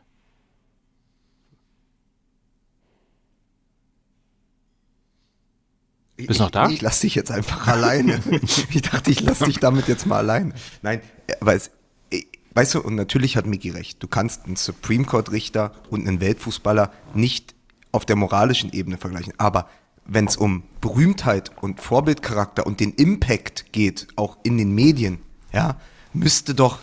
Bist 6.28 6.39
noch 6.39 6.51
da? 6.51 6.69
Ich 6.69 6.82
lass 6.82 6.99
dich 6.99 7.15
jetzt 7.15 7.32
einfach 7.32 7.67
alleine. 7.67 8.19
Ich 8.69 8.82
dachte, 8.82 9.11
ich 9.11 9.21
lass 9.21 9.39
dich 9.39 9.59
damit 9.59 9.88
jetzt 9.88 10.05
mal 10.05 10.17
allein. 10.17 10.53
Nein, 10.82 11.01
aber 11.39 11.55
es, 11.55 11.71
eh, 12.11 12.24
weißt 12.53 12.76
du, 12.76 12.82
und 12.82 12.95
natürlich 12.95 13.38
hat 13.38 13.45
Miki 13.45 13.69
recht. 13.69 14.01
Du 14.01 14.07
kannst 14.07 14.45
einen 14.45 14.55
Supreme 14.55 15.05
Court 15.05 15.32
Richter 15.32 15.71
und 15.89 16.07
einen 16.07 16.21
Weltfußballer 16.21 16.91
nicht 17.13 17.55
auf 17.91 18.05
der 18.05 18.15
moralischen 18.15 18.71
Ebene 18.74 18.97
vergleichen. 18.97 19.34
Aber 19.38 19.69
wenn 20.05 20.26
es 20.26 20.36
um 20.36 20.63
Berühmtheit 20.82 21.51
und 21.61 21.80
Vorbildcharakter 21.80 22.65
und 22.65 22.80
den 22.80 22.93
Impact 22.93 23.71
geht, 23.71 24.07
auch 24.15 24.38
in 24.43 24.57
den 24.57 24.74
Medien, 24.74 25.19
ja, 25.53 25.78
müsste 26.13 26.55
doch 26.55 26.80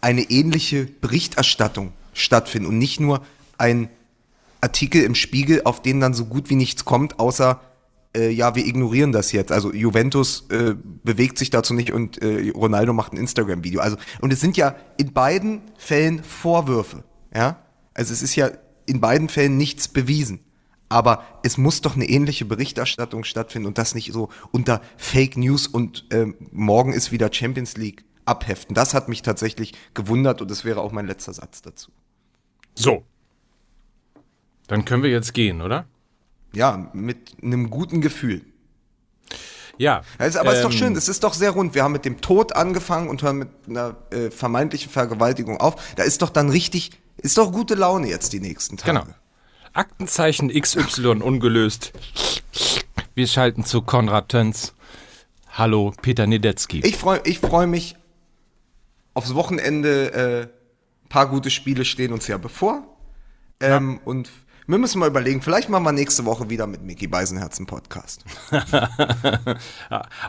eine 0.00 0.22
ähnliche 0.22 0.84
Berichterstattung 0.84 1.92
stattfinden 2.12 2.68
und 2.68 2.78
nicht 2.78 3.00
nur 3.00 3.24
ein 3.58 3.88
Artikel 4.60 5.02
im 5.02 5.14
Spiegel, 5.14 5.62
auf 5.64 5.82
den 5.82 6.00
dann 6.00 6.14
so 6.14 6.24
gut 6.24 6.50
wie 6.50 6.56
nichts 6.56 6.84
kommt, 6.84 7.20
außer 7.20 7.60
äh, 8.16 8.30
ja, 8.30 8.54
wir 8.54 8.66
ignorieren 8.66 9.12
das 9.12 9.32
jetzt. 9.32 9.52
Also 9.52 9.72
Juventus 9.72 10.46
äh, 10.50 10.74
bewegt 11.02 11.38
sich 11.38 11.50
dazu 11.50 11.74
nicht 11.74 11.92
und 11.92 12.20
äh, 12.22 12.50
Ronaldo 12.54 12.92
macht 12.92 13.12
ein 13.12 13.16
Instagram-Video. 13.16 13.80
Also 13.80 13.96
und 14.20 14.32
es 14.32 14.40
sind 14.40 14.56
ja 14.56 14.74
in 14.96 15.12
beiden 15.12 15.62
Fällen 15.76 16.22
Vorwürfe, 16.22 17.04
ja. 17.34 17.58
Also 17.94 18.12
es 18.12 18.22
ist 18.22 18.34
ja 18.34 18.50
in 18.86 19.00
beiden 19.00 19.28
Fällen 19.28 19.56
nichts 19.56 19.88
bewiesen. 19.88 20.40
Aber 20.88 21.24
es 21.42 21.58
muss 21.58 21.80
doch 21.80 21.96
eine 21.96 22.08
ähnliche 22.08 22.44
Berichterstattung 22.44 23.24
stattfinden 23.24 23.66
und 23.66 23.78
das 23.78 23.94
nicht 23.94 24.12
so 24.12 24.28
unter 24.52 24.80
Fake 24.96 25.36
News 25.36 25.66
und 25.66 26.06
ähm, 26.10 26.36
morgen 26.52 26.92
ist 26.92 27.10
wieder 27.10 27.32
Champions 27.32 27.76
League 27.76 28.04
abheften. 28.26 28.74
Das 28.74 28.94
hat 28.94 29.08
mich 29.08 29.22
tatsächlich 29.22 29.72
gewundert 29.94 30.40
und 30.42 30.50
das 30.50 30.64
wäre 30.64 30.80
auch 30.80 30.92
mein 30.92 31.06
letzter 31.06 31.32
Satz 31.32 31.62
dazu. 31.62 31.90
So. 32.74 33.04
Dann 34.66 34.84
können 34.84 35.02
wir 35.02 35.10
jetzt 35.10 35.34
gehen, 35.34 35.62
oder? 35.62 35.86
Ja, 36.54 36.90
mit 36.92 37.42
einem 37.42 37.70
guten 37.70 38.00
Gefühl. 38.00 38.42
Ja. 39.78 40.02
Also, 40.18 40.38
aber 40.38 40.50
es 40.52 40.58
ist 40.58 40.64
doch 40.64 40.70
ähm, 40.70 40.78
schön, 40.78 40.96
es 40.96 41.08
ist 41.08 41.24
doch 41.24 41.34
sehr 41.34 41.50
rund. 41.50 41.74
Wir 41.74 41.82
haben 41.82 41.92
mit 41.92 42.04
dem 42.04 42.20
Tod 42.20 42.54
angefangen 42.54 43.08
und 43.08 43.22
hören 43.22 43.38
mit 43.38 43.48
einer 43.68 43.96
äh, 44.10 44.30
vermeintlichen 44.30 44.90
Vergewaltigung 44.90 45.58
auf. 45.58 45.94
Da 45.96 46.04
ist 46.04 46.22
doch 46.22 46.30
dann 46.30 46.50
richtig, 46.50 46.90
ist 47.16 47.38
doch 47.38 47.52
gute 47.52 47.74
Laune 47.74 48.08
jetzt 48.08 48.32
die 48.32 48.40
nächsten 48.40 48.76
Tage. 48.76 49.00
Genau. 49.00 49.14
Aktenzeichen 49.72 50.48
XY 50.50 51.22
ungelöst. 51.22 51.92
Wir 53.14 53.26
schalten 53.26 53.64
zu 53.64 53.82
Konrad 53.82 54.28
Töns. 54.28 54.74
Hallo, 55.52 55.92
Peter 56.02 56.26
Niedetzky. 56.26 56.80
Ich 56.84 56.96
freue 56.96 57.20
ich 57.24 57.40
freu 57.40 57.66
mich 57.66 57.96
aufs 59.14 59.34
Wochenende. 59.34 60.12
Äh, 60.12 61.04
ein 61.04 61.08
paar 61.08 61.28
gute 61.28 61.50
Spiele 61.50 61.84
stehen 61.84 62.12
uns 62.12 62.28
ja 62.28 62.38
bevor. 62.38 62.84
Ähm, 63.60 64.00
Und 64.04 64.30
wir 64.66 64.78
müssen 64.78 64.98
mal 64.98 65.08
überlegen, 65.08 65.42
vielleicht 65.42 65.68
machen 65.68 65.84
wir 65.84 65.92
nächste 65.92 66.24
Woche 66.24 66.48
wieder 66.50 66.66
mit 66.66 66.82
Mickey 66.82 67.06
Beisenherzen 67.06 67.66
Podcast. 67.66 68.24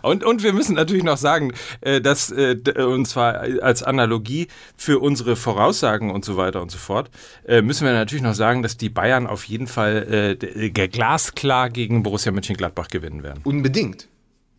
Und, 0.02 0.24
und 0.24 0.44
wir 0.44 0.54
müssen 0.54 0.76
natürlich 0.76 1.04
noch 1.04 1.18
sagen, 1.18 1.54
äh, 1.82 2.02
dass, 2.02 2.32
äh, 2.32 2.58
und 2.78 3.08
zwar 3.08 3.40
als 3.62 3.84
Analogie 3.84 4.48
für 4.76 5.00
unsere 5.00 5.36
Voraussagen 5.36 6.12
und 6.12 6.26
so 6.26 6.38
weiter 6.38 6.62
und 6.62 6.72
so 6.72 6.78
fort, 6.78 7.10
äh, 7.48 7.62
müssen 7.62 7.86
wir 7.86 7.94
natürlich 7.94 8.24
noch 8.24 8.34
sagen, 8.34 8.62
dass 8.62 8.78
die 8.78 8.90
Bayern 8.90 9.28
auf 9.28 9.46
jeden 9.46 9.68
Fall 9.68 10.38
glasklar 10.38 11.70
gegen 11.70 12.04
Borussia 12.04 12.32
Mönchengladbach 12.32 12.88
gewinnen 12.88 13.24
werden. 13.24 13.42
Unbedingt. 13.44 14.08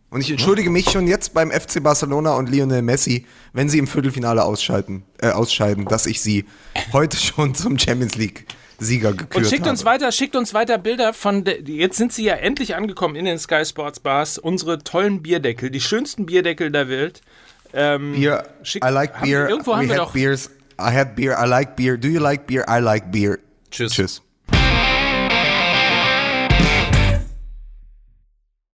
Und 0.09 0.21
ich 0.21 0.31
entschuldige 0.31 0.69
mich 0.69 0.89
schon 0.89 1.05
jetzt 1.05 1.33
beim 1.33 1.51
FC 1.51 1.83
Barcelona 1.83 2.35
und 2.35 2.49
Lionel 2.49 2.81
Messi, 2.81 3.25
wenn 3.51 3.67
sie 3.67 3.77
im 3.77 3.87
Viertelfinale 3.87 4.43
ausscheiden, 4.43 5.03
äh, 5.19 5.29
ausscheiden 5.29 5.85
dass 5.85 6.05
ich 6.05 6.21
sie 6.21 6.45
heute 6.93 7.17
schon 7.17 7.53
zum 7.55 7.77
Champions 7.77 8.15
League 8.15 8.45
Sieger 8.79 9.11
gekürt 9.13 9.35
Und 9.35 9.45
schickt 9.47 9.61
habe. 9.61 9.71
uns 9.71 9.85
weiter, 9.85 10.11
schickt 10.11 10.35
uns 10.35 10.53
weiter 10.53 10.77
Bilder 10.77 11.13
von 11.13 11.43
der, 11.43 11.61
jetzt 11.61 11.97
sind 11.97 12.13
sie 12.13 12.23
ja 12.25 12.35
endlich 12.35 12.75
angekommen 12.75 13.15
in 13.15 13.25
den 13.25 13.39
Sky 13.39 13.65
Sports 13.65 13.99
Bars, 13.99 14.37
unsere 14.37 14.79
tollen 14.79 15.21
Bierdeckel, 15.23 15.69
die 15.71 15.81
schönsten 15.81 16.25
Bierdeckel 16.25 16.71
der 16.71 16.87
Welt. 16.89 17.21
Ähm, 17.73 18.13
Beer, 18.13 18.47
schickt- 18.63 18.85
I 18.85 18.89
like 18.89 19.15
haben- 19.15 19.23
beer. 19.29 19.49
irgendwo 19.49 19.75
haben 19.75 19.85
We 19.85 19.89
wir 19.89 19.95
had 19.99 20.07
doch- 20.07 20.13
beers. 20.13 20.49
I 20.79 20.93
had 20.93 21.15
beer. 21.15 21.37
I 21.43 21.47
like 21.47 21.75
beer. 21.75 21.97
Do 21.97 22.07
you 22.07 22.19
like 22.21 22.45
beer? 22.47 22.65
I 22.69 22.79
like 22.79 23.11
beer. 23.11 23.39
Tschüss. 23.71 23.93
Tschüss. 23.93 24.21